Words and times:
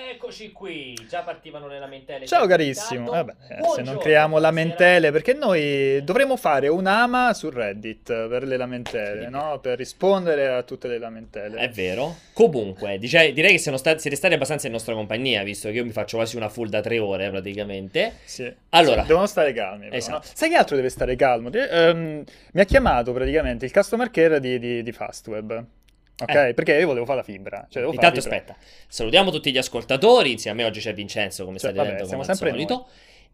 Eccoci 0.00 0.52
qui, 0.52 0.94
già 1.08 1.22
partivano 1.22 1.66
le 1.66 1.80
lamentele. 1.80 2.24
Ciao 2.24 2.46
carissimo, 2.46 3.10
Vabbè, 3.10 3.32
dato. 3.48 3.62
eh, 3.62 3.74
se 3.74 3.82
non 3.82 3.98
creiamo 3.98 4.38
lamentele, 4.38 5.10
perché 5.10 5.34
noi 5.34 6.02
dovremmo 6.04 6.36
fare 6.36 6.68
un'ama 6.68 7.34
su 7.34 7.50
Reddit 7.50 8.28
per 8.28 8.44
le 8.44 8.56
lamentele, 8.56 9.28
no? 9.28 9.58
Per 9.60 9.76
rispondere 9.76 10.46
a 10.48 10.62
tutte 10.62 10.86
le 10.86 10.98
lamentele. 10.98 11.58
È 11.58 11.68
vero. 11.70 12.14
Comunque, 12.32 12.98
dice- 12.98 13.32
direi 13.32 13.52
che 13.52 13.58
stati, 13.76 13.98
siete 13.98 14.16
stati 14.16 14.34
abbastanza 14.34 14.66
in 14.66 14.72
nostra 14.72 14.94
compagnia, 14.94 15.42
visto 15.42 15.68
che 15.68 15.74
io 15.74 15.84
mi 15.84 15.90
faccio 15.90 16.16
quasi 16.16 16.36
una 16.36 16.48
full 16.48 16.68
da 16.68 16.80
tre 16.80 17.00
ore 17.00 17.28
praticamente. 17.30 18.14
Sì. 18.24 18.52
Allora. 18.70 19.00
Sì, 19.02 19.08
devono 19.08 19.26
stare 19.26 19.52
calmi. 19.52 19.84
però, 19.86 19.96
Esatto. 19.96 20.26
no? 20.28 20.32
Sai 20.34 20.48
che 20.50 20.56
altro 20.56 20.76
deve 20.76 20.90
stare 20.90 21.16
calmo? 21.16 21.50
De- 21.50 21.68
ehm, 21.68 22.24
mi 22.52 22.60
ha 22.60 22.64
chiamato 22.64 23.12
praticamente 23.12 23.64
il 23.64 23.72
customer 23.72 24.10
care 24.10 24.38
di, 24.38 24.58
di, 24.60 24.82
di 24.82 24.92
Fastweb. 24.92 25.64
Ok? 26.20 26.34
Eh. 26.34 26.54
Perché 26.54 26.74
io 26.74 26.86
volevo 26.86 27.04
fare 27.04 27.18
la 27.18 27.24
fibra. 27.24 27.66
Cioè, 27.68 27.82
fare 27.82 27.94
Intanto 27.94 28.20
fibra. 28.20 28.36
aspetta, 28.36 28.56
salutiamo 28.88 29.30
tutti 29.30 29.50
gli 29.52 29.58
ascoltatori, 29.58 30.32
insieme 30.32 30.60
a 30.60 30.64
me 30.64 30.68
oggi 30.70 30.80
c'è 30.80 30.92
Vincenzo, 30.94 31.44
come 31.44 31.58
Cioè, 31.58 31.70
state 31.70 31.76
vabbè, 31.76 31.88
vedendo 32.02 32.08
siamo 32.08 32.22
come 32.22 32.32
al 32.32 32.38
sempre 32.38 32.58
solito. 32.66 32.88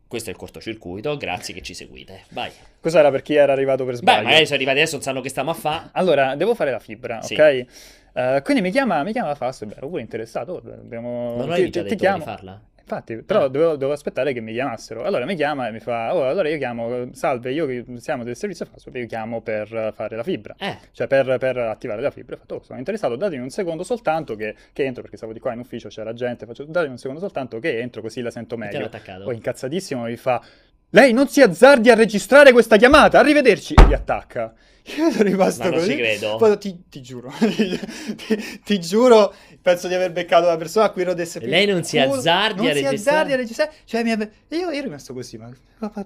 Questo 0.06 0.28
è 0.28 0.32
il 0.32 0.38
cortocircuito, 0.38 1.16
grazie 1.16 1.54
che 1.54 1.62
ci 1.62 1.74
seguite. 1.74 2.24
Vai. 2.28 2.50
Cos'era 2.80 3.10
per 3.10 3.22
chi 3.22 3.34
era 3.34 3.52
arrivato 3.52 3.84
per 3.84 3.94
sbaglio? 3.96 4.18
Beh, 4.18 4.24
magari 4.24 4.44
sono 4.44 4.56
arrivati 4.56 4.78
adesso, 4.78 4.94
non 4.94 5.02
sanno 5.02 5.20
che 5.20 5.28
stiamo 5.30 5.50
a 5.50 5.54
fa. 5.54 5.88
Allora, 5.92 6.36
devo 6.36 6.54
fare 6.54 6.70
la 6.70 6.78
fibra, 6.78 7.20
Sì. 7.22 7.34
ok? 7.34 7.66
Eh, 8.12 8.40
quindi 8.44 8.62
mi 8.62 8.70
chiama, 8.70 9.02
mi 9.02 9.10
chiama 9.12 9.34
Fastweb, 9.34 9.72
ero 9.76 9.88
pure 9.88 10.02
interessato. 10.02 10.58
Abbiamo... 10.58 11.34
Non 11.36 11.46
ti- 11.46 11.52
avevi 11.52 11.70
già 11.70 11.82
ti- 11.82 11.88
detto 11.88 11.88
ti 11.96 11.96
chiamo. 12.00 12.18
di 12.18 12.24
farla? 12.24 12.60
Infatti, 12.86 13.22
però 13.22 13.44
Ah. 13.44 13.48
dovevo, 13.48 13.72
dovevo 13.72 13.92
aspettare 13.92 14.34
che 14.34 14.40
mi 14.40 14.52
chiamassero. 14.52 15.04
Allora 15.04 15.24
mi 15.24 15.34
chiama 15.36 15.68
e 15.68 15.72
mi 15.72 15.80
fa: 15.80 16.14
Oh, 16.14 16.26
allora 16.28 16.48
io 16.50 16.58
chiamo, 16.58 17.08
salve, 17.12 17.50
io 17.52 17.66
siamo 17.96 18.24
del 18.24 18.36
servizio 18.36 18.66
Fastweb, 18.66 18.96
io 18.96 19.06
chiamo 19.06 19.40
per 19.40 19.74
eh, 19.74 19.92
fare 19.94 20.16
la 20.16 20.22
fibra. 20.22 20.54
Eh, 20.58 20.76
Cioè 20.92 21.06
per, 21.06 21.38
per 21.38 21.56
attivare 21.56 22.02
la 22.02 22.10
fibra, 22.10 22.34
ho 22.36 22.38
fatto, 22.38 22.56
oh, 22.56 22.62
sono 22.62 22.78
interessato, 22.78 23.16
datemi 23.16 23.42
un 23.42 23.48
secondo 23.50 23.84
soltanto 23.84 24.36
che, 24.36 24.54
che 24.74 24.84
entro, 24.84 25.00
perché 25.00 25.16
stavo 25.16 25.32
di 25.32 25.40
qua 25.40 25.54
in 25.54 25.60
ufficio, 25.60 25.88
c'era 25.88 26.12
gente, 26.12 26.44
faccio, 26.44 26.64
datemi 26.64 26.92
un 26.92 26.98
secondo 26.98 27.20
soltanto 27.20 27.58
che 27.58 27.78
entro 27.80 28.02
così 28.02 28.20
la 28.20 28.30
sento 28.30 28.56
meglio. 28.58 28.88
Poi 29.24 29.34
incazzatissimo 29.36 30.02
mi 30.02 30.16
fa, 30.16 30.42
lei 30.90 31.12
non 31.14 31.26
si 31.28 31.40
azzardi 31.40 31.88
a 31.90 31.94
registrare 31.94 32.52
questa 32.52 32.76
chiamata, 32.76 33.18
arrivederci, 33.18 33.74
e 33.74 33.86
mi 33.86 33.94
attacca. 33.94 34.52
Io 34.98 35.10
sono 35.10 35.22
rimasto 35.24 35.62
Ma 35.64 35.70
non 35.70 35.78
così. 35.78 35.92
ci 35.92 35.96
credo. 35.96 36.36
Poi 36.36 36.58
ti, 36.58 36.82
ti 36.90 37.00
giuro, 37.00 37.32
ti, 37.40 38.60
ti 38.62 38.78
giuro, 38.80 39.32
penso 39.64 39.88
di 39.88 39.94
aver 39.94 40.12
beccato 40.12 40.44
la 40.46 40.58
persona 40.58 40.84
a 40.84 40.90
cui 40.90 41.04
rodesse 41.04 41.40
E 41.40 41.46
lei 41.46 41.64
non 41.64 41.82
si 41.84 41.98
azzardi 41.98 42.60
non 42.60 42.70
a 42.70 42.74
si 42.74 42.82
registrare? 42.82 42.94
azzardi 42.96 43.32
a 43.32 43.36
registrare. 43.36 43.72
Cioè, 43.86 44.02
mi 44.02 44.10
ave- 44.12 44.30
io, 44.48 44.58
io 44.58 44.70
ero 44.70 44.82
rimasto 44.82 45.14
così, 45.14 45.38
ma... 45.38 45.50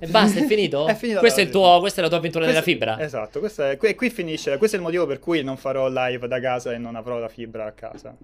E 0.01 0.07
basta, 0.07 0.41
è 0.41 0.45
finito? 0.45 0.87
è 0.89 0.95
finito. 0.95 1.19
Questo 1.21 1.41
è 1.41 1.43
il 1.45 1.51
tuo, 1.51 1.79
questa 1.81 2.01
è 2.01 2.03
la 2.03 2.09
tua 2.09 2.19
avventura 2.19 2.45
questo- 2.45 2.63
fibra? 2.63 3.01
Esatto, 3.01 3.41
è- 3.45 3.77
qui, 3.77 3.95
qui 3.95 4.11
finisce. 4.11 4.57
Questo 4.59 4.77
è 4.77 4.79
il 4.79 4.85
motivo 4.85 5.07
per 5.07 5.19
cui 5.19 5.43
non 5.43 5.57
farò 5.57 5.89
live 5.89 6.27
da 6.29 6.41
casa 6.41 6.73
e 6.73 6.79
non 6.79 6.97
avrò 6.97 7.19
la 7.19 7.29
fibra 7.29 7.67
a 7.67 7.73
casa. 7.73 8.17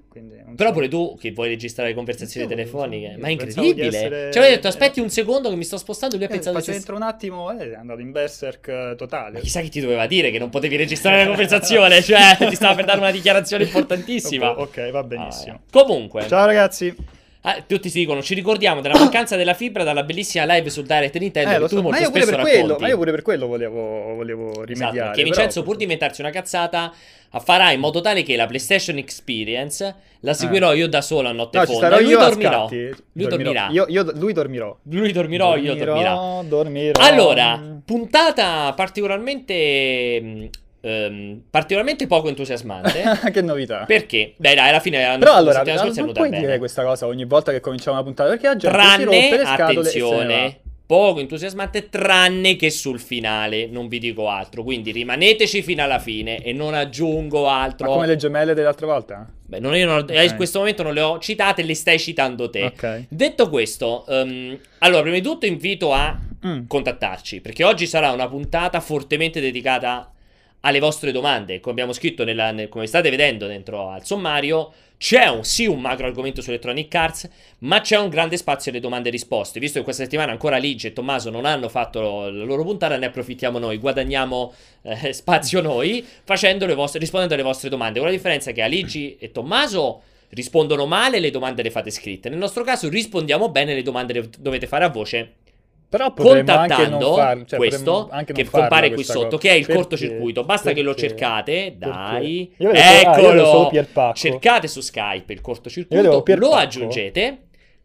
Però 0.56 0.72
pure 0.72 0.88
tu 0.88 1.16
che 1.18 1.32
vuoi 1.32 1.48
registrare 1.48 1.90
le 1.90 1.94
conversazioni 1.94 2.46
Sì, 2.46 2.52
telefoniche, 2.54 3.06
io 3.12 3.18
ma 3.18 3.28
è 3.28 3.30
incredibile. 3.30 3.86
essere- 3.88 4.30
Cioè, 4.32 4.44
hai 4.44 4.50
detto 4.50 4.68
aspetti 4.68 5.00
un 5.00 5.10
secondo 5.10 5.48
che 5.50 5.56
mi 5.56 5.64
sto 5.64 5.76
spostando, 5.78 6.16
lui 6.16 6.24
ha 6.24 6.28
Eh, 6.28 6.32
pensato 6.32 6.58
faccio 6.58 6.70
dentro 6.72 6.96
un 6.96 7.02
attimo, 7.02 7.50
eh, 7.58 7.72
è 7.72 7.74
andato 7.74 8.00
in 8.00 8.10
berserk 8.12 8.68
eh, 8.68 8.94
totale. 8.96 9.32
Ma 9.34 9.38
chissà 9.40 9.60
chi 9.60 9.70
ti 9.70 9.80
doveva 9.80 10.06
dire 10.06 10.30
che 10.30 10.38
non 10.38 10.50
potevi 10.50 10.76
registrare 10.76 11.18
la 11.22 11.26
conversazione, 11.26 12.02
cioè 12.02 12.36
ti 12.38 12.54
stava 12.54 12.74
per 12.74 12.84
dare 12.84 12.98
una 12.98 13.10
dichiarazione 13.10 13.64
importantissima. 13.64 14.52
Ok, 14.64 14.90
va 14.90 15.02
benissimo. 15.02 15.52
Ah, 15.54 15.56
eh. 15.56 15.70
Comunque, 15.70 16.26
Ciao 16.28 16.46
ragazzi. 16.46 16.94
Ah, 17.46 17.62
tutti 17.66 17.88
si 17.88 17.98
dicono, 18.00 18.20
ci 18.22 18.34
ricordiamo 18.34 18.80
della 18.80 18.98
mancanza 19.00 19.36
della 19.36 19.54
fibra 19.54 19.82
dalla 19.84 20.02
bellissima 20.02 20.44
live 20.44 20.68
sul 20.70 20.84
Direct 20.84 21.16
Nintendo 21.16 21.48
Eh, 21.50 21.52
che 21.54 21.58
lo 21.60 21.68
tu 21.68 21.76
so, 21.76 21.82
molto 21.82 21.98
ma 21.98 22.04
io 22.04 22.10
pure 22.10 22.24
per 22.24 22.40
quello, 22.40 22.58
racconti. 22.60 22.82
ma 22.82 22.88
io 22.88 22.96
pure 22.96 23.10
per 23.10 23.22
quello 23.22 23.46
volevo, 23.46 24.14
volevo 24.14 24.48
Esatto, 24.50 24.64
rimediare. 24.64 24.92
perché 25.08 25.22
però- 25.22 25.24
Vincenzo, 25.24 25.62
pur 25.62 25.76
di 25.76 25.82
inventarsi 25.84 26.20
una 26.20 26.30
cazzata, 26.30 26.92
farà 27.42 27.72
in 27.72 27.80
modo 27.80 28.00
tale 28.00 28.22
che 28.22 28.36
la 28.36 28.46
PlayStation 28.46 28.96
Experience 28.98 29.94
la 30.20 30.32
seguirò 30.34 30.72
io 30.72 30.88
da 30.88 31.02
solo 31.02 31.28
a 31.28 31.32
notte 31.32 31.58
Eh. 31.58 31.60
No, 31.60 31.66
fonda. 31.66 32.00
lui 32.00 32.12
dormirò. 32.12 32.68
Lui 32.70 32.88
Dormirò. 33.12 33.28
dormirà. 33.36 33.68
Io, 33.70 33.84
io- 33.88 34.12
lui 34.14 34.32
dormirò. 34.32 34.76
Lui 34.84 35.12
dormirò, 35.12 35.56
io 35.56 35.74
dormirà. 35.74 36.40
dormirò. 36.48 36.92
Allora, 37.00 37.60
puntata 37.84 38.72
particolarmente 38.74 40.20
mh, 40.22 40.48
ehm, 40.84 41.42
particolarmente 41.50 42.06
poco 42.06 42.28
entusiasmante. 42.28 43.02
che 43.32 43.40
novità. 43.40 43.84
perché? 43.86 44.34
Beh, 44.36 44.54
dai, 44.54 44.68
alla 44.68 44.80
fine 44.80 45.02
la 45.02 45.16
Però 45.18 45.34
allora, 45.34 45.62
è 45.62 45.74
non 45.74 45.92
venuta 45.92 46.12
puoi 46.12 46.28
bene. 46.30 46.42
dire 46.44 46.58
questa 46.58 46.84
cosa 46.84 47.06
ogni 47.06 47.24
volta 47.24 47.50
che 47.52 47.60
cominciamo 47.60 47.96
una 47.96 48.04
puntata, 48.04 48.28
perché 48.30 48.46
la 48.46 48.56
gente 48.56 48.78
si 48.78 48.84
Tranne, 48.86 49.04
rompe 49.04 49.36
le 49.38 49.44
scatole 49.44 49.78
attenzione, 49.80 50.60
poco 50.86 51.20
entusiasmante, 51.20 51.88
tranne 51.88 52.56
che 52.56 52.70
sul 52.70 53.00
finale, 53.00 53.66
non 53.66 53.88
vi 53.88 53.98
dico 53.98 54.28
altro. 54.28 54.62
Quindi 54.62 54.92
rimaneteci 54.92 55.62
fino 55.62 55.82
alla 55.82 55.98
fine 55.98 56.42
e 56.42 56.52
non 56.52 56.74
aggiungo 56.74 57.44
Ma 57.44 57.62
altro. 57.62 57.88
come 57.90 58.06
le 58.06 58.16
gemelle 58.16 58.52
dell'altra 58.52 58.86
volta? 58.86 59.26
Beh, 59.46 59.60
non, 59.60 59.74
io 59.76 59.86
non, 59.86 60.00
Ok. 60.00 60.10
in 60.10 60.36
questo 60.36 60.58
momento 60.58 60.82
non 60.82 60.92
le 60.92 61.00
ho 61.00 61.18
citate, 61.18 61.62
le 61.62 61.74
stai 61.74 61.98
citando 61.98 62.50
te. 62.50 62.64
Ok. 62.64 63.04
Detto 63.08 63.48
questo, 63.48 64.04
ehm, 64.06 64.58
allora, 64.80 65.00
prima 65.02 65.16
di 65.16 65.22
tutto 65.22 65.46
invito 65.46 65.92
a 65.92 66.18
Mm. 66.46 66.66
contattarci, 66.66 67.40
perché 67.40 67.64
oggi 67.64 67.86
sarà 67.86 68.10
una 68.10 68.28
puntata 68.28 68.78
fortemente 68.80 69.40
dedicata 69.40 70.12
alle 70.64 70.80
vostre 70.80 71.12
domande. 71.12 71.60
Come 71.60 71.72
abbiamo 71.72 71.92
scritto, 71.92 72.24
nella- 72.24 72.50
nel- 72.50 72.68
come 72.68 72.86
state 72.86 73.10
vedendo 73.10 73.46
dentro 73.46 73.88
al 73.88 74.04
sommario, 74.04 74.72
c'è 74.96 75.26
un, 75.26 75.44
sì 75.44 75.66
un 75.66 75.80
macro 75.80 76.06
argomento 76.06 76.40
su 76.40 76.48
Electronic 76.48 76.94
Arts, 76.94 77.28
ma 77.58 77.80
c'è 77.80 77.98
un 77.98 78.08
grande 78.08 78.36
spazio 78.36 78.70
alle 78.70 78.80
domande 78.80 79.08
e 79.08 79.12
risposte. 79.12 79.60
Visto 79.60 79.78
che 79.78 79.84
questa 79.84 80.04
settimana 80.04 80.32
ancora 80.32 80.56
Ligi 80.56 80.86
e 80.86 80.92
Tommaso 80.92 81.30
non 81.30 81.44
hanno 81.44 81.68
fatto 81.68 82.30
la 82.30 82.44
loro 82.44 82.64
puntata, 82.64 82.96
ne 82.96 83.06
approfittiamo 83.06 83.58
noi, 83.58 83.76
guadagniamo 83.78 84.54
eh, 84.82 85.12
spazio 85.12 85.60
noi, 85.60 86.04
vostre, 86.74 86.98
rispondendo 86.98 87.34
alle 87.34 87.42
vostre 87.42 87.68
domande. 87.68 87.98
Con 87.98 88.08
la 88.08 88.14
differenza 88.14 88.52
che 88.52 88.62
Aligi 88.62 89.16
e 89.18 89.32
Tommaso 89.32 90.02
rispondono 90.30 90.86
male, 90.86 91.20
le 91.20 91.30
domande 91.30 91.62
le 91.62 91.70
fate 91.70 91.90
scritte. 91.90 92.30
Nel 92.30 92.38
nostro 92.38 92.64
caso 92.64 92.88
rispondiamo 92.88 93.50
bene, 93.50 93.74
le 93.74 93.82
domande 93.82 94.12
le 94.14 94.30
dovete 94.38 94.66
fare 94.66 94.84
a 94.84 94.88
voce 94.88 95.34
Però 95.94 96.06
anche 96.06 96.22
contattando 96.22 97.14
farlo, 97.14 97.44
cioè, 97.44 97.56
questo 97.56 98.08
anche 98.10 98.32
che 98.32 98.50
compare 98.50 98.92
qui 98.92 99.04
sotto, 99.04 99.36
cosa. 99.36 99.38
che 99.38 99.50
è 99.50 99.52
il 99.52 99.60
Perché? 99.60 99.74
cortocircuito. 99.80 100.42
Basta 100.42 100.72
che 100.72 100.82
lo 100.82 100.92
Perché? 100.92 101.08
cercate, 101.08 101.74
dai. 101.78 102.52
Perché? 102.56 102.80
Ah, 102.80 103.18
Eccolo. 103.20 103.68
Pierpacco. 103.70 104.14
cercate 104.14 104.66
su 104.66 104.80
Skype 104.80 105.32
il 105.32 105.40
cortocircuito, 105.40 106.24
lo 106.34 106.50
aggiungete. 106.54 107.38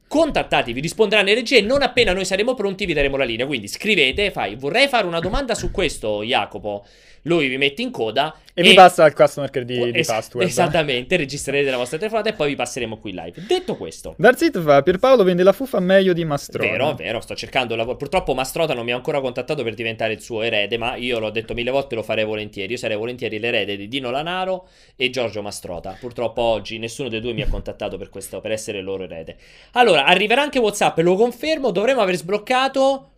Contattati, 0.08 0.74
vi 0.74 0.82
risponderanno 0.82 1.30
in 1.30 1.36
regia 1.36 1.58
e 1.58 1.62
non 1.62 1.84
appena 1.84 2.14
noi 2.14 2.26
saremo 2.26 2.56
pronti 2.56 2.88
vi 2.88 2.94
daremo 2.94 3.16
la 3.16 3.26
linea. 3.26 3.46
Quindi 3.46 3.68
scrivete, 3.68 4.32
fai, 4.32 4.56
vorrei 4.56 4.88
fare 4.88 5.06
una 5.06 5.20
domanda 5.20 5.54
su 5.54 5.70
questo, 5.70 6.24
Jacopo. 6.24 6.84
Lui 7.24 7.48
vi 7.48 7.58
mette 7.58 7.82
in 7.82 7.92
coda 7.92 8.36
E, 8.54 8.62
mi 8.62 8.74
passa 8.74 9.04
al 9.04 9.14
customer 9.14 9.50
care 9.50 9.66
di, 9.66 9.92
di 9.92 10.00
Es- 10.00 10.08
Fastweb. 10.08 10.46
Esattamente, 10.48 11.16
registrerete 11.18 11.70
la 11.70 11.78
vostra 11.78 11.98
telefonata 11.98 12.30
e 12.30 12.34
poi 12.34 12.50
vi 12.50 12.56
passeremo 12.56 12.98
qui 12.98 13.12
live. 13.12 13.34
Detto 13.48 13.76
questo, 13.76 14.16
Darzit 14.18 14.60
fa, 14.62 14.82
Pierpaolo 14.82 15.24
vende 15.24 15.44
la 15.44 15.54
fuffa 15.54 15.80
meglio 15.80 16.14
di 16.14 16.26
Mastrona. 16.26 16.70
Vero, 16.70 16.94
vero, 16.96 17.20
sto 17.22 17.36
cercando 17.36 17.76
lavoro. 17.76 17.98
Purtroppo 17.98 18.34
Mastrota 18.34 18.74
non 18.74 18.86
mi 18.86 18.92
ha 18.92 18.96
ancora 18.96 19.22
contattato 19.22 19.64
per 19.64 19.74
diventare 19.74 20.14
il 20.14 20.22
suo 20.22 20.42
erede, 20.42 20.78
ma 20.78 20.96
io 20.96 21.20
l'ho 21.20 21.30
detto 21.30 21.54
mille 21.54 21.72
volte, 21.72 21.96
lo 21.96 22.04
farei 22.04 22.26
volentieri. 22.26 22.72
Io 22.72 22.78
sarei 22.78 22.98
volentieri 22.98 23.40
l'erede 23.40 23.78
di 23.78 23.88
Dino 23.88 24.10
Lanaro 24.12 24.68
e 24.96 25.10
Giorgio 25.10 25.42
Mastrota. 25.42 25.96
Purtroppo 26.00 26.42
oggi 26.42 26.78
nessuno 26.80 27.10
dei 27.10 27.22
due 27.22 27.34
mi 27.34 27.42
ha 27.42 27.48
contattato 27.48 27.98
per 27.98 28.10
questo, 28.10 28.42
per 28.42 28.52
essere 28.52 28.80
il 28.80 28.84
loro 28.84 29.04
erede. 29.04 29.38
Allora, 29.74 30.06
arriverà 30.06 30.42
anche 30.42 30.60
WhatsApp, 30.60 30.98
lo 31.00 31.16
confermo, 31.16 31.72
dovremmo 31.72 32.02
aver 32.02 32.16
sbloccato. 32.16 33.10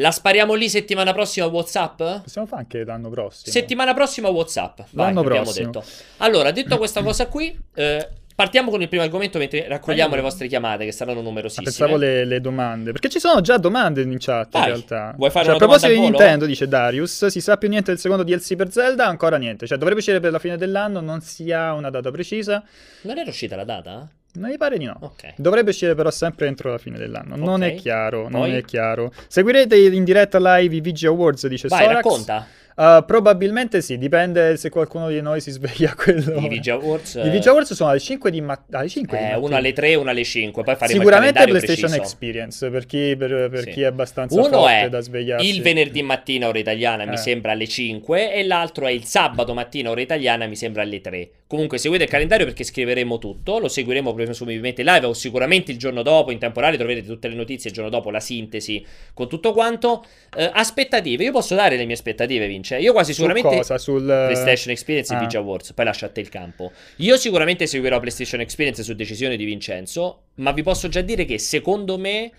La 0.00 0.10
spariamo 0.12 0.54
lì 0.54 0.70
settimana 0.70 1.12
prossima 1.12 1.44
WhatsApp? 1.46 1.96
Possiamo 2.22 2.46
fare 2.46 2.62
anche 2.62 2.84
l'anno 2.84 3.10
prossimo. 3.10 3.52
Settimana 3.52 3.92
prossima 3.92 4.28
WhatsApp. 4.28 4.80
Vai, 4.92 5.06
L'anno 5.12 5.22
prossimo. 5.22 5.70
detto. 5.70 5.84
Allora, 6.18 6.50
detto 6.52 6.78
questa 6.78 7.02
cosa 7.04 7.26
qui, 7.26 7.54
eh, 7.74 8.08
partiamo 8.34 8.70
con 8.70 8.80
il 8.80 8.88
primo 8.88 9.02
argomento 9.04 9.36
mentre 9.36 9.68
raccogliamo 9.68 10.14
le 10.14 10.22
vostre 10.22 10.46
chiamate, 10.48 10.86
che 10.86 10.92
saranno 10.92 11.20
numerosissime. 11.20 11.66
pensavo 11.66 11.96
le, 11.98 12.24
le 12.24 12.40
domande. 12.40 12.92
Perché 12.92 13.10
ci 13.10 13.18
sono 13.20 13.42
già 13.42 13.58
domande 13.58 14.00
in 14.00 14.16
chat 14.18 14.48
Vai, 14.52 14.62
in 14.62 14.68
realtà. 14.68 15.12
vuoi 15.18 15.30
fare 15.30 15.44
Cioè, 15.44 15.54
a 15.54 15.58
proposito 15.58 15.92
di? 15.92 15.98
Nintendo, 16.00 16.46
dice 16.46 16.66
Darius, 16.66 17.26
si 17.26 17.40
sa 17.42 17.58
più 17.58 17.68
niente 17.68 17.90
del 17.90 18.00
secondo 18.00 18.22
DLC 18.22 18.56
per 18.56 18.72
Zelda? 18.72 19.06
Ancora 19.06 19.36
niente. 19.36 19.66
Cioè, 19.66 19.76
dovrebbe 19.76 20.00
uscire 20.00 20.18
per 20.18 20.32
la 20.32 20.38
fine 20.38 20.56
dell'anno, 20.56 21.00
non 21.00 21.20
si 21.20 21.52
ha 21.52 21.74
una 21.74 21.90
data 21.90 22.10
precisa. 22.10 22.64
Non 23.02 23.18
era 23.18 23.28
uscita 23.28 23.54
la 23.54 23.64
data? 23.64 24.08
Non 24.34 24.48
mi 24.50 24.56
pare 24.56 24.78
di 24.78 24.84
no. 24.84 24.96
Ok. 25.00 25.34
Dovrebbe 25.36 25.70
uscire 25.70 25.94
però 25.94 26.10
sempre 26.10 26.46
entro 26.46 26.70
la 26.70 26.78
fine 26.78 26.98
dell'anno. 26.98 27.34
Non 27.36 27.62
Ok. 27.62 27.68
è 27.68 27.74
chiaro, 27.74 28.22
non 28.28 28.42
Poi? 28.42 28.52
è 28.54 28.62
chiaro. 28.64 29.12
Seguirete 29.26 29.76
in 29.76 30.04
diretta 30.04 30.38
live 30.38 30.74
i 30.76 30.80
VG 30.80 31.04
Awards, 31.06 31.46
dice 31.48 31.66
Vai, 31.68 31.84
Sorax. 31.84 31.94
racconta. 31.96 32.46
Uh, 32.80 33.04
probabilmente 33.04 33.82
sì, 33.82 33.98
dipende 33.98 34.56
se 34.56 34.70
qualcuno 34.70 35.08
di 35.10 35.20
noi 35.20 35.42
si 35.42 35.50
sveglia 35.50 35.90
a 35.90 35.94
quello. 35.94 36.38
I 36.40 36.48
VG 36.48 36.68
Awards. 36.68 37.14
I 37.22 37.28
VG 37.28 37.46
Awards 37.48 37.74
sono 37.74 37.90
alle 37.90 38.00
5 38.00 38.30
di 38.30 38.40
mattina. 38.40 38.78
Alle 38.78 38.88
5 38.88 39.18
di 39.18 39.22
Eh, 39.22 39.26
mattina. 39.26 39.46
uno 39.46 39.56
alle 39.56 39.72
3 39.74 39.94
uno 39.96 40.08
alle 40.08 40.24
5. 40.24 40.62
Poi 40.62 40.76
faremo 40.76 40.98
Sicuramente 40.98 41.44
PlayStation 41.44 41.90
preciso. 41.90 42.00
Experience 42.02 42.70
per 42.70 42.86
chi, 42.86 43.14
per, 43.18 43.48
per 43.50 43.64
Sì. 43.64 43.70
chi 43.70 43.82
è 43.82 43.84
abbastanza 43.84 44.40
Uno 44.40 44.66
è 44.66 44.88
da 44.88 45.00
svegliarsi. 45.00 45.46
il 45.46 45.60
venerdì 45.60 46.00
mattina 46.02 46.48
ora 46.48 46.58
italiana, 46.58 47.04
mi 47.04 47.12
Eh. 47.14 47.18
sembra 47.18 47.52
alle 47.52 47.66
5, 47.66 48.32
e 48.32 48.44
l'altro 48.44 48.86
è 48.86 48.92
il 48.92 49.04
sabato 49.04 49.52
mattina 49.52 49.90
ora 49.90 50.00
italiana, 50.00 50.46
mi 50.46 50.56
sembra 50.56 50.80
alle 50.80 51.02
3. 51.02 51.30
Comunque 51.46 51.76
seguite 51.78 52.04
il 52.04 52.08
calendario 52.10 52.46
perché 52.46 52.64
scriveremo 52.64 53.18
tutto, 53.18 53.58
lo 53.58 53.68
seguiremo 53.68 54.14
presumibilmente 54.14 54.82
live 54.84 55.04
o 55.06 55.12
sicuramente 55.12 55.70
il 55.72 55.78
giorno 55.78 56.00
dopo 56.02 56.30
in 56.30 56.38
temporale 56.38 56.76
troverete 56.78 57.08
tutte 57.08 57.26
le 57.28 57.34
notizie 57.34 57.68
il 57.70 57.74
giorno 57.76 57.90
dopo, 57.90 58.10
la 58.10 58.20
sintesi 58.20 58.82
con 59.12 59.28
tutto 59.28 59.52
quanto. 59.52 60.02
Eh, 60.34 60.48
aspettative, 60.50 61.24
io 61.24 61.32
posso 61.32 61.54
dare 61.56 61.76
le 61.76 61.84
mie 61.84 61.94
aspettative, 61.94 62.46
Vince. 62.46 62.68
Vince. 62.70 62.78
Io 62.78 62.92
quasi 62.92 63.12
Su 63.12 63.22
sicuramente 63.22 63.56
cosa? 63.56 63.78
Sul... 63.78 64.04
PlayStation 64.04 64.72
Experience 64.72 65.12
e 65.12 65.16
Ah. 65.16 65.20
VG 65.20 65.34
Awards, 65.36 65.72
poi 65.72 65.84
lascio 65.84 66.04
a 66.04 66.08
te 66.08 66.20
il 66.20 66.28
campo. 66.28 66.72
Io 66.96 67.16
sicuramente 67.16 67.66
seguirò 67.66 67.98
PlayStation 67.98 68.40
Experience 68.40 68.82
su 68.82 68.94
decisione 68.94 69.36
di 69.36 69.44
Vincenzo, 69.44 70.22
ma 70.36 70.52
vi 70.52 70.62
posso 70.62 70.88
già 70.88 71.00
dire 71.00 71.24
che 71.24 71.38
secondo 71.38 71.98
me 71.98 72.30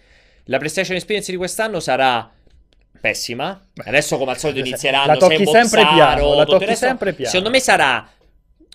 la 0.45 0.57
PlayStation 0.57 0.95
Experience 0.95 1.31
di 1.31 1.37
quest'anno 1.37 1.79
sarà 1.79 2.29
pessima. 2.99 3.59
Beh, 3.73 3.83
Adesso 3.85 4.17
come 4.17 4.31
al 4.31 4.37
solito 4.37 4.59
la 4.61 4.67
inizieranno 4.67 5.17
tocchi 5.17 5.35
Sandbox 5.35 5.55
sempre 5.55 5.81
piano, 5.81 6.33
la 6.35 6.45
tocchi 6.45 6.75
sempre 6.75 7.13
piano. 7.13 7.29
Secondo 7.29 7.49
me 7.49 7.59
sarà 7.59 8.09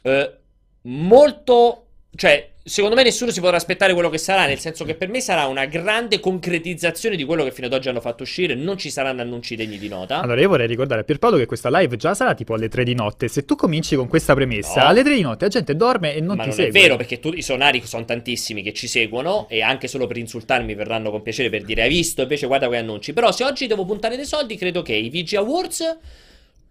eh, 0.02 0.36
molto 0.82 1.85
cioè 2.16 2.48
secondo 2.64 2.96
me 2.96 3.04
nessuno 3.04 3.30
si 3.30 3.40
potrà 3.40 3.56
aspettare 3.56 3.92
quello 3.92 4.10
che 4.10 4.18
sarà, 4.18 4.44
nel 4.46 4.58
senso 4.58 4.84
che 4.84 4.94
per 4.96 5.08
me 5.08 5.20
sarà 5.20 5.46
una 5.46 5.66
grande 5.66 6.18
concretizzazione 6.18 7.14
di 7.14 7.24
quello 7.24 7.44
che 7.44 7.52
fino 7.52 7.68
ad 7.68 7.72
oggi 7.72 7.88
hanno 7.88 8.00
fatto 8.00 8.24
uscire, 8.24 8.54
non 8.56 8.76
ci 8.76 8.90
saranno 8.90 9.20
annunci 9.22 9.54
degni 9.54 9.78
di 9.78 9.86
nota. 9.88 10.20
Allora, 10.20 10.40
io 10.40 10.48
vorrei 10.48 10.66
ricordare 10.66 11.02
a 11.02 11.04
Pierpaolo 11.04 11.36
che 11.36 11.46
questa 11.46 11.68
live 11.78 11.96
già 11.96 12.14
sarà 12.14 12.34
tipo 12.34 12.54
alle 12.54 12.68
3 12.68 12.82
di 12.82 12.94
notte. 12.94 13.28
Se 13.28 13.44
tu 13.44 13.54
cominci 13.54 13.94
con 13.94 14.08
questa 14.08 14.34
premessa, 14.34 14.82
No. 14.82 14.88
alle 14.88 15.02
3 15.04 15.14
di 15.14 15.20
notte 15.22 15.44
la 15.44 15.50
gente 15.50 15.76
dorme 15.76 16.14
e 16.14 16.20
non 16.20 16.36
Ma 16.36 16.42
ti 16.42 16.48
non 16.48 16.56
segue. 16.58 16.76
è 16.78 16.82
vero, 16.82 16.96
perché 16.96 17.20
tu- 17.20 17.32
i 17.32 17.42
sonari 17.42 17.80
sono 17.86 18.04
tantissimi 18.04 18.62
che 18.62 18.72
ci 18.72 18.88
seguono 18.88 19.46
e 19.48 19.62
anche 19.62 19.86
solo 19.86 20.06
per 20.08 20.16
insultarmi 20.16 20.74
verranno 20.74 21.10
con 21.12 21.22
piacere 21.22 21.50
per 21.50 21.62
dire 21.62 21.82
hai 21.82 21.88
visto, 21.88 22.22
invece 22.22 22.46
guarda 22.48 22.66
quei 22.66 22.80
annunci. 22.80 23.12
Però 23.12 23.30
se 23.30 23.44
oggi 23.44 23.66
devo 23.68 23.84
puntare 23.84 24.16
dei 24.16 24.26
soldi, 24.26 24.56
credo 24.56 24.82
che 24.82 24.94
i 24.94 25.08
VG 25.08 25.34
Awards 25.36 25.98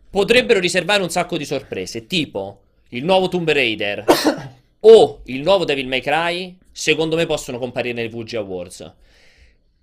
potrebbero 0.09 0.59
riservare 0.59 1.01
un 1.03 1.09
sacco 1.09 1.37
di 1.37 1.45
sorprese, 1.45 2.07
tipo 2.07 2.59
il 2.89 3.03
nuovo 3.03 3.27
Tomb 3.27 3.49
Raider 3.49 4.03
o 4.87 5.21
il 5.25 5.41
nuovo 5.41 5.65
Devil 5.65 5.87
May 5.87 6.01
Cry, 6.01 6.57
secondo 6.71 7.15
me 7.15 7.25
possono 7.25 7.57
comparire 7.57 7.93
nei 7.93 8.09
VG 8.09 8.35
Awards. 8.35 8.93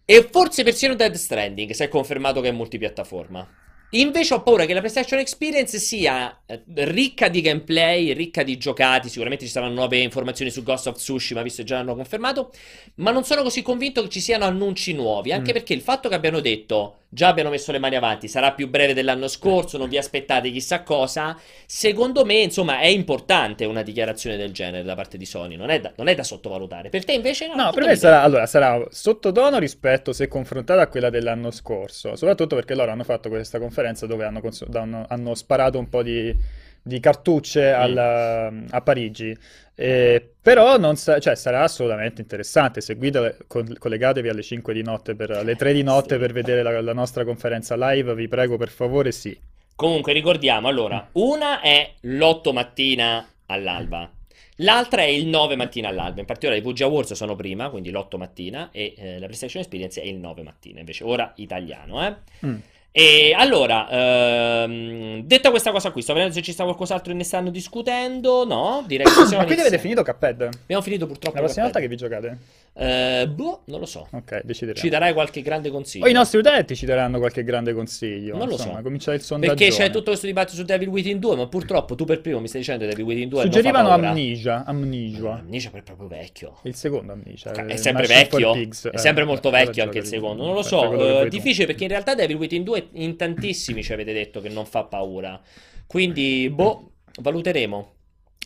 E 0.05 0.29
forse 0.31 0.63
persino 0.63 0.95
Dead 0.95 1.15
Stranding, 1.15 1.71
se 1.73 1.85
è 1.85 1.89
confermato 1.89 2.41
che 2.41 2.49
è 2.49 2.53
multipiattaforma. 2.53 3.49
Invece 3.95 4.35
ho 4.35 4.43
paura 4.43 4.65
che 4.65 4.73
la 4.73 4.81
PlayStation 4.81 5.19
Experience 5.19 5.79
sia 5.79 6.43
eh, 6.47 6.63
ricca 6.65 7.29
di 7.29 7.43
gameplay, 7.43 8.13
ricca 8.15 8.43
di 8.43 8.57
giocati, 8.57 9.09
sicuramente 9.09 9.45
ci 9.45 9.51
saranno 9.51 9.75
nuove 9.75 9.99
informazioni 9.99 10.51
su 10.51 10.63
Ghost 10.63 10.87
of 10.87 10.97
Tsushima, 10.97 11.43
visto 11.43 11.61
che 11.61 11.69
già 11.69 11.77
l'hanno 11.77 11.95
confermato, 11.95 12.53
ma 12.97 13.11
non 13.11 13.25
sono 13.25 13.43
così 13.43 13.61
convinto 13.61 14.03
che 14.03 14.09
ci 14.09 14.21
siano 14.21 14.45
annunci 14.45 14.95
nuovi, 14.95 15.33
anche 15.33 15.51
Mm. 15.51 15.55
perché 15.55 15.75
il 15.75 15.83
fatto 15.83 16.09
che 16.09 16.15
abbiano 16.15 16.41
detto, 16.41 17.02
già 17.15 17.29
abbiano 17.29 17.51
messo 17.51 17.73
le 17.73 17.79
mani 17.79 17.95
avanti, 17.95 18.27
sarà 18.27 18.53
più 18.53 18.71
breve 18.71 18.95
dell'anno 18.95 19.29
scorso, 19.29 19.77
non 19.77 19.91
vi 19.91 19.99
aspettate 19.99 20.51
chissà 20.51 20.83
cosa, 20.83 21.39
secondo 21.67 22.25
me, 22.25 22.39
insomma, 22.39 22.81
è 22.81 22.87
importante 22.87 23.67
una 23.67 23.83
dichiarazione 23.83 24.39
del 24.39 24.51
genere 24.53 24.83
da 24.83 24.95
parte 24.95 25.19
di 25.19 25.27
Sony, 25.27 25.57
non 25.57 25.69
è 25.69 25.79
da, 25.79 25.93
non 25.97 26.09
è 26.09 26.15
da 26.15 26.23
sottovalutare. 26.23 26.89
Per 26.89 27.05
te 27.05 27.13
invece 27.13 27.49
no? 27.49 27.55
No, 27.55 27.71
per 27.71 27.85
me 27.85 27.97
sarà, 27.97 28.23
allora, 28.23 28.47
sarà 28.47 28.83
sottotono 28.89 29.59
rispetto 29.59 30.15
se 30.15 30.27
confrontata 30.27 30.81
a 30.81 30.87
quella 30.87 31.11
dell'anno 31.11 31.51
scorso, 31.51 32.17
soprattutto 32.17 32.55
perché 32.55 32.75
loro 32.75 32.91
hanno 32.93 33.05
fatto 33.05 33.29
questa 33.29 33.59
conferenza 33.59 34.07
dove 34.07 34.25
hanno, 34.25 34.41
cons- 34.41 34.65
hanno- 34.73 35.05
hanno 35.07 35.35
sparato 35.35 35.79
un 35.79 35.91
po' 35.91 36.03
di, 36.03 36.35
di 36.83 37.01
cartucce 37.01 37.71
al- 37.73 38.65
a 38.71 38.81
Parigi. 38.81 39.37
Eh, 39.75 40.35
però 40.43 40.77
non 40.79 40.97
sa- 40.97 41.19
cioè, 41.19 41.35
sarà 41.35 41.63
assolutamente 41.63 42.21
interessante. 42.21 42.81
Seguite, 42.81 43.39
con- 43.47 43.75
collegatevi 43.79 44.29
alle 44.29 44.43
5 44.43 44.75
di 44.75 44.83
notte, 44.83 45.15
per, 45.15 45.31
alle 45.31 45.57
3 45.57 45.73
di 45.73 45.83
notte 45.83 46.15
Sì. 46.15 46.21
per 46.21 46.33
vedere 46.33 46.63
la, 46.63 46.81
la 46.81 46.93
nostra 46.93 47.25
conferenza 47.25 47.75
live, 47.77 48.15
vi 48.15 48.29
prego 48.29 48.57
per 48.57 48.69
favore, 48.69 49.13
sì. 49.13 49.39
Comunque 49.75 50.13
ricordiamo, 50.13 50.69
allora, 50.69 51.09
una 51.13 51.61
è 51.61 51.95
l'8 52.03 52.53
mattina 52.53 53.27
all'alba, 53.47 54.09
l'altra 54.57 55.03
è 55.03 55.07
il 55.07 55.27
9 55.27 55.57
mattina 55.57 55.89
all'alba, 55.89 56.21
in 56.21 56.27
particolare 56.27 56.61
i 56.61 56.63
VG 56.63 56.83
Awards 56.83 57.13
sono 57.15 57.35
prima, 57.35 57.69
quindi 57.71 57.91
l'8 57.91 58.17
mattina, 58.19 58.69
e 58.71 58.95
eh, 58.97 59.13
la 59.19 59.27
PlayStation 59.27 59.61
Experience 59.63 60.01
è 60.01 60.05
il 60.05 60.17
9 60.17 60.43
mattina, 60.43 60.79
invece 60.81 61.05
ora 61.05 61.33
italiano, 61.37 62.07
eh. 62.07 62.15
Mm. 62.47 62.57
E 62.95 63.33
allora, 63.35 63.89
ehm, 63.89 65.23
detta 65.23 65.49
questa 65.49 65.71
cosa 65.71 65.91
qui, 65.91 66.03
sto 66.03 66.13
vedendo 66.13 66.35
se 66.35 66.43
ci 66.43 66.53
sta 66.53 66.65
qualcos'altro 66.65 67.13
che 67.13 67.17
ne 67.17 67.25
stanno 67.25 67.49
discutendo, 67.49 68.45
no? 68.45 68.85
Direi 68.87 69.07
che 69.07 69.13
possiamo 69.17 69.39
Ma 69.39 69.45
quindi 69.45 69.63
avete 69.63 69.79
finito 69.79 70.03
Cuphead? 70.03 70.43
Abbiamo 70.63 70.83
finito 70.83 71.07
purtroppo 71.07 71.37
La 71.37 71.45
prossima 71.45 71.65
volta 71.65 71.81
Cuphead. 71.81 71.99
che 71.99 72.07
vi 72.07 72.15
giocate? 72.21 72.39
Eh, 72.75 73.29
boh, 73.29 73.63
non 73.67 73.81
lo 73.81 73.87
so. 73.87 74.09
Ok, 74.11 74.43
decideremo. 74.45 74.79
Ci 74.79 74.91
darai 74.91 75.15
qualche 75.15 75.41
grande 75.41 75.71
consiglio? 75.71 76.05
O 76.05 76.09
i 76.09 76.13
nostri 76.13 76.39
utenti 76.39 76.77
ci 76.77 76.85
daranno 76.85 77.19
qualche 77.19 77.45
grande 77.45 77.73
consiglio. 77.73 78.37
Non 78.37 78.47
lo 78.47 78.55
Insomma, 78.55 78.77
so. 78.77 78.83
comincia 78.83 79.15
il 79.15 79.23
sondaggio. 79.23 79.55
Perché 79.55 79.75
c'è 79.75 79.91
tutto 79.91 80.11
questo 80.11 80.27
dibattito 80.27 80.57
su 80.57 80.65
Devil 80.65 80.89
Within 80.89 81.19
2, 81.19 81.37
ma 81.37 81.47
purtroppo 81.47 81.95
tu 81.95 82.05
per 82.05 82.21
primo 82.21 82.41
mi 82.41 82.49
stai 82.49 82.61
dicendo 82.61 82.85
Devil 82.85 83.05
Within 83.05 83.29
2 83.29 83.43
non 83.43 83.53
fa 83.53 83.57
Suggerivano. 83.57 83.89
Amnesia, 83.89 84.65
Amnesia. 84.67 85.33
Amnesia 85.39 85.71
è 85.73 85.83
proprio 85.83 86.09
vecchio. 86.09 86.59
Il 86.65 86.75
secondo 86.75 87.13
Amnesia. 87.13 87.53
È 87.53 87.73
eh, 87.73 87.77
sempre 87.79 88.07
for 88.07 88.15
vecchio, 88.17 88.53
Pigs, 88.53 88.89
è 88.89 88.95
eh, 88.95 88.99
sempre 88.99 89.25
molto 89.25 89.49
allora 89.49 89.65
vecchio 89.65 89.83
anche 89.83 89.99
il 89.99 90.05
secondo. 90.05 90.45
Non 90.45 90.55
lo 90.55 90.63
so, 90.63 90.93
eh, 90.93 91.23
tu. 91.23 91.29
difficile 91.29 91.67
perché 91.67 91.85
in 91.85 91.91
realtà 91.91 92.15
Devil 92.15 92.37
Within 92.37 92.65
2 92.65 92.82
in 92.93 93.17
tantissimi 93.17 93.83
ci 93.83 93.93
avete 93.93 94.13
detto 94.13 94.41
che 94.41 94.49
non 94.49 94.67
fa 94.67 94.85
paura. 94.85 95.41
Quindi, 95.87 96.51
boh, 96.51 96.93
valuteremo. 97.21 97.95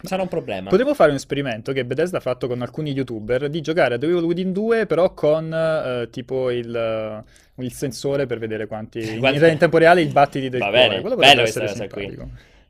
Sarà 0.02 0.20
un 0.20 0.28
problema. 0.28 0.68
Potremmo 0.68 0.92
fare 0.92 1.08
un 1.10 1.16
esperimento 1.16 1.72
che 1.72 1.84
Bethesda 1.86 2.18
ha 2.18 2.20
fatto 2.20 2.46
con 2.46 2.60
alcuni 2.60 2.92
youtuber 2.92 3.48
di 3.48 3.62
giocare 3.62 3.94
a 3.94 3.98
The 3.98 4.04
Evil 4.06 4.24
Within 4.24 4.52
2 4.52 4.84
però 4.84 5.14
con 5.14 5.50
eh, 5.50 6.08
tipo 6.10 6.50
il, 6.50 6.74
eh, 6.74 7.62
il 7.64 7.72
sensore 7.72 8.26
per 8.26 8.38
vedere 8.38 8.66
quanti 8.66 8.98
in, 9.14 9.18
Quanti- 9.20 9.46
in 9.46 9.56
tempo 9.56 9.78
reale 9.78 10.02
i 10.02 10.06
battiti 10.06 10.50
del 10.50 10.60
Va 10.60 10.68
cuore. 10.68 10.88
bene, 10.88 11.00
Quello 11.00 11.16
potrebbe 11.16 11.34
bella 11.34 11.50
questa 11.50 11.60
cosa 11.66 11.88
qui. 11.88 12.18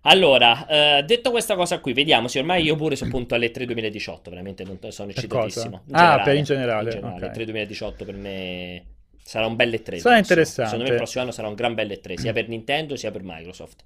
Allora, 0.02 0.66
eh, 0.69 1.02
detto 1.02 1.32
questa 1.32 1.56
cosa 1.56 1.80
qui, 1.80 1.92
vediamo 1.92 2.28
se 2.28 2.38
ormai 2.38 2.62
io 2.62 2.76
pure 2.76 2.94
sono 2.94 3.10
appunto 3.10 3.34
alle 3.34 3.50
3 3.50 3.64
2018, 3.64 4.30
veramente 4.30 4.62
non 4.62 4.78
sono 4.92 5.10
eccitatissimo. 5.10 5.82
Ah, 5.90 6.20
per 6.22 6.36
in 6.36 6.44
generale, 6.44 6.90
In 6.92 7.00
generale, 7.00 7.26
ok. 7.26 7.32
3 7.32 7.44
2018 7.44 8.04
per 8.04 8.14
me 8.14 8.84
sarà 9.26 9.46
un 9.46 9.56
bel 9.56 9.70
E3. 9.70 9.96
Sarà 9.96 10.19
interessante. 10.19 10.70
Secondo 10.70 10.84
me 10.84 10.90
il 10.90 10.96
prossimo 10.96 11.23
anno 11.23 11.32
sarà 11.32 11.49
un 11.49 11.55
gran 11.55 11.75
bel 11.75 11.88
E3, 11.90 12.14
sia 12.14 12.32
per 12.32 12.49
Nintendo 12.49 12.94
sia 12.96 13.11
per 13.11 13.23
Microsoft. 13.25 13.82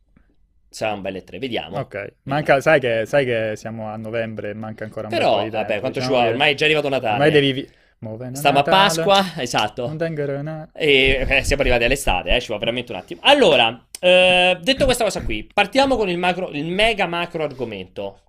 Sarà 0.69 0.93
un 0.93 1.01
bel 1.01 1.15
E3, 1.17 1.39
vediamo. 1.39 1.79
Ok, 1.79 2.13
manca, 2.25 2.61
sai 2.61 2.79
che, 2.79 3.05
sai 3.07 3.25
che 3.25 3.53
siamo 3.57 3.89
a 3.89 3.97
novembre 3.97 4.51
e 4.51 4.55
manca 4.55 4.85
ancora 4.85 5.09
un 5.09 5.13
Però, 5.13 5.37
po' 5.39 5.43
di 5.43 5.51
tempo. 5.51 5.57
vabbè, 5.67 5.81
quanto 5.81 6.01
ci 6.01 6.07
Diciamo 6.07 6.15
vuole? 6.15 6.27
che 6.27 6.33
Ormai 6.33 6.53
è 6.53 6.57
già 6.57 6.65
arrivato 6.67 6.89
Natale. 6.89 7.13
ormai 7.15 7.31
devi... 7.31 7.53
vi- 7.53 7.69
Muove 8.03 8.31
Stiamo 8.33 8.61
a 8.61 8.63
Pasqua, 8.63 9.23
esatto. 9.37 9.95
E 10.73 11.27
eh, 11.29 11.43
siamo 11.45 11.61
arrivati 11.61 11.85
all'estate, 11.85 12.31
eh, 12.31 12.41
ci 12.41 12.51
va 12.51 12.57
veramente 12.57 12.93
un 12.93 12.99
attimo. 12.99 13.21
Allora, 13.25 13.85
eh, 14.01 14.59
detto 14.63 14.87
questa 14.87 15.05
cosa 15.05 15.23
qui, 15.23 15.47
partiamo 15.53 15.97
con 15.97 16.09
il, 16.09 16.17
macro, 16.17 16.49
il 16.51 16.65
mega 16.65 17.07
macro 17.07 17.45
argomento. 17.45 18.21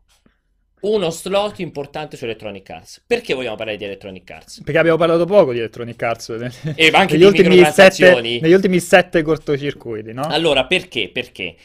Uno 0.81 1.09
slot 1.11 1.59
importante 1.59 2.17
su 2.17 2.23
Electronic 2.25 2.69
Arts. 2.69 3.03
Perché 3.05 3.33
vogliamo 3.33 3.55
parlare 3.55 3.77
di 3.77 3.83
Electronic 3.83 4.29
Arts? 4.31 4.61
Perché 4.63 4.79
abbiamo 4.79 4.97
parlato 4.97 5.25
poco 5.25 5.51
di 5.53 5.59
Electronic 5.59 6.01
Arts 6.01 6.29
E 6.75 6.89
anche 6.93 7.13
negli, 7.17 7.23
ultimi 7.23 7.63
sette, 7.65 8.19
negli 8.21 8.53
ultimi 8.53 8.79
sette 8.79 9.21
cortocircuiti, 9.21 10.11
no? 10.13 10.23
Allora, 10.23 10.65
perché? 10.65 11.09
Perché? 11.09 11.55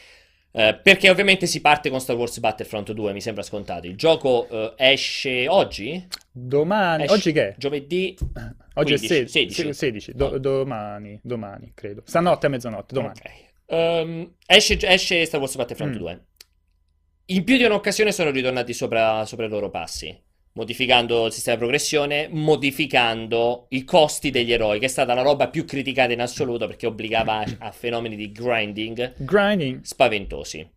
Eh, 0.52 0.78
perché 0.82 1.10
ovviamente 1.10 1.46
si 1.46 1.60
parte 1.60 1.90
con 1.90 2.00
Star 2.00 2.16
Wars 2.16 2.38
Battlefront 2.40 2.92
2, 2.92 3.12
mi 3.12 3.20
sembra 3.20 3.42
scontato. 3.42 3.86
Il 3.86 3.96
gioco 3.96 4.48
eh, 4.48 4.72
esce 4.76 5.48
oggi? 5.48 6.06
Domani, 6.30 7.04
Esce 7.04 7.14
oggi 7.14 7.32
che 7.32 7.48
è? 7.48 7.54
Giovedì? 7.56 8.16
Oggi 8.74 8.96
15, 8.96 9.06
è 9.06 9.26
16, 9.26 9.54
16. 9.54 9.73
16, 9.75 10.12
do- 10.14 10.38
domani, 10.38 11.18
domani, 11.23 11.73
credo. 11.75 12.02
Stanotte 12.04 12.46
a 12.46 12.49
mezzanotte, 12.50 12.94
domani. 12.94 13.14
Ok. 13.18 13.30
Ehm, 13.66 14.32
esce, 14.46 14.78
esce 14.80 15.25
Star 15.25 15.40
Wars 15.40 15.56
Battlefront 15.56 15.94
Mm. 15.94 15.99
2. 15.99 16.20
In 17.28 17.42
più 17.42 17.56
di 17.56 17.64
un'occasione 17.64 18.12
sono 18.12 18.30
ritornati 18.30 18.73
sopra, 18.73 19.25
sopra 19.25 19.47
i 19.47 19.49
loro 19.49 19.68
passi, 19.68 20.16
modificando 20.52 21.26
il 21.26 21.33
sistema 21.33 21.56
di 21.56 21.62
progressione, 21.62 22.28
modificando 22.30 23.66
i 23.71 23.83
costi 23.83 24.30
degli 24.30 24.52
eroi, 24.52 24.78
che 24.78 24.85
è 24.85 24.88
stata 24.88 25.12
la 25.12 25.23
roba 25.23 25.49
più 25.49 25.64
criticata 25.64 26.12
in 26.12 26.21
assoluto 26.21 26.68
perché 26.68 26.87
obbligava 26.87 27.38
a, 27.38 27.47
a 27.59 27.71
fenomeni 27.73 28.14
di 28.14 28.30
grinding 28.30 29.14
Grinding. 29.16 29.83
spaventosi. 29.83 30.71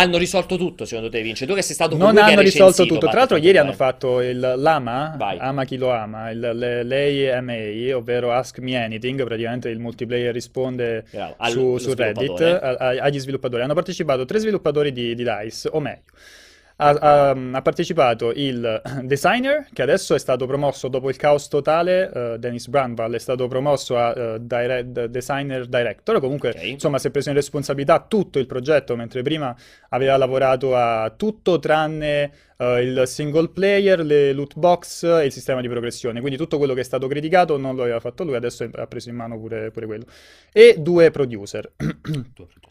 Hanno 0.00 0.18
risolto 0.18 0.56
tutto, 0.56 0.84
secondo 0.84 1.10
te, 1.10 1.20
Vince? 1.22 1.46
Tu 1.46 1.54
che 1.54 1.62
sei 1.62 1.74
stato 1.74 1.96
Non 1.96 2.16
hanno 2.16 2.40
ha 2.40 2.42
risolto 2.42 2.84
tutto. 2.86 3.06
Tra 3.08 3.18
l'altro, 3.18 3.36
ieri 3.36 3.58
hanno 3.58 3.68
2. 3.68 3.76
fatto 3.76 4.20
il 4.20 4.54
Lama, 4.56 5.14
Vai. 5.16 5.36
Ama 5.38 5.64
chi 5.64 5.76
lo 5.76 5.90
ama, 5.90 6.30
il, 6.30 6.38
le- 6.40 6.82
l'AMA, 6.84 7.92
ovvero 7.96 8.32
Ask 8.32 8.58
Me 8.58 8.82
Anything. 8.82 9.24
Praticamente 9.24 9.68
il 9.68 9.78
multiplayer 9.78 10.32
risponde 10.32 11.04
Bravo, 11.10 11.34
al- 11.38 11.50
su, 11.50 11.78
su 11.78 11.94
Reddit 11.94 12.40
a- 12.40 12.58
a- 12.58 12.88
agli 13.02 13.18
sviluppatori. 13.18 13.62
Hanno 13.62 13.74
partecipato 13.74 14.24
tre 14.24 14.38
sviluppatori 14.38 14.92
di, 14.92 15.14
di 15.14 15.24
DICE, 15.24 15.68
o 15.72 15.80
meglio. 15.80 16.02
Ha, 16.82 16.88
ha- 16.98 17.30
ha 17.52 17.62
partecipato 17.62 18.32
il 18.34 18.80
designer, 19.04 19.66
che 19.70 19.82
adesso 19.82 20.14
è 20.14 20.18
stato 20.18 20.46
promosso 20.46 20.88
dopo 20.88 21.10
il 21.10 21.16
caos 21.16 21.48
totale. 21.48 22.10
eh, 22.10 22.38
Dennis 22.38 22.68
Branval 22.68 23.12
è 23.12 23.18
stato 23.18 23.46
promosso 23.48 23.98
a 23.98 24.14
eh, 24.16 24.36
dire- 24.40 24.90
d- 24.90 25.06
designer 25.08 25.66
director. 25.66 26.20
Comunque, 26.20 26.48
Ok. 26.50 26.62
insomma, 26.64 26.98
si 26.98 27.08
è 27.08 27.10
preso 27.10 27.28
in 27.28 27.34
responsabilità 27.34 28.00
tutto 28.08 28.38
il 28.38 28.46
progetto, 28.46 28.96
mentre 28.96 29.20
prima 29.20 29.54
aveva 29.90 30.16
lavorato 30.16 30.74
a 30.74 31.12
tutto 31.14 31.58
tranne 31.58 32.32
eh, 32.60 32.82
il 32.82 33.02
single 33.06 33.48
player, 33.48 34.04
le 34.04 34.32
loot 34.32 34.54
box 34.56 35.04
e 35.04 35.24
il 35.24 35.32
sistema 35.32 35.62
di 35.62 35.68
progressione. 35.68 36.20
Quindi 36.20 36.36
tutto 36.38 36.58
quello 36.58 36.74
che 36.74 36.80
è 36.80 36.84
stato 36.84 37.06
criticato 37.08 37.56
non 37.56 37.74
lo 37.74 37.82
aveva 37.82 38.00
fatto 38.00 38.22
lui, 38.22 38.36
adesso 38.36 38.68
ha 38.70 38.86
preso 38.86 39.08
in 39.08 39.16
mano 39.16 39.38
pure, 39.38 39.70
pure 39.70 39.86
quello. 39.86 40.04
E 40.52 40.76
due 40.78 41.10
producer. 41.10 41.72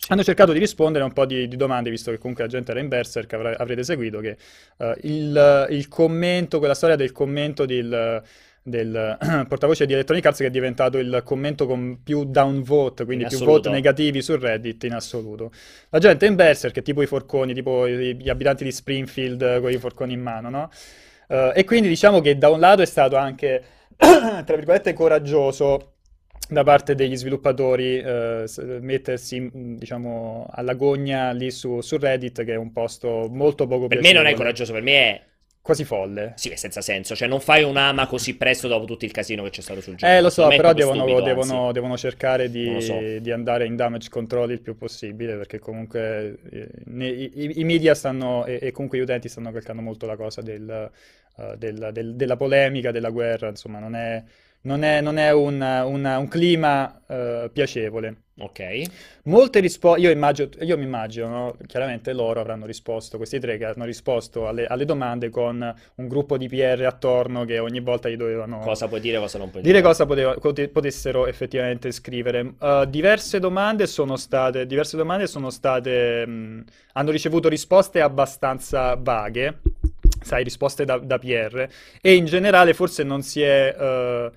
Hanno 0.09 0.23
cercato 0.23 0.53
di 0.53 0.59
rispondere 0.59 1.03
a 1.03 1.07
un 1.07 1.13
po' 1.13 1.25
di, 1.25 1.47
di 1.47 1.55
domande, 1.55 1.89
visto 1.89 2.11
che 2.11 2.19
comunque 2.19 2.43
la 2.43 2.49
gente 2.49 2.71
era 2.71 2.79
in 2.79 2.87
Berserk, 2.87 3.33
avrete 3.33 3.83
seguito 3.83 4.19
che 4.19 4.37
eh, 4.77 4.95
il, 5.01 5.67
il 5.71 5.87
commento, 5.87 6.59
quella 6.59 6.75
storia 6.75 6.95
del 6.95 7.11
commento 7.11 7.65
del, 7.65 8.21
del 8.63 9.17
portavoce 9.47 9.85
di 9.85 9.93
Electronic 9.93 10.25
Arts 10.25 10.39
che 10.39 10.47
è 10.47 10.51
diventato 10.51 10.97
il 10.97 11.21
commento 11.23 11.65
con 11.65 12.01
più 12.03 12.25
downvote, 12.25 13.05
quindi 13.05 13.23
In 13.23 13.29
più 13.29 13.39
vote 13.39 13.69
negativi 13.69 14.21
su 14.21 14.35
Reddit 14.35 14.83
in 14.83 14.93
assoluto. 14.93 15.51
La 15.89 15.99
gente 15.99 16.25
in 16.25 16.35
Berserk 16.35 16.81
tipo 16.81 17.01
i 17.01 17.05
forconi, 17.07 17.53
tipo 17.53 17.87
gli 17.87 18.29
abitanti 18.29 18.63
di 18.63 18.71
Springfield 18.71 19.41
eh, 19.41 19.59
con 19.59 19.71
i 19.71 19.77
forconi 19.77 20.13
in 20.13 20.21
mano, 20.21 20.49
no? 20.49 20.69
Eh, 21.27 21.53
e 21.55 21.63
quindi 21.63 21.87
diciamo 21.87 22.21
che 22.21 22.37
da 22.37 22.49
un 22.49 22.59
lato 22.59 22.81
è 22.81 22.85
stato 22.85 23.15
anche, 23.15 23.63
tra 23.95 24.55
virgolette, 24.55 24.93
coraggioso 24.93 25.93
da 26.49 26.63
parte 26.63 26.95
degli 26.95 27.15
sviluppatori 27.15 27.99
eh, 27.99 28.45
mettersi, 28.81 29.39
mh, 29.39 29.77
diciamo, 29.77 30.47
alla 30.51 30.73
gogna 30.73 31.31
lì 31.31 31.51
su, 31.51 31.79
su 31.81 31.97
Reddit, 31.97 32.43
che 32.43 32.53
è 32.53 32.57
un 32.57 32.71
posto 32.71 33.27
molto 33.29 33.67
poco 33.67 33.87
Per 33.87 34.01
me 34.01 34.11
non 34.11 34.25
è 34.25 34.33
coraggioso, 34.33 34.73
per 34.73 34.81
me 34.81 34.93
è 34.93 35.21
quasi 35.61 35.83
folle. 35.83 36.33
Sì, 36.35 36.49
è 36.49 36.55
senza 36.55 36.81
senso. 36.81 37.15
Cioè, 37.15 37.27
non 37.27 37.39
fai 37.41 37.63
un'ama 37.63 38.07
così 38.07 38.35
presto 38.35 38.67
dopo 38.67 38.85
tutto 38.85 39.05
il 39.05 39.11
casino 39.11 39.43
che 39.43 39.49
c'è 39.51 39.61
stato 39.61 39.81
sul 39.81 39.95
gioco. 39.95 40.11
Eh, 40.11 40.21
lo 40.21 40.29
so, 40.29 40.47
però 40.47 40.73
devono, 40.73 41.03
stupido, 41.03 41.21
devono- 41.21 41.71
devono 41.71 41.97
cercare 41.97 42.49
di, 42.49 42.81
so. 42.81 42.97
di 43.19 43.31
andare 43.31 43.65
in 43.65 43.75
damage 43.75 44.09
control 44.09 44.51
il 44.51 44.61
più 44.61 44.75
possibile, 44.77 45.35
perché 45.37 45.59
comunque 45.59 46.37
eh, 46.51 46.69
ne- 46.85 47.07
i, 47.07 47.59
i 47.59 47.63
media 47.63 47.93
stanno, 47.93 48.45
e, 48.45 48.59
e 48.61 48.71
comunque 48.71 48.97
gli 48.97 49.01
utenti 49.01 49.29
stanno 49.29 49.51
calcando 49.51 49.81
molto 49.81 50.05
la 50.05 50.15
cosa 50.15 50.41
del, 50.41 50.89
eh, 51.37 51.55
del- 51.57 51.89
del- 51.93 52.15
della 52.15 52.35
polemica, 52.37 52.91
della 52.91 53.09
guerra, 53.09 53.49
insomma, 53.49 53.79
non 53.79 53.95
è, 53.95 54.23
non 54.61 54.83
è- 54.83 55.01
non 55.01 55.17
è 55.17 55.31
un, 55.31 55.55
una- 55.61 56.17
un 56.17 56.27
clima 56.27 57.01
eh, 57.07 57.49
piacevole. 57.51 58.23
Ok. 58.39 58.81
Molte 59.23 59.59
risposte, 59.59 59.99
io 60.01 60.09
immagino, 60.11 60.49
io 60.61 60.77
mi 60.77 60.83
immagino, 60.85 61.27
no? 61.27 61.57
Chiaramente 61.67 62.13
loro 62.13 62.39
avranno 62.39 62.65
risposto, 62.65 63.17
questi 63.17 63.37
tre 63.39 63.57
che 63.57 63.65
hanno 63.65 63.83
risposto 63.85 64.47
alle, 64.47 64.65
alle 64.65 64.85
domande 64.85 65.29
con 65.29 65.75
un 65.95 66.07
gruppo 66.07 66.37
di 66.37 66.47
PR 66.47 66.85
attorno 66.85 67.43
che 67.45 67.59
ogni 67.59 67.81
volta 67.81 68.07
gli 68.09 68.15
dovevano 68.15 68.59
Cosa 68.59 68.87
puoi 68.87 69.01
dire, 69.01 69.19
cosa 69.19 69.37
non 69.37 69.49
puoi 69.49 69.61
dire 69.61 69.81
dire. 69.81 69.81
cosa 69.81 70.05
poteva- 70.05 70.35
pote- 70.35 70.69
potessero 70.69 71.27
effettivamente 71.27 71.91
scrivere. 71.91 72.53
Uh, 72.59 72.85
diverse 72.85 73.39
domande 73.39 73.87
sono 73.87 74.15
state, 74.15 74.65
diverse 74.65 74.95
domande 74.97 75.27
sono 75.27 75.49
state, 75.49 76.25
mh, 76.25 76.63
hanno 76.93 77.11
ricevuto 77.11 77.49
risposte 77.49 78.01
abbastanza 78.01 78.95
vaghe, 78.95 79.59
sai, 80.21 80.43
risposte 80.43 80.85
da, 80.85 80.97
da 80.97 81.17
PR, 81.17 81.67
e 82.01 82.15
in 82.15 82.25
generale 82.25 82.73
forse 82.73 83.03
non 83.03 83.21
si 83.21 83.41
è, 83.41 83.75
uh, 83.77 84.31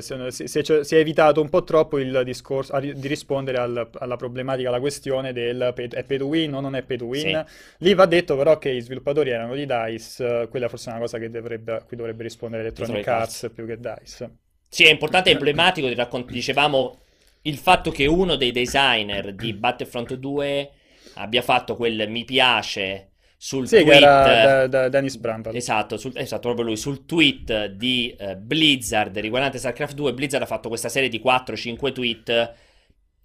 si, 0.00 0.46
si- 0.46 0.58
è, 0.58 0.84
si 0.84 0.94
è 0.96 0.98
evitato 0.98 1.40
un 1.40 1.48
po' 1.48 1.62
troppo 1.62 1.98
il 1.98 2.22
discorso 2.24 2.72
a 2.72 2.80
di 2.80 3.08
rispondere 3.08 3.58
al- 3.58 3.90
alla 3.98 4.16
problematica, 4.16 4.68
alla 4.68 4.80
questione 4.80 5.32
del 5.32 5.72
pay, 5.74 5.88
è 5.88 6.04
pay 6.04 6.18
to 6.18 6.26
win 6.26 6.54
o 6.54 6.60
non 6.60 6.74
è 6.74 6.82
pay 6.82 6.96
to 6.96 7.04
win. 7.06 7.44
Lì 7.78 7.94
va 7.94 8.06
detto 8.06 8.36
però 8.36 8.58
che 8.58 8.74
gli 8.74 8.80
sviluppatori 8.80 9.30
erano 9.30 9.54
di 9.54 9.66
DICE, 9.66 10.48
quella 10.50 10.68
forse 10.68 10.88
è 10.88 10.92
una 10.92 11.00
cosa 11.02 11.18
che 11.18 11.30
dovrebbe, 11.30 11.72
a 11.72 11.82
cui 11.82 11.96
dovrebbe 11.96 12.22
rispondere 12.22 12.62
Electronic 12.62 13.06
Arts 13.06 13.50
più 13.54 13.66
che 13.66 13.78
DICE. 13.78 14.30
Sì, 14.68 14.84
è 14.84 14.90
importante 14.90 15.30
e 15.30 15.32
emblematico, 15.32 15.92
raccont- 15.94 16.30
dicevamo, 16.30 16.98
il 17.42 17.56
fatto 17.56 17.90
che 17.90 18.06
uno 18.06 18.36
dei 18.36 18.52
designer 18.52 19.34
di 19.34 19.52
Battlefront 19.52 20.14
2 20.14 20.70
abbia 21.14 21.42
fatto 21.42 21.76
quel 21.76 22.08
mi 22.08 22.24
piace 22.24 23.09
sul 23.42 23.66
Sì, 23.66 23.80
tweet. 23.80 24.00
da, 24.00 24.66
da 24.66 24.88
Dennis 24.90 25.16
Bramble. 25.16 25.56
Esatto, 25.56 25.96
sul- 25.96 26.12
esatto, 26.14 26.40
proprio 26.42 26.66
lui, 26.66 26.76
sul 26.76 27.06
tweet 27.06 27.68
di 27.68 28.14
eh, 28.18 28.36
Blizzard 28.36 29.16
riguardante 29.18 29.56
StarCraft 29.56 29.94
2, 29.94 30.12
Blizzard 30.12 30.42
ha 30.42 30.46
fatto 30.46 30.68
questa 30.68 30.90
serie 30.90 31.08
di 31.08 31.20
4-5 31.20 31.90
tweet 31.90 32.52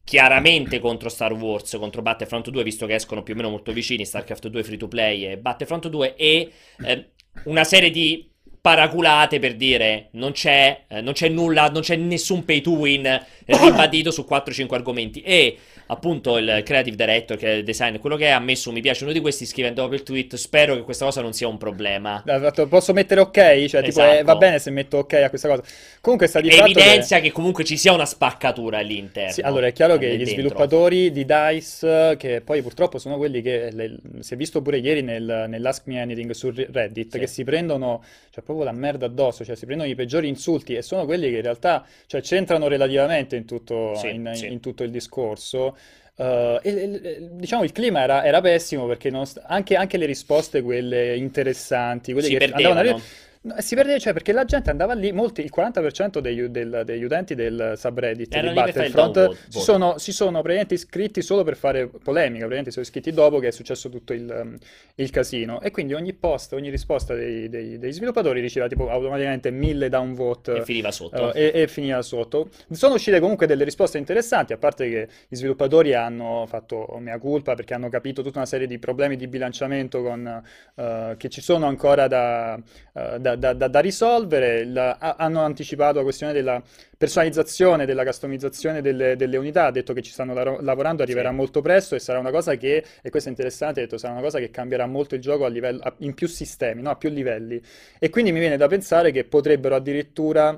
chiaramente 0.05 0.79
contro 0.79 1.09
Star 1.09 1.33
Wars, 1.33 1.75
contro 1.77 2.01
Battlefront 2.01 2.49
2, 2.49 2.63
visto 2.63 2.85
che 2.85 2.95
escono 2.95 3.23
più 3.23 3.33
o 3.33 3.37
meno 3.37 3.49
molto 3.49 3.73
vicini, 3.73 4.05
StarCraft 4.05 4.47
2 4.47 4.63
free 4.63 4.77
to 4.77 4.87
play 4.87 5.25
e 5.25 5.37
Battlefront 5.37 5.89
2, 5.89 6.15
e 6.15 6.49
eh, 6.85 7.09
una 7.45 7.65
serie 7.65 7.89
di 7.89 8.29
paraculate 8.61 9.37
per 9.39 9.55
dire 9.55 10.07
non 10.13 10.31
c'è, 10.31 10.85
eh, 10.87 11.01
non 11.01 11.11
c'è 11.13 11.27
nulla, 11.27 11.67
non 11.67 11.81
c'è 11.81 11.97
nessun 11.97 12.45
pay 12.45 12.61
to 12.61 12.71
win 12.71 13.03
ribadito 13.45 14.11
su 14.11 14.25
4-5 14.27 14.73
argomenti 14.75 15.21
e 15.21 15.57
appunto 15.87 16.37
il 16.37 16.61
creative 16.65 16.95
director 16.95 17.37
che 17.37 17.47
è 17.47 17.53
il 17.55 17.63
designer, 17.63 17.99
quello 17.99 18.15
che 18.15 18.25
è, 18.25 18.29
ha 18.31 18.39
messo 18.39 18.69
un 18.69 18.75
mi 18.75 18.81
piace 18.81 19.03
uno 19.03 19.13
di 19.13 19.19
questi 19.19 19.45
scrivendo 19.45 19.81
dopo 19.81 19.93
il 19.93 20.03
tweet 20.03 20.35
spero 20.35 20.75
che 20.75 20.81
questa 20.81 21.05
cosa 21.05 21.21
non 21.21 21.33
sia 21.33 21.47
un 21.47 21.57
problema. 21.57 22.23
Posso 22.67 22.93
mettere 22.93 23.21
ok? 23.21 23.33
Cioè, 23.65 23.65
tipo, 23.65 23.87
Esatto. 23.87 24.17
eh, 24.19 24.23
va 24.23 24.35
bene 24.35 24.59
se 24.59 24.71
metto 24.71 24.97
ok 24.97 25.13
a 25.13 25.29
questa 25.29 25.47
cosa. 25.47 25.63
Comunque 26.01 26.27
sta 26.27 26.41
di 26.41 26.49
fatto 26.51 26.63
che- 26.71 26.79
Evidenzia 26.79 27.19
che... 27.19 27.31
comunque 27.31 27.63
ci 27.63 27.77
sia 27.77 27.93
una 27.93 28.05
spaccatura 28.05 28.79
all'interno. 28.79 29.31
Sì, 29.31 29.41
allora 29.41 29.67
è 29.67 29.71
chiaro 29.73 29.97
che 29.97 30.07
eh, 30.07 30.13
gli 30.13 30.17
dentro. 30.17 30.33
sviluppatori 30.33 31.11
di 31.11 31.25
DICE, 31.25 32.15
che 32.17 32.41
poi 32.41 32.61
purtroppo 32.61 32.97
sono 32.97 33.17
quelli 33.17 33.41
che 33.41 33.69
le- 33.71 33.97
si 34.19 34.33
è 34.33 34.37
visto 34.37 34.61
pure 34.61 34.77
ieri 34.77 35.01
nel, 35.01 35.45
nell'Ask 35.47 35.83
Me 35.85 36.01
Anything 36.01 36.31
su 36.31 36.51
Reddit, 36.53 37.11
Sì. 37.13 37.19
che 37.19 37.27
si 37.27 37.43
prendono 37.43 38.03
cioè, 38.31 38.43
proprio 38.43 38.65
la 38.65 38.71
merda 38.73 39.05
addosso, 39.05 39.45
cioè 39.45 39.55
si 39.55 39.65
prendono 39.65 39.89
i 39.89 39.95
peggiori 39.95 40.27
insulti 40.27 40.75
e 40.75 40.81
sono 40.81 41.05
quelli 41.05 41.29
che 41.29 41.37
in 41.37 41.41
realtà 41.43 41.85
cioè, 42.07 42.21
c'entrano 42.21 42.67
relativamente 42.67 43.35
in 43.35 43.45
tutto, 43.45 43.93
Sì, 43.95 44.09
in- 44.09 44.31
sì. 44.33 44.51
in 44.51 44.59
tutto 44.59 44.83
il 44.83 44.91
discorso. 44.91 45.77
Uh, 46.17 46.59
e- 46.61 46.99
e- 47.03 47.29
diciamo 47.33 47.63
il 47.63 47.73
clima 47.73 48.01
era, 48.01 48.23
era 48.23 48.39
pessimo 48.39 48.85
perché 48.87 49.09
nonost- 49.09 49.41
anche, 49.45 49.75
anche 49.75 49.97
le 49.97 50.05
risposte, 50.05 50.61
quelle 50.61 51.17
interessanti, 51.17 52.13
quelle 52.13 52.27
Si 52.27 52.37
che 52.37 52.43
andavano 52.45 52.69
a 52.71 52.75
perdevano. 52.75 53.03
No, 53.45 53.53
si 53.59 53.75
perdeva, 53.75 53.99
cioè, 53.99 54.11
perché 54.11 54.31
la 54.31 54.43
gente 54.43 54.71
andava 54.71 54.93
lì, 54.95 55.11
molti, 55.11 55.41
il 55.41 55.51
40% 55.55 56.17
degli, 56.17 56.41
del- 56.45 56.81
degli 56.83 57.03
utenti 57.03 57.35
del 57.35 57.73
subreddit 57.77 58.33
Erano 58.33 58.49
di 58.49 58.55
Battlefront 58.55 59.37
si 59.49 59.59
sono, 59.59 59.99
si 59.99 60.11
sono 60.11 60.31
praticamente 60.41 60.73
iscritti 60.73 61.21
solo 61.21 61.43
per 61.43 61.55
fare 61.55 61.85
polemica, 61.85 62.39
praticamente 62.39 62.71
sono 62.71 62.83
iscritti 62.83 63.11
dopo 63.11 63.37
che 63.37 63.49
è 63.49 63.51
successo 63.51 63.89
tutto 63.89 64.13
il, 64.13 64.27
um, 64.27 64.57
il 64.95 65.09
casino. 65.11 65.61
E 65.61 65.69
quindi 65.69 65.93
ogni 65.93 66.13
post, 66.13 66.53
ogni 66.53 66.71
risposta 66.71 67.13
dei, 67.13 67.47
dei- 67.47 67.77
degli 67.77 67.91
sviluppatori 67.93 68.41
riceveva 68.41 68.67
tipo 68.67 68.89
automaticamente 68.89 69.51
1000 69.51 69.89
downvote. 69.89 70.55
E 70.55 70.63
finiva 70.63 70.91
sotto. 70.91 71.25
Uh, 71.25 71.31
e, 71.35 71.51
e 71.53 71.67
finiva 71.67 72.01
sotto. 72.01 72.49
Sono 72.71 72.95
uscite 72.95 73.19
comunque 73.19 73.45
delle 73.45 73.63
risposte 73.63 73.99
interessanti, 73.99 74.53
a 74.53 74.57
parte 74.57 74.89
che 74.89 75.07
gli 75.27 75.35
sviluppatori 75.35 75.93
hanno 75.93 76.45
fatto 76.47 76.97
mea 76.99 77.19
culpa 77.19 77.53
perché 77.53 77.75
hanno 77.75 77.89
capito 77.89 78.23
tutta 78.23 78.39
una 78.39 78.47
serie 78.47 78.65
di 78.65 78.79
problemi 78.79 79.17
di 79.17 79.27
bilanciamento 79.27 80.01
con, 80.01 80.43
uh, 80.73 81.15
che 81.15 81.29
ci 81.29 81.41
sono 81.41 81.67
ancora 81.67 82.07
da, 82.07 82.55
uh, 82.93 83.17
da- 83.19 83.33
da- 83.35 83.53
da- 83.53 83.67
da 83.67 83.79
risolvere. 83.79 84.63
Ha- 84.73 85.15
hanno 85.17 85.41
anticipato 85.41 85.97
la 85.97 86.03
questione 86.03 86.33
della 86.33 86.61
personalizzazione, 86.97 87.85
della 87.85 88.03
customizzazione 88.05 88.81
delle, 88.81 89.15
delle 89.15 89.37
unità, 89.37 89.65
ha 89.65 89.71
detto 89.71 89.93
che 89.93 90.01
ci 90.01 90.11
stanno 90.11 90.33
laro- 90.33 90.59
lavorando, 90.61 91.03
arriverà 91.03 91.29
Sì. 91.29 91.35
molto 91.35 91.61
presto 91.61 91.95
e 91.95 91.99
sarà 91.99 92.19
una 92.19 92.31
cosa 92.31 92.55
che, 92.55 92.83
e 93.01 93.09
questo 93.09 93.29
è 93.29 93.31
interessante, 93.31 93.79
ha 93.81 93.83
detto, 93.83 93.97
sarà 93.97 94.13
una 94.13 94.21
cosa 94.21 94.39
che 94.39 94.49
cambierà 94.49 94.85
molto 94.87 95.15
il 95.15 95.21
gioco 95.21 95.45
a 95.45 95.49
livello, 95.49 95.81
a- 95.83 95.93
in 95.99 96.13
più 96.13 96.27
sistemi, 96.27 96.81
no? 96.81 96.89
a 96.91 96.95
più 96.95 97.09
livelli. 97.09 97.61
E 97.99 98.09
quindi 98.09 98.31
mi 98.31 98.39
viene 98.39 98.57
da 98.57 98.67
pensare 98.67 99.11
che 99.11 99.25
potrebbero 99.25 99.75
addirittura 99.75 100.57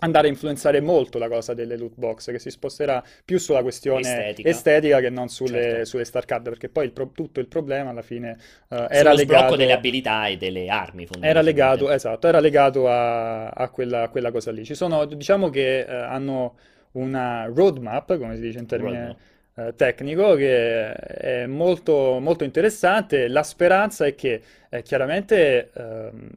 andare 0.00 0.26
a 0.26 0.30
influenzare 0.30 0.80
molto 0.80 1.18
la 1.18 1.28
cosa 1.28 1.54
delle 1.54 1.76
loot 1.76 1.92
box, 1.94 2.30
che 2.30 2.38
si 2.38 2.50
sposterà 2.50 3.02
più 3.24 3.38
sulla 3.38 3.62
questione 3.62 4.00
Estetica. 4.00 4.48
estetica, 4.48 5.00
che 5.00 5.10
non 5.10 5.28
sulle, 5.28 5.62
Certo. 5.62 5.84
sulle 5.84 6.04
star 6.04 6.24
card, 6.24 6.48
perché 6.48 6.68
poi 6.68 6.86
il 6.86 6.92
pro- 6.92 7.12
tutto 7.14 7.40
il 7.40 7.46
problema 7.46 7.90
alla 7.90 8.02
fine 8.02 8.36
Sullo 8.68 8.88
era 8.88 9.12
legato... 9.12 9.54
delle 9.56 9.72
abilità 9.72 10.26
e 10.26 10.36
delle 10.36 10.68
armi, 10.68 11.06
Era 11.20 11.40
legato, 11.40 11.90
esatto, 11.90 12.26
era 12.26 12.40
legato 12.40 12.88
a, 12.88 13.48
a 13.48 13.68
quella, 13.70 14.02
a 14.02 14.08
quella 14.08 14.30
cosa 14.32 14.50
lì. 14.50 14.64
Ci 14.64 14.74
sono, 14.74 15.04
diciamo 15.04 15.50
che 15.50 15.80
eh, 15.80 15.92
hanno 15.94 16.56
una 16.92 17.46
roadmap, 17.46 18.18
come 18.18 18.34
si 18.34 18.40
dice 18.40 18.58
in 18.58 18.66
termine 18.66 18.98
Roadmap. 18.98 19.16
Eh, 19.54 19.74
tecnico, 19.76 20.34
che 20.34 20.92
è 20.92 21.46
molto, 21.46 22.18
molto 22.20 22.44
interessante. 22.44 23.28
La 23.28 23.42
speranza 23.42 24.06
è 24.06 24.14
che 24.14 24.40
eh, 24.70 24.82
chiaramente 24.82 25.70
ehm, 25.74 26.28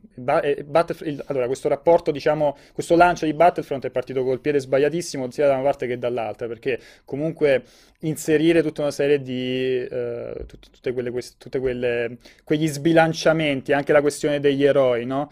eh, 0.41 0.63
Battlef- 0.65 1.23
allora, 1.27 1.45
questo 1.47 1.69
rapporto, 1.69 2.11
diciamo, 2.11 2.57
questo 2.73 2.95
lancio 2.95 3.25
di 3.25 3.33
Battlefront 3.33 3.85
è 3.85 3.89
partito 3.89 4.23
col 4.23 4.41
piede 4.41 4.59
sbagliatissimo 4.59 5.31
sia 5.31 5.47
da 5.47 5.53
una 5.53 5.63
parte 5.63 5.87
che 5.87 5.97
dall'altra, 5.97 6.47
perché 6.47 6.79
comunque 7.05 7.63
inserire 8.01 8.61
tutta 8.61 8.81
una 8.81 8.91
serie 8.91 9.21
di 9.21 9.77
eh, 9.79 10.33
tut- 10.45 10.69
tutte 10.69 10.91
quelle, 10.93 11.11
tutte 11.37 11.59
quelle 11.59 12.17
quegli 12.43 12.67
sbilanciamenti, 12.67 13.71
anche 13.73 13.93
la 13.93 14.01
questione 14.01 14.39
degli 14.39 14.63
eroi, 14.63 15.05
no? 15.05 15.29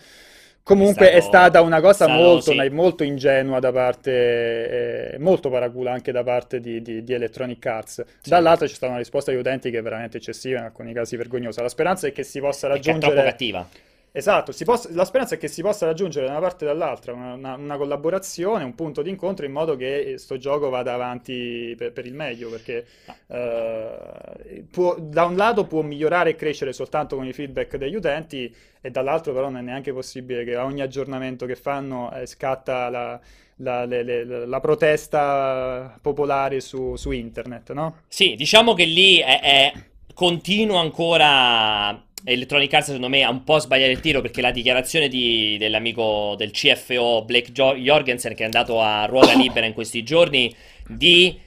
Comunque 0.64 1.12
È 1.12 1.16
è, 1.16 1.20
stato- 1.20 1.26
stata 1.28 1.62
una 1.62 1.82
cosa 1.82 2.06
stato- 2.06 2.12
molto, 2.22 2.52
sì. 2.52 2.70
molto 2.70 3.04
ingenua 3.04 3.60
da 3.60 3.74
parte, 3.74 5.12
eh, 5.14 5.18
molto 5.20 5.50
paracula 5.50 5.92
anche 5.92 6.14
da 6.14 6.24
parte 6.24 6.62
di, 6.62 6.82
di- 6.82 7.04
di 7.04 7.14
Electronic 7.14 7.66
Arts. 7.66 8.06
Sì. 8.22 8.30
Dall'altra 8.30 8.66
c'è 8.66 8.74
stata 8.74 8.92
una 8.92 9.02
risposta 9.02 9.32
agli 9.32 9.38
utenti 9.38 9.70
che 9.70 9.80
è 9.80 9.82
veramente 9.82 10.18
eccessiva, 10.18 10.60
in 10.60 10.64
alcuni 10.66 10.94
casi 10.94 11.18
vergognosa. 11.18 11.62
La 11.62 11.68
speranza 11.70 12.08
è 12.08 12.14
che 12.14 12.24
si 12.24 12.40
possa 12.40 12.68
Perché 12.70 12.80
è 12.80 12.84
troppo 12.84 13.00
raggiungere... 13.08 13.30
cattiva. 13.30 13.68
Esatto, 14.16 14.52
possa- 14.64 14.90
la 14.92 15.06
speranza 15.06 15.34
è 15.34 15.38
che 15.40 15.48
si 15.48 15.64
possa 15.64 15.88
raggiungere 15.88 16.28
da 16.28 16.34
una 16.34 16.42
parte 16.42 16.66
e 16.66 16.68
dall'altra 16.68 17.14
una, 17.14 17.34
una- 17.34 17.56
una 17.56 17.78
collaborazione, 17.78 18.64
un 18.64 18.76
punto 18.76 19.02
di 19.02 19.10
incontro 19.10 19.44
in 19.44 19.52
modo 19.52 19.76
che 19.76 20.16
sto 20.20 20.38
gioco 20.38 20.70
vada 20.70 20.94
avanti 20.94 21.74
per, 21.76 21.92
per 21.94 22.06
il 22.06 22.14
meglio, 22.14 22.50
perché 22.52 22.86
eh, 23.28 24.66
può- 24.70 24.96
da 25.00 25.26
un 25.26 25.36
lato 25.36 25.66
può 25.66 25.82
migliorare 25.82 26.32
e 26.32 26.36
crescere 26.36 26.74
soltanto 26.74 27.16
con 27.16 27.26
i 27.26 27.34
feedback 27.34 27.76
degli 27.78 27.96
utenti 27.96 28.54
e 28.82 28.92
dall'altro 28.92 29.34
però 29.34 29.46
non 29.50 29.58
è 29.62 29.64
neanche 29.64 29.92
possibile 29.94 30.44
che 30.44 30.56
a 30.56 30.64
ogni 30.64 30.82
aggiornamento 30.82 31.48
che 31.48 31.56
fanno 31.56 32.14
eh, 32.14 32.28
scatta 32.28 32.90
la, 32.90 33.20
la- 33.58 33.86
le- 33.86 34.04
le- 34.04 34.46
la 34.46 34.60
protesta 34.60 35.98
popolare 36.00 36.60
su, 36.60 36.96
su 36.96 37.10
internet, 37.10 37.72
no? 37.74 38.02
Sì, 38.08 38.36
diciamo 38.36 38.76
che 38.76 38.86
lì 38.86 39.18
è, 39.18 39.40
è- 39.42 39.74
continuo 40.14 40.78
ancora 40.78 42.00
Electronic 42.26 42.74
Arts 42.74 42.88
secondo 42.88 43.10
me 43.10 43.24
ha 43.24 43.30
un 43.30 43.44
po' 43.44 43.60
sbagliato 43.60 43.92
il 43.92 44.00
tiro 44.00 44.22
perché 44.22 44.42
la 44.42 44.52
dichiarazione 44.52 45.08
di, 45.08 45.58
dell'amico 45.58 46.36
del 46.38 46.52
CFO 46.52 47.24
Blake 47.26 47.52
Jorgensen 47.52 48.34
che 48.34 48.44
è 48.44 48.46
andato 48.46 48.82
a 48.82 49.06
ruota 49.06 49.36
libera 49.36 49.66
in 49.66 49.74
questi 49.74 50.04
giorni 50.04 50.54
di 50.88 51.38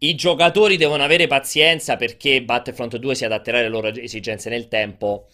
i 0.00 0.14
giocatori 0.14 0.76
devono 0.76 1.02
avere 1.02 1.26
pazienza 1.26 1.96
perché 1.96 2.42
Battlefront 2.42 2.96
2 2.98 3.14
si 3.14 3.24
adatterà 3.24 3.58
alle 3.58 3.68
loro 3.68 3.88
esigenze 3.88 4.48
nel 4.48 4.68
tempo. 4.68 5.26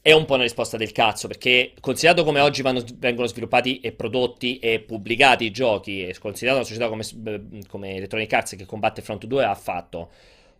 È 0.00 0.12
un 0.12 0.24
po' 0.24 0.34
una 0.34 0.42
risposta 0.42 0.76
del 0.76 0.92
cazzo, 0.92 1.28
perché 1.28 1.72
considerato 1.80 2.24
come 2.24 2.40
oggi 2.40 2.62
vanno, 2.62 2.84
vengono 2.96 3.26
sviluppati 3.26 3.80
e 3.80 3.92
prodotti 3.92 4.58
e 4.58 4.80
pubblicati 4.80 5.44
i 5.44 5.50
giochi, 5.50 6.06
e 6.06 6.16
considerato 6.18 6.58
una 6.58 6.68
società 6.68 6.88
come, 6.88 7.62
come 7.68 7.96
Electronic 7.96 8.32
Arts 8.32 8.56
che 8.56 8.66
con 8.66 8.80
Battlefront 8.80 9.26
2 9.26 9.44
ha 9.44 9.54
fatto 9.54 10.10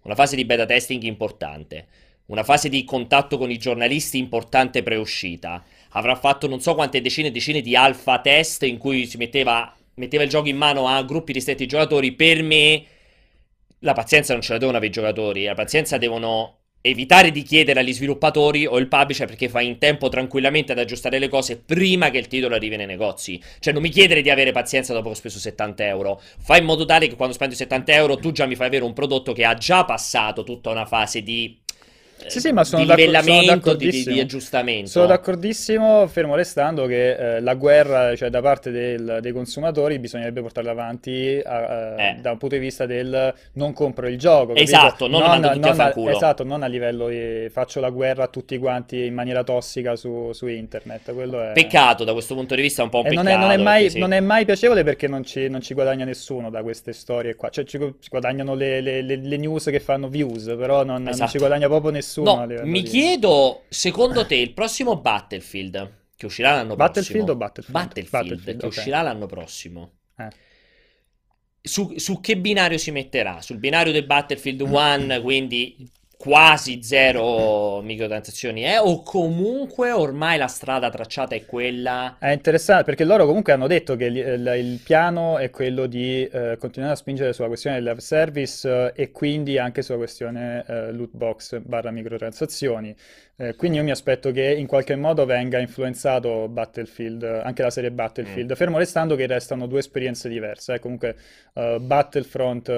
una 0.02 0.14
fase 0.14 0.36
di 0.36 0.44
beta 0.44 0.66
testing 0.66 1.02
importante, 1.02 1.86
una 2.26 2.44
fase 2.44 2.68
di 2.68 2.84
contatto 2.84 3.38
con 3.38 3.50
i 3.50 3.58
giornalisti 3.58 4.18
importante 4.18 4.82
preuscita, 4.82 5.62
avrà 5.90 6.14
fatto 6.14 6.46
non 6.48 6.60
so 6.60 6.74
quante 6.74 7.00
decine 7.00 7.28
e 7.28 7.32
decine 7.32 7.60
di 7.60 7.76
alfa 7.76 8.20
test 8.20 8.62
in 8.62 8.78
cui 8.78 9.06
si 9.06 9.16
metteva, 9.16 9.74
metteva 9.94 10.22
il 10.22 10.30
gioco 10.30 10.48
in 10.48 10.56
mano 10.56 10.86
a 10.86 11.02
gruppi 11.02 11.32
ristretti 11.32 11.64
di 11.64 11.68
giocatori, 11.68 12.12
per 12.12 12.42
me 12.42 12.84
la 13.80 13.92
pazienza 13.92 14.32
non 14.32 14.42
ce 14.42 14.52
la 14.52 14.58
devono 14.58 14.76
avere 14.76 14.92
i 14.92 14.94
giocatori, 14.94 15.44
la 15.44 15.54
pazienza 15.54 15.98
devono 15.98 16.58
evitare 16.84 17.30
di 17.30 17.42
chiedere 17.42 17.78
agli 17.78 17.92
sviluppatori 17.92 18.66
o 18.66 18.76
il 18.78 18.88
publisher 18.88 19.26
perché 19.26 19.48
fai 19.48 19.66
in 19.68 19.78
tempo 19.78 20.08
tranquillamente 20.08 20.72
ad 20.72 20.78
aggiustare 20.78 21.20
le 21.20 21.28
cose 21.28 21.56
prima 21.56 22.10
che 22.10 22.18
il 22.18 22.26
titolo 22.26 22.56
arrivi 22.56 22.76
nei 22.76 22.86
negozi. 22.86 23.40
Cioè 23.60 23.72
non 23.72 23.82
mi 23.82 23.88
chiedere 23.88 24.20
di 24.20 24.30
avere 24.30 24.50
pazienza 24.50 24.92
dopo 24.92 25.06
che 25.06 25.14
ho 25.14 25.16
speso 25.16 25.38
70 25.38 25.86
euro. 25.86 26.20
Fai 26.40 26.58
in 26.58 26.64
modo 26.64 26.84
tale 26.84 27.06
che 27.06 27.14
quando 27.14 27.34
spendi 27.34 27.54
70 27.54 27.92
euro 27.92 28.16
tu 28.16 28.32
già 28.32 28.46
mi 28.46 28.56
fai 28.56 28.66
avere 28.66 28.84
un 28.84 28.92
prodotto 28.92 29.32
che 29.32 29.44
ha 29.44 29.54
già 29.54 29.84
passato 29.84 30.42
tutta 30.42 30.70
una 30.70 30.84
fase 30.84 31.22
di 31.22 31.61
sì, 32.28 32.40
sì, 32.40 32.52
ma 32.52 32.64
sono 32.64 32.84
di 32.84 32.88
livellamento, 32.88 33.74
di, 33.74 33.90
di, 33.90 34.04
di, 34.04 34.20
aggiustamento. 34.20 34.88
Sono 34.88 35.06
d'accordissimo, 35.06 36.06
fermo 36.06 36.34
restando 36.34 36.86
che 36.86 37.36
eh, 37.36 37.40
la 37.40 37.54
guerra, 37.54 38.14
cioè 38.16 38.30
da 38.30 38.40
parte 38.40 38.70
del, 38.70 39.18
dei 39.20 39.32
consumatori, 39.32 39.98
bisognerebbe 39.98 40.40
portarla 40.40 40.70
avanti 40.70 41.40
a, 41.44 41.94
eh. 41.98 42.16
da 42.20 42.32
un 42.32 42.38
punto 42.38 42.54
di 42.54 42.60
vista 42.60 42.86
del 42.86 43.34
non 43.54 43.72
compro 43.72 44.08
il 44.08 44.18
gioco. 44.18 44.54
Esatto, 44.54 45.08
non, 45.08 45.20
non, 45.20 45.40
non, 45.40 45.58
non 45.58 45.80
a, 45.80 45.92
esatto, 46.10 46.44
non 46.44 46.62
a 46.62 46.66
livello 46.66 47.08
di 47.08 47.48
faccio 47.50 47.80
la 47.80 47.90
guerra 47.90 48.24
a 48.24 48.28
tutti 48.28 48.58
quanti 48.58 49.04
in 49.04 49.14
maniera 49.14 49.42
tossica 49.44 49.96
su, 49.96 50.30
su 50.32 50.46
internet. 50.46 51.12
È... 51.14 51.52
Peccato 51.52 52.04
da 52.04 52.12
questo 52.12 52.34
punto 52.34 52.54
di 52.54 52.62
vista, 52.62 52.82
un 52.82 52.88
po' 52.88 52.98
un 52.98 53.04
peccato. 53.04 53.22
Non 53.22 53.32
è, 53.32 53.36
non 53.36 53.50
è, 53.50 53.56
mai, 53.56 53.90
sì. 53.90 53.98
non 53.98 54.12
è 54.12 54.20
mai, 54.20 54.44
piacevole 54.44 54.82
perché 54.84 55.08
non 55.08 55.24
ci, 55.24 55.50
ci, 55.60 55.74
guadagna 55.74 56.04
nessuno 56.04 56.50
da 56.50 56.62
queste 56.62 56.92
storie 56.92 57.34
qua. 57.34 57.48
Cioè 57.50 57.64
ci, 57.64 57.78
ci 57.78 58.08
guadagnano 58.08 58.54
le, 58.54 58.80
le, 58.80 59.02
le, 59.02 59.16
le, 59.16 59.36
news 59.36 59.64
che 59.64 59.80
fanno 59.80 60.08
views, 60.08 60.44
però 60.56 60.84
non, 60.84 61.08
esatto. 61.08 61.30
ci 61.30 61.38
guadagna 61.38 61.68
proprio 61.68 61.90
nessuno 61.90 62.11
nessuno. 62.12 62.44
No, 62.44 62.66
mi 62.66 62.82
chiedo, 62.82 63.62
secondo 63.68 64.26
te, 64.26 64.36
il 64.36 64.52
prossimo 64.52 64.96
Battlefield 64.96 66.00
che 66.16 66.26
uscirà 66.26 66.54
l'anno 66.54 66.76
Battlefield 66.76 67.24
prossimo. 67.24 67.32
O 67.32 67.36
Battlefield? 67.36 67.78
Battlefield, 67.78 68.10
Battlefield 68.10 68.60
che 68.60 68.66
okay. 68.66 68.78
uscirà 68.78 69.02
l'anno 69.02 69.26
prossimo. 69.26 69.92
Eh. 70.18 70.28
Su, 71.62 71.94
su, 71.96 72.20
che 72.20 72.36
binario 72.36 72.78
si 72.78 72.90
metterà? 72.90 73.40
Sul 73.40 73.58
binario 73.58 73.92
del 73.92 74.04
Battlefield 74.04 74.60
1, 74.68 75.20
quindi 75.22 75.88
quasi 76.22 76.84
zero 76.84 77.80
microtransazioni 77.82 78.64
eh? 78.64 78.78
o 78.78 79.02
comunque 79.02 79.90
ormai 79.90 80.38
la 80.38 80.46
strada 80.46 80.88
tracciata 80.88 81.34
è 81.34 81.44
quella 81.44 82.14
è 82.20 82.30
interessante 82.30 82.84
perché 82.84 83.02
loro 83.02 83.26
comunque 83.26 83.52
hanno 83.52 83.66
detto 83.66 83.96
che 83.96 84.04
il, 84.04 84.16
il, 84.18 84.54
il 84.56 84.80
piano 84.84 85.38
è 85.38 85.50
quello 85.50 85.86
di 85.86 86.24
eh, 86.24 86.56
continuare 86.60 86.94
a 86.94 86.96
spingere 86.96 87.32
sulla 87.32 87.48
questione 87.48 87.82
del 87.82 88.00
service 88.00 88.92
eh, 88.94 89.02
e 89.02 89.10
quindi 89.10 89.58
anche 89.58 89.82
sulla 89.82 89.98
questione 89.98 90.64
eh, 90.64 90.92
loot 90.92 91.10
box 91.10 91.58
barra 91.58 91.90
microtransazioni 91.90 92.94
eh, 93.34 93.56
quindi 93.56 93.78
io 93.78 93.82
mi 93.82 93.90
aspetto 93.90 94.30
che 94.30 94.44
in 94.44 94.68
qualche 94.68 94.94
modo 94.94 95.24
venga 95.24 95.58
influenzato 95.58 96.46
Battlefield 96.46 97.24
anche 97.24 97.62
la 97.62 97.70
serie 97.70 97.90
Battlefield 97.90 98.52
mm. 98.52 98.54
fermo 98.54 98.78
restando 98.78 99.16
che 99.16 99.26
restano 99.26 99.66
due 99.66 99.80
esperienze 99.80 100.28
diverse 100.28 100.74
eh. 100.74 100.78
comunque 100.78 101.16
Battlefront 101.52 102.70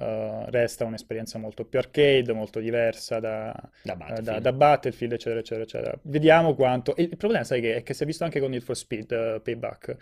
Uh, 0.00 0.48
resta 0.48 0.86
un'esperienza 0.86 1.38
molto 1.38 1.66
più 1.66 1.78
arcade, 1.78 2.32
molto 2.32 2.58
diversa 2.58 3.20
da, 3.20 3.54
da, 3.82 3.96
Battlefield. 3.96 4.28
Uh, 4.28 4.30
da, 4.30 4.40
da 4.40 4.52
Battlefield, 4.54 5.12
eccetera, 5.12 5.40
eccetera, 5.40 5.64
eccetera. 5.64 5.98
Vediamo 6.04 6.54
quanto... 6.54 6.94
Il, 6.96 7.08
il 7.10 7.16
problema, 7.18 7.44
sai 7.44 7.60
che 7.60 7.74
è 7.76 7.82
che 7.82 7.92
si 7.92 8.04
è 8.04 8.06
visto 8.06 8.24
anche 8.24 8.40
con 8.40 8.54
il 8.54 8.62
For 8.62 8.74
Speed 8.74 9.10
uh, 9.10 9.42
Payback. 9.42 9.96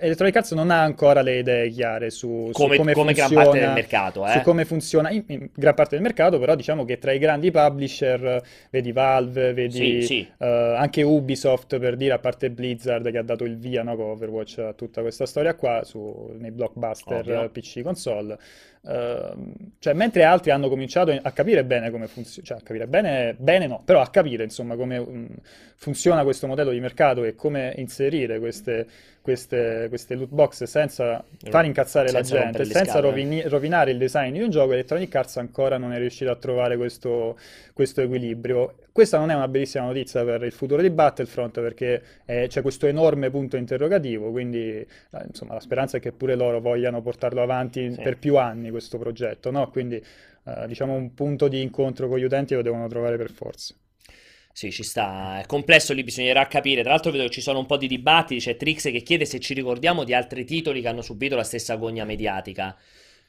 Electronic 0.00 0.34
Arts 0.34 0.50
non 0.50 0.70
ha 0.72 0.82
ancora 0.82 1.22
le 1.22 1.38
idee 1.38 1.70
chiare 1.70 2.10
su, 2.10 2.50
come, 2.52 2.74
su 2.74 2.80
come, 2.80 2.92
come 2.92 3.14
funziona, 3.14 3.28
gran 3.28 3.44
parte 3.44 3.60
del 3.60 3.72
mercato, 3.72 4.26
eh? 4.26 4.30
su 4.32 4.40
come 4.40 4.64
funziona 4.64 5.10
in, 5.10 5.24
in, 5.28 5.48
gran 5.54 5.74
parte 5.74 5.94
del 5.94 6.02
mercato, 6.02 6.40
però 6.40 6.56
diciamo 6.56 6.84
che 6.84 6.98
tra 6.98 7.12
i 7.12 7.18
grandi 7.20 7.52
publisher, 7.52 8.42
vedi 8.70 8.90
Valve, 8.90 9.52
vedi 9.52 10.02
sì, 10.02 10.02
sì. 10.02 10.32
anche 10.38 11.02
Ubisoft, 11.02 11.78
per 11.78 11.94
dire, 11.94 12.14
a 12.14 12.18
parte 12.18 12.50
Blizzard 12.50 13.08
che 13.12 13.18
ha 13.18 13.22
dato 13.22 13.44
il 13.44 13.58
via 13.58 13.84
no, 13.84 13.94
con 13.94 14.06
Overwatch 14.06 14.58
a 14.58 14.72
tutta 14.72 15.02
questa 15.02 15.24
storia 15.24 15.54
qua, 15.54 15.84
su, 15.84 16.34
nei 16.36 16.50
blockbuster 16.50 17.20
Ovvio. 17.20 17.48
PC 17.50 17.82
console. 17.82 18.36
Uh, 18.84 19.54
cioè, 19.78 19.92
mentre 19.92 20.24
altri 20.24 20.50
hanno 20.50 20.68
cominciato 20.68 21.12
a 21.12 21.30
capire 21.30 21.64
bene 21.64 21.92
come 21.92 22.08
funziona, 22.08 22.44
cioè 22.46 22.58
a 22.58 22.62
capire 22.62 22.88
bene, 22.88 23.36
bene 23.38 23.68
no, 23.68 23.80
però 23.84 24.00
a 24.00 24.10
capire 24.10 24.42
insomma 24.42 24.74
come 24.74 24.98
um, 24.98 25.28
funziona 25.76 26.24
questo 26.24 26.48
modello 26.48 26.72
di 26.72 26.80
mercato 26.80 27.22
e 27.22 27.36
come 27.36 27.74
inserire 27.76 28.40
queste, 28.40 28.88
queste, 29.22 29.86
queste 29.88 30.16
loot 30.16 30.30
box 30.30 30.64
senza 30.64 31.24
far 31.48 31.64
incazzare 31.64 32.08
senza 32.08 32.34
la 32.34 32.40
gente, 32.40 32.64
senza 32.64 32.98
rovini, 32.98 33.40
rovinare 33.42 33.92
il 33.92 33.98
design 33.98 34.32
di 34.32 34.42
un 34.42 34.50
gioco, 34.50 34.72
Electronic 34.72 35.14
Arts 35.14 35.36
ancora 35.36 35.78
non 35.78 35.92
è 35.92 35.98
riuscito 35.98 36.30
a 36.30 36.36
trovare 36.36 36.76
questo, 36.76 37.38
questo 37.72 38.00
equilibrio. 38.02 38.74
Questa 38.90 39.18
non 39.18 39.30
è 39.30 39.34
una 39.34 39.48
bellissima 39.48 39.84
notizia 39.84 40.24
per 40.24 40.42
il 40.42 40.52
futuro 40.52 40.82
di 40.82 40.90
Battlefront 40.90 41.60
perché 41.60 42.02
eh, 42.26 42.46
c'è 42.48 42.60
questo 42.60 42.86
enorme 42.86 43.30
punto 43.30 43.56
interrogativo, 43.56 44.30
quindi 44.30 44.68
eh, 44.68 44.86
insomma 45.26 45.54
la 45.54 45.60
speranza 45.60 45.96
è 45.96 46.00
che 46.00 46.12
pure 46.12 46.34
loro 46.34 46.60
vogliano 46.60 47.00
portarlo 47.00 47.40
avanti 47.40 47.92
sì. 47.92 48.02
per 48.02 48.18
più 48.18 48.36
anni 48.36 48.70
questo 48.70 48.98
progetto, 48.98 49.50
no? 49.50 49.70
Quindi 49.70 49.96
eh, 50.44 50.66
diciamo 50.66 50.94
un 50.94 51.14
punto 51.14 51.48
di 51.48 51.62
incontro 51.62 52.08
con 52.08 52.18
gli 52.18 52.24
utenti 52.24 52.54
lo 52.54 52.62
devono 52.62 52.88
trovare 52.88 53.16
per 53.16 53.30
forza. 53.30 53.74
Sì, 54.54 54.70
ci 54.70 54.82
sta. 54.82 55.40
È 55.40 55.46
complesso, 55.46 55.92
lì 55.94 56.02
bisognerà 56.04 56.46
capire. 56.46 56.82
Tra 56.82 56.90
l'altro 56.90 57.10
vedo 57.10 57.24
che 57.24 57.30
ci 57.30 57.40
sono 57.40 57.58
un 57.58 57.66
po' 57.66 57.76
di 57.76 57.86
dibattiti. 57.86 58.40
C'è 58.40 58.56
Trix 58.56 58.82
che 58.90 59.02
chiede 59.02 59.24
se 59.24 59.40
ci 59.40 59.54
ricordiamo 59.54 60.04
di 60.04 60.12
altri 60.14 60.44
titoli 60.44 60.80
che 60.82 60.88
hanno 60.88 61.02
subito 61.02 61.36
la 61.36 61.44
stessa 61.44 61.76
gogna 61.76 62.04
mediatica. 62.04 62.76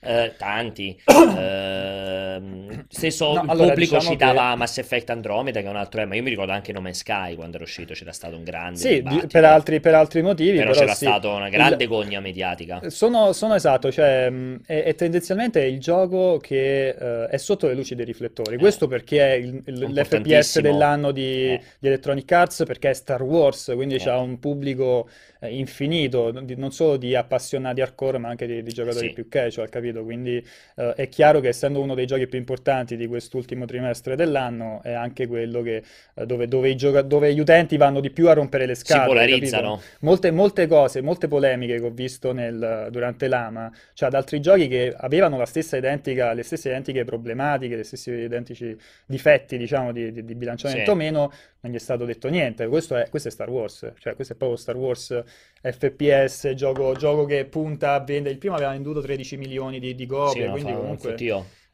Eh, 0.04 0.34
tanti. 0.38 1.00
eh, 1.06 2.42
stesso 2.90 3.34
no, 3.34 3.44
il 3.44 3.50
allora, 3.50 3.68
pubblico 3.70 3.96
diciamo 3.96 4.12
citava 4.12 4.52
che... 4.52 4.58
Mass 4.58 4.78
Effect 4.78 5.10
Andromeda, 5.10 5.60
che 5.62 5.66
è 5.66 5.70
un 5.70 5.76
altro 5.76 6.00
tema. 6.02 6.16
Io 6.16 6.24
mi 6.24 6.30
ricordo 6.30 6.52
anche 6.52 6.72
No 6.72 6.82
Man's 6.82 7.00
Sky 7.00 7.36
quando 7.36 7.56
era 7.56 7.64
uscito, 7.64 7.94
c'era 7.94 8.12
stato 8.12 8.36
un 8.36 8.44
grande. 8.44 8.80
Sì, 8.80 9.02
per 9.02 9.46
altri, 9.46 9.80
per 9.80 9.96
altri, 9.96 10.22
motivi. 10.22 10.58
Però, 10.58 10.72
però 10.72 10.80
c'era 10.80 10.94
sì. 10.94 11.06
stata 11.06 11.30
una 11.30 11.50
grande 11.50 11.84
il... 11.84 11.90
gogna 11.90 12.20
mediatica. 12.20 12.82
Sono, 12.90 13.34
sono 13.34 13.56
esatto, 13.56 13.92
cioè 13.92 14.32
è, 14.66 14.84
è, 14.84 14.96
tendenzialmente 14.96 15.62
il 15.64 15.80
gioco 15.80 16.38
che 16.38 16.96
uh, 16.98 17.30
è 17.30 17.38
sotto 17.38 17.68
le 17.68 17.74
luci 17.74 17.96
dei 17.96 18.06
riflettori. 18.06 18.56
Eh, 18.56 18.60
Questo 18.60 18.88
perché 18.88 19.34
è 19.34 19.34
il, 19.34 19.62
il, 19.66 19.80
l'FPS 19.80 20.60
dell'anno 20.60 21.12
di, 21.12 21.52
eh. 21.52 21.62
di, 21.80 21.88
Electronic 21.88 22.32
Arts, 22.32 22.64
perché 22.66 22.90
è 22.90 22.94
Star 22.94 23.22
Wars, 23.22 23.72
quindi 23.74 23.96
eh. 23.96 24.00
c'ha 24.00 24.18
un 24.18 24.40
pubblico 24.40 25.08
eh, 25.40 25.56
infinito, 25.56 26.32
non 26.32 26.72
solo 26.72 26.98
di 26.98 27.16
appassionati 27.16 27.82
hardcore, 27.82 28.18
ma 28.18 28.30
anche 28.30 28.48
di, 28.48 28.64
di 28.64 28.72
giocatori 28.72 29.08
sì. 29.08 29.14
più 29.14 29.28
casual, 29.28 29.70
capito? 29.70 29.93
Quindi 30.02 30.44
eh, 30.76 30.94
è 30.96 31.10
chiaro 31.10 31.42
che 31.42 31.50
essendo 31.50 31.82
uno 31.82 31.94
dei 31.94 32.06
giochi 32.08 32.26
più 32.26 32.40
importanti 32.40 32.96
di 32.96 33.06
quest'ultimo 33.06 33.66
trimestre 33.66 34.16
dell'anno, 34.16 34.80
è 34.82 34.94
anche 34.94 35.28
quello 35.28 35.62
che, 35.62 35.84
eh, 36.16 36.26
dove, 36.26 36.48
dove, 36.48 36.74
gioca- 36.76 37.02
dove, 37.02 37.34
gli 37.34 37.40
utenti 37.40 37.78
vanno 37.78 38.00
di 38.00 38.10
più 38.10 38.30
a 38.30 38.34
rompere 38.34 38.66
le 38.66 38.76
scatole. 38.76 39.22
Si 39.22 39.28
polarizzano. 39.28 39.82
Molte, 40.00 40.32
molte, 40.32 40.68
cose, 40.68 41.02
molte 41.02 41.28
polemiche 41.28 41.80
che 41.80 41.86
ho 41.86 41.92
visto 41.92 42.32
nel, 42.32 42.88
durante 42.90 43.28
l'AMA, 43.28 43.72
cioè 43.94 44.08
ad 44.08 44.16
altri 44.16 44.40
giochi 44.40 44.68
che 44.68 44.94
avevano 44.98 45.38
la 45.38 45.46
stessa 45.46 45.78
identica, 45.78 46.34
le 46.34 46.44
stesse 46.44 46.70
identiche 46.70 47.04
problematiche, 47.04 47.78
gli 47.78 47.84
stessi 47.84 48.12
identici 48.12 48.76
difetti, 49.06 49.58
diciamo, 49.58 49.92
di, 49.92 50.12
di, 50.12 50.24
di 50.24 50.36
bilanciamento 50.36 50.92
o 50.92 50.96
meno, 50.96 51.32
non 51.62 51.72
gli 51.72 51.76
è 51.76 51.80
stato 51.80 52.06
detto 52.06 52.30
niente. 52.30 52.68
Questo 52.68 52.96
è, 52.96 53.10
questo 53.10 53.30
è, 53.30 53.32
Star 53.32 53.50
Wars, 53.50 53.92
cioè 54.00 54.16
questo 54.16 54.34
è 54.34 54.36
proprio 54.36 54.58
Star 54.58 54.76
Wars 54.76 55.24
FPS, 55.62 56.54
gioco, 56.56 56.94
gioco 56.94 57.26
che 57.26 57.46
punta 57.46 57.94
a 57.94 58.00
vendere. 58.00 58.34
Il 58.34 58.40
primo 58.40 58.56
aveva 58.56 58.72
venduto 58.72 59.02
13 59.02 59.38
milioni 59.38 59.80
di, 59.80 59.83
di 59.92 60.06
copie, 60.06 60.46
sì, 60.46 60.50
quindi 60.52 60.74
comunque 60.74 61.14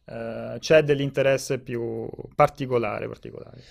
uh, 0.05 0.57
c'è 0.57 0.81
dell'interesse 0.83 1.59
più 1.59 2.09
particolare. 2.35 3.07
particolare. 3.07 3.61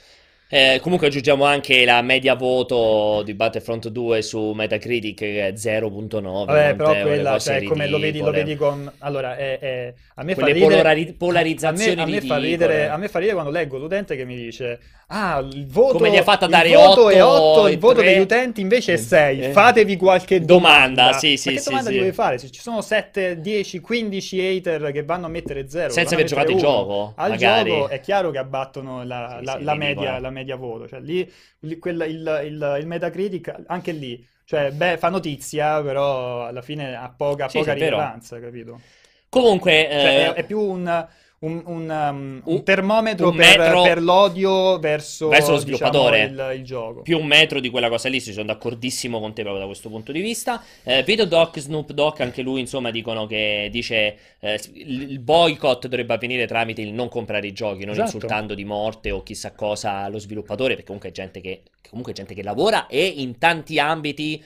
Eh, 0.50 0.78
comunque 0.80 1.08
aggiungiamo 1.08 1.44
anche 1.44 1.84
la 1.84 2.00
media 2.00 2.34
voto 2.34 3.20
di 3.22 3.34
Battlefront 3.34 3.88
2 3.88 4.22
su 4.22 4.52
Metacritic 4.52 5.18
che 5.18 5.48
è 5.48 5.52
0.9. 5.52 6.44
Vabbè, 6.46 6.74
però 6.74 7.02
quella, 7.02 7.38
cioè, 7.38 7.62
come 7.64 7.86
lo 7.86 7.98
vedi, 7.98 8.20
lo 8.20 8.30
vedi, 8.30 8.56
con... 8.56 8.90
Allora, 9.00 9.36
è, 9.36 9.58
è... 9.58 9.94
a 10.14 10.22
me 10.22 10.34
Quelle 10.34 10.48
fa 10.48 10.54
ridere... 10.54 10.76
polari... 10.76 11.12
polarizzazioni 11.12 12.00
a 12.00 12.06
me, 12.06 12.16
a 12.16 12.20
me 12.20 12.26
fa 12.26 12.36
ridere, 12.38 12.88
a 12.88 12.96
me 12.96 13.08
fa 13.08 13.18
ridere 13.18 13.36
quando 13.36 13.52
leggo 13.52 13.76
l'utente 13.76 14.16
che 14.16 14.24
mi 14.24 14.36
dice 14.36 14.78
Ah, 15.10 15.38
il 15.38 15.66
voto, 15.66 15.96
Come 15.96 16.10
gli 16.10 16.18
ha 16.18 16.22
fatto 16.22 16.44
a 16.44 16.48
dare 16.48 16.68
il 16.68 16.74
voto 16.74 17.04
8, 17.04 17.08
è 17.08 17.24
8, 17.24 17.68
il 17.68 17.78
voto 17.78 18.00
3... 18.00 18.04
degli 18.04 18.20
utenti 18.20 18.60
invece 18.60 18.92
è 18.92 18.96
6. 18.98 19.40
Eh. 19.40 19.50
Fatevi 19.52 19.96
qualche 19.96 20.44
domanda. 20.44 21.04
domanda. 21.04 21.18
Sì, 21.18 21.38
sì, 21.38 21.48
Ma 21.48 21.54
che 21.54 21.60
sì, 21.60 21.68
domanda 21.70 21.90
sì. 21.90 21.98
devi 21.98 22.12
fare? 22.12 22.36
Se 22.36 22.50
ci 22.50 22.60
sono 22.60 22.82
7, 22.82 23.40
10, 23.40 23.80
15 23.80 24.40
hater 24.40 24.92
che 24.92 25.04
vanno 25.04 25.24
a 25.24 25.28
mettere 25.30 25.66
0 25.66 25.90
senza 25.90 26.14
aver 26.14 26.26
giocato 26.26 26.50
il 26.50 26.58
gioco, 26.58 27.14
al 27.16 27.30
magari. 27.30 27.70
gioco 27.70 27.88
è 27.88 28.00
chiaro 28.00 28.30
che 28.30 28.36
abbattono 28.36 29.02
la, 29.02 29.36
sì, 29.38 29.44
la, 29.46 29.56
sì, 29.56 29.64
la, 29.64 29.74
media, 29.74 30.18
media 30.38 30.56
voto, 30.56 30.86
cioè 30.88 31.00
lì, 31.00 31.30
lì 31.60 31.78
quella- 31.78 32.04
il, 32.06 32.42
il- 32.46 32.76
il 32.80 32.86
Metacritic 32.86 33.64
anche 33.66 33.92
lì, 33.92 34.26
cioè 34.44 34.72
beh, 34.72 34.98
fa 34.98 35.08
notizia, 35.10 35.82
però 35.82 36.46
alla 36.46 36.62
fine 36.62 36.94
ha 36.96 37.10
poca, 37.10 37.50
Sì, 37.50 37.64
sì, 37.64 37.70
poca 37.70 37.72
è 37.72 37.76
vero. 37.76 38.14
rilevanza, 38.14 38.40
capito? 38.40 38.84
Comunque, 39.28 39.88
Cioè 39.96 40.12
è, 40.14 40.32
eh, 40.32 40.34
è 40.34 40.44
più 40.46 40.60
un, 40.60 41.06
un- 41.40 41.62
un, 41.66 41.88
um, 41.88 42.40
un- 42.44 42.62
termometro 42.64 43.30
un 43.30 43.36
per, 43.36 43.56
per 43.56 44.02
l'odio 44.02 44.78
verso, 44.78 45.28
verso 45.28 45.52
lo 45.52 45.58
diciamo, 45.62 45.78
sviluppatore. 45.78 46.22
il, 46.24 46.52
il 46.58 46.64
gioco. 46.64 47.02
più 47.02 47.18
un 47.18 47.26
metro 47.26 47.60
di 47.60 47.70
quella 47.70 47.88
cosa 47.88 48.08
lì, 48.08 48.18
sono 48.20 48.44
d'accordissimo 48.46 49.20
con 49.20 49.32
te 49.34 49.42
proprio 49.42 49.60
da 49.62 49.66
questo 49.66 49.88
punto 49.88 50.10
di 50.12 50.20
vista. 50.20 50.62
Eh, 50.82 51.02
vedo 51.04 51.24
Doc, 51.26 51.58
Snoop 51.60 51.92
Dogg, 51.92 52.20
anche 52.20 52.42
lui, 52.42 52.60
insomma, 52.60 52.90
dicono 52.90 53.26
che 53.26 53.68
dice 53.70 54.16
eh, 54.40 54.60
il 54.74 55.10
il 55.10 55.18
boycott 55.20 55.82
dovrebbe 55.86 56.14
avvenire 56.14 56.46
tramite 56.46 56.80
il 56.82 56.92
non 56.92 57.08
comprare 57.08 57.46
i 57.46 57.52
giochi, 57.52 57.84
non 57.84 57.94
Esatto. 57.94 58.14
insultando 58.14 58.54
di 58.54 58.64
morte 58.64 59.10
o 59.10 59.22
chissà 59.22 59.52
cosa 59.52 60.08
lo 60.08 60.18
sviluppatore, 60.18 60.70
perché 60.70 60.84
comunque 60.86 61.10
è 61.10 61.12
gente 61.12 61.40
che, 61.40 61.62
comunque 61.88 62.12
è 62.12 62.14
gente 62.16 62.34
che 62.34 62.42
lavora 62.42 62.86
e 62.88 63.04
in 63.04 63.38
tanti 63.38 63.78
ambiti 63.78 64.42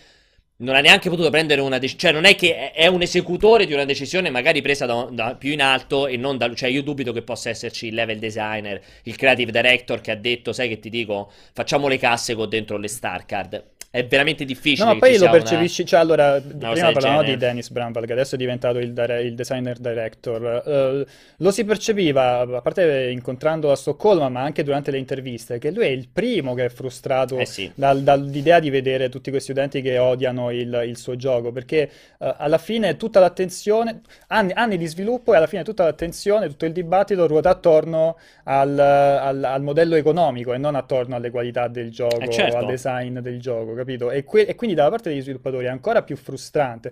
non 0.63 0.75
ha 0.75 0.81
neanche 0.81 1.09
potuto 1.11 1.31
prendere 1.31 1.61
una 1.61 1.79
decisione, 1.79 2.01
cioè 2.01 2.13
non 2.13 2.25
è 2.31 2.35
che 2.35 2.71
è- 2.73 2.87
un 2.87 3.03
esecutore 3.03 3.67
di 3.67 3.73
una 3.73 3.85
decisione 3.85 4.31
magari 4.31 4.63
presa 4.63 4.87
da, 4.87 5.09
da 5.11 5.35
più 5.35 5.51
in 5.53 5.61
alto 5.63 6.07
e 6.07 6.17
non 6.17 6.37
da, 6.39 6.53
cioè 6.55 6.69
io 6.71 6.83
dubito 6.83 7.13
che 7.13 7.23
possa 7.23 7.51
esserci 7.51 7.87
il 7.89 7.95
level 7.95 8.19
designer, 8.19 8.81
il 9.05 9.17
creative 9.17 9.51
director 9.51 10.01
che 10.01 10.11
ha 10.13 10.17
detto, 10.17 10.53
sai 10.53 10.69
che 10.69 10.79
ti 10.79 10.91
dico, 10.91 11.31
facciamo 11.53 11.89
le 11.89 11.99
casse 11.99 12.35
con 12.35 12.49
dentro 12.49 12.77
le 12.79 12.89
star 12.89 13.27
card. 13.27 13.63
È 13.95 14.07
veramente 14.07 14.47
difficile 14.47 14.87
No, 14.87 14.95
ma 14.95 14.99
poi 15.01 15.11
lo 15.11 15.17
sia 15.19 15.29
una- 15.29 15.39
percepisci, 15.39 15.85
cioè 15.85 16.01
allora, 16.01 16.41
cosa 16.41 16.71
prima 16.73 16.93
parlavamo 16.93 17.23
di 17.25 17.37
Dennis 17.37 17.69
Bramwell, 17.69 18.07
che 18.07 18.13
adesso 18.15 18.37
è 18.37 18.39
diventato 18.39 18.79
il, 18.79 18.95
dire- 18.95 19.21
il 19.23 19.35
designer 19.35 19.77
director, 19.79 20.63
Eh, 20.67 21.07
lo 21.37 21.51
si 21.51 21.63
percepiva, 21.67 22.41
a 22.41 22.61
parte 22.63 23.11
incontrando 23.11 23.71
a 23.71 23.77
Stoccolma, 23.77 24.31
ma 24.31 24.41
anche 24.41 24.63
durante 24.63 24.91
le 24.91 24.97
interviste, 24.97 25.59
che 25.59 25.71
lui 25.73 25.85
è 25.85 25.89
il 25.91 26.09
primo 26.11 26.55
che 26.55 26.65
è 26.65 26.69
frustrato 26.71 27.37
Eh 27.37 27.45
sì. 27.45 27.71
dal- 27.75 28.03
dall'idea 28.03 28.61
di 28.61 28.71
vedere 28.71 29.11
tutti 29.11 29.31
questi 29.31 29.51
utenti 29.51 29.83
che 29.83 29.99
odiano 29.99 30.51
il, 30.51 30.85
il 30.87 30.97
suo 30.97 31.15
gioco, 31.17 31.53
perché 31.53 31.91
eh, 32.19 32.35
alla 32.39 32.57
fine 32.57 32.97
tutta 32.97 33.21
l'attenzione, 33.21 34.01
anni, 34.29 34.53
anni 34.55 34.79
di 34.79 34.87
sviluppo 34.87 35.35
e 35.35 35.37
alla 35.37 35.47
fine 35.47 35.65
tutta 35.65 35.85
l'attenzione, 35.85 36.47
tutto 36.49 36.65
il 36.65 36.73
dibattito 36.73 37.27
ruota 37.27 37.51
attorno 37.51 38.17
al, 38.45 38.79
al- 38.79 39.45
al 39.45 39.63
modello 39.63 39.97
economico 39.97 40.55
e 40.55 40.59
non 40.59 40.77
attorno 40.77 41.15
alle 41.17 41.31
qualità 41.31 41.69
del 41.69 41.91
gioco, 41.91 42.21
Eh, 42.21 42.31
certo. 42.31 42.57
al 42.57 42.65
design 42.67 43.19
del 43.19 43.39
gioco, 43.39 43.75
capito? 43.85 44.11
E, 44.11 44.25
que- 44.25 44.47
e 44.47 44.55
quindi 44.55 44.75
dalla 44.75 44.91
parte 44.91 45.11
degli 45.11 45.23
sviluppatori 45.23 45.67
è 45.67 45.69
ancora 45.69 46.03
più 46.03 46.17
frustrante. 46.17 46.91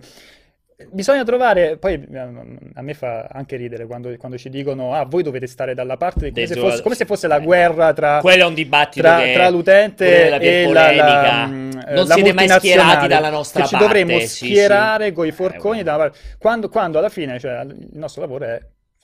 Bisogna 0.89 1.23
trovare, 1.23 1.77
poi 1.77 1.93
eh, 2.11 2.17
a 2.17 2.81
me 2.81 2.93
fa 2.95 3.27
anche 3.31 3.55
ridere 3.55 3.85
quando, 3.85 4.15
quando 4.17 4.35
ci 4.37 4.49
dicono, 4.49 4.95
ah, 4.95 5.05
voi 5.05 5.21
dovete 5.21 5.45
stare 5.45 5.75
dalla 5.75 5.95
parte, 5.95 6.31
come 6.31 6.47
se 6.47 6.55
fosse, 6.55 6.81
come 6.81 6.95
se 6.95 7.05
fosse 7.05 7.27
la 7.27 7.37
eh, 7.37 7.43
guerra 7.43 7.93
tra, 7.93 8.19
Quello 8.19 8.43
è 8.43 8.47
un 8.47 8.55
dibattito 8.55 9.05
tra, 9.05 9.21
tra 9.31 9.49
l'utente 9.49 10.25
e 10.25 10.29
la, 10.29 10.37
la, 10.37 10.63
polemica. 10.65 11.45
mm, 11.45 11.71
eh, 11.87 11.93
Non 11.93 12.07
la 12.07 12.13
siete 12.15 12.33
mai 12.33 12.49
schierati 12.49 13.07
dalla 13.07 13.29
nostra 13.29 13.61
che 13.61 13.67
ci 13.67 13.75
parte, 13.75 13.87
dovremmo 13.87 14.19
sì, 14.21 14.27
sì. 14.27 14.45
schierare 14.45 15.11
coi 15.11 15.27
Eh, 15.27 15.31
forconi 15.31 15.83
dalla 15.83 15.97
parte, 15.97 16.17
quando, 16.39 16.67
quando 16.69 16.97
alla 16.97 17.09
fine, 17.09 17.39
cioè, 17.39 17.61
il 17.61 17.89
nostro 17.93 18.21
lavoro 18.21 18.45
è 18.45 18.59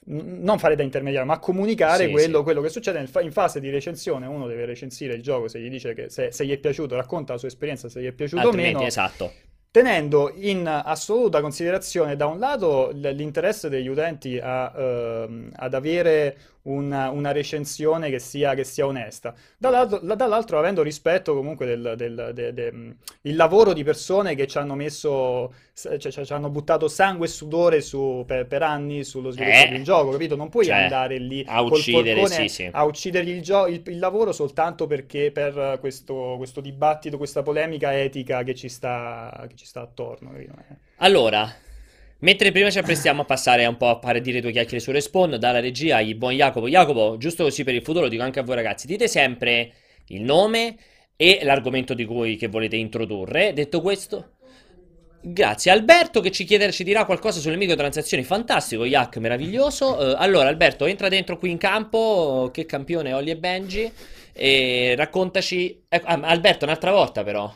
non 0.09 0.57
fare 0.59 0.75
da 0.75 0.83
intermediario, 0.83 1.27
ma 1.27 1.39
comunicare 1.39 2.05
Sì, 2.05 2.11
quello, 2.11 2.37
sì. 2.37 2.43
quello 2.43 2.61
che 2.61 2.69
succede 2.69 3.05
fa- 3.07 3.21
in 3.21 3.31
fase 3.31 3.59
di 3.59 3.69
recensione. 3.69 4.25
Uno 4.25 4.47
deve 4.47 4.65
recensire 4.65 5.13
il 5.13 5.21
gioco, 5.21 5.47
se 5.47 5.59
gli 5.59 5.69
dice 5.69 5.93
che 5.93 6.09
se, 6.09 6.31
se 6.31 6.45
gli 6.45 6.51
è 6.51 6.57
piaciuto, 6.57 6.95
racconta 6.95 7.33
la 7.33 7.39
sua 7.39 7.49
esperienza, 7.49 7.89
se 7.89 8.01
gli 8.01 8.05
è 8.07 8.11
piaciuto 8.13 8.41
o 8.41 8.45
Altrimenti, 8.45 8.75
meno, 8.75 8.87
esatto. 8.87 9.33
tenendo 9.69 10.31
in 10.35 10.65
assoluta 10.67 11.41
considerazione 11.41 12.15
da 12.15 12.25
un 12.25 12.39
lato 12.39 12.89
l- 12.93 13.09
l'interesse 13.13 13.69
degli 13.69 13.87
utenti 13.87 14.39
a, 14.41 14.73
ehm, 14.75 15.51
ad 15.55 15.73
avere 15.73 16.37
una, 16.67 17.09
una 17.09 17.31
recensione 17.31 18.09
che 18.09 18.19
sia, 18.19 18.53
che 18.53 18.63
sia 18.63 18.85
onesta, 18.85 19.33
dall'altro, 19.57 19.99
la- 20.03 20.15
dall'altro 20.15 20.57
avendo 20.59 20.81
rispetto 20.83 21.33
comunque 21.35 21.65
del, 21.65 21.93
del- 21.95 22.31
de- 22.33 22.53
de- 22.53 22.71
mh, 22.71 22.95
il 23.21 23.35
lavoro 23.35 23.73
di 23.73 23.83
persone 23.83 24.35
che 24.35 24.47
ci 24.47 24.57
hanno 24.57 24.75
messo, 24.75 25.53
cioè, 25.73 25.97
ci 25.97 26.33
hanno 26.33 26.49
buttato 26.49 26.87
sangue 26.87 27.25
e 27.25 27.29
sudore 27.29 27.81
su- 27.81 28.23
per, 28.25 28.47
per 28.47 28.63
anni 28.63 29.03
sullo 29.03 29.31
sviluppo 29.31 29.57
Eh, 29.57 29.69
di 29.69 29.75
un 29.75 29.83
gioco, 29.83 30.11
capito? 30.11 30.35
Non 30.35 30.49
puoi 30.49 30.65
cioè, 30.65 30.75
andare 30.75 31.17
lì 31.17 31.43
a 31.47 31.61
uccidere, 31.61 32.25
sì, 32.27 32.47
sì. 32.47 32.69
a 32.71 32.83
uccidergli 32.85 33.29
il, 33.29 33.41
gio- 33.41 33.67
il- 33.67 33.81
il 33.85 33.99
lavoro 33.99 34.31
soltanto 34.31 34.87
perché 34.87 35.31
per 35.31 35.77
questo, 35.79 36.35
questo 36.37 36.61
dibattito, 36.61 37.17
questa 37.17 37.43
polemica 37.43 37.97
etica 37.97 38.43
che 38.43 38.55
ci 38.55 38.69
sta, 38.69 39.45
che 39.47 39.55
ci 39.55 39.65
sta 39.65 39.81
attorno. 39.81 40.31
capito? 40.31 40.53
Allora, 40.97 41.51
mentre 42.19 42.51
prima 42.51 42.69
ci 42.69 42.79
apprestiamo 42.79 43.21
a 43.21 43.25
passare 43.25 43.65
un 43.65 43.77
po' 43.77 43.89
a 43.89 43.99
fare 44.01 44.21
dire 44.21 44.41
due 44.41 44.51
chiacchiere 44.51 44.79
su 44.79 44.91
Respawn, 44.91 45.37
dalla 45.39 45.59
regia 45.59 45.99
il 45.99 46.15
buon 46.15 46.33
Jacopo. 46.33 46.67
Jacopo, 46.67 47.17
giusto 47.17 47.43
così 47.43 47.63
per 47.63 47.75
il 47.75 47.83
futuro, 47.83 48.07
dico 48.07 48.23
anche 48.23 48.39
a 48.39 48.43
voi 48.43 48.55
ragazzi, 48.55 48.87
dite 48.87 49.07
sempre 49.07 49.71
il 50.07 50.21
nome 50.21 50.77
e 51.15 51.39
l'argomento 51.43 51.93
di 51.93 52.05
cui 52.05 52.37
volete 52.49 52.75
introdurre. 52.75 53.53
Detto 53.53 53.81
questo, 53.81 54.33
grazie. 55.21 55.71
Alberto 55.71 56.21
che 56.21 56.31
ci 56.31 56.43
chiede, 56.43 56.71
ci 56.71 56.83
dirà 56.83 57.05
qualcosa 57.05 57.39
sulle 57.39 57.55
microtransazioni. 57.57 58.23
Fantastico, 58.23 58.85
Yak, 58.85 59.17
meraviglioso. 59.17 59.99
Eh, 59.99 60.15
allora, 60.17 60.47
Alberto, 60.49 60.85
entra 60.85 61.09
dentro 61.09 61.37
qui 61.37 61.51
in 61.51 61.57
campo. 61.57 62.49
Che 62.53 62.65
campione 62.65 63.13
Olli 63.13 63.31
e 63.31 63.37
Benji. 63.37 63.91
E 64.33 64.93
raccontaci. 64.95 65.85
ah, 65.89 66.19
Alberto, 66.21 66.65
un'altra 66.65 66.91
volta 66.91 67.23
però. 67.23 67.51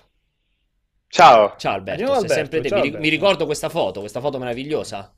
Ciao, 1.11 1.55
Ciao 1.57 1.73
Alberto, 1.73 2.05
sei 2.05 2.15
Alberto, 2.15 2.33
sempre 2.33 2.61
te. 2.61 2.69
ciao 2.69 2.79
Alberto. 2.79 2.99
mi 2.99 3.09
ricordo 3.09 3.45
questa 3.45 3.67
foto, 3.67 3.99
questa 3.99 4.21
foto 4.21 4.39
meravigliosa. 4.39 5.13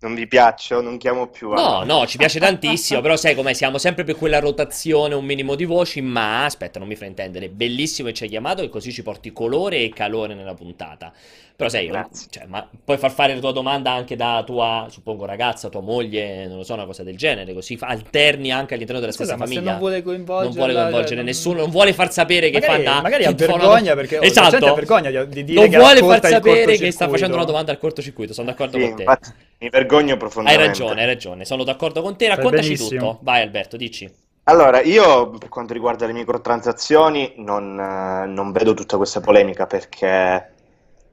Non 0.00 0.14
vi 0.14 0.26
piaccio, 0.26 0.80
non 0.80 0.96
chiamo 0.98 1.28
più. 1.28 1.50
No, 1.50 1.54
allora. 1.54 1.84
no, 1.84 2.06
ci 2.06 2.18
piace 2.18 2.38
tantissimo, 2.38 3.00
però 3.00 3.16
sai 3.16 3.34
com'è, 3.34 3.52
siamo 3.52 3.78
sempre 3.78 4.04
per 4.04 4.14
quella 4.16 4.38
rotazione, 4.38 5.14
un 5.16 5.24
minimo 5.24 5.56
di 5.56 5.64
voci, 5.64 6.00
ma 6.02 6.44
aspetta, 6.44 6.78
non 6.78 6.86
mi 6.86 6.94
fraintendere, 6.94 7.48
bellissimo 7.48 8.08
che 8.08 8.14
ci 8.14 8.22
hai 8.24 8.28
chiamato 8.28 8.62
e 8.62 8.68
così 8.68 8.92
ci 8.92 9.02
porti 9.02 9.32
colore 9.32 9.78
e 9.78 9.88
calore 9.88 10.34
nella 10.34 10.54
puntata. 10.54 11.12
Però 11.56 11.68
sai, 11.68 11.90
cioè, 12.30 12.46
ma 12.46 12.68
puoi 12.84 12.96
far 12.98 13.10
fare 13.10 13.34
la 13.34 13.40
tua 13.40 13.50
domanda 13.52 13.90
anche 13.90 14.14
da 14.14 14.44
tua, 14.46 14.86
suppongo, 14.88 15.24
ragazza, 15.24 15.68
tua 15.68 15.80
moglie, 15.80 16.46
non 16.46 16.58
lo 16.58 16.62
so, 16.62 16.74
una 16.74 16.84
cosa 16.86 17.02
del 17.02 17.16
genere, 17.16 17.52
così 17.52 17.76
alterni 17.80 18.52
anche 18.52 18.74
all'interno 18.74 19.00
della 19.00 19.12
Scusa, 19.12 19.34
stessa 19.34 19.36
ma 19.36 19.46
se 19.46 19.54
famiglia. 19.54 19.70
non 19.70 19.78
vuole 19.80 19.94
Non 19.96 20.04
coinvolgerla, 20.04 20.54
vuole 20.54 20.74
coinvolgere 20.74 21.06
cioè, 21.06 21.16
non- 21.16 21.24
nessuno, 21.24 21.60
non 21.60 21.70
vuole 21.70 21.92
far 21.92 22.12
sapere 22.12 22.50
che 22.50 22.60
Magari, 22.60 22.84
fa 22.84 22.90
da... 22.92 23.00
magari 23.00 23.24
ha 23.24 23.32
che 23.34 23.34
vergogna 23.34 23.94
perché 23.94 24.18
oh, 24.18 24.20
la 24.20 24.26
Esatto. 24.26 24.48
gente 24.48 24.68
ha 24.68 24.72
vergogna 24.72 25.10
di, 25.10 25.28
di 25.28 25.44
dire 25.44 25.60
non 25.60 25.68
che 25.68 25.76
vuole 25.78 26.02
far 26.04 26.24
sapere 26.24 26.76
che 26.78 26.90
sta 26.92 27.08
facendo 27.08 27.34
una 27.36 27.44
domanda 27.44 27.72
al 27.72 27.78
cortocircuito, 27.78 28.32
sono 28.32 28.46
d'accordo 28.48 28.76
Sì, 28.76 28.80
con 28.80 28.94
te. 28.94 29.02
infatti, 29.02 29.30
mi 29.60 29.68
vergogno 29.70 29.87
Hai 29.88 30.16
profondamente. 30.18 30.56
ragione, 30.56 31.00
hai 31.02 31.06
ragione, 31.06 31.44
sono 31.44 31.64
d'accordo 31.64 32.02
con 32.02 32.16
te. 32.16 32.26
Raccontaci 32.28 32.76
tutto. 32.76 33.18
Vai 33.22 33.42
Alberto, 33.42 33.76
dici. 33.76 34.12
Allora, 34.44 34.80
io 34.80 35.28
per 35.30 35.48
quanto 35.50 35.74
riguarda 35.74 36.06
le 36.06 36.14
microtransazioni 36.14 37.34
non, 37.36 37.78
eh, 37.78 38.26
non 38.26 38.50
vedo 38.50 38.72
tutta 38.72 38.96
questa 38.96 39.20
polemica 39.20 39.66
perché 39.66 40.54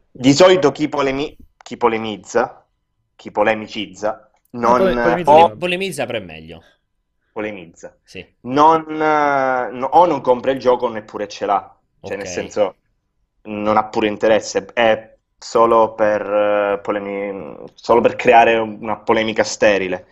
di 0.10 0.34
solito 0.34 0.72
chi, 0.72 0.88
polemi- 0.88 1.36
chi 1.58 1.76
polemizza, 1.76 2.66
chi 3.16 3.32
polemicizza, 3.32 4.32
non 4.52 4.78
pole- 4.78 5.00
polemizza 5.00 5.32
o 5.36 5.58
Polemizza, 5.58 6.06
però 6.06 6.18
è 6.20 6.22
meglio. 6.22 6.62
polemizza, 7.32 7.98
Sì. 8.04 8.26
non, 8.42 8.86
eh, 8.90 9.70
no- 9.72 9.88
o 9.92 10.06
non 10.06 10.22
compra 10.22 10.52
il 10.52 10.60
gioco 10.60 10.88
neppure 10.90 11.28
ce 11.28 11.46
l'ha, 11.46 11.78
cioè 12.02 12.18
Ok. 12.18 12.18
nel 12.18 12.28
senso 12.28 12.76
non 13.44 13.78
ha 13.78 13.88
pure 13.90 14.08
interesse, 14.08 14.66
è 14.74 15.15
solo 15.38 15.94
per, 15.94 16.22
eh, 16.22 16.80
polemi- 16.82 17.56
solo 17.76 18.02
per 18.02 18.16
creare 18.16 18.58
una 18.58 18.98
polemica 18.98 19.44
sterile. 19.44 20.06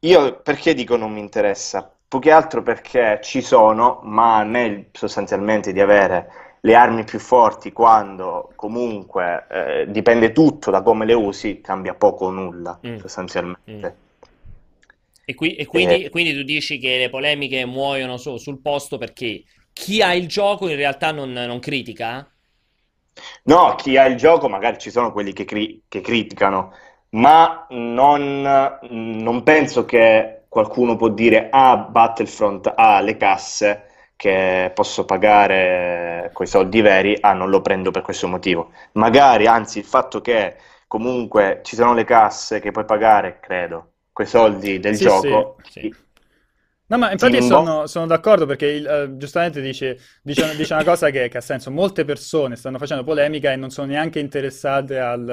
Io 0.00 0.40
perché 0.42 0.74
dico 0.74 0.96
non 0.96 1.12
mi 1.12 1.20
interessa? 1.20 1.94
Più 2.08 2.18
che 2.18 2.30
altro 2.30 2.62
perché 2.62 3.20
ci 3.22 3.40
sono, 3.40 4.00
ma 4.04 4.38
a 4.38 4.44
me 4.44 4.88
sostanzialmente 4.92 5.72
di 5.72 5.80
avere 5.80 6.58
le 6.60 6.74
armi 6.74 7.04
più 7.04 7.18
forti 7.18 7.72
quando 7.72 8.52
comunque 8.56 9.46
eh, 9.50 9.86
dipende 9.90 10.32
tutto 10.32 10.70
da 10.70 10.82
come 10.82 11.06
le 11.06 11.14
usi, 11.14 11.60
cambia 11.60 11.94
poco 11.94 12.26
o 12.26 12.30
nulla 12.30 12.78
Mm. 12.82 12.96
sostanzialmente. 12.96 13.96
E, 15.24 15.34
qui- 15.34 15.54
e 15.54 15.66
quindi, 15.66 16.08
Eh. 16.08 16.10
quindi 16.10 16.34
tu 16.34 16.42
dici 16.42 16.78
che 16.78 16.98
le 16.98 17.08
polemiche 17.08 17.64
muoiono 17.64 18.16
so- 18.16 18.38
sul 18.38 18.60
posto 18.60 18.98
perché 18.98 19.44
chi 19.72 20.02
ha 20.02 20.14
il 20.14 20.26
gioco 20.28 20.68
in 20.68 20.76
realtà 20.76 21.12
non, 21.12 21.30
non 21.32 21.58
critica? 21.60 22.31
No, 23.44 23.74
chi 23.76 23.96
ha 23.96 24.06
il 24.06 24.16
gioco, 24.16 24.48
magari 24.48 24.78
ci 24.78 24.90
sono 24.90 25.12
quelli 25.12 25.32
che, 25.32 25.44
cri- 25.44 25.84
che 25.88 26.00
criticano, 26.00 26.72
ma 27.10 27.66
non, 27.70 28.40
non 28.90 29.42
penso 29.42 29.84
che 29.84 30.44
qualcuno 30.48 30.96
può 30.96 31.08
dire 31.08 31.48
ah, 31.50 31.76
Battlefront 31.76 32.72
ha 32.74 33.00
le 33.00 33.16
casse 33.16 33.86
che 34.16 34.70
posso 34.74 35.04
pagare 35.04 36.30
coi 36.32 36.46
soldi 36.46 36.80
veri, 36.80 37.16
ah, 37.20 37.32
non 37.32 37.50
lo 37.50 37.60
prendo 37.60 37.90
per 37.90 38.02
questo 38.02 38.28
motivo. 38.28 38.70
Magari, 38.92 39.46
anzi, 39.46 39.78
il 39.78 39.84
fatto 39.84 40.20
che 40.20 40.56
comunque 40.86 41.60
ci 41.64 41.74
sono 41.76 41.94
le 41.94 42.04
casse 42.04 42.60
che 42.60 42.70
puoi 42.70 42.84
pagare, 42.84 43.40
credo, 43.40 43.94
coi 44.12 44.26
soldi 44.26 44.78
del 44.78 44.98
Sì, 44.98 44.98
gioco, 44.98 45.56
sì. 45.62 45.62
chi- 45.78 45.94
No, 46.92 46.98
ma 46.98 47.10
infatti 47.10 47.40
sono, 47.40 47.86
sono 47.86 48.06
d'accordo 48.06 48.44
perché 48.44 48.66
il- 48.66 48.86
eh, 48.86 49.16
giustamente 49.16 49.62
dice, 49.62 49.98
dice, 50.22 50.54
dice 50.56 50.74
una 50.74 50.84
cosa 50.84 51.08
che, 51.10 51.28
che 51.28 51.38
ha 51.38 51.40
senso. 51.40 51.70
Molte 51.70 52.04
persone 52.04 52.54
stanno 52.56 52.76
facendo 52.78 53.02
polemica 53.02 53.50
e 53.50 53.56
non 53.56 53.70
sono 53.70 53.86
neanche 53.86 54.18
interessate 54.18 54.98
al, 54.98 55.26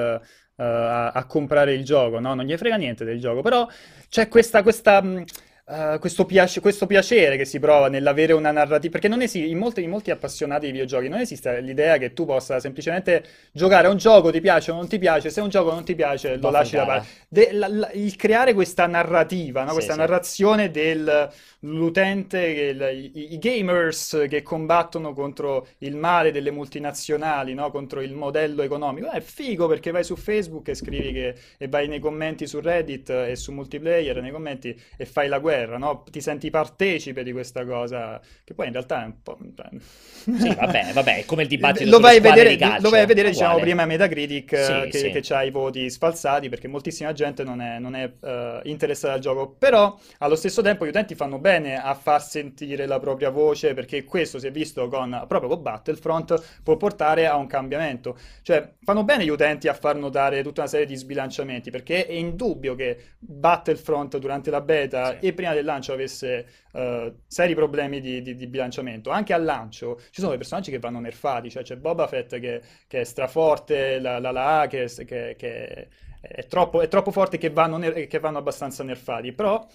eh, 0.56 0.62
a, 0.62 1.10
a 1.10 1.26
comprare 1.26 1.74
il 1.74 1.84
gioco, 1.84 2.18
no? 2.18 2.34
Non 2.34 2.46
gli 2.46 2.56
frega 2.56 2.76
niente 2.76 3.04
del 3.04 3.20
gioco, 3.20 3.42
però 3.42 3.66
c'è 4.08 4.28
questa, 4.28 4.62
questa, 4.62 5.02
mh, 5.02 5.24
Uh, 5.70 6.00
questo, 6.00 6.26
piace- 6.26 6.60
questo, 6.60 6.88
piacere 6.88 7.36
che 7.36 7.44
si 7.44 7.60
prova 7.60 7.88
nell'avere 7.88 8.32
una 8.32 8.50
narrativa, 8.50 8.90
perché 8.90 9.06
non 9.06 9.22
esiste, 9.22 9.46
in 9.46 9.56
molti, 9.56 9.80
in 9.80 9.88
molti, 9.88 10.10
appassionati 10.10 10.66
di 10.66 10.72
videogiochi 10.72 11.06
non 11.06 11.20
esiste 11.20 11.60
l'idea 11.60 11.96
che 11.96 12.12
tu 12.12 12.24
possa 12.24 12.58
semplicemente 12.58 13.22
giocare 13.52 13.86
a 13.86 13.90
un 13.90 13.96
gioco, 13.96 14.32
ti 14.32 14.40
piace 14.40 14.72
o 14.72 14.74
non 14.74 14.88
ti 14.88 14.98
piace, 14.98 15.30
se 15.30 15.40
un 15.40 15.48
gioco 15.48 15.70
non 15.70 15.84
ti 15.84 15.94
piace 15.94 16.38
lo 16.38 16.50
lasci 16.50 16.74
da 16.74 16.84
parte. 16.84 17.06
De- 17.28 17.52
la, 17.52 17.68
la, 17.68 17.88
il 17.92 18.16
creare 18.16 18.52
questa 18.52 18.88
narrativa, 18.88 19.60
no? 19.60 19.68
sì, 19.68 19.74
questa 19.74 19.92
sì. 19.92 19.98
narrazione 20.00 20.72
dell'utente, 20.72 22.40
il, 22.40 23.12
i, 23.14 23.34
i, 23.34 23.38
gamers 23.38 24.26
che 24.28 24.42
combattono 24.42 25.12
contro 25.12 25.68
il 25.78 25.94
male 25.94 26.32
delle 26.32 26.50
multinazionali, 26.50 27.54
no? 27.54 27.70
contro 27.70 28.00
il 28.00 28.14
modello 28.14 28.62
economico, 28.62 29.08
è 29.08 29.20
figo 29.20 29.68
perché 29.68 29.92
vai 29.92 30.02
su 30.02 30.16
Facebook 30.16 30.66
e 30.66 30.74
scrivi 30.74 31.12
che, 31.12 31.34
e 31.58 31.68
vai 31.68 31.86
nei 31.86 32.00
commenti 32.00 32.48
su 32.48 32.58
Reddit 32.58 33.10
e 33.10 33.36
su 33.36 33.52
multiplayer, 33.52 34.20
nei 34.20 34.32
commenti 34.32 34.76
e 34.96 35.04
fai 35.04 35.28
la 35.28 35.38
guerra 35.38 35.58
guerra, 35.60 35.78
no? 35.78 36.04
Ti 36.10 36.20
senti 36.20 36.50
partecipe 36.50 37.22
di 37.22 37.32
questa 37.32 37.64
cosa, 37.64 38.20
che 38.44 38.54
poi 38.54 38.66
in 38.66 38.72
realtà 38.72 39.02
è 39.02 39.06
un 39.06 39.22
po'... 39.22 39.38
Cioè, 39.54 39.68
sì, 40.38 40.54
vabbè, 40.54 40.92
vabbè, 40.92 41.18
è 41.18 41.24
come 41.24 41.42
il 41.42 41.48
dibattito 41.48 41.90
lo 41.90 41.98
vai 41.98 42.20
vedere, 42.20 42.56
calcio, 42.56 42.82
Lo 42.82 42.90
vai 42.90 43.00
a 43.00 43.06
vedere, 43.06 43.30
diciamo, 43.30 43.58
prima 43.58 43.86
Metacritic 43.86 44.56
sì, 44.56 44.88
che, 44.90 44.98
sì. 44.98 45.10
che 45.10 45.34
ha 45.34 45.42
i 45.42 45.50
voti 45.50 45.88
sfalsati, 45.88 46.48
perché 46.48 46.68
moltissima 46.68 47.12
gente 47.12 47.42
non 47.44 47.60
è, 47.60 47.78
non 47.78 47.94
è 47.94 48.10
uh, 48.20 48.60
interessata 48.64 49.14
al 49.14 49.20
gioco, 49.20 49.50
però 49.50 49.98
allo 50.18 50.36
stesso 50.36 50.62
tempo 50.62 50.84
gli 50.84 50.88
utenti 50.88 51.14
fanno 51.14 51.38
bene 51.38 51.80
a 51.80 51.94
far 51.94 52.22
sentire 52.22 52.86
la 52.86 52.98
propria 52.98 53.30
voce, 53.30 53.74
perché 53.74 54.04
questo 54.04 54.38
si 54.38 54.46
è 54.46 54.50
visto 54.50 54.88
con, 54.88 55.24
proprio 55.26 55.48
con 55.48 55.62
Battlefront, 55.62 56.60
può 56.62 56.76
portare 56.76 57.26
a 57.26 57.36
un 57.36 57.46
cambiamento. 57.46 58.16
Cioè, 58.42 58.74
fanno 58.82 59.04
bene 59.04 59.24
gli 59.24 59.30
utenti 59.30 59.68
a 59.68 59.74
far 59.74 59.96
notare 59.96 60.42
tutta 60.42 60.60
una 60.62 60.70
serie 60.70 60.86
di 60.86 60.96
sbilanciamenti, 60.96 61.70
perché 61.70 62.06
è 62.06 62.12
indubbio 62.12 62.74
che 62.74 62.98
Battlefront 63.18 64.18
durante 64.18 64.50
la 64.50 64.60
beta 64.60 65.18
sì. 65.18 65.26
e 65.26 65.32
prima 65.32 65.49
del 65.54 65.64
lancio 65.64 65.92
avesse 65.92 66.46
uh, 66.72 67.14
seri 67.26 67.54
problemi 67.54 68.00
di, 68.00 68.22
di, 68.22 68.34
di, 68.34 68.46
bilanciamento. 68.46 69.10
Anche 69.10 69.32
al 69.32 69.44
lancio 69.44 69.98
ci 70.10 70.20
sono 70.20 70.28
dei 70.28 70.38
personaggi 70.38 70.70
che 70.70 70.78
vanno 70.78 71.00
nerfati, 71.00 71.50
cioè 71.50 71.62
c'è 71.62 71.76
Boba 71.76 72.06
Fett 72.06 72.38
che, 72.38 72.62
che 72.86 73.00
è 73.00 73.04
straforte, 73.04 73.98
la, 73.98 74.18
la, 74.18 74.30
la 74.30 74.66
che, 74.68 74.86
che, 75.06 75.34
che 75.36 75.88
è, 76.20 76.46
troppo, 76.46 76.80
è, 76.80 76.88
troppo, 76.88 77.10
forte 77.10 77.38
che 77.38 77.50
vanno, 77.50 77.76
ner- 77.76 78.06
che 78.06 78.18
vanno 78.18 78.38
abbastanza 78.38 78.82
nerfati. 78.84 79.32
Però, 79.32 79.66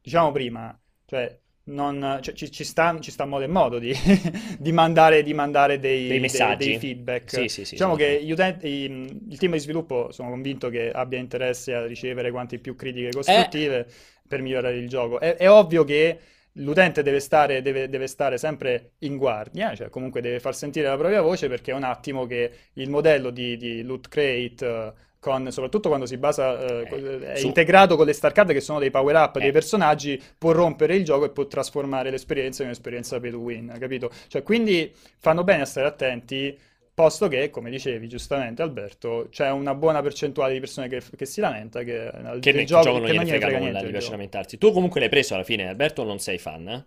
diciamo 0.00 0.32
prima, 0.32 0.78
cioè 1.06 1.38
non, 1.68 2.18
cioè, 2.20 2.34
ci, 2.34 2.50
ci, 2.50 2.62
sta, 2.62 2.96
ci, 3.00 3.10
sta, 3.10 3.24
modo 3.24 3.44
e 3.44 3.48
modo 3.48 3.78
di, 3.78 3.92
di, 4.58 4.72
mandare, 4.72 5.22
di 5.22 5.34
mandare 5.34 5.80
dei, 5.80 6.06
dei 6.06 6.20
messaggi, 6.20 6.56
dei, 6.56 6.68
dei 6.68 6.78
feedback. 6.78 7.30
Sì, 7.30 7.48
sì, 7.48 7.64
sì, 7.64 7.72
diciamo 7.72 7.96
che 7.96 8.24
utenti, 8.30 8.68
il 8.68 9.38
team 9.38 9.52
di 9.52 9.58
sviluppo 9.58 10.12
sono 10.12 10.30
convinto 10.30 10.68
che 10.68 10.90
abbia 10.90 11.18
interesse 11.18 11.74
a 11.74 11.84
ricevere 11.84 12.30
quante 12.30 12.58
più 12.58 12.76
critiche 12.76 13.10
costruttive 13.10 13.78
eh. 13.78 13.86
Per 14.26 14.42
migliorare 14.42 14.76
il 14.76 14.88
gioco. 14.88 15.20
È, 15.20 15.36
è 15.36 15.50
ovvio 15.50 15.84
che 15.84 16.18
l'utente 16.52 17.02
deve 17.02 17.20
stare, 17.20 17.62
deve, 17.62 17.88
deve 17.88 18.06
stare, 18.06 18.38
sempre 18.38 18.92
in 19.00 19.16
guardia, 19.16 19.74
cioè 19.74 19.88
comunque 19.90 20.20
deve 20.20 20.40
far 20.40 20.54
sentire 20.54 20.88
la 20.88 20.96
propria 20.96 21.20
voce 21.20 21.48
perché 21.48 21.72
è 21.72 21.74
un 21.74 21.84
attimo 21.84 22.26
che 22.26 22.50
il 22.74 22.88
modello 22.88 23.30
di, 23.30 23.56
di 23.56 23.82
loot 23.82 24.08
crate 24.08 25.04
con, 25.26 25.50
soprattutto 25.50 25.88
quando 25.88 26.06
si 26.06 26.18
basa, 26.18 26.56
eh, 26.64 26.88
eh, 26.88 27.32
è 27.32 27.36
su... 27.36 27.46
integrato 27.46 27.96
con 27.96 28.06
le 28.06 28.12
star 28.12 28.30
card 28.30 28.52
che 28.52 28.60
sono 28.60 28.78
dei 28.78 28.92
power 28.92 29.16
up 29.16 29.36
eh. 29.36 29.40
dei 29.40 29.50
personaggi, 29.50 30.22
può 30.38 30.52
rompere 30.52 30.94
il 30.94 31.04
gioco 31.04 31.24
e 31.24 31.30
può 31.30 31.46
trasformare 31.46 32.10
l'esperienza 32.10 32.62
in 32.62 32.68
un'esperienza 32.68 33.18
pay 33.18 33.32
to 33.32 33.38
win, 33.38 33.74
capito? 33.76 34.08
Cioè, 34.28 34.44
quindi 34.44 34.92
fanno 35.18 35.42
bene 35.42 35.62
a 35.62 35.64
stare 35.64 35.88
attenti, 35.88 36.56
posto 36.96 37.28
che, 37.28 37.50
come 37.50 37.68
dicevi 37.68 38.08
giustamente 38.08 38.62
Alberto, 38.62 39.26
c'è 39.30 39.50
una 39.50 39.74
buona 39.74 40.00
percentuale 40.00 40.54
di 40.54 40.60
persone 40.60 40.88
che, 40.88 41.02
che 41.14 41.26
si 41.26 41.42
lamenta 41.42 41.82
che, 41.82 42.10
che 42.40 42.52
del 42.54 42.64
gioco, 42.64 42.84
gioco 42.84 42.98
non 43.00 43.10
gliene 43.10 43.26
frega, 43.26 43.48
frega 43.48 43.64
nulla, 43.66 43.82
gli 43.82 43.90
piace 43.90 44.10
lamentarsi. 44.12 44.56
Tu 44.56 44.72
comunque 44.72 44.98
l'hai 45.00 45.10
preso 45.10 45.34
alla 45.34 45.44
fine, 45.44 45.68
Alberto, 45.68 46.00
o 46.00 46.04
non 46.06 46.18
sei 46.18 46.38
fan? 46.38 46.68
Eh? 46.68 46.84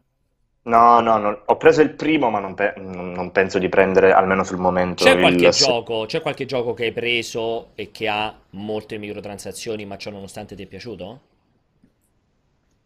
No, 0.64 1.00
no, 1.00 1.18
no, 1.20 1.44
ho 1.46 1.58
preso 1.58 1.82
il 1.82 1.92
primo, 1.92 2.32
ma 2.32 2.40
non, 2.40 2.56
pe- 2.56 2.74
non, 2.78 3.32
penso 3.32 3.60
di 3.60 3.70
prendere, 3.70 4.12
almeno 4.12 4.44
sul 4.44 4.58
momento, 4.58 5.04
c'è 5.04 5.20
qualche, 5.20 5.46
il... 5.46 5.52
gioco, 5.52 6.06
c'è 6.08 6.22
qualche 6.22 6.46
gioco 6.46 6.74
che 6.74 6.86
hai 6.86 6.92
preso 6.92 7.70
e 7.76 7.92
che 7.92 8.08
ha 8.08 8.36
molte 8.52 8.98
microtransazioni, 8.98 9.86
ma 9.86 9.96
ciò 9.98 10.10
nonostante 10.10 10.56
ti 10.56 10.64
è 10.64 10.66
piaciuto? 10.66 11.22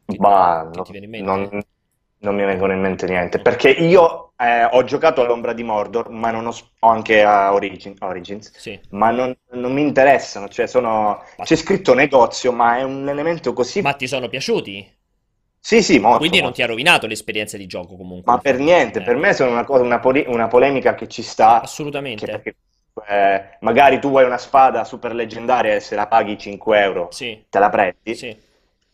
Che, 0.06 0.18
ma 0.20 0.70
che 0.84 1.00
no, 1.22 1.36
non, 1.38 1.64
non, 2.24 2.36
mi 2.36 2.44
vengono 2.44 2.74
in 2.74 2.82
mente 2.82 3.06
niente, 3.08 3.40
perché 3.40 3.70
io 3.70 4.34
eh, 4.38 4.66
ho 4.66 4.84
giocato 4.84 5.22
all'Ombra 5.22 5.54
di 5.54 5.64
Mordor, 5.64 6.10
ma 6.10 6.32
non 6.32 6.48
ho, 6.48 6.54
ho 6.80 6.88
anche 6.88 7.24
a 7.24 7.54
Origin, 7.54 7.96
Origins, 8.00 8.52
sì. 8.58 8.80
ma 8.90 9.12
non, 9.12 9.36
non, 9.52 9.74
mi 9.74 9.82
interessano, 9.82 10.48
cioè 10.48 10.68
sono... 10.68 11.24
Ma... 11.38 11.44
c'è 11.44 11.56
scritto 11.56 11.94
negozio, 11.94 12.52
ma 12.52 12.78
è 12.78 12.84
un 12.84 13.08
elemento 13.08 13.54
così... 13.54 13.82
Ma 13.82 13.94
ti 13.94 14.08
sono 14.08 14.28
piaciuti? 14.28 15.02
Sì, 15.66 15.82
sì, 15.82 15.98
molto. 15.98 16.18
Quindi 16.18 16.42
non 16.42 16.52
ti 16.52 16.62
ha 16.62 16.66
rovinato 16.66 17.08
l'esperienza 17.08 17.56
di 17.56 17.68
gioco 17.68 17.96
comunque. 17.96 18.30
Ma 18.30 18.38
per 18.38 18.60
niente, 18.60 19.00
eh. 19.00 19.04
per 19.04 19.16
me 19.16 19.32
sono 19.32 19.52
una, 19.52 19.64
cosa, 19.64 19.82
una, 19.82 20.00
poli- 20.00 20.26
una, 20.28 20.48
polemica 20.48 20.94
che 20.94 21.08
ci 21.08 21.22
sta. 21.22 21.62
Assolutamente. 21.62 22.26
Perché, 22.26 22.56
eh, 23.08 23.58
magari 23.62 24.00
tu 24.00 24.10
vuoi 24.10 24.26
una 24.26 24.38
spada 24.38 24.84
super 24.84 25.16
leggendaria 25.16 25.74
e 25.76 25.80
se 25.80 25.96
la 25.96 26.08
paghi 26.08 26.38
5 26.38 26.80
euro 26.80 27.08
sì. 27.12 27.46
te 27.50 27.60
la 27.60 27.70
prendi. 27.70 28.14
Sì. 28.14 28.38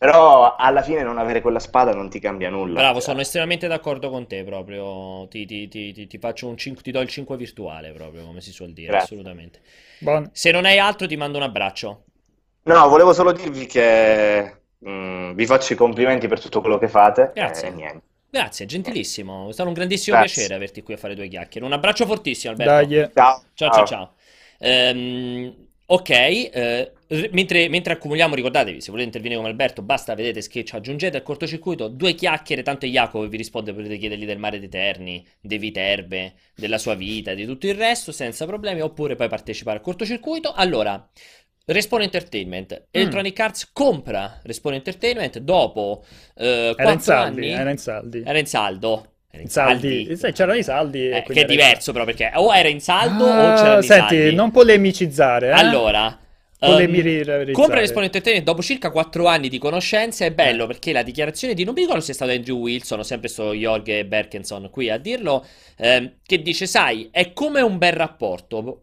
Però 0.00 0.56
alla 0.56 0.80
fine 0.80 1.02
non 1.02 1.18
avere 1.18 1.42
quella 1.42 1.58
spada 1.58 1.92
non 1.92 2.08
ti 2.08 2.20
cambia 2.20 2.48
nulla. 2.48 2.80
Bravo, 2.80 3.00
sono 3.00 3.20
estremamente 3.20 3.68
d'accordo 3.68 4.08
con 4.08 4.26
te 4.26 4.42
proprio. 4.44 5.28
Ti, 5.28 5.44
ti, 5.44 5.68
ti, 5.68 6.06
ti 6.06 6.18
faccio 6.18 6.48
un 6.48 6.56
5, 6.56 6.82
ti 6.82 6.90
do 6.90 7.00
il 7.00 7.08
5 7.08 7.36
virtuale 7.36 7.92
proprio, 7.92 8.24
come 8.24 8.40
si 8.40 8.50
suol 8.50 8.72
dire, 8.72 8.92
Grazie. 8.92 9.16
assolutamente. 9.16 9.60
Bon. 9.98 10.26
Se 10.32 10.50
non 10.52 10.64
hai 10.64 10.78
altro 10.78 11.06
ti 11.06 11.16
mando 11.16 11.36
un 11.36 11.44
abbraccio. 11.44 12.04
No, 12.62 12.88
volevo 12.88 13.12
solo 13.12 13.32
dirvi 13.32 13.66
che 13.66 14.60
Mm, 14.88 15.32
vi 15.34 15.44
faccio 15.44 15.74
i 15.74 15.76
complimenti 15.76 16.26
per 16.26 16.40
tutto 16.40 16.60
quello 16.60 16.78
che 16.78 16.88
fate. 16.88 17.32
Grazie. 17.34 17.68
Eh, 17.68 18.00
Grazie, 18.30 18.64
gentilissimo. 18.64 19.48
È 19.48 19.52
stato 19.52 19.68
un 19.68 19.74
grandissimo 19.74 20.16
Grazie. 20.16 20.34
piacere 20.34 20.54
averti 20.54 20.82
qui 20.82 20.94
a 20.94 20.96
fare 20.96 21.14
due 21.14 21.28
chiacchiere. 21.28 21.66
Un 21.66 21.72
abbraccio 21.72 22.06
fortissimo, 22.06 22.52
Alberto. 22.52 22.94
Dai. 22.94 23.10
Ciao. 23.12 23.42
Ciao, 23.54 23.70
ciao, 23.70 23.86
ciao. 23.86 24.14
Um, 24.58 25.54
ok, 25.86 26.10
eh, 26.10 26.92
mentre, 27.32 27.68
mentre, 27.68 27.94
accumuliamo, 27.94 28.34
ricordatevi, 28.34 28.80
se 28.80 28.90
volete 28.90 29.06
intervenire 29.08 29.40
come 29.40 29.50
Alberto, 29.50 29.82
basta, 29.82 30.14
vedete, 30.14 30.40
sketch, 30.40 30.74
aggiungete 30.74 31.16
al 31.16 31.22
cortocircuito 31.22 31.88
due 31.88 32.14
chiacchiere, 32.14 32.62
tanto 32.62 32.86
Jacopo 32.86 33.26
vi 33.26 33.36
risponde, 33.36 33.72
potete 33.72 33.96
chiedergli 33.96 34.26
del 34.26 34.38
mare 34.38 34.60
dei 34.60 34.68
Terni, 34.68 35.26
dei 35.40 35.58
Viterbe, 35.58 36.34
della 36.54 36.78
sua 36.78 36.94
vita, 36.94 37.34
di 37.34 37.44
tutto 37.46 37.66
il 37.66 37.74
resto, 37.74 38.12
senza 38.12 38.46
problemi, 38.46 38.80
oppure 38.80 39.16
poi 39.16 39.28
partecipare 39.28 39.78
al 39.78 39.82
cortocircuito. 39.82 40.52
Allora, 40.52 41.08
Respawn 41.64 42.02
Entertainment. 42.02 42.80
Mm. 42.80 42.84
Electronic 42.90 43.40
Arts 43.40 43.70
compra 43.72 44.40
Respawn 44.42 44.74
Entertainment 44.74 45.38
dopo 45.38 46.04
eh, 46.36 46.74
era, 46.76 46.92
in 46.92 47.00
saldi, 47.00 47.48
era 47.48 47.70
in 47.70 47.78
saldi. 47.78 48.22
Era 48.24 48.38
in 48.38 48.46
saldo. 48.46 49.12
Era 49.30 49.42
in 49.42 49.48
saldi. 49.48 50.16
saldi. 50.16 50.32
C'erano 50.32 50.58
i 50.58 50.62
saldi. 50.62 51.08
Eh, 51.08 51.22
che 51.22 51.42
è 51.42 51.44
diverso 51.44 51.92
però 51.92 52.04
perché 52.04 52.32
o 52.34 52.54
era 52.54 52.68
in 52.68 52.80
saldo 52.80 53.24
ah, 53.24 53.52
o 53.52 53.54
c'erano 53.56 53.82
senti, 53.82 54.16
saldi. 54.16 54.34
non 54.34 54.50
polemicizzare. 54.50 55.48
Eh? 55.48 55.52
Allora... 55.52 56.18
Um, 56.62 57.52
compra 57.52 57.80
Respawn 57.80 58.04
Entertainment 58.04 58.44
dopo 58.44 58.60
circa 58.60 58.90
4 58.90 59.26
anni 59.26 59.48
di 59.48 59.56
conoscenza 59.56 60.26
è 60.26 60.30
bello 60.30 60.66
perché 60.66 60.92
la 60.92 61.02
dichiarazione 61.02 61.54
di 61.54 61.64
non 61.64 61.72
mi 61.72 61.80
ricordo 61.80 62.02
se 62.02 62.12
è 62.12 62.14
stato 62.14 62.32
Andrew 62.32 62.58
Wilson 62.58 62.98
o 62.98 63.02
sempre 63.02 63.30
stato 63.30 63.54
Jorge 63.54 64.04
Berkenson 64.04 64.68
qui 64.70 64.90
a 64.90 64.98
dirlo 64.98 65.42
ehm, 65.76 66.16
che 66.22 66.42
dice 66.42 66.66
sai 66.66 67.08
è 67.10 67.32
come 67.32 67.62
un 67.62 67.78
bel 67.78 67.92
rapporto 67.92 68.78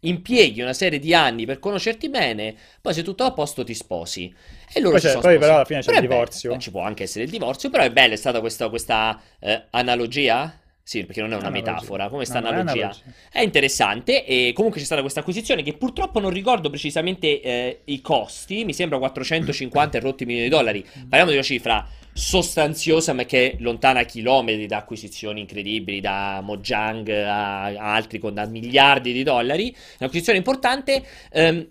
impieghi 0.00 0.60
una 0.62 0.72
serie 0.72 0.98
di 0.98 1.14
anni 1.14 1.44
per 1.44 1.58
conoscerti 1.58 2.08
bene, 2.08 2.54
poi 2.80 2.94
se 2.94 3.02
tutto 3.02 3.24
a 3.24 3.32
posto 3.32 3.64
ti 3.64 3.74
sposi. 3.74 4.32
E 4.72 4.80
loro 4.80 4.98
poi, 4.98 5.18
poi 5.20 5.38
però 5.38 5.56
alla 5.56 5.64
fine 5.64 5.80
c'è 5.80 5.86
però 5.86 5.98
il 5.98 6.08
divorzio. 6.08 6.48
Bello, 6.50 6.60
ci 6.60 6.70
può 6.70 6.82
anche 6.82 7.02
essere 7.02 7.24
il 7.24 7.30
divorzio, 7.30 7.70
però 7.70 7.82
è 7.82 7.90
bella, 7.90 8.14
è 8.14 8.16
stata 8.16 8.40
questa, 8.40 8.68
questa 8.68 9.20
eh, 9.40 9.64
analogia. 9.70 10.59
Sì, 10.90 11.04
perché 11.04 11.20
non 11.20 11.32
è 11.32 11.36
una 11.36 11.50
metafora, 11.50 12.08
come 12.08 12.24
no, 12.26 12.36
analogia. 12.36 12.90
È, 13.30 13.38
è, 13.38 13.42
interessante 13.42 14.24
e 14.24 14.50
comunque 14.52 14.80
c'è 14.80 14.86
stata 14.86 15.02
questa 15.02 15.20
acquisizione 15.20 15.62
che 15.62 15.74
purtroppo 15.74 16.18
non 16.18 16.30
ricordo 16.32 16.68
precisamente 16.68 17.40
eh, 17.40 17.82
i 17.84 18.00
costi, 18.00 18.64
mi 18.64 18.72
sembra 18.72 18.98
450 18.98 19.98
e 19.98 20.00
rotti 20.00 20.24
milioni 20.24 20.48
di 20.48 20.52
dollari. 20.52 20.82
Parliamo 20.82 21.26
di 21.26 21.36
una 21.36 21.44
cifra 21.44 21.88
sostanziosa 22.12 23.12
ma 23.12 23.22
che 23.22 23.52
è 23.52 23.56
lontana 23.60 24.02
chilometri 24.02 24.66
da 24.66 24.78
acquisizioni 24.78 25.38
incredibili 25.38 26.00
da 26.00 26.40
Mojang 26.42 27.08
a, 27.08 27.66
a 27.66 27.94
altri 27.94 28.18
con 28.18 28.34
da 28.34 28.44
miliardi 28.46 29.12
di 29.12 29.22
dollari. 29.22 29.72
Un'acquisizione 30.00 30.38
importante. 30.38 31.04
Ehm, 31.30 31.68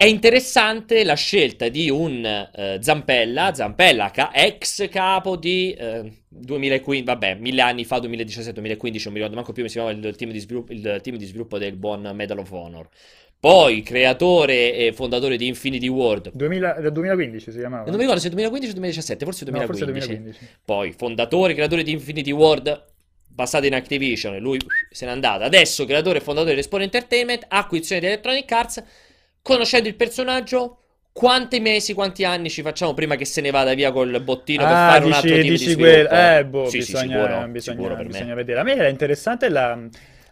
è 0.00 0.04
interessante 0.04 1.02
la 1.02 1.14
scelta 1.14 1.68
di 1.68 1.90
un 1.90 2.24
eh, 2.24 2.78
Zampella, 2.80 3.52
Zampella 3.52 4.12
ca- 4.12 4.30
ex 4.32 4.88
capo 4.88 5.34
di 5.34 5.72
eh, 5.72 6.22
2015, 6.28 7.04
vabbè, 7.04 7.34
mille 7.34 7.62
anni 7.62 7.84
fa, 7.84 7.96
2017-2015, 7.96 8.52
non 8.52 9.12
mi 9.12 9.14
ricordo 9.14 9.34
manco 9.34 9.52
più 9.52 9.64
come 9.64 9.66
si 9.66 9.72
chiamava 9.72 9.98
il 9.98 10.14
team 10.14 10.30
di 10.30 10.38
sviluppo, 10.38 10.72
il 10.72 11.00
team 11.02 11.16
di 11.16 11.24
sviluppo 11.24 11.58
del 11.58 11.74
buon 11.74 12.08
Medal 12.14 12.38
of 12.38 12.48
Honor. 12.52 12.88
Poi 13.40 13.82
creatore 13.82 14.72
e 14.76 14.92
fondatore 14.92 15.36
di 15.36 15.48
Infinity 15.48 15.88
World. 15.88 16.30
2000, 16.32 16.74
del 16.74 16.92
2015 16.92 17.50
si 17.50 17.58
chiamava. 17.58 17.82
Non 17.86 17.94
mi 17.94 18.00
ricordo 18.02 18.20
se 18.20 18.28
2015 18.28 18.70
o 18.70 18.74
2017, 18.74 19.24
forse 19.24 19.44
2015. 19.46 19.84
No, 19.84 19.96
forse 19.96 20.14
2015. 20.14 20.60
Poi 20.64 20.92
fondatore 20.92 21.50
e 21.50 21.54
creatore 21.56 21.82
di 21.82 21.90
Infinity 21.90 22.30
World, 22.30 22.84
passato 23.34 23.66
in 23.66 23.74
Activision, 23.74 24.38
lui 24.38 24.60
se 24.92 25.06
n'è 25.06 25.10
andato. 25.10 25.42
Adesso 25.42 25.84
creatore 25.86 26.18
e 26.18 26.20
fondatore 26.20 26.54
di 26.54 26.60
Respawn 26.60 26.82
Entertainment, 26.82 27.46
acquisizione 27.48 28.00
di 28.00 28.06
Electronic 28.06 28.52
Arts, 28.52 28.84
conoscendo 29.48 29.88
il 29.88 29.94
personaggio, 29.94 30.78
quanti 31.12 31.58
mesi, 31.60 31.94
quanti 31.94 32.24
anni 32.24 32.50
ci 32.50 32.62
facciamo 32.62 32.94
prima 32.94 33.16
che 33.16 33.24
se 33.24 33.40
ne 33.40 33.50
vada 33.50 33.74
via 33.74 33.90
col 33.92 34.20
bottino 34.22 34.66
per 34.66 34.72
Ah, 34.74 34.78
fare 34.92 35.00
un 35.04 35.06
dici, 35.06 35.18
altro 35.18 35.38
tipo 35.38 35.52
dici 35.52 35.64
di 35.64 35.70
sviluppo? 35.72 36.14
Eh, 36.14 36.44
boh, 36.46 36.64
Sì, 36.64 36.80
sì, 36.82 36.92
bisogna, 36.92 37.16
sicuro, 37.22 37.48
bisogna- 37.48 37.76
sicuro 37.80 38.04
bisogna 38.04 38.34
vedere. 38.34 38.60
A 38.60 38.62
me 38.62 38.74
era 38.74 38.88
interessante 38.88 39.48
la... 39.48 39.78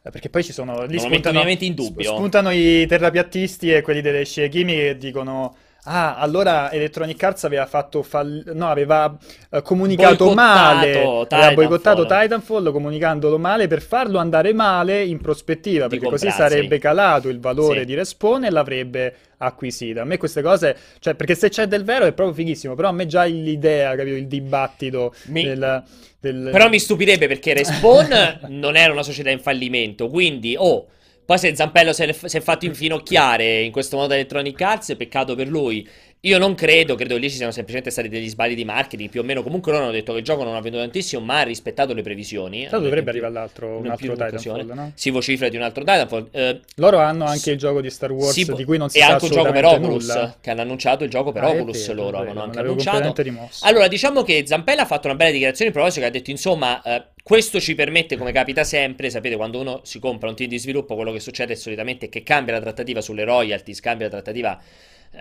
Perché 0.02 0.29
poi 0.31 0.44
ci 0.44 0.52
sono... 0.52 0.85
Lì 0.85 0.94
Non 0.94 1.00
spuntano, 1.00 1.40
in 1.48 1.74
dubbio. 1.74 2.14
spuntano 2.14 2.50
i 2.50 2.87
terrapiattisti 2.87 3.72
e 3.72 3.83
quelli 3.83 4.00
delle 4.00 4.24
scie 4.24 4.48
chimiche 4.48 4.83
che 4.88 4.96
dicono... 4.98 5.57
Ah, 5.88 6.16
allora 6.16 6.72
Electronic 6.72 7.22
Arts 7.22 7.44
aveva 7.44 7.64
fatto 7.66 8.03
fall- 8.03 8.42
no, 8.55 8.68
aveva 8.68 9.16
eh, 9.51 9.62
comunicato 9.62 10.33
male, 10.35 10.90
aveva 10.99 11.22
Titanfall. 11.27 11.55
boicottato 11.55 12.07
Titanfall 12.07 12.72
comunicandolo 12.72 13.38
male 13.38 13.68
per 13.68 13.81
farlo 13.83 14.18
andare 14.18 14.53
male 14.53 15.05
in 15.05 15.20
prospettiva, 15.20 15.85
Di 15.87 15.90
perché 15.96 16.11
così 16.11 16.27
comprarsi. 16.27 16.55
sarebbe 16.55 16.79
calato 16.79 17.29
il 17.29 17.38
valore 17.38 17.81
Sì. 17.81 17.85
di 17.85 17.94
Respawn 17.94 18.44
e 18.46 18.51
l'avrebbe 18.51 19.14
acquisita. 19.38 20.01
A 20.03 20.05
me 20.05 20.16
queste 20.16 20.42
cose, 20.42 20.77
cioè, 20.99 21.14
perché 21.14 21.35
se 21.37 21.51
c'è 21.51 21.66
del 21.66 21.85
vero 21.85 22.05
è 22.05 22.12
proprio 22.12 22.35
fighissimo, 22.35 22.75
però 22.75 22.88
a 22.88 22.92
me 22.92 23.07
già 23.07 23.22
l'idea, 23.25 23.94
capito, 23.94 24.16
il 24.16 24.27
dibattito 24.27 25.14
Mi- 25.27 25.44
del, 25.44 25.83
del- 26.18 26.49
Però 26.51 26.68
mi 26.68 26.81
stupirebbe 26.81 27.29
perché 27.29 27.55
Respawn 27.55 28.40
non 28.49 28.77
era 28.77 28.92
una 28.92 29.03
società 29.05 29.31
in 29.31 29.38
fallimento, 29.38 30.09
quindi, 30.09 30.57
oh, 30.59 30.87
poi 31.27 31.39
se 31.39 31.57
Zampello 31.57 31.93
si 31.93 32.05
è, 32.05 32.41
fatto 32.41 32.67
infinocchiare 32.67 33.62
in 33.62 33.73
questo 33.73 33.97
modo 33.97 34.15
Electronic 34.15 34.61
Arts, 34.62 34.95
peccato 34.97 35.35
per 35.35 35.49
lui. 35.49 35.87
Io 36.27 36.39
non 36.39 36.57
credo, 36.57 36.97
credo 36.97 37.15
che 37.15 37.21
lì 37.21 37.31
ci 37.31 37.37
siano 37.37 37.53
semplicemente 37.53 37.91
stati 37.93 38.09
degli 38.09 38.29
sbagli 38.29 38.57
di 38.57 38.65
marketing, 38.65 39.09
più 39.09 39.21
o 39.21 39.23
meno. 39.23 39.45
Comunque 39.45 39.71
loro 39.71 39.85
hanno 39.85 39.93
detto 39.93 40.12
che 40.12 40.19
il 40.19 40.25
gioco 40.25 40.43
non 40.43 40.57
ha 40.57 40.61
venduto 40.61 40.83
tantissimo, 40.83 41.25
ma 41.25 41.39
ha 41.39 41.43
rispettato 41.43 41.95
le 41.95 42.03
previsioni. 42.03 42.62
Tanto 42.62 42.81
dovrebbe 42.81 43.11
arrivare 43.11 43.33
l'altro, 43.33 43.79
un 43.79 43.87
altro. 43.89 44.12
Titanfall, 44.12 44.73
no? 44.75 44.91
Si 44.97 45.11
vocifera 45.11 45.49
di 45.49 45.57
un 45.57 45.62
altro 45.62 45.85
Titanfall. 45.85 46.29
Eh, 46.33 46.61
Loro 46.77 46.99
hanno 46.99 47.27
anche 47.27 47.39
Sì. 47.39 47.51
il 47.51 47.59
gioco 47.59 47.81
di 47.81 47.91
Star 47.91 48.11
Wars 48.11 48.33
sì, 48.33 48.45
di 48.55 48.65
cui 48.65 48.77
non 48.77 48.89
si 48.89 48.99
e 48.99 49.03
sa 49.03 49.12
anche 49.12 49.25
un 49.27 49.31
gioco 49.31 49.53
per 49.53 49.65
assolutamente 49.65 49.87
Oculus, 49.87 50.15
nulla. 50.15 50.37
che 50.41 50.51
hanno 50.51 50.61
annunciato 50.62 51.05
il 51.05 51.11
gioco 51.11 51.31
per 51.31 51.45
Ah, 51.45 51.49
Oculus 51.51 51.87
vero, 51.87 52.03
loro, 52.03 52.17
avevano 52.19 52.43
anche 52.43 52.59
annunciato. 52.59 53.15
Allora, 53.61 53.87
diciamo 53.87 54.23
che 54.25 54.43
Zampella 54.47 54.83
ha 54.83 54.87
fatto 54.87 55.07
una 55.07 55.17
bella 55.17 55.31
dichiarazione 55.31 55.71
in 55.71 55.77
proposito 55.77 56.01
che 56.01 56.07
ha 56.09 56.11
detto, 56.12 56.31
insomma, 56.31 56.83
eh, 56.83 57.05
questo 57.23 57.61
ci 57.61 57.77
permette, 57.77 58.17
come 58.17 58.33
capita 58.33 58.65
sempre, 58.65 59.11
sapete, 59.11 59.37
quando 59.37 59.61
uno 59.61 59.81
si 59.85 60.01
compra 60.01 60.29
un 60.29 60.35
team 60.35 60.49
di 60.51 60.59
sviluppo, 60.59 60.97
quello 60.97 61.12
che 61.12 61.21
succede 61.21 61.55
solitamente 61.55 62.07
è 62.07 62.09
che 62.09 62.25
cambia 62.25 62.55
la 62.55 62.61
trattativa 62.61 63.01
sulle 63.01 63.23
royalties, 63.23 63.79
cambia 63.79 64.07
la 64.07 64.12
trattativa 64.12 64.61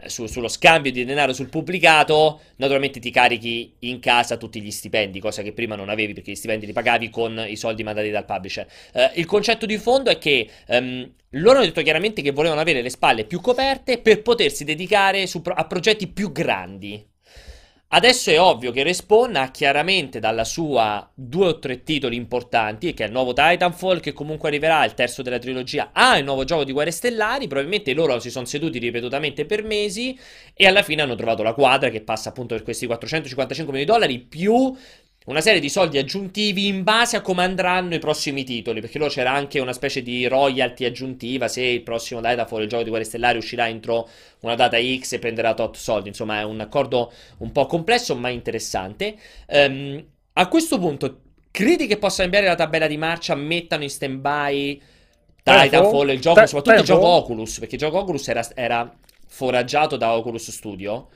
su- 0.07 0.25
sullo 0.25 0.47
scambio 0.47 0.91
di 0.91 1.05
denaro 1.05 1.33
sul 1.33 1.49
pubblicato, 1.49 2.41
naturalmente 2.57 2.99
ti 2.99 3.11
carichi 3.11 3.73
in 3.79 3.99
casa 3.99 4.37
tutti 4.37 4.61
gli 4.61 4.71
stipendi, 4.71 5.19
cosa 5.19 5.41
che 5.41 5.53
prima 5.53 5.75
non 5.75 5.89
avevi 5.89 6.13
perché 6.13 6.31
gli 6.31 6.35
stipendi 6.35 6.65
li 6.65 6.73
pagavi 6.73 7.09
con 7.09 7.43
i 7.47 7.55
soldi 7.55 7.83
mandati 7.83 8.09
dal 8.09 8.25
publisher. 8.25 8.67
Eh, 8.93 9.11
il 9.15 9.25
concetto 9.25 9.65
di 9.65 9.77
fondo 9.77 10.09
è 10.09 10.17
che 10.17 10.49
ehm, 10.67 11.11
loro 11.31 11.57
hanno 11.57 11.65
detto 11.65 11.81
chiaramente 11.81 12.21
che 12.21 12.31
volevano 12.31 12.61
avere 12.61 12.81
le 12.81 12.89
spalle 12.89 13.25
più 13.25 13.41
coperte 13.41 13.99
per 13.99 14.21
potersi 14.21 14.63
dedicare 14.63 15.27
su 15.27 15.41
a 15.43 15.65
progetti 15.65 16.07
più 16.07 16.31
grandi. 16.31 17.13
Adesso 17.87 18.31
è 18.31 18.41
ovvio 18.41 18.71
che 18.71 18.83
Respawn 18.83 19.35
ha 19.35 19.51
chiaramente 19.51 20.19
dalla 20.19 20.43
sua 20.43 21.09
due 21.13 21.47
o 21.47 21.59
tre 21.59 21.83
titoli 21.83 22.15
importanti, 22.15 22.93
che 22.93 23.03
è 23.03 23.07
il 23.07 23.13
nuovo 23.13 23.31
Titanfall, 23.31 23.99
che 23.99 24.11
comunque 24.11 24.49
arriverà, 24.49 24.83
il 24.83 24.95
terzo 24.95 25.21
della 25.21 25.37
trilogia, 25.37 25.91
ha 25.93 26.17
il 26.17 26.25
nuovo 26.25 26.43
gioco 26.43 26.63
di 26.63 26.73
Guerre 26.73 26.91
Stellari, 26.91 27.47
probabilmente 27.47 27.93
loro 27.93 28.19
si 28.19 28.31
sono 28.31 28.45
seduti 28.45 28.79
ripetutamente 28.79 29.45
per 29.45 29.63
mesi 29.63 30.17
e 30.53 30.65
alla 30.65 30.81
fine 30.81 31.03
hanno 31.03 31.15
trovato 31.15 31.43
la 31.43 31.53
quadra 31.53 31.89
che 31.89 32.01
passa 32.01 32.29
appunto 32.29 32.55
per 32.55 32.63
questi 32.63 32.85
455 32.85 33.71
milioni 33.71 33.91
di 33.91 33.99
dollari 33.99 34.19
più 34.19 34.75
una 35.25 35.41
serie 35.41 35.59
di 35.59 35.69
soldi 35.69 35.97
aggiuntivi 35.97 36.67
in 36.67 36.83
base 36.83 37.17
a 37.17 37.21
come 37.21 37.43
andranno 37.43 37.95
i 37.95 37.99
prossimi 37.99 38.43
titoli, 38.43 38.79
perché 38.79 38.99
loro 38.99 39.09
c'era 39.09 39.31
anche 39.31 39.59
una 39.59 39.73
specie 39.73 40.03
di 40.03 40.27
royalty 40.27 40.85
aggiuntiva 40.85 41.47
se 41.47 41.63
il 41.63 41.81
prossimo 41.81 42.21
Titanfall, 42.21 42.61
il 42.61 42.69
gioco 42.69 42.83
di 42.83 42.89
Guerre 42.89 43.05
Stellari, 43.05 43.37
uscirà 43.37 43.67
entro 43.67 44.07
una 44.41 44.55
data 44.55 44.77
X 44.77 45.13
e 45.13 45.19
prenderà 45.19 45.55
tot 45.55 45.77
soldi, 45.77 46.09
insomma 46.09 46.39
è 46.39 46.43
un 46.43 46.59
accordo 46.59 47.11
un 47.37 47.51
po' 47.51 47.65
complesso 47.65 48.15
ma 48.15 48.29
interessante. 48.29 49.15
Ehm, 49.47 50.05
a 50.33 50.47
questo 50.47 50.77
punto, 50.77 51.21
credi 51.49 51.87
che 51.87 51.97
possa 51.97 52.21
cambiare 52.21 52.45
la 52.45 52.55
tabella 52.55 52.87
di 52.87 52.97
marcia, 52.97 53.33
mettano 53.33 53.81
in 53.81 53.89
stand-by 53.89 54.81
Titanfall, 55.41 56.09
il 56.09 56.19
gioco, 56.19 56.45
soprattutto 56.45 56.79
il 56.79 56.85
gioco 56.85 57.07
Oculus, 57.07 57.59
perché 57.59 57.75
il 57.75 57.81
gioco 57.81 57.97
Oculus 57.97 58.27
era, 58.27 58.47
era 58.53 58.95
foraggiato 59.27 59.97
da 59.97 60.15
Oculus 60.15 60.51
Studio 60.51 61.07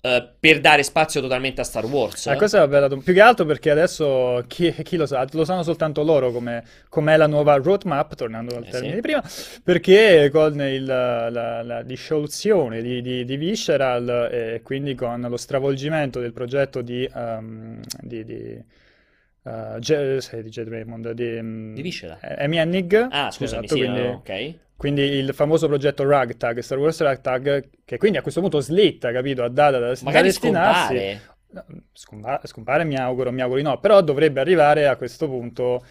eh, 0.00 0.28
per 0.38 0.60
dare 0.60 0.82
spazio 0.84 1.20
totalmente 1.20 1.60
a 1.60 1.64
Star 1.64 1.84
Wars. 1.84 2.26
La 2.26 2.36
cosa 2.36 2.62
è 2.62 2.68
bella, 2.68 2.88
più 2.88 3.12
che 3.12 3.20
altro 3.20 3.44
perché 3.44 3.70
adesso 3.70 4.44
chi, 4.46 4.72
chi 4.82 4.96
lo 4.96 5.06
sa, 5.06 5.26
lo 5.32 5.44
sanno 5.44 5.62
soltanto 5.62 6.02
loro 6.04 6.30
come 6.30 6.62
com'è 6.88 7.16
la 7.16 7.26
nuova 7.26 7.56
roadmap, 7.56 8.14
tornando 8.14 8.56
al 8.56 8.64
Eh, 8.64 8.70
termine 8.70 8.90
sì. 8.90 8.94
di 8.96 9.00
prima, 9.02 9.22
perché 9.64 10.30
con 10.32 10.60
il- 10.60 10.84
la, 10.84 11.62
la 11.62 11.82
dissoluzione 11.82 12.80
di, 12.80 13.02
di, 13.02 13.24
di 13.24 13.36
Visceral 13.36 14.28
e 14.30 14.60
quindi 14.62 14.94
con 14.94 15.20
lo 15.20 15.36
stravolgimento 15.36 16.20
del 16.20 16.32
progetto 16.32 16.80
di, 16.80 17.08
um, 17.14 17.80
di, 18.00 18.24
di, 18.24 18.62
uh, 19.42 19.78
J- 19.78 20.18
Jade 20.48 20.70
Raymond, 20.70 21.10
di, 21.12 21.38
um, 21.38 21.74
Di 21.74 21.82
Visceral? 21.82 22.18
Amy 22.38 22.58
Hennig, 22.58 23.08
Ah, 23.10 23.30
scusami, 23.30 23.64
esatto, 23.66 23.80
sì, 23.80 23.80
quindi- 23.80 24.00
no, 24.02 24.22
ok. 24.24 24.54
Quindi 24.78 25.02
il 25.02 25.34
famoso 25.34 25.66
progetto 25.66 26.08
Ragtag, 26.08 26.60
Star 26.60 26.78
Wars 26.78 27.00
Ragtag, 27.00 27.68
che 27.84 27.98
quindi 27.98 28.16
a 28.16 28.22
questo 28.22 28.40
punto 28.40 28.60
slitta, 28.60 29.10
capito, 29.12 29.42
a 29.42 29.48
data 29.48 29.78
da, 29.80 29.92
da 30.00 30.22
destinarsi. 30.22 31.20
scompare. 31.92 32.40
Scompare, 32.44 32.84
mi 32.84 32.96
auguro, 32.96 33.32
mi 33.32 33.40
auguro 33.40 33.58
di 33.60 33.64
no, 33.66 33.80
però 33.80 34.00
dovrebbe 34.02 34.38
arrivare 34.40 34.86
a 34.86 34.96
questo 34.96 35.26
punto 35.26 35.84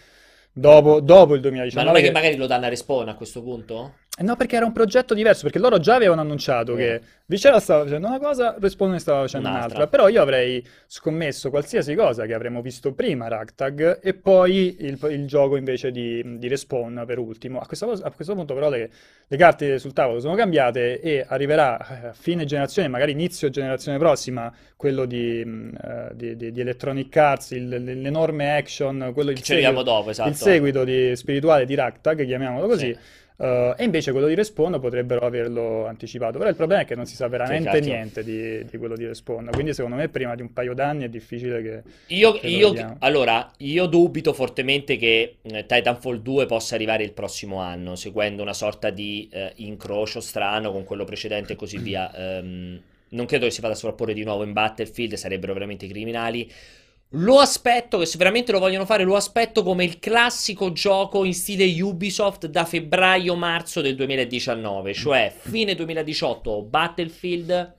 dopo, 0.52 1.00
dopo 1.00 1.34
il 1.34 1.40
Ma 1.40 1.48
2019. 1.48 1.86
non 1.88 1.96
è 1.96 2.00
che 2.00 2.06
che- 2.06 2.12
magari 2.12 2.36
lo 2.36 2.46
danno 2.46 2.66
a 2.66 2.68
Respawn 2.68 3.08
a 3.08 3.14
questo 3.14 3.42
punto? 3.42 3.94
Eh 4.20 4.24
No, 4.24 4.34
perché 4.34 4.56
era 4.56 4.64
un 4.66 4.72
progetto 4.72 5.14
diverso, 5.14 5.42
perché 5.44 5.58
loro 5.60 5.78
già 5.78 5.94
avevano 5.94 6.20
annunciato 6.22 6.72
Eh. 6.74 6.76
che 6.76 7.00
Visceral 7.26 7.60
stava 7.60 7.84
facendo 7.84 8.06
una 8.08 8.18
cosa, 8.18 8.56
Respawn 8.58 8.92
ne 8.92 8.98
stava 8.98 9.20
facendo 9.20 9.48
Un'altra. 9.48 9.66
un'altra, 9.76 9.86
però 9.86 10.08
io 10.08 10.20
avrei 10.22 10.66
scommesso 10.86 11.50
qualsiasi 11.50 11.94
cosa 11.94 12.24
che 12.26 12.32
avremmo 12.34 12.62
visto 12.62 12.94
prima 12.94 13.28
Ragtag 13.28 14.00
e 14.02 14.14
poi 14.14 14.76
il, 14.80 14.98
il 15.10 15.26
gioco 15.26 15.56
invece 15.56 15.90
di, 15.92 16.38
di 16.38 16.48
Respawn 16.48 17.04
per 17.06 17.18
ultimo. 17.18 17.60
A 17.60 17.66
questo, 17.66 17.90
a 17.92 18.10
questo 18.10 18.34
punto 18.34 18.54
però 18.54 18.70
le, 18.70 18.90
le 19.26 19.36
carte 19.36 19.78
sul 19.78 19.92
tavolo 19.92 20.20
sono 20.20 20.34
cambiate 20.34 21.00
e 21.00 21.24
arriverà 21.28 21.76
eh, 22.02 22.06
a 22.08 22.12
fine 22.14 22.44
generazione, 22.46 22.88
magari 22.88 23.12
inizio 23.12 23.50
generazione 23.50 23.98
prossima, 23.98 24.50
quello 24.74 25.04
di, 25.04 25.40
eh, 25.42 26.08
di- 26.14 26.50
di- 26.50 26.60
Electronic 26.60 27.14
Arts, 27.16 27.50
il- 27.50 27.68
l'enorme 27.68 28.56
action, 28.56 29.10
quello 29.12 29.30
il 29.30 29.44
seguito- 29.44 29.82
dopo, 29.82 30.10
esatto. 30.10 30.28
il 30.30 30.34
seguito 30.34 30.82
di- 30.82 31.14
spirituale 31.14 31.66
di 31.66 31.74
Ragtag, 31.74 32.24
chiamiamolo 32.24 32.66
così. 32.66 32.86
Sì. 32.94 33.26
Uh, 33.38 33.72
e 33.76 33.84
invece 33.84 34.10
quello 34.10 34.26
di 34.26 34.34
Respawn 34.34 34.80
potrebbero 34.80 35.24
averlo 35.24 35.86
anticipato. 35.86 36.38
Però 36.38 36.50
il 36.50 36.56
problema 36.56 36.82
è 36.82 36.84
che 36.84 36.96
non 36.96 37.06
si 37.06 37.14
sa 37.14 37.28
veramente 37.28 37.70
cazzo. 37.70 37.88
niente 37.88 38.24
di, 38.24 38.64
di 38.64 38.78
quello 38.78 38.96
di 38.96 39.06
Respawn. 39.06 39.50
Quindi, 39.52 39.72
secondo 39.74 39.96
me, 39.96 40.08
prima 40.08 40.34
di 40.34 40.42
un 40.42 40.52
paio 40.52 40.74
d'anni 40.74 41.04
è 41.04 41.08
difficile 41.08 41.62
che. 41.62 41.82
Io, 42.08 42.32
che 42.32 42.48
io- 42.48 42.96
allora, 42.98 43.48
io 43.58 43.86
dubito 43.86 44.32
fortemente 44.32 44.96
che 44.96 45.36
eh, 45.40 45.66
Titanfall 45.66 46.20
2 46.20 46.46
possa 46.46 46.74
arrivare 46.74 47.04
il 47.04 47.12
prossimo 47.12 47.58
anno, 47.58 47.94
seguendo 47.94 48.42
una 48.42 48.54
sorta 48.54 48.90
di 48.90 49.28
eh, 49.30 49.52
incrocio 49.56 50.18
strano 50.18 50.72
con 50.72 50.82
quello 50.82 51.04
precedente 51.04 51.52
e 51.52 51.56
così 51.56 51.78
via. 51.78 52.10
Ehm, 52.18 52.80
non 53.10 53.26
credo 53.26 53.46
che 53.46 53.52
si 53.52 53.60
vada 53.60 53.74
a 53.74 53.76
sovrapporre 53.76 54.12
di 54.12 54.24
nuovo 54.24 54.42
in 54.42 54.52
Battlefield, 54.52 55.14
sarebbero 55.14 55.52
veramente 55.52 55.86
criminali. 55.86 56.50
Lo 57.12 57.38
aspetto, 57.38 57.96
che 57.96 58.04
se 58.04 58.18
veramente 58.18 58.52
lo 58.52 58.58
vogliono 58.58 58.84
fare, 58.84 59.02
lo 59.02 59.16
aspetto 59.16 59.62
come 59.62 59.82
il 59.82 59.98
classico 59.98 60.72
gioco 60.72 61.24
in 61.24 61.32
stile 61.32 61.64
Ubisoft 61.80 62.48
da 62.48 62.66
febbraio-marzo 62.66 63.80
del 63.80 63.94
2019, 63.94 64.92
cioè 64.92 65.32
fine 65.34 65.74
2018 65.74 66.62
Battlefield, 66.64 67.76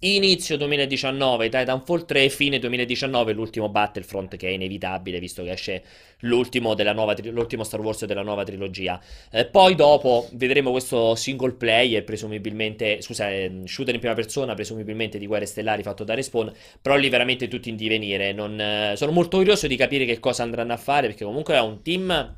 inizio 0.00 0.56
2019 0.56 1.50
Titanfall 1.50 2.06
3, 2.06 2.30
fine 2.30 2.58
2019 2.58 3.32
l'ultimo 3.32 3.68
Battlefront 3.68 4.36
che 4.36 4.48
è 4.48 4.50
inevitabile 4.50 5.18
visto 5.18 5.42
che 5.42 5.50
esce 5.50 5.82
l'ultimo, 6.20 6.74
nuova 6.74 7.14
l'ultimo 7.24 7.64
Star 7.64 7.80
Wars 7.80 8.06
della 8.06 8.22
nuova 8.22 8.42
trilogia. 8.42 8.98
Eh, 9.30 9.44
poi 9.44 9.74
dopo 9.74 10.28
vedremo 10.32 10.70
questo 10.70 11.14
single 11.14 11.52
player, 11.52 12.02
presumibilmente, 12.02 13.02
scusa, 13.02 13.30
eh, 13.30 13.62
shooter 13.64 13.94
in 13.94 14.00
prima 14.00 14.14
persona, 14.14 14.54
presumibilmente 14.54 15.18
di 15.18 15.26
Guerre 15.26 15.46
Stellari 15.46 15.82
fatto 15.82 16.04
da 16.04 16.14
Respawn, 16.14 16.50
però 16.80 16.96
lì 16.96 17.08
veramente 17.10 17.48
tutto 17.48 17.68
in 17.68 17.76
divenire. 17.76 18.32
Non, 18.32 18.58
eh, 18.58 18.94
sono 18.96 19.12
molto 19.12 19.36
curioso 19.36 19.66
di 19.66 19.76
capire 19.76 20.06
che 20.06 20.18
cosa 20.18 20.42
andranno 20.42 20.72
a 20.72 20.78
fare 20.78 21.08
perché 21.08 21.24
comunque 21.24 21.54
è 21.54 21.60
un 21.60 21.82
team 21.82 22.36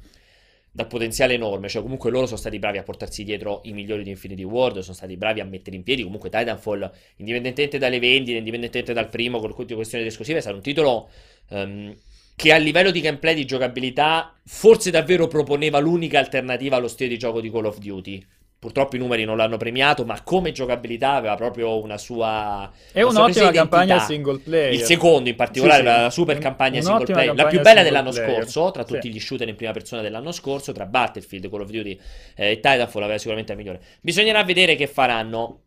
dal 0.75 0.87
potenziale 0.87 1.35
enorme, 1.35 1.69
cioè 1.69 1.83
comunque 1.83 2.11
loro 2.11 2.25
sono 2.25 2.39
stati 2.39 2.59
bravi 2.59 2.79
a 2.79 2.83
portarsi 2.83 3.25
dietro 3.25 3.61
i 3.65 3.73
migliori 3.73 4.03
di 4.03 4.11
Infinity 4.11 4.43
Ward, 4.43 4.79
sono 4.79 4.95
stati 4.95 5.19
bravi 5.19 5.41
a 5.41 5.45
mettere 5.45 5.77
in 5.77 5.83
piedi 5.83 6.03
comunque 6.03 6.31
Titanfall, 6.31 6.91
indipendentemente 7.17 7.77
dalle 7.77 7.99
vendite, 7.99 8.39
indipendentemente 8.39 8.95
dal 8.95 9.11
primo, 9.11 9.39
con 9.39 9.55
tutte 9.55 9.75
questioni 9.75 10.07
esclusive, 10.07 10.39
è 10.39 10.41
stato 10.41 10.57
un 10.57 10.63
titolo 10.63 11.11
ehm, 11.51 11.95
che 12.35 12.53
a 12.53 12.57
livello 12.57 12.91
di 12.91 13.03
gameplay, 13.03 13.35
di 13.35 13.45
giocabilità, 13.45 14.35
forse 14.47 14.91
davvero 14.91 15.27
proponeva 15.29 15.79
l'unica 15.79 16.19
alternativa 16.19 16.77
allo 16.77 16.89
stile 16.89 17.11
di 17.11 17.19
gioco 17.19 17.43
di 17.43 17.51
Call 17.51 17.67
of 17.67 17.79
Duty. 17.79 18.27
Purtroppo 18.63 18.95
i 18.95 18.99
numeri 19.01 19.25
non 19.25 19.37
l'hanno 19.37 19.57
premiato, 19.57 20.05
ma 20.05 20.23
come 20.23 20.53
giocabilità 20.53 21.15
aveva 21.15 21.35
proprio 21.35 21.83
una 21.83 21.99
sua... 21.99 22.71
È 22.93 23.03
una 23.03 23.25
un'ottima 23.25 23.51
campagna 23.51 23.99
single 23.99 24.39
player. 24.39 24.73
Il 24.73 24.83
secondo 24.83 25.29
in 25.29 25.35
particolare, 25.35 25.83
Sì, 25.83 25.89
sì. 25.89 26.01
la 26.03 26.11
super 26.11 26.37
Un- 26.37 26.43
campagna 26.43 26.75
single 26.75 26.95
un'ottima 26.95 27.17
player, 27.19 27.35
la 27.35 27.43
campagna 27.43 27.61
più 27.61 27.69
bella 27.69 27.81
single 27.83 27.99
dell'anno 28.05 28.11
player. 28.25 28.45
scorso, 28.45 28.71
tra 28.71 28.87
Sì. 28.87 28.93
tutti 28.93 29.11
gli 29.11 29.19
shooter 29.19 29.49
in 29.49 29.57
prima 29.57 29.73
persona 29.73 30.01
dell'anno 30.01 30.31
scorso, 30.31 30.71
tra 30.71 30.87
Battlefield, 30.87 31.51
Call 31.51 31.61
of 31.63 31.71
Duty 31.71 32.01
eh, 32.37 32.51
e 32.53 32.55
Titanfall 32.61 33.03
aveva 33.03 33.19
sicuramente 33.19 33.51
la 33.53 33.59
migliore. 33.59 33.81
Bisognerà 34.01 34.45
vedere 34.45 34.77
che 34.77 34.87
faranno. 34.87 35.59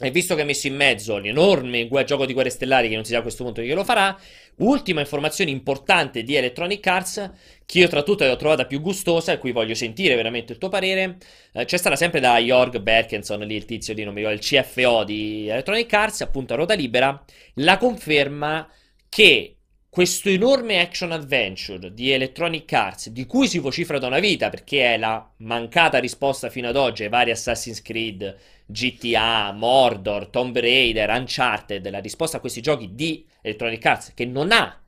E 0.00 0.12
visto 0.12 0.36
che 0.36 0.42
ha 0.42 0.44
messo 0.44 0.68
in 0.68 0.76
mezzo 0.76 1.18
l'enorme 1.18 1.88
gioco 2.04 2.24
di 2.24 2.32
guerre 2.32 2.50
stellari, 2.50 2.88
che 2.88 2.94
non 2.94 3.04
si 3.04 3.12
sa 3.12 3.18
a 3.18 3.22
questo 3.22 3.42
punto 3.42 3.62
chi 3.62 3.72
lo 3.72 3.82
farà, 3.82 4.16
ultima 4.58 5.00
informazione 5.00 5.50
importante 5.50 6.22
di 6.22 6.36
Electronic 6.36 6.86
Arts, 6.86 7.30
che 7.66 7.80
io 7.80 7.88
tra 7.88 8.04
tutte 8.04 8.26
l'ho 8.28 8.36
trovata 8.36 8.64
più 8.64 8.80
gustosa 8.80 9.32
e 9.32 9.38
qui 9.38 9.50
voglio 9.50 9.74
sentire 9.74 10.14
veramente 10.14 10.52
il 10.52 10.58
tuo 10.58 10.68
parere, 10.68 11.16
eh, 11.52 11.64
c'è 11.64 11.76
stata 11.76 11.96
sempre 11.96 12.20
da 12.20 12.38
Jorg 12.38 12.78
Berkenson, 12.78 13.40
lì 13.40 13.56
il 13.56 13.64
tizio 13.64 13.92
di, 13.92 14.04
ricordo, 14.04 14.30
il 14.30 14.38
CFO 14.38 15.02
di 15.02 15.48
Electronic 15.48 15.92
Arts, 15.92 16.20
appunto 16.20 16.52
a 16.52 16.56
ruota 16.56 16.74
libera, 16.74 17.20
la 17.54 17.76
conferma 17.76 18.68
che 19.08 19.57
questo 19.90 20.28
enorme 20.28 20.80
action 20.80 21.12
adventure 21.12 21.92
di 21.92 22.10
Electronic 22.10 22.72
Arts, 22.72 23.08
di 23.08 23.26
cui 23.26 23.48
si 23.48 23.58
vocifera 23.58 23.98
da 23.98 24.06
una 24.06 24.18
vita, 24.18 24.50
perché 24.50 24.94
è 24.94 24.98
la 24.98 25.26
mancata 25.38 25.98
risposta 25.98 26.50
fino 26.50 26.68
ad 26.68 26.76
oggi 26.76 27.04
ai 27.04 27.08
vari 27.08 27.30
Assassin's 27.30 27.82
Creed, 27.82 28.36
GTA, 28.66 29.52
Mordor, 29.52 30.26
Tomb 30.28 30.56
Raider, 30.58 31.08
Uncharted, 31.10 31.88
la 31.88 32.00
risposta 32.00 32.36
a 32.36 32.40
questi 32.40 32.60
giochi 32.60 32.94
di 32.94 33.24
Electronic 33.40 33.84
Arts, 33.84 34.12
che 34.14 34.26
non 34.26 34.52
ha, 34.52 34.78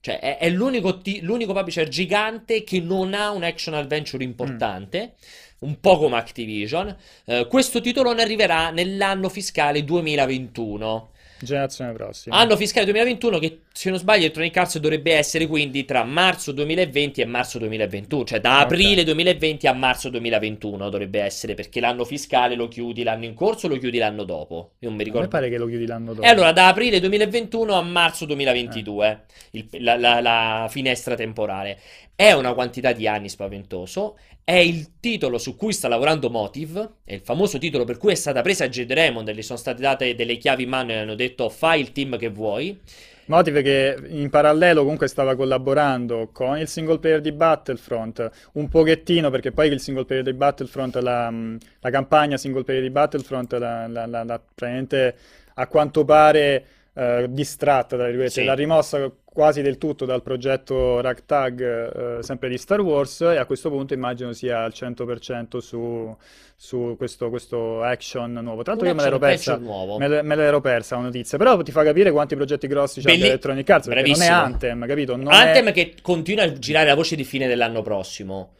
cioè 0.00 0.20
è, 0.20 0.38
è 0.38 0.48
l'unico, 0.48 0.98
t- 0.98 1.18
l'unico 1.22 1.52
publisher 1.52 1.88
gigante 1.88 2.62
che 2.62 2.80
non 2.80 3.14
ha 3.14 3.30
un 3.30 3.42
action 3.42 3.74
adventure 3.74 4.22
importante. 4.22 5.14
Mm 5.16 5.44
un 5.58 5.80
po' 5.80 5.98
come 5.98 6.16
Activision. 6.16 6.94
Uh, 7.24 7.46
questo 7.46 7.80
titolone 7.80 8.22
arriverà 8.22 8.70
nell'anno 8.70 9.28
fiscale 9.28 9.84
2021. 9.84 11.10
Generazione 11.40 11.92
prossima. 11.92 12.36
Anno 12.36 12.56
fiscale 12.56 12.84
2021 12.86 13.38
che 13.38 13.60
se 13.76 13.90
non 13.90 13.98
sbaglio 13.98 14.22
Electronic 14.22 14.56
Arts 14.56 14.78
dovrebbe 14.78 15.12
essere 15.12 15.46
quindi 15.46 15.84
tra 15.84 16.02
marzo 16.02 16.50
2020 16.52 17.20
e 17.20 17.26
marzo 17.26 17.58
2021, 17.58 18.24
cioè 18.24 18.40
da 18.40 18.60
aprile 18.60 19.02
okay. 19.02 19.04
2020 19.04 19.66
a 19.66 19.74
marzo 19.74 20.08
2021 20.08 20.88
dovrebbe 20.88 21.20
essere 21.20 21.52
perché 21.52 21.78
l'anno 21.80 22.06
fiscale 22.06 22.54
lo 22.54 22.68
chiudi 22.68 23.02
l'anno 23.02 23.26
in 23.26 23.34
corso 23.34 23.66
o 23.66 23.68
lo 23.68 23.76
chiudi 23.76 23.98
l'anno 23.98 24.24
dopo? 24.24 24.72
Io 24.78 24.88
non 24.88 24.96
mi 24.96 25.04
ricordo. 25.04 25.26
A 25.26 25.30
me 25.30 25.36
pare 25.40 25.50
che 25.50 25.58
lo 25.58 25.66
chiudi 25.66 25.84
l'anno 25.84 26.14
dopo. 26.14 26.26
E 26.26 26.30
allora 26.30 26.52
da 26.52 26.68
aprile 26.68 27.00
2021 27.00 27.74
a 27.74 27.82
marzo 27.82 28.24
2022, 28.24 29.08
eh. 29.50 29.58
il, 29.58 29.68
la, 29.80 29.98
la, 29.98 30.20
la 30.22 30.66
finestra 30.70 31.14
temporale. 31.14 31.78
È 32.14 32.32
una 32.32 32.54
quantità 32.54 32.92
di 32.92 33.06
anni 33.06 33.28
spaventoso. 33.28 34.16
È 34.42 34.54
il 34.54 35.00
titolo 35.00 35.36
su 35.36 35.54
cui 35.54 35.74
sta 35.74 35.88
lavorando 35.88 36.30
Motive. 36.30 37.00
È 37.04 37.12
il 37.12 37.20
famoso 37.20 37.58
titolo 37.58 37.84
per 37.84 37.98
cui 37.98 38.12
è 38.12 38.14
stata 38.14 38.40
presa 38.40 38.70
Jade 38.70 38.94
Raymond 38.94 39.28
e 39.28 39.34
gli 39.34 39.42
sono 39.42 39.58
state 39.58 39.82
date 39.82 40.14
delle 40.14 40.38
chiavi 40.38 40.62
in 40.62 40.70
mano 40.70 40.92
e 40.92 40.96
hanno 40.96 41.14
detto 41.14 41.50
fai 41.50 41.82
il 41.82 41.92
team 41.92 42.16
che 42.16 42.30
vuoi. 42.30 42.80
Motive 43.26 43.62
che 43.62 43.98
in 44.06 44.30
parallelo 44.30 44.82
comunque 44.82 45.08
stava 45.08 45.34
collaborando 45.34 46.28
con 46.32 46.58
il 46.58 46.68
single 46.68 46.98
player 46.98 47.20
di 47.20 47.32
Battlefront 47.32 48.30
un 48.52 48.68
pochettino 48.68 49.30
perché 49.30 49.50
poi 49.50 49.68
il 49.68 49.80
single 49.80 50.04
player 50.04 50.22
di 50.22 50.32
Battlefront, 50.32 50.96
la, 50.96 51.32
la 51.80 51.90
campagna 51.90 52.36
single 52.36 52.62
player 52.62 52.82
di 52.82 52.90
Battlefront, 52.90 53.52
la, 53.54 53.88
la, 53.88 54.06
la, 54.06 54.24
praticamente 54.24 55.16
a 55.54 55.66
quanto 55.66 56.04
pare 56.04 56.64
eh, 56.92 57.26
distratta, 57.28 57.96
sì. 58.28 58.44
l'ha 58.44 58.54
rimossa 58.54 59.10
quasi 59.36 59.60
del 59.60 59.76
tutto 59.76 60.06
dal 60.06 60.22
progetto 60.22 61.02
Ragtag, 61.02 62.20
eh, 62.20 62.22
sempre 62.22 62.48
di 62.48 62.56
Star 62.56 62.80
Wars, 62.80 63.20
e 63.20 63.36
a 63.36 63.44
questo 63.44 63.68
punto 63.68 63.92
immagino 63.92 64.32
sia 64.32 64.62
al 64.62 64.72
100% 64.74 65.58
su, 65.58 66.16
su 66.56 66.94
questo, 66.96 67.28
questo, 67.28 67.82
action 67.82 68.32
nuovo. 68.32 68.62
Tra 68.62 68.72
l'altro 68.72 68.88
io 68.88 68.94
me 68.94 69.02
l'ero 69.02 69.18
persa, 69.18 69.58
me, 69.58 70.22
me 70.22 70.36
l'ero 70.36 70.62
persa 70.62 70.96
la 70.96 71.02
notizia, 71.02 71.36
però 71.36 71.60
ti 71.60 71.70
fa 71.70 71.84
capire 71.84 72.10
quanti 72.12 72.34
progetti 72.34 72.66
grossi 72.66 73.02
c'è 73.02 73.10
Belli... 73.10 73.26
Electronic 73.26 73.68
Arts, 73.68 73.88
perché 73.88 74.10
non 74.10 74.22
è 74.22 74.26
Anthem, 74.26 74.86
capito? 74.86 75.16
Non 75.16 75.30
Anthem 75.30 75.68
è... 75.68 75.72
che 75.72 75.96
continua 76.00 76.44
a 76.44 76.52
girare 76.54 76.86
la 76.86 76.94
voce 76.94 77.14
di 77.14 77.24
fine 77.24 77.46
dell'anno 77.46 77.82
prossimo. 77.82 78.54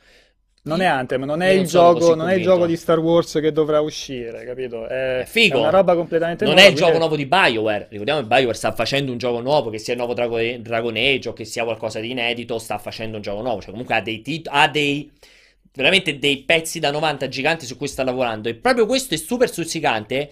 Non 0.67 0.81
è 0.81 0.85
Anthem, 0.85 1.23
non 1.23 1.43
è, 1.43 1.51
il 1.51 1.65
gioco, 1.65 2.17
non 2.17 2.29
è 2.29 2.35
il 2.35 2.43
gioco 2.43 2.67
di 2.67 2.77
Star 2.77 2.99
Wars 2.99 3.39
che 3.41 3.53
dovrà 3.53 3.81
uscire, 3.81 4.45
capito? 4.45 4.89
È, 4.89 5.23
figo. 5.25 5.59
È 5.59 5.61
una 5.61 5.71
roba 5.71 5.95
completamente 5.95 6.45
non 6.45 6.55
nuova. 6.55 6.69
Non 6.69 6.77
è 6.77 6.81
il 6.81 6.85
gioco 6.85 6.99
nuovo 6.99 7.15
di 7.15 7.25
BioWare. 7.25 7.87
Ricordiamo 7.89 8.21
che 8.21 8.27
BioWare 8.27 8.55
sta 8.55 8.73
facendo 8.73 9.13
un 9.13 9.19
gioco 9.19 9.41
nuovo, 9.41 9.71
che 9.71 9.79
sia 9.79 9.93
il 9.93 9.99
nuovo 10.01 10.13
Dragon, 10.13 10.63
Dragon 10.63 10.97
Age 10.97 11.29
o 11.29 11.33
che 11.33 11.45
sia 11.45 11.63
qualcosa 11.63 12.01
di 12.01 12.11
inedito, 12.11 12.59
sta 12.59 12.79
facendo 12.79 13.15
un 13.15 13.23
gioco 13.23 13.43
nuovo. 13.43 13.61
Cioè, 13.61 13.71
comunque 13.71 13.95
ha 13.95 14.01
dei, 14.01 14.23
tit- 14.23 14.49
ha 14.51 14.67
dei 14.67 15.09
veramente 15.73 16.19
dei 16.19 16.39
pezzi 16.39 16.81
da 16.81 16.91
90 16.91 17.29
giganti 17.29 17.65
su 17.65 17.77
cui 17.77 17.87
sta 17.87 18.03
lavorando. 18.03 18.49
E 18.49 18.57
proprio 18.57 18.87
questo 18.87 19.15
è 19.15 19.19
super 19.19 19.49
stuzzicante 19.49 20.29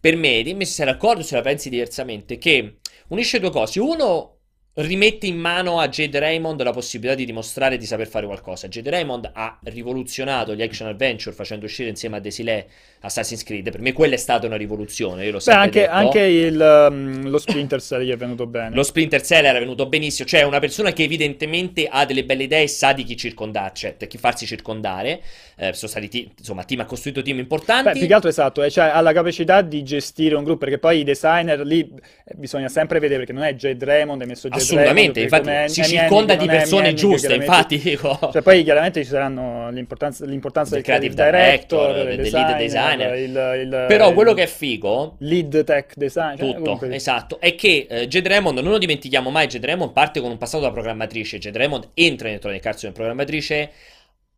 per 0.00 0.16
me. 0.16 0.42
Dimmi 0.42 0.64
se 0.64 0.72
sei 0.72 0.86
d'accordo 0.86 1.22
se 1.22 1.36
la 1.36 1.42
pensi 1.42 1.68
diversamente. 1.68 2.38
Che 2.38 2.78
unisce 3.08 3.38
due 3.38 3.50
cose. 3.50 3.78
Uno, 3.78 4.35
rimette 4.76 5.26
in 5.26 5.38
mano 5.38 5.80
a 5.80 5.88
Jade 5.88 6.18
Raymond 6.18 6.62
la 6.62 6.72
possibilità 6.72 7.14
di 7.14 7.24
dimostrare 7.24 7.78
di 7.78 7.86
saper 7.86 8.06
fare 8.06 8.26
qualcosa. 8.26 8.68
Jade 8.68 8.90
Raymond 8.90 9.30
ha 9.32 9.58
rivoluzionato 9.64 10.54
gli 10.54 10.62
action 10.62 10.88
adventure 10.88 11.34
facendo 11.34 11.64
uscire 11.64 11.88
insieme 11.88 12.16
a 12.16 12.20
Desilé 12.20 12.66
Assassin's 13.00 13.42
Creed. 13.42 13.70
Per 13.70 13.80
me 13.80 13.92
quella 13.92 14.14
è 14.14 14.18
stata 14.18 14.46
una 14.46 14.56
rivoluzione. 14.56 15.24
Io 15.24 15.32
l'ho 15.32 15.40
Beh, 15.42 15.52
anche, 15.52 15.86
anche 15.86 16.20
il, 16.20 16.88
um, 16.90 17.28
lo 17.28 17.38
Splinter 17.38 17.80
Cell 17.80 18.02
gli 18.02 18.10
è 18.10 18.16
venuto 18.16 18.46
bene. 18.46 18.74
Lo 18.74 18.82
Splinter 18.82 19.22
Cell 19.22 19.46
era 19.46 19.58
venuto 19.58 19.86
benissimo. 19.86 20.28
Cioè, 20.28 20.42
una 20.42 20.60
persona 20.60 20.92
che 20.92 21.04
evidentemente 21.04 21.88
ha 21.90 22.04
delle 22.04 22.24
belle 22.24 22.42
idee 22.42 22.64
e 22.64 22.68
sa 22.68 22.92
di 22.92 23.04
chi 23.04 23.16
circondarci, 23.16 23.94
cioè, 23.98 24.06
chi 24.06 24.18
farsi 24.18 24.44
circondare. 24.44 25.22
Eh, 25.56 25.72
sono 25.72 25.90
stati 25.90 26.30
insomma, 26.36 26.64
team 26.64 26.80
ha 26.80 26.84
costruito 26.84 27.22
team 27.22 27.38
importanti. 27.38 27.92
Beh, 27.92 27.98
più 27.98 28.06
che 28.06 28.12
altro 28.14 28.28
esatto, 28.28 28.62
eh, 28.62 28.70
cioè, 28.70 28.86
ha 28.86 29.00
la 29.00 29.14
capacità 29.14 29.62
di 29.62 29.82
gestire 29.82 30.34
un 30.34 30.44
gruppo. 30.44 30.64
Perché 30.66 30.78
poi 30.78 31.00
i 31.00 31.04
designer 31.04 31.60
lì 31.60 31.80
eh, 31.80 32.34
bisogna 32.34 32.68
sempre 32.68 32.98
vedere 32.98 33.20
perché 33.20 33.32
non 33.32 33.44
è 33.44 33.54
Jade 33.54 33.82
Raymond, 33.82 34.20
hai 34.20 34.26
messo 34.26 34.48
Jade 34.48 34.64
Assolutamente, 34.74 35.20
infatti 35.20 35.50
si 35.68 35.84
circonda 35.84 36.34
di 36.34 36.46
persone 36.46 36.94
giuste, 36.94 37.34
infatti. 37.34 37.78
Dico. 37.78 38.18
Cioè, 38.32 38.42
poi 38.42 38.62
chiaramente 38.64 39.02
ci 39.02 39.08
saranno 39.08 39.70
l'importanza, 39.70 40.24
l'importanza 40.24 40.74
del, 40.74 40.82
del 40.82 40.98
creative 40.98 41.24
director, 41.24 41.94
del, 42.04 42.20
lead 42.20 42.56
designer. 42.56 43.14
Il, 43.16 43.60
il, 43.62 43.84
Però 43.88 44.12
quello 44.12 44.34
che 44.34 44.44
è 44.44 44.46
figo, 44.46 45.16
lead 45.20 45.64
tech 45.64 45.92
design, 45.94 46.36
cioè, 46.36 46.46
tutto, 46.46 46.60
comunque... 46.62 46.94
esatto, 46.94 47.38
è 47.40 47.54
che 47.54 47.86
uh, 47.88 47.94
Jade 48.06 48.28
Raymond, 48.28 48.58
non 48.58 48.72
lo 48.72 48.78
dimentichiamo 48.78 49.30
mai, 49.30 49.46
Jade 49.46 49.66
Raymond 49.66 49.92
parte 49.92 50.20
con 50.20 50.30
un 50.30 50.38
passato 50.38 50.64
da 50.64 50.70
programmatrice, 50.70 51.38
Jade 51.38 51.58
Raymond 51.58 51.88
entra 51.94 52.28
in 52.28 52.34
Electronic 52.34 52.66
Arts 52.66 52.80
come 52.80 52.92
programmatrice, 52.92 53.70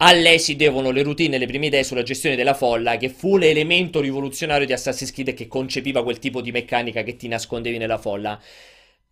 a 0.00 0.12
lei 0.12 0.38
si 0.38 0.54
devono 0.54 0.90
le 0.90 1.02
routine 1.02 1.36
e 1.36 1.38
le 1.38 1.46
prime 1.46 1.66
idee 1.66 1.82
sulla 1.82 2.04
gestione 2.04 2.36
della 2.36 2.54
folla, 2.54 2.96
che 2.96 3.08
fu 3.08 3.36
l'elemento 3.36 4.00
rivoluzionario 4.00 4.66
di 4.66 4.72
Assassin's 4.72 5.10
Creed 5.10 5.34
che 5.34 5.48
concepiva 5.48 6.04
quel 6.04 6.20
tipo 6.20 6.40
di 6.40 6.52
meccanica 6.52 7.02
che 7.02 7.16
ti 7.16 7.26
nascondevi 7.26 7.78
nella 7.78 7.98
folla. 7.98 8.40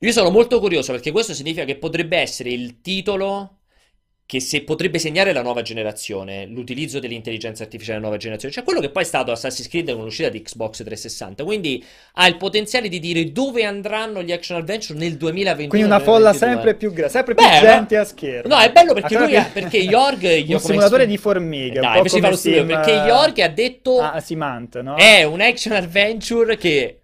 Io 0.01 0.13
sono 0.13 0.31
molto 0.31 0.61
curioso 0.61 0.93
perché 0.93 1.11
questo 1.11 1.33
significa 1.33 1.65
che 1.65 1.77
potrebbe 1.77 2.19
essere 2.19 2.51
il 2.51 2.81
titolo 2.83 3.57
che 4.27 4.41
se 4.41 4.65
potrebbe 4.65 4.99
segnare 4.99 5.33
la 5.33 5.41
nuova 5.41 5.63
generazione, 5.63 6.47
l'utilizzo 6.47 6.99
dell'intelligenza 6.99 7.63
artificiale 7.63 7.99
della 7.99 8.09
nuova 8.09 8.21
generazione, 8.21 8.53
cioè 8.53 8.65
quello 8.65 8.81
che 8.81 8.91
poi 8.91 9.05
è 9.05 9.07
stato 9.07 9.31
Assassin's 9.31 9.69
Creed 9.69 9.95
con 9.95 10.03
l'uscita 10.03 10.29
di 10.29 10.43
Xbox 10.43 10.79
360, 10.79 11.45
quindi 11.45 11.83
ha 12.15 12.27
il 12.27 12.37
potenziale 12.37 12.89
di 12.89 12.99
dire 12.99 13.31
dove 13.31 13.63
andranno 13.65 14.23
gli 14.23 14.33
action 14.33 14.59
adventure 14.59 14.99
nel 14.99 15.17
2021. 15.17 15.69
Quindi 15.69 15.87
una 15.87 16.01
folla 16.01 16.33
sempre 16.33 16.75
più 16.75 16.93
grande, 16.93 17.13
sempre 17.13 17.35
più 17.35 17.47
Beh, 17.47 17.61
gente 17.61 17.95
no, 17.95 18.01
a 18.01 18.05
schermo. 18.05 18.55
No, 18.55 18.61
è 18.61 18.73
bello 18.73 18.95
perché 18.95 19.17
lui 19.17 19.37
ha, 19.37 19.49
perché 19.51 19.77
Yorg 19.77 20.25
un 20.51 20.59
simulatore 20.59 21.05
sp- 21.05 21.11
di 21.11 21.17
formiche, 21.19 21.79
Dai, 21.79 22.01
un 22.01 22.05
po' 22.05 22.19
come 22.19 22.37
sim, 22.37 22.67
perché 22.67 22.91
Yorg 22.91 23.39
ha 23.39 23.49
detto 23.49 24.01
ah, 24.01 24.19
Simant, 24.19 24.81
no? 24.81 24.97
È 24.97 25.23
un 25.23 25.41
action 25.41 25.73
adventure 25.73 26.57
che 26.57 27.03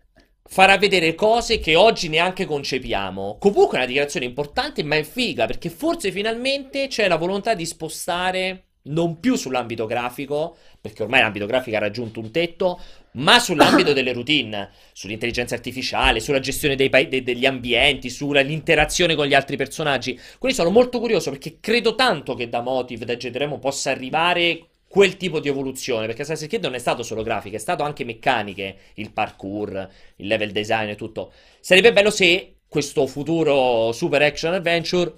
farà 0.52 0.76
vedere 0.76 1.14
cose 1.14 1.58
che 1.58 1.76
oggi 1.76 2.10
neanche 2.10 2.44
concepiamo. 2.44 3.38
Comunque 3.40 3.72
è 3.72 3.76
una 3.78 3.86
dichiarazione 3.86 4.26
importante, 4.26 4.82
ma 4.82 4.96
è 4.96 5.02
figa, 5.02 5.46
perché 5.46 5.70
forse 5.70 6.12
finalmente 6.12 6.88
c'è 6.88 7.08
la 7.08 7.16
volontà 7.16 7.54
di 7.54 7.64
spostare 7.64 8.64
non 8.82 9.18
più 9.18 9.36
sull'ambito 9.36 9.86
grafico, 9.86 10.58
perché 10.78 11.04
ormai 11.04 11.20
l'ambito 11.20 11.46
grafico 11.46 11.76
ha 11.76 11.80
raggiunto 11.80 12.20
un 12.20 12.30
tetto, 12.30 12.78
ma 13.12 13.38
sull'ambito 13.38 13.94
delle 13.94 14.12
routine, 14.12 14.68
sull'intelligenza 14.92 15.54
artificiale, 15.54 16.20
sulla 16.20 16.38
gestione 16.38 16.76
dei, 16.76 16.90
de- 16.90 17.22
degli 17.22 17.46
ambienti, 17.46 18.10
sull'interazione 18.10 19.14
con 19.14 19.24
gli 19.24 19.34
altri 19.34 19.56
personaggi. 19.56 20.20
Quindi 20.38 20.58
sono 20.58 20.68
molto 20.68 21.00
curioso 21.00 21.30
perché 21.30 21.60
credo 21.60 21.94
tanto 21.94 22.34
che 22.34 22.50
da 22.50 22.60
Motive, 22.60 23.06
da 23.06 23.16
Gedremo, 23.16 23.58
possa 23.58 23.90
arrivare 23.90 24.66
quel 24.92 25.16
tipo 25.16 25.40
di 25.40 25.48
evoluzione, 25.48 26.04
perché 26.04 26.20
Assassin's 26.20 26.50
Creed 26.50 26.64
non 26.64 26.74
è 26.74 26.78
stato 26.78 27.02
solo 27.02 27.22
grafica, 27.22 27.56
è 27.56 27.58
stato 27.58 27.82
anche 27.82 28.04
meccaniche, 28.04 28.76
il 28.96 29.10
parkour, 29.10 29.88
il 30.16 30.26
level 30.26 30.50
design 30.50 30.90
e 30.90 30.96
tutto. 30.96 31.32
Sarebbe 31.60 31.94
bello 31.94 32.10
se 32.10 32.56
questo 32.68 33.06
futuro 33.06 33.90
super 33.92 34.20
action 34.20 34.52
adventure 34.52 35.10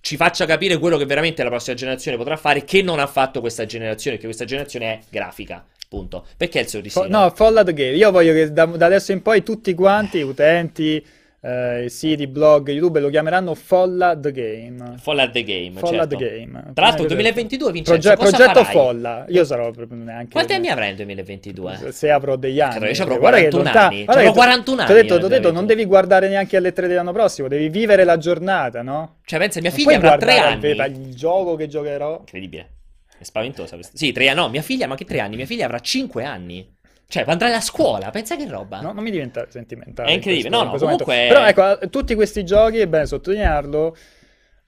ci 0.00 0.16
faccia 0.16 0.46
capire 0.46 0.78
quello 0.78 0.96
che 0.96 1.06
veramente 1.06 1.42
la 1.42 1.48
prossima 1.48 1.74
generazione 1.74 2.16
potrà 2.16 2.36
fare, 2.36 2.62
che 2.62 2.82
non 2.82 3.00
ha 3.00 3.08
fatto 3.08 3.40
questa 3.40 3.66
generazione, 3.66 4.16
che 4.16 4.26
questa 4.26 4.44
generazione 4.44 4.92
è 4.92 5.00
grafica. 5.10 5.66
Punto. 5.88 6.24
Perché 6.36 6.60
il 6.60 6.68
sorrisino? 6.68 7.08
no, 7.08 7.30
Fallout 7.30 7.72
Game. 7.72 7.96
Io 7.96 8.12
voglio 8.12 8.32
che 8.32 8.52
da, 8.52 8.64
da 8.66 8.86
adesso 8.86 9.10
in 9.10 9.22
poi 9.22 9.42
tutti 9.42 9.74
quanti, 9.74 10.20
utenti, 10.20 11.04
eh, 11.46 11.88
siti, 11.88 12.26
blog, 12.26 12.70
YouTube 12.70 12.98
lo 12.98 13.08
chiameranno 13.08 13.54
Folla 13.54 14.18
the 14.18 14.32
Game. 14.32 14.96
Folla 14.98 15.30
the 15.30 15.44
Game. 15.44 15.78
Folla 15.78 16.06
certo. 16.06 16.16
the 16.16 16.28
Game. 16.28 16.72
Tra 16.74 16.86
l'altro, 16.86 17.06
2022 17.06 17.72
Vincenzo, 17.72 18.14
Proge- 18.14 18.30
progetto 18.36 18.64
farai? 18.64 18.72
Folla. 18.72 19.24
Io 19.28 19.44
sarò 19.44 19.70
proprio 19.70 19.96
neanche. 19.98 20.32
Quanti 20.32 20.54
anni 20.54 20.68
avrai 20.68 20.88
nel 20.88 20.96
2022? 20.96 21.92
Se 21.92 22.10
avrò 22.10 22.34
degli 22.34 22.60
anni. 22.60 22.90
Io 22.90 23.02
avrò 23.02 23.18
41 23.18 23.62
lontan- 23.62 23.84
anni. 23.84 24.04
Avrò 24.06 24.32
41 24.32 24.80
anni. 24.80 24.86
Ti 24.86 24.92
ho 24.92 25.02
detto, 25.02 25.18
t'ho 25.20 25.28
detto 25.28 25.52
non 25.52 25.66
devi 25.66 25.84
guardare 25.84 26.28
neanche 26.28 26.56
alle 26.56 26.72
3 26.72 26.88
dell'anno 26.88 27.12
prossimo, 27.12 27.46
devi 27.46 27.68
vivere 27.68 28.02
la 28.02 28.16
giornata, 28.16 28.82
no? 28.82 29.18
Cioè, 29.24 29.38
pensa, 29.38 29.60
mia 29.60 29.70
figlia 29.70 29.96
avrà 29.96 30.16
3 30.16 30.38
anni. 30.38 30.68
Il, 30.70 30.94
il 31.06 31.14
gioco 31.14 31.54
che 31.54 31.68
giocherò. 31.68 32.18
Incredibile. 32.18 32.70
È 33.18 33.24
spaventosa 33.24 33.76
questa. 33.76 33.96
Sì, 33.96 34.12
tre 34.12 34.28
anni. 34.28 34.40
No, 34.40 34.48
mia 34.48 34.62
figlia, 34.62 34.86
ma 34.86 34.94
che 34.94 35.04
tre 35.06 35.20
anni? 35.20 35.36
Mia 35.36 35.46
figlia 35.46 35.64
avrà 35.64 35.78
5 35.78 36.24
anni. 36.24 36.75
Cioè, 37.08 37.24
andrai 37.26 37.52
a 37.52 37.60
scuola, 37.60 38.10
pensa 38.10 38.36
che 38.36 38.48
roba. 38.48 38.80
No, 38.80 38.92
non 38.92 39.04
mi 39.04 39.10
diventa 39.10 39.46
sentimentale. 39.48 40.08
È 40.10 40.12
incredibile, 40.12 40.48
questo- 40.48 40.64
no, 40.64 40.72
no, 40.72 40.78
comunque- 40.78 41.14
momento. 41.14 41.34
Però 41.34 41.46
ecco, 41.76 41.88
tutti 41.88 42.14
questi 42.14 42.44
giochi, 42.44 42.78
è 42.78 42.86
bene 42.88 43.06
sottolinearlo, 43.06 43.96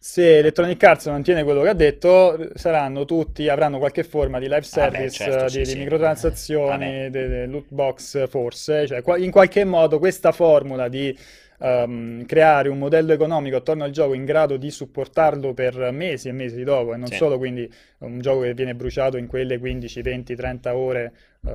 se 0.01 0.39
Electronic 0.39 0.83
Arts 0.85 1.07
mantiene 1.07 1.43
quello 1.43 1.63
che 1.63 1.69
ha 1.71 1.75
detto, 1.75 2.51
saranno 2.55 3.05
tutti, 3.05 3.49
avranno 3.49 3.79
qualche 3.79 4.05
forma 4.05 4.39
di 4.39 4.45
live 4.47 4.63
service, 4.63 5.11
certo, 5.11 5.45
di, 5.47 5.51
sì, 5.51 5.59
di 5.59 5.65
sì. 5.67 5.79
microtransazioni, 5.79 6.69
Vabbè. 6.69 7.11
de- 7.11 7.29
de 7.29 7.47
loot 7.47 7.67
box 7.71 8.29
forse, 8.29 8.87
cioè 8.87 9.03
in 9.19 9.33
qualche 9.33 9.65
modo 9.65 9.99
questa 9.99 10.31
formula 10.31 10.87
di 10.89 11.17
ehm, 11.61 12.25
creare 12.25 12.69
un 12.69 12.79
modello 12.79 13.13
economico 13.13 13.57
attorno 13.57 13.83
al 13.83 13.91
gioco 13.91 14.15
in 14.15 14.25
grado 14.25 14.57
di 14.57 14.71
supportarlo 14.71 15.55
per 15.55 15.91
mesi 15.91 16.29
e 16.29 16.33
mesi 16.33 16.63
dopo 16.63 16.95
e 16.95 16.97
non 16.97 17.09
Sì. 17.09 17.17
solo 17.17 17.37
quindi 17.37 17.69
un 17.99 18.21
gioco 18.21 18.43
che 18.43 18.55
viene 18.55 18.77
bruciato 18.77 19.17
in 19.17 19.27
quelle 19.27 19.59
15, 19.59 20.01
20, 20.01 20.37
30 20.37 20.77
ore 20.77 21.13
eh, 21.47 21.51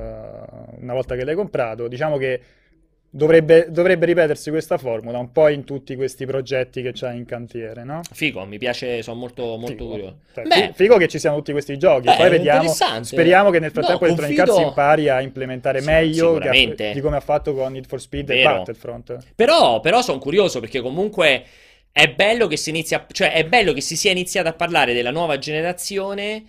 una 0.80 0.92
volta 0.92 1.14
che 1.16 1.24
l'hai 1.24 1.34
comprato, 1.34 1.88
diciamo 1.88 2.16
che 2.16 2.40
dovrebbe, 3.14 3.68
dovrebbe 3.70 4.06
ripetersi 4.06 4.50
questa 4.50 4.76
formula 4.76 5.18
un 5.18 5.30
po' 5.30 5.46
in 5.48 5.62
tutti 5.62 5.94
questi 5.94 6.26
progetti 6.26 6.82
che 6.82 6.90
c'hai 6.92 7.16
in 7.16 7.24
cantiere, 7.24 7.84
no? 7.84 8.00
Figo, 8.10 8.44
mi 8.44 8.58
piace, 8.58 9.02
sono 9.02 9.16
molto, 9.16 9.56
molto 9.56 9.66
Figo. 9.76 9.88
curioso. 9.88 10.16
Cioè, 10.34 10.44
Beh, 10.44 10.54
fi- 10.54 10.72
figo 10.74 10.96
che 10.96 11.06
ci 11.06 11.18
siano 11.20 11.36
tutti 11.36 11.52
questi 11.52 11.78
giochi, 11.78 12.06
Beh, 12.08 12.16
poi 12.16 12.30
vediamo, 12.30 12.72
speriamo 13.02 13.50
che 13.50 13.60
nel 13.60 13.70
frattempo 13.70 14.00
No, 14.00 14.06
Electronic 14.06 14.38
Arts 14.40 14.50
confido- 14.50 14.68
impari 14.68 15.08
a 15.08 15.20
implementare 15.20 15.80
Sì, 15.80 15.86
meglio 15.86 16.38
che 16.38 16.92
di 16.92 17.00
come 17.00 17.16
ha 17.16 17.20
fatto 17.20 17.54
con 17.54 17.72
Need 17.72 17.86
for 17.86 18.00
Speed 18.00 18.30
e 18.30 18.34
Vero. 18.34 18.48
Battlefront. 18.56 19.18
Però, 19.36 19.78
però 19.80 20.02
sono 20.02 20.18
curioso 20.18 20.58
perché 20.58 20.80
comunque 20.80 21.44
è 21.92 22.08
bello 22.08 22.48
che 22.48 22.56
si 22.56 22.70
inizia, 22.70 23.06
cioè 23.12 23.32
è 23.32 23.44
bello 23.46 23.72
che 23.72 23.80
si 23.80 23.94
sia 23.94 24.10
iniziato 24.10 24.48
a 24.48 24.54
parlare 24.54 24.92
della 24.92 25.12
nuova 25.12 25.38
generazione 25.38 26.42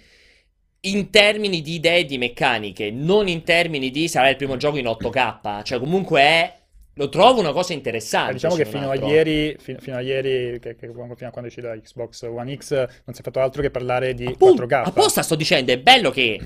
in 0.86 1.10
termini 1.10 1.62
di 1.62 1.76
idee 1.76 2.00
e 2.00 2.06
di 2.06 2.18
meccaniche, 2.18 2.92
non 2.92 3.28
in 3.28 3.44
termini 3.44 3.92
di 3.92 4.08
sarà 4.08 4.30
il 4.30 4.36
primo 4.36 4.58
gioco 4.58 4.78
in 4.78 4.86
8K, 4.86 5.64
cioè 5.64 5.80
comunque 5.80 6.20
è 6.22 6.54
lo 6.98 7.10
trovo 7.10 7.42
una 7.42 7.52
cosa 7.52 7.74
interessante. 7.74 8.32
Eh, 8.32 8.34
diciamo 8.36 8.56
che 8.56 8.66
fino 8.66 8.90
a 8.90 8.96
ieri, 8.96 9.56
fino, 9.60 9.80
fino 9.80 9.98
a 9.98 10.02
ieri 10.02 10.60
che, 10.60 10.76
che- 10.76 10.88
fino 10.88 11.04
a 11.10 11.14
quando 11.14 11.42
è 11.42 11.46
uscita 11.46 11.78
Xbox 11.78 12.22
One 12.22 12.56
X, 12.56 12.72
non 12.74 13.14
si 13.14 13.20
è 13.20 13.24
fatto 13.24 13.42
altro 13.42 13.62
che 13.62 13.70
parlare 13.70 14.14
di 14.14 14.26
Appunto, 14.26 14.66
4K. 14.66 14.84
apposta 14.86 15.22
sto 15.22 15.36
dicendo, 15.36 15.74
è 15.74 15.78
bello 15.80 16.10
che 16.12 16.40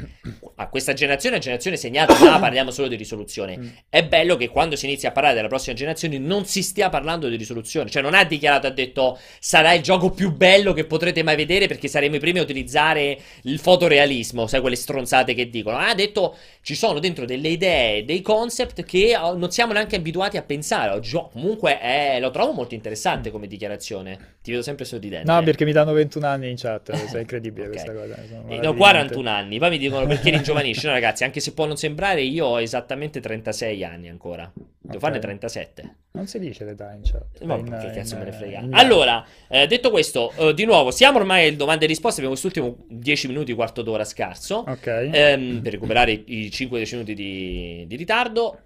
a 0.62 0.68
questa 0.68 0.91
generazione, 0.93 1.38
a 1.38 1.39
generazione 1.39 1.78
segnata, 1.78 2.22
là 2.24 2.38
parliamo 2.39 2.70
solo 2.70 2.89
di 2.89 2.95
risoluzione. 2.97 3.57
Mm. 3.57 3.68
È 3.88 4.03
bello 4.03 4.36
che 4.36 4.49
quando 4.49 4.76
si 4.76 4.86
inizia 4.86 5.10
a 5.10 5.12
parlare 5.14 5.34
della 5.34 5.47
prossima 5.47 5.74
generazione 5.74 6.18
non 6.18 6.45
si 6.45 6.62
stia 6.62 6.89
parlando 6.89 7.30
di 7.30 7.38
risoluzione. 7.38 7.89
Cioè, 7.89 8.01
non 8.01 8.14
ha 8.14 8.26
dichiarato, 8.26 8.68
ha 8.68 8.72
detto 8.72 9.18
sarà 9.39 9.74
il 9.74 9.82
gioco 9.82 10.12
più 10.12 10.34
bello 10.34 10.74
che 10.74 10.84
potrete 10.84 11.24
mai 11.24 11.38
vedere 11.38 11.68
perché 11.68 11.88
saremo 11.88 12.18
i 12.18 12.20
primi 12.20 12.39
a 12.39 12.41
utilizzare 12.41 13.18
il 13.43 13.57
fotorealismo, 13.60 14.47
sai, 14.47 14.60
quelle 14.60 14.76
stronzate 14.76 15.34
che 15.34 15.49
dicono. 15.49 15.78
Ha 15.78 15.95
detto 15.95 16.36
ci 16.62 16.76
sono 16.76 16.99
dentro 16.99 17.26
delle 17.26 17.47
idee, 17.47 18.03
dei 18.03 18.22
concept 18.22 18.84
che 18.84 19.16
oh, 19.16 19.38
non 19.38 19.51
siamo 19.51 19.72
neanche 19.72 19.95
abituati 19.95 20.36
a 20.36 20.41
pensare. 20.41 20.91
Oggi, 20.91 21.16
oh, 21.16 21.30
comunque, 21.30 21.80
è- 21.80 22.20
lo 22.20 22.32
trovo 22.32 22.51
molto 22.51 22.74
interessante 22.76 23.32
come 23.32 23.47
dichiarazione. 23.47 24.36
Ti 24.41 24.51
vedo 24.51 24.62
sempre 24.62 24.84
sorridente. 24.84 25.32
No, 25.32 25.41
perché 25.41 25.64
mi 25.64 25.72
danno 25.72 25.93
21 25.93 26.28
anni 26.28 26.49
in 26.49 26.57
chat, 26.57 26.91
è 26.91 27.20
incredibile 27.20 27.68
Ok. 27.68 27.72
questa 27.72 27.93
cosa. 27.93 28.16
sono 28.28 28.49
Eh. 28.49 28.57
No, 28.57 28.74
41 28.74 29.30
anni, 29.30 29.57
poi 29.57 29.70
mi 29.70 29.78
dicono 29.78 30.05
perché. 30.05 30.47
No, 30.53 30.91
ragazzi, 30.91 31.23
anche 31.23 31.39
se 31.39 31.53
può 31.53 31.65
non 31.65 31.77
sembrare, 31.77 32.21
io 32.21 32.45
ho 32.45 32.59
esattamente 32.61 33.19
36 33.19 33.83
anni 33.83 34.09
ancora. 34.09 34.51
Devo 34.53 34.95
Ok. 34.95 34.99
farne 34.99 35.19
37. 35.19 35.95
Non 36.11 36.27
si 36.27 36.39
dice 36.39 36.65
l'età 36.65 36.91
in 36.93 37.01
chat. 37.03 37.41
Ma 37.43 37.55
in- 37.55 37.65
che 37.65 37.91
cazzo 37.91 38.13
in- 38.15 38.19
me 38.19 38.25
ne 38.25 38.31
frega. 38.31 38.59
in- 38.59 38.73
Allora, 38.73 39.25
eh, 39.47 39.67
detto 39.67 39.89
questo, 39.91 40.31
eh, 40.37 40.53
di 40.53 40.65
nuovo, 40.65 40.91
siamo 40.91 41.17
ormai 41.19 41.47
alle 41.47 41.55
domande 41.55 41.85
e 41.85 41.87
risposte. 41.87 42.21
Abbiamo 42.23 42.37
quest'ultimo 42.39 42.85
10 42.89 43.27
minuti, 43.27 43.53
quarto 43.53 43.81
d'ora 43.81 44.03
scarso. 44.03 44.63
Ok. 44.67 44.87
ehm, 45.11 45.61
per 45.61 45.71
recuperare 45.73 46.11
i, 46.11 46.23
i 46.45 46.49
5-10 46.51 46.93
minuti 46.95 47.13
di, 47.13 47.83
di 47.87 47.95
ritardo. 47.95 48.59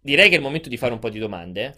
Direi 0.00 0.28
che 0.28 0.34
è 0.34 0.38
il 0.38 0.42
momento 0.42 0.68
di 0.68 0.76
fare 0.76 0.92
un 0.92 0.98
po' 0.98 1.08
di 1.10 1.18
domande. 1.18 1.74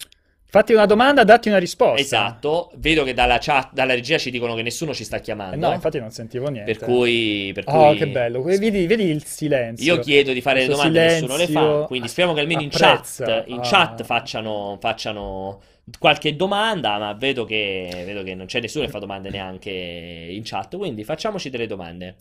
Fatti 0.47 0.71
una 0.73 0.85
domanda, 0.85 1.25
datti 1.25 1.49
una 1.49 1.57
risposta. 1.57 1.99
Esatto. 2.01 2.71
Vedo 2.75 3.03
che 3.03 3.13
dalla 3.13 3.39
chat, 3.41 3.73
dalla 3.73 3.93
regia 3.93 4.17
ci 4.17 4.31
dicono 4.31 4.55
che 4.55 4.61
nessuno 4.61 4.93
ci 4.93 5.03
sta 5.03 5.17
Eh 5.17 5.21
chiamando. 5.21 5.67
no, 5.67 5.73
infatti 5.73 5.99
non 5.99 6.11
sentivo 6.11 6.47
niente. 6.47 6.71
per 6.73 6.81
cui, 6.87 7.51
per 7.53 7.65
Oh, 7.67 7.87
cui- 7.89 7.97
che 7.97 8.07
bello. 8.07 8.41
Vedi, 8.41 8.85
vedi 8.87 9.03
il 9.05 9.25
silenzio. 9.25 9.93
Io 9.95 9.99
chiedo 9.99 10.31
di 10.31 10.39
fare 10.41 10.61
le 10.61 10.67
domande, 10.67 11.03
nessuno 11.03 11.35
le 11.35 11.43
fa. 11.47 11.59
silenzio 11.59 11.85
Quindi 11.87 12.07
speriamo 12.07 12.33
che 12.35 12.41
almeno 12.41 12.61
in 12.61 12.69
apprezza. 12.71 13.25
chat, 13.25 13.43
in 13.47 13.57
Ah. 13.57 13.61
chat 13.63 14.03
facciano, 14.03 14.77
facciano 14.79 15.61
qualche 15.99 16.35
domanda. 16.37 16.97
Ma 16.99 17.13
vedo 17.13 17.43
che, 17.43 18.03
vedo 18.05 18.23
che 18.23 18.33
non 18.33 18.45
c'è 18.45 18.61
nessuno 18.61 18.85
che 18.85 18.91
fa 18.91 18.99
domande 18.99 19.29
neanche 19.29 19.71
in 19.71 20.41
chat. 20.45 20.77
Quindi 20.77 21.03
facciamoci 21.03 21.49
delle 21.49 21.67
domande. 21.67 22.15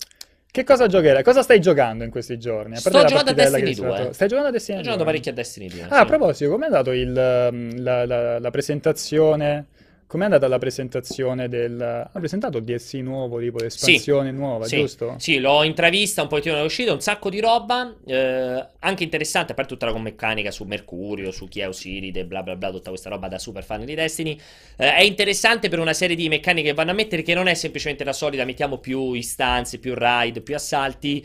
Che 0.55 0.63
cosa 0.63 0.87
giocherai? 0.87 1.25
Cosa 1.25 1.43
stai 1.43 1.61
giocando 1.61 2.05
in 2.05 2.11
questi 2.13 2.39
giorni? 2.39 2.77
Sto 2.77 2.89
giocando 2.91 3.31
a 3.31 3.35
Destiny 3.35 3.67
hai 3.71 3.75
fatto- 3.75 4.03
2. 4.05 4.13
Stai 4.13 4.29
giocando 4.29 4.49
a 4.51 4.53
Destiny 4.53 4.77
Sto 4.79 4.83
2? 4.85 4.93
giocando 4.93 5.05
parecchio 5.05 5.31
a 5.33 5.35
Destiny 5.35 5.69
2. 5.69 5.83
Ah, 5.89 5.97
a 5.97 6.01
sì. 6.03 6.07
proposito, 6.07 6.51
com'è 6.53 6.65
andato 6.67 6.93
il, 6.93 7.49
um, 7.51 7.83
la, 7.83 8.07
la- 8.07 8.39
la 8.39 8.51
presentazione? 8.53 9.65
Com'è 10.07 10.25
andata 10.25 10.47
la 10.49 10.59
presentazione 10.59 11.49
del... 11.49 11.81
Ha 11.81 12.19
presentato 12.19 12.59
il 12.59 12.65
DLC 12.65 12.95
nuovo, 12.95 13.41
tipo 13.41 13.59
l'espansione 13.59 14.31
nuova, 14.31 14.67
Sì, 14.67 14.77
giusto? 14.77 15.15
Sì, 15.19 15.39
l'ho 15.39 15.63
intravista 15.65 16.23
un 16.23 16.29
pochettino 16.29 16.57
è 16.57 16.63
uscita, 16.63 16.93
un 16.93 17.01
sacco 17.01 17.31
di 17.31 17.41
roba, 17.41 17.95
eh, 18.07 18.67
anche 18.79 19.03
interessante, 19.03 19.53
a 19.53 19.55
parte 19.55 19.73
tutta 19.73 19.87
la 19.91 19.99
meccanica 19.99 20.51
su 20.51 20.65
Mercurio, 20.65 21.31
su 21.31 21.49
chi 21.49 21.61
è 21.61 21.69
Osiride, 21.69 22.27
bla 22.27 22.43
bla 22.43 22.55
bla, 22.55 22.71
tutta 22.71 22.91
questa 22.91 23.09
roba 23.09 23.29
da 23.29 23.39
super 23.39 23.65
fan 23.65 23.85
di 23.85 23.95
Destiny. 23.95 24.39
Eh, 24.77 24.95
è 24.95 25.03
interessante 25.03 25.69
per 25.69 25.79
una 25.79 25.95
serie 25.95 26.17
di 26.17 26.29
meccaniche 26.29 26.69
che 26.69 26.75
vanno 26.75 26.91
a 26.93 26.95
mettere 26.95 27.23
che 27.23 27.35
non 27.35 27.49
è 27.49 27.55
semplicemente 27.55 28.05
la 28.05 28.13
solita, 28.13 28.45
mettiamo 28.45 28.79
più 28.79 29.15
istanze, 29.15 29.79
più 29.79 29.95
raid, 29.95 30.43
più 30.43 30.55
assalti, 30.55 31.25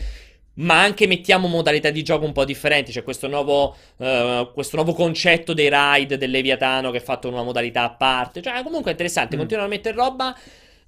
ma 0.60 0.82
anche 0.82 1.08
mettiamo 1.08 1.48
modalità 1.48 1.90
di 1.90 2.04
gioco 2.04 2.26
un 2.26 2.32
po' 2.32 2.46
differenti. 2.46 2.92
C'è 2.92 3.04
questo 3.04 3.28
nuovo, 3.28 3.76
eh, 3.98 4.50
questo 4.54 4.76
nuovo 4.76 4.94
concetto 4.94 5.54
dei 5.54 5.70
raid 5.70 6.16
del 6.16 6.32
Leviatano 6.32 6.92
che 6.92 6.98
è 6.98 7.02
fatto 7.02 7.28
in 7.28 7.34
una 7.34 7.44
modalità 7.44 7.84
a 7.84 7.92
parte. 7.92 8.42
Cioè, 8.42 8.62
comunque 8.64 8.90
è 8.90 8.92
interessante, 8.92 9.36
Mm. 9.36 9.40
continuano 9.40 9.68
a 9.68 9.72
mettere 9.72 9.96
roba. 9.96 10.36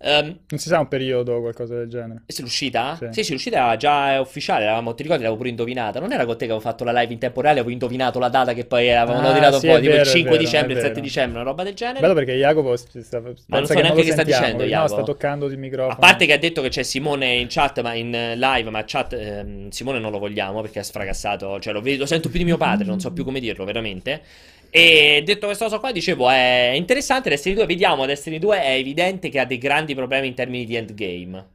Ehm, 0.04 0.26
Non 0.50 0.60
si 0.60 0.68
sa 0.68 0.80
un 0.80 0.88
periodo 0.88 1.34
o 1.36 1.42
qualcosa 1.42 1.76
del 1.76 1.88
genere. 1.88 2.24
è 2.26 2.34
l'uscita? 2.42 2.96
Sì. 2.98 3.08
Sì, 3.12 3.24
sì, 3.24 3.32
l'uscita 3.34 3.58
era 3.58 3.78
già 3.78 4.20
ufficiale. 4.20 4.64
Eravamo, 4.64 4.96
ti 4.96 5.04
ricordi, 5.04 5.22
l'avevo 5.24 5.38
pure 5.40 5.50
indovinata. 5.50 6.00
Non 6.00 6.12
era 6.12 6.26
con 6.26 6.34
te 6.38 6.46
che 6.46 6.52
avevo 6.52 6.60
fatto 6.60 6.84
la 6.84 6.92
live 6.92 7.14
in 7.14 7.20
tempo 7.20 7.42
reale, 7.42 7.60
avevo 7.60 7.72
indovinato 7.72 8.18
la 8.18 8.30
data 8.30 8.54
che 8.54 8.66
poi 8.66 8.92
avevamo 8.92 9.28
Ah, 9.30 9.34
tirato 9.34 9.60
sì, 9.60 9.68
è 9.68 9.76
tipo 9.80 9.90
vero, 9.90 10.02
il 10.02 10.08
è 10.08 10.12
5 10.12 10.32
vero, 10.32 10.44
dicembre, 10.44 10.74
è 10.74 10.76
il 10.76 10.82
7 10.82 10.94
vero. 10.94 11.06
dicembre, 11.06 11.40
una 11.42 11.50
roba 11.50 11.64
del 11.64 11.74
genere. 11.76 12.00
Bello 12.00 12.14
perché 12.16 12.34
Jacopo 12.34 12.76
sta, 12.76 13.02
sta- 13.02 13.22
pensa 13.22 13.44
non 13.48 13.66
so 13.66 13.74
che 13.76 13.82
neanche 13.82 14.04
che 14.04 14.12
sta 14.12 14.24
dicendo, 14.24 14.64
no, 14.64 14.70
Jacopo. 14.70 14.94
sta 14.94 15.04
toccando 15.04 15.46
il 15.46 15.58
microfono. 15.58 15.94
A 15.94 15.98
parte 15.98 16.26
che 16.26 16.34
ha 16.34 16.38
detto 16.40 16.62
che 16.62 16.70
c'è 16.70 16.84
Simone 16.84 17.36
in 17.36 17.48
chat, 17.50 17.82
ma 17.82 17.94
in 17.94 18.14
eh, 18.14 18.36
live, 18.36 18.70
ma 18.72 18.84
chat 18.86 19.14
ehm, 19.14 19.70
Simone 19.70 20.00
non 20.00 20.12
lo 20.12 20.18
vogliamo 20.20 20.62
perché 20.62 20.80
è 20.80 20.84
sfragassato, 20.84 21.60
cioè 21.60 21.74
lo, 21.74 21.82
vedo- 21.82 22.00
lo 22.00 22.06
sento 22.08 22.30
più 22.30 22.40
di 22.40 22.46
mio 22.46 22.58
padre, 22.58 22.86
non 22.86 23.00
so 23.00 23.12
più 23.14 23.24
come 23.24 23.40
dirlo, 23.40 23.66
veramente. 23.66 24.22
E 24.74 25.22
detto 25.26 25.48
questa 25.48 25.66
cosa 25.66 25.80
qua, 25.80 25.92
dicevo, 25.92 26.30
è 26.30 26.72
interessante 26.76 27.30
Destiny 27.30 27.56
2, 27.56 27.66
vediamo, 27.66 28.06
Destiny 28.06 28.40
2 28.40 28.62
è 28.64 28.72
evidente 28.76 29.28
che 29.28 29.40
ha 29.40 29.46
dei 29.46 29.58
grandi 29.58 29.94
problemi 29.94 30.28
in 30.28 30.34
termini 30.34 30.66
di 30.66 30.76
endgame. 30.76 31.46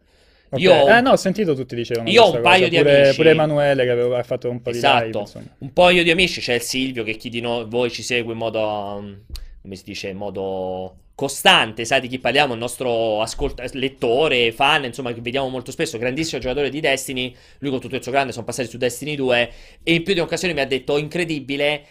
Ok. 0.50 0.60
Io, 0.60 0.86
Eh 0.86 1.00
no, 1.00 1.12
ho 1.12 1.16
sentito 1.16 1.54
tutti 1.54 1.74
dicevano 1.74 2.08
io 2.08 2.22
ho 2.22 2.34
un 2.36 2.42
paio 2.42 2.64
cosa, 2.64 2.68
di 2.68 2.76
pure, 2.76 2.96
amici- 3.00 3.16
Pure 3.16 3.30
Emanuele 3.30 3.84
che 3.84 3.90
aveva 3.90 4.22
fatto 4.22 4.50
un 4.50 4.60
po' 4.60 4.70
di 4.70 4.76
live, 4.76 4.88
Esatto, 4.88 5.18
insomma. 5.20 5.46
un 5.58 5.72
paio 5.72 6.02
di 6.04 6.10
amici, 6.10 6.40
c'è 6.40 6.54
il 6.54 6.60
Silvio 6.60 7.02
che 7.04 7.16
chi 7.16 7.30
di 7.30 7.40
noi, 7.40 7.64
voi 7.66 7.90
ci 7.90 8.02
segue 8.02 8.32
in 8.32 8.38
modo, 8.38 9.22
come 9.62 9.74
si 9.74 9.82
dice, 9.84 10.08
in 10.08 10.18
modo 10.18 10.96
costante, 11.14 11.86
sai 11.86 12.02
di 12.02 12.08
chi 12.08 12.18
parliamo, 12.18 12.52
il 12.52 12.58
nostro 12.60 13.22
ascolt- 13.22 13.72
lettore, 13.72 14.52
fan, 14.52 14.84
insomma, 14.84 15.14
che 15.14 15.22
vediamo 15.22 15.48
molto 15.48 15.70
spesso, 15.72 15.96
grandissimo 15.96 16.38
giocatore 16.40 16.68
di 16.68 16.80
Destiny, 16.80 17.34
lui 17.60 17.70
con 17.70 17.80
tutto 17.80 17.96
il 17.96 18.02
suo 18.02 18.12
grande 18.12 18.32
sono 18.32 18.44
passati 18.44 18.68
su 18.68 18.76
Destiny 18.76 19.16
2 19.16 19.50
e 19.82 19.94
in 19.94 20.02
più 20.02 20.12
di 20.12 20.20
occasioni 20.20 20.52
mi 20.52 20.60
ha 20.60 20.66
detto 20.66 20.98
incredibile. 20.98 21.84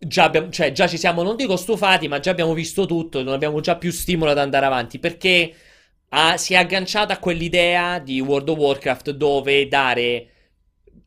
Già, 0.00 0.24
abbiamo- 0.24 0.50
cioè, 0.50 0.70
già 0.70 0.86
ci 0.86 0.96
siamo, 0.96 1.22
non 1.22 1.34
dico 1.34 1.56
stufati, 1.56 2.06
ma 2.06 2.20
già 2.20 2.30
abbiamo 2.30 2.54
visto 2.54 2.86
tutto, 2.86 3.22
non 3.22 3.32
abbiamo 3.34 3.58
già 3.60 3.76
più 3.76 3.90
stimolo 3.90 4.30
ad 4.30 4.38
andare 4.38 4.64
avanti 4.66 4.98
perché 5.00 5.52
ha- 6.10 6.36
si 6.36 6.54
è 6.54 6.56
agganciata 6.56 7.14
a 7.14 7.18
quell'idea 7.18 7.98
di 7.98 8.20
World 8.20 8.48
of 8.50 8.58
Warcraft 8.58 9.10
dove 9.10 9.66
dare 9.66 10.28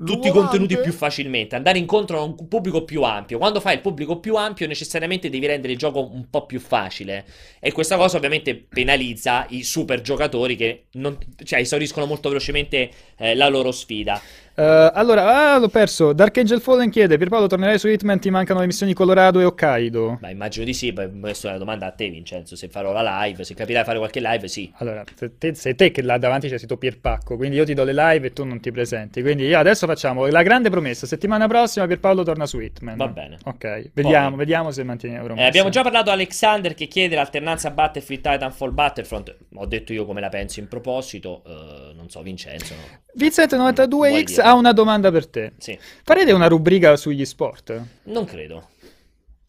tutti 0.03 0.27
i 0.27 0.31
contenuti 0.31 0.77
più 0.79 0.91
facilmente, 0.91 1.55
andare 1.55 1.77
incontro 1.77 2.19
a 2.19 2.23
un 2.23 2.47
pubblico 2.47 2.83
più 2.83 3.03
ampio. 3.03 3.37
Quando 3.37 3.61
fai 3.61 3.75
il 3.75 3.81
pubblico 3.81 4.19
più 4.19 4.35
ampio, 4.35 4.67
necessariamente 4.67 5.29
devi 5.29 5.45
rendere 5.45 5.73
il 5.73 5.79
gioco 5.79 6.09
un 6.11 6.29
po' 6.29 6.45
più 6.45 6.59
facile. 6.59 7.23
E 7.59 7.71
questa 7.71 7.97
cosa 7.97 8.17
ovviamente 8.17 8.55
penalizza 8.55 9.45
i 9.49 9.63
super 9.63 10.01
giocatori 10.01 10.55
che 10.55 10.87
non, 10.93 11.17
cioè, 11.43 11.59
esauriscono 11.59 12.07
molto 12.07 12.29
velocemente 12.29 12.89
eh, 13.17 13.35
la 13.35 13.47
loro 13.47 13.71
sfida. 13.71 14.19
Eh, 14.61 14.91
allora, 14.93 15.53
ah, 15.53 15.57
l'ho 15.57 15.69
perso. 15.69 16.13
Dark 16.13 16.37
Angel 16.37 16.61
Fallen 16.61 16.89
chiede: 16.91 17.17
Pierpaolo, 17.17 17.47
tornerai 17.47 17.79
su 17.79 17.87
Hitman? 17.87 18.19
Ti 18.19 18.29
mancano 18.29 18.59
le 18.59 18.67
missioni 18.67 18.93
Colorado 18.93 19.39
e 19.39 19.45
Hokkaido? 19.45 20.19
Ma 20.21 20.29
immagino 20.29 20.65
di 20.65 20.73
sì. 20.73 20.93
Questa 20.93 21.47
è 21.47 21.49
una 21.51 21.59
domanda 21.59 21.87
a 21.87 21.91
te, 21.91 22.09
Vincenzo. 22.09 22.55
Se 22.55 22.67
farò 22.67 22.91
la 22.91 23.23
live, 23.23 23.43
se 23.43 23.55
capirai 23.55 23.83
fare 23.83 23.97
qualche 23.97 24.19
live, 24.19 24.47
sì. 24.47 24.71
Allora, 24.75 25.03
se 25.15 25.37
te- 25.37 25.55
sei 25.55 25.73
te 25.75 25.91
che 25.91 26.01
là 26.03 26.17
davanti 26.17 26.47
c'è 26.47 26.57
scritto 26.57 26.77
Pierpacco, 26.77 27.37
quindi 27.37 27.55
io 27.57 27.65
ti 27.65 27.73
do 27.73 27.83
le 27.83 27.93
live 27.93 28.27
e 28.27 28.33
tu 28.33 28.43
non 28.43 28.59
ti 28.59 28.71
presenti. 28.71 29.21
Quindi 29.21 29.45
io 29.45 29.57
adesso 29.57 29.87
facciamo 29.87 30.27
la 30.27 30.43
grande 30.43 30.69
promessa: 30.69 31.07
settimana 31.07 31.47
prossima 31.47 31.87
Pierpaolo 31.87 32.23
torna 32.23 32.45
su 32.45 32.59
Hitman. 32.59 32.97
Va 32.97 33.07
bene. 33.07 33.37
Ok, 33.45 33.91
vediamo, 33.93 34.35
vediamo 34.35 34.71
se 34.71 34.83
mantiene 34.83 35.17
la 35.17 35.23
promessa. 35.23 35.45
Eh, 35.45 35.49
abbiamo 35.49 35.69
già 35.69 35.81
parlato 35.81 36.09
a 36.11 36.13
Alexander 36.13 36.73
che 36.75 36.85
chiede 36.87 37.15
l'alternanza 37.15 37.71
Battlefield 37.71 38.21
Titanfall 38.21 38.73
Battlefront. 38.73 39.35
Ho 39.55 39.65
detto 39.65 39.91
io 39.93 40.05
come 40.05 40.21
la 40.21 40.29
penso 40.29 40.59
in 40.59 40.67
proposito. 40.67 41.41
eh, 41.47 41.90
non 42.01 42.09
so, 42.09 42.21
Vincenzo. 42.23 42.73
no? 42.73 42.99
Vincent92X 43.15 43.87
Vuoi 43.87 44.23
dire? 44.23 44.41
ha 44.41 44.53
una 44.55 44.73
domanda 44.73 45.11
per 45.11 45.27
te. 45.27 45.53
Sì. 45.59 45.77
Farete 46.03 46.31
una 46.31 46.47
rubrica 46.47 46.95
sugli 46.95 47.23
sport? 47.25 47.79
Non 48.03 48.25
credo. 48.25 48.69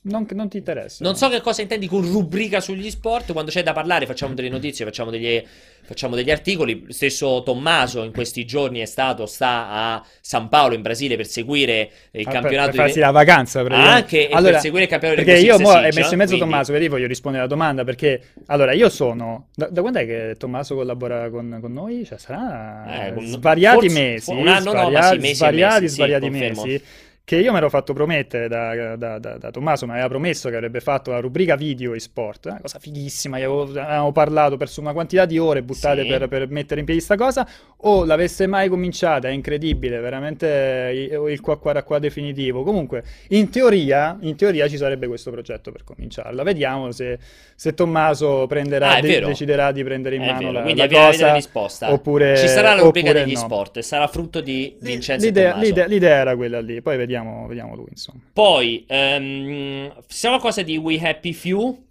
Non, 0.05 0.27
non 0.33 0.49
ti 0.49 0.57
interessa? 0.57 1.05
Non 1.05 1.15
so 1.15 1.29
che 1.29 1.41
cosa 1.41 1.63
intendi 1.63 1.87
con 1.87 2.03
rubrica 2.03 2.61
sugli 2.61 2.91
sport. 2.91 3.33
Quando 3.33 3.53
c'è 3.53 3.63
da 3.63 3.73
parlare, 3.73 4.05
facciamo 4.05 4.35
delle 4.35 4.49
notizie, 4.49 4.85
facciamo 4.85 5.11
degli, 5.11 5.41
facciamo 5.83 6.17
degli 6.17 6.31
articoli. 6.33 6.87
Stesso 6.89 7.45
Tommaso 7.45 8.03
in 8.03 8.11
questi 8.11 8.45
giorni 8.45 8.81
è 8.81 8.85
stato, 8.85 9.27
sta 9.27 9.69
a 9.71 10.05
San 10.21 10.49
Paolo 10.49 10.75
in 10.75 10.83
Brasile 10.83 11.15
per 11.15 11.27
seguire 11.29 11.89
il 12.11 12.27
Ah, 12.27 12.31
campionato 12.33 12.71
per, 12.71 12.77
per 12.79 12.85
farsi 12.87 12.99
la 12.99 13.13
vacanza 13.13 13.63
praticamente. 13.63 13.97
Anche 13.97 14.29
Allora, 14.35 14.53
per 14.55 14.61
seguire 14.61 14.85
il 14.85 14.91
campionato 14.91 15.23
perché 15.23 15.39
di 15.41 15.47
io 15.47 15.59
mo 15.61 15.69
Siccia, 15.69 15.81
messo 15.83 15.99
in 15.99 16.03
mezzo 16.03 16.17
quindi- 16.17 16.39
Tommaso 16.39 16.73
vedi 16.73 16.89
voglio 16.89 17.07
rispondere 17.07 17.45
alla 17.45 17.53
domanda 17.53 17.85
perché 17.85 18.23
allora 18.47 18.73
io 18.73 18.89
sono 18.89 19.47
da, 19.55 19.69
da 19.69 19.81
quando 19.83 20.01
è 20.01 20.07
che 20.07 20.35
Tommaso 20.37 20.75
collabora 20.75 21.31
con, 21.31 21.59
con 21.61 21.73
noi 21.73 22.05
cioè 22.05 22.19
sarà 22.19 23.07
Eh, 23.15 23.25
svariati 23.25 23.89
forse- 23.89 24.01
mesi 24.01 24.31
un 24.33 24.49
anno 24.49 24.73
no, 24.73 24.91
ma 24.91 25.01
svariati, 25.01 25.15
sì, 25.15 25.21
mesi 25.21 25.35
svariati, 25.37 25.81
mesi, 25.83 25.89
sì, 25.89 25.95
svariati 25.95 26.31
mesi 26.31 26.83
che 27.25 27.37
io 27.37 27.53
mi 27.53 27.59
ero 27.59 27.71
fatto 27.71 27.93
promettere 27.93 28.49
da, 28.49 28.97
da- 28.97 29.19
da- 29.19 29.39
da 29.39 29.51
Tommaso, 29.51 29.87
mi 29.87 29.93
aveva 29.93 30.09
promesso 30.09 30.49
che 30.51 30.57
avrebbe 30.57 30.81
fatto 30.81 31.13
la 31.13 31.21
rubrica 31.21 31.55
video 31.57 31.95
e 31.95 32.01
sport, 32.01 32.47
una 32.47 32.61
cosa 32.61 32.79
fighissima, 32.81 33.39
gli 33.39 33.43
avevo, 33.43 33.63
avevamo 33.63 34.11
parlato 34.13 34.57
per 34.57 34.69
una 34.79 34.93
quantità 34.93 35.25
di 35.25 35.39
ore 35.39 35.63
buttate 35.63 36.03
Sì. 36.03 36.09
per, 36.09 36.27
per 36.29 36.49
mettere 36.51 36.81
in 36.81 36.87
piedi 36.87 37.01
sta 37.01 37.17
cosa, 37.17 37.49
o 37.85 38.05
l'avesse 38.05 38.47
mai 38.47 38.69
cominciata, 38.69 39.29
è 39.29 39.31
incredibile, 39.31 39.99
veramente 40.01 40.91
il, 40.95 41.31
il 41.31 41.41
qua 41.41 41.59
qua 41.59 41.81
qua 41.83 41.99
definitivo. 42.01 42.63
Comunque, 42.65 43.03
in 43.29 43.51
teoria, 43.51 44.17
in 44.21 44.35
teoria 44.37 44.69
ci 44.69 44.77
sarebbe 44.77 45.07
questo 45.07 45.31
progetto 45.31 45.71
per 45.73 45.85
cominciarla. 45.85 46.43
Vediamo 46.43 46.91
se, 46.93 47.19
se 47.55 47.73
Tommaso 47.75 48.47
prenderà, 48.49 48.97
Ah, 48.97 49.01
de- 49.01 49.21
deciderà 49.21 49.71
di 49.73 49.83
prendere 49.85 50.17
in 50.17 50.23
È 50.23 50.27
mano 50.27 50.39
vero, 50.39 50.53
la, 50.53 50.63
quindi 50.63 50.81
la 50.81 50.89
cosa, 50.89 51.27
la 51.27 51.35
risposta. 51.35 51.93
oppure 51.93 52.37
Ci 52.37 52.49
sarà 52.49 52.75
la 52.75 52.83
rubrica 52.83 53.13
degli 53.13 53.33
no. 53.33 53.39
sport, 53.39 53.77
e 53.79 53.83
sarà 53.83 54.07
frutto 54.09 54.41
di 54.41 54.77
Vincenzo 54.81 55.25
L'idea, 55.25 55.57
l'idea- 55.57 55.87
l'idea 55.87 56.17
era 56.17 56.37
quella 56.37 56.61
lì, 56.61 56.81
poi 56.83 56.97
vediamo, 56.97 57.11
vediamo 57.47 57.75
lui, 57.75 57.87
insomma. 57.91 58.21
Poi, 58.33 58.85
ehm, 58.89 59.93
siamo 60.09 60.37
a 60.37 60.41
cosa 60.41 60.63
di 60.63 60.77
We 60.77 60.99
Happy 61.01 61.33
Few. 61.33 61.85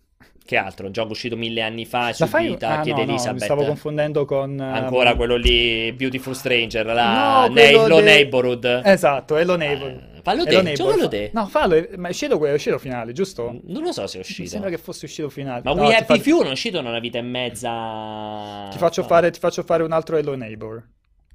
Che 0.44 0.58
altro? 0.58 0.88
Un 0.88 0.92
gioco 0.92 1.12
uscito 1.12 1.38
mille 1.38 1.62
anni 1.62 1.86
fa, 1.86 2.10
è 2.10 2.14
su 2.14 2.26
fai? 2.26 2.48
Vita, 2.50 2.80
Ah, 2.80 2.82
chiede 2.82 3.00
no, 3.02 3.06
no, 3.06 3.06
mi 3.06 3.14
Elisabeth. 3.14 3.44
stavo 3.44 3.64
confondendo 3.64 4.26
con... 4.26 4.60
ehm, 4.60 4.60
Ancora 4.74 5.16
quello 5.16 5.36
lì, 5.38 5.94
Beautiful 5.94 6.36
Stranger, 6.36 6.86
la 6.88 7.46
No, 7.48 7.54
quello 7.54 7.84
Hello 7.84 7.96
de- 7.98 8.02
Neighborhood. 8.02 8.82
Esatto, 8.84 9.38
Hello 9.38 9.56
Neighbor. 9.56 9.90
Eh, 9.90 10.20
fallo 10.24 10.42
Hello 10.42 10.58
te, 10.58 10.62
Neighbor. 10.64 10.88
giocalo 10.88 11.08
te. 11.08 11.30
No, 11.34 11.46
fallo, 11.48 11.88
ma 11.96 12.08
è 12.08 12.12
uscito, 12.12 12.38
que- 12.38 12.50
è 12.50 12.54
uscito 12.54 12.80
finale, 12.80 13.14
giusto? 13.14 13.60
Non 13.64 13.84
lo 13.84 13.92
so 13.94 14.08
se 14.08 14.16
è 14.16 14.22
Mi 14.22 14.26
uscito. 14.28 14.50
sembra 14.50 14.70
che 14.72 14.78
fosse 14.78 15.06
uscito 15.06 15.30
finale. 15.30 15.62
Ma 15.64 15.74
No, 15.74 15.84
We 15.86 15.96
Happy 15.96 16.18
fa- 16.18 16.22
Few 16.24 16.38
non 16.40 16.48
è 16.48 16.52
uscito 16.52 16.80
in 16.80 16.86
una 16.86 17.00
vita 17.00 17.20
e 17.20 17.22
mezza. 17.22 18.68
Ti 18.72 18.78
faccio, 18.78 19.04
fare, 19.04 19.30
ti 19.32 19.40
faccio 19.40 19.64
fare 19.64 19.84
un 19.84 19.92
altro 19.92 20.18
Hello 20.18 20.36
Neighbor. 20.36 20.84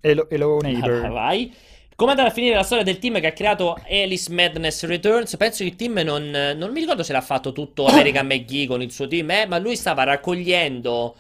Hello, 0.01 0.27
Hello 0.29 0.59
Neighbor. 0.61 1.05
Ah, 1.05 1.09
vai. 1.09 1.55
Come 1.97 2.11
andata 2.11 2.29
a 2.29 2.31
finire 2.31 2.55
la 2.55 2.63
storia 2.63 2.85
del 2.85 2.99
team 2.99 3.19
che 3.21 3.29
ha 3.29 3.33
creato 3.33 3.81
Alice 3.89 4.31
Madness 4.31 4.85
Returns? 4.85 5.35
Penso 5.39 5.65
che 5.65 5.71
il 5.71 5.77
team 5.77 5.95
non, 6.01 6.29
non 6.55 6.71
mi 6.71 6.81
ricordo 6.81 7.03
se 7.03 7.15
l'ha 7.15 7.23
fatto 7.23 7.53
tutto 7.53 7.87
American 7.89 8.27
McGee 8.27 8.67
con 8.67 8.83
il 8.83 8.93
suo 8.93 9.09
team, 9.09 9.31
eh, 9.31 9.47
ma 9.47 9.57
lui 9.57 9.77
stava 9.77 10.03
raccogliendo 10.05 11.17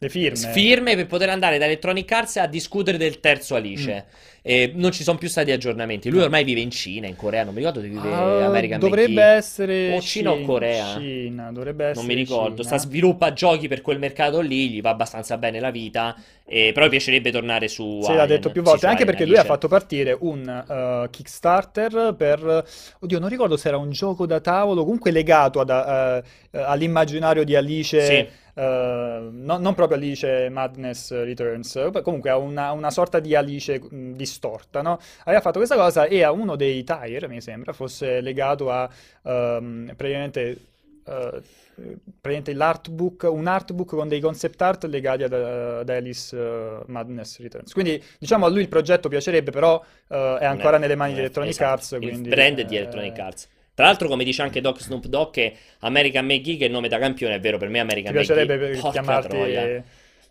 Le 0.00 0.08
firme. 0.08 0.50
firme 0.50 0.96
per 0.96 1.06
poter 1.06 1.28
andare 1.28 1.58
da 1.58 1.66
Electronic 1.66 2.10
Arts 2.10 2.38
a 2.38 2.46
discutere 2.48 2.98
del 2.98 3.20
terzo 3.20 3.54
Alice. 3.54 3.94
Mm. 3.94 4.35
E 4.48 4.70
non 4.76 4.92
ci 4.92 5.02
sono 5.02 5.18
più 5.18 5.28
stati 5.28 5.50
aggiornamenti. 5.50 6.08
Lui 6.08 6.20
ormai 6.22 6.44
vive 6.44 6.60
in 6.60 6.70
Cina, 6.70 7.08
in 7.08 7.16
Corea, 7.16 7.42
non 7.42 7.52
mi 7.52 7.58
ricordo 7.58 7.80
dove 7.80 7.90
vive 7.92 8.08
Ah, 8.14 8.44
American 8.46 8.78
dovrebbe 8.78 9.08
McGee. 9.14 9.36
essere 9.36 9.94
O 9.96 10.00
Cina 10.00 10.30
o 10.30 10.40
Corea? 10.42 10.84
Cina, 11.00 11.50
dovrebbe 11.50 11.86
essere 11.86 12.06
Non 12.06 12.06
mi 12.06 12.14
ricordo, 12.14 12.62
Cina. 12.62 12.78
sta 12.78 12.78
sviluppa 12.78 13.32
giochi 13.32 13.66
per 13.66 13.80
quel 13.80 13.98
mercato 13.98 14.38
lì, 14.40 14.70
gli 14.70 14.80
va 14.80 14.90
abbastanza 14.90 15.36
bene 15.36 15.58
la 15.58 15.70
vita, 15.72 16.14
e 16.44 16.70
però 16.72 16.88
piacerebbe 16.88 17.32
tornare 17.32 17.66
su 17.66 18.00
Sì, 18.02 18.14
l'ha 18.14 18.24
detto 18.26 18.50
più 18.52 18.62
volte, 18.62 18.86
anche 18.86 19.02
Alien 19.02 19.16
perché 19.16 19.26
lui 19.26 19.36
ha 19.36 19.44
fatto 19.44 19.66
partire 19.66 20.16
un 20.20 21.04
uh, 21.04 21.10
Kickstarter 21.10 22.14
per, 22.16 22.64
oddio, 23.00 23.18
non 23.18 23.28
ricordo 23.28 23.56
se 23.56 23.66
era 23.66 23.78
un 23.78 23.90
gioco 23.90 24.26
da 24.26 24.38
tavolo, 24.38 24.84
comunque 24.84 25.10
legato 25.10 25.58
ad, 25.58 25.70
uh, 25.70 26.56
uh, 26.56 26.60
all'immaginario 26.66 27.42
di 27.42 27.56
Alice, 27.56 28.00
Sì. 28.00 28.28
uh, 28.60 28.62
no- 28.62 29.58
non 29.58 29.74
proprio 29.74 29.96
Alice 29.98 30.48
Madness 30.50 31.10
Returns, 31.12 31.90
comunque 32.02 32.30
ha 32.30 32.36
una, 32.36 32.70
una 32.72 32.90
sorta 32.90 33.18
di 33.18 33.34
Alice 33.34 33.80
mh, 33.80 34.12
distorta, 34.36 34.82
no? 34.82 34.98
Aveva 35.24 35.40
fatto 35.40 35.58
questa 35.58 35.76
cosa 35.76 36.04
e 36.06 36.22
a 36.22 36.30
uno 36.30 36.56
dei 36.56 36.84
tire, 36.84 37.26
mi 37.28 37.40
sembra, 37.40 37.72
fosse 37.72 38.20
legato 38.20 38.70
a 38.70 38.88
um, 39.22 39.92
praticamente... 39.96 40.56
uh, 41.04 41.42
praticamente 41.76 42.54
l'artbook, 42.54 43.28
un 43.30 43.46
artbook 43.46 43.96
con 43.96 44.08
dei 44.08 44.18
concept 44.18 44.62
art 44.62 44.84
legati 44.86 45.24
ad, 45.24 45.32
ad 45.34 45.88
Alice 45.90 46.34
uh, 46.34 46.82
Madness 46.86 47.38
Returns. 47.38 47.74
Quindi, 47.74 48.02
diciamo, 48.18 48.46
a 48.46 48.48
lui 48.48 48.62
il 48.62 48.68
progetto 48.68 49.10
piacerebbe, 49.10 49.50
però 49.50 49.74
uh, 49.74 50.14
è 50.38 50.46
ancora 50.46 50.70
Non 50.70 50.76
è- 50.76 50.78
nelle 50.78 50.94
mani 50.96 51.12
di 51.12 51.18
Electronic 51.18 51.52
esatto, 51.52 51.70
Arts. 51.72 51.90
Il 51.92 51.98
Quindi, 51.98 52.28
brand 52.30 52.58
è 52.60 52.64
di 52.64 52.76
Electronic 52.76 53.18
Arts. 53.18 53.48
Tra 53.74 53.84
l'altro, 53.84 54.08
come 54.08 54.24
dice 54.24 54.40
anche 54.40 54.62
Doc 54.62 54.80
Snoop 54.80 55.04
Dogg, 55.04 55.32
che 55.32 55.54
American 55.80 56.24
McGee, 56.24 56.56
che 56.56 56.64
è 56.64 56.66
il 56.68 56.72
nome 56.72 56.88
da 56.88 56.98
campione, 56.98 57.34
è 57.34 57.40
vero, 57.40 57.58
per 57.58 57.68
me 57.68 57.80
American 57.80 58.14
piacerebbe 58.14 58.54
McGee. 58.54 58.70
per- 58.70 58.80
Porca 58.80 59.02
chiamarti... 59.02 59.28
troia. 59.28 59.84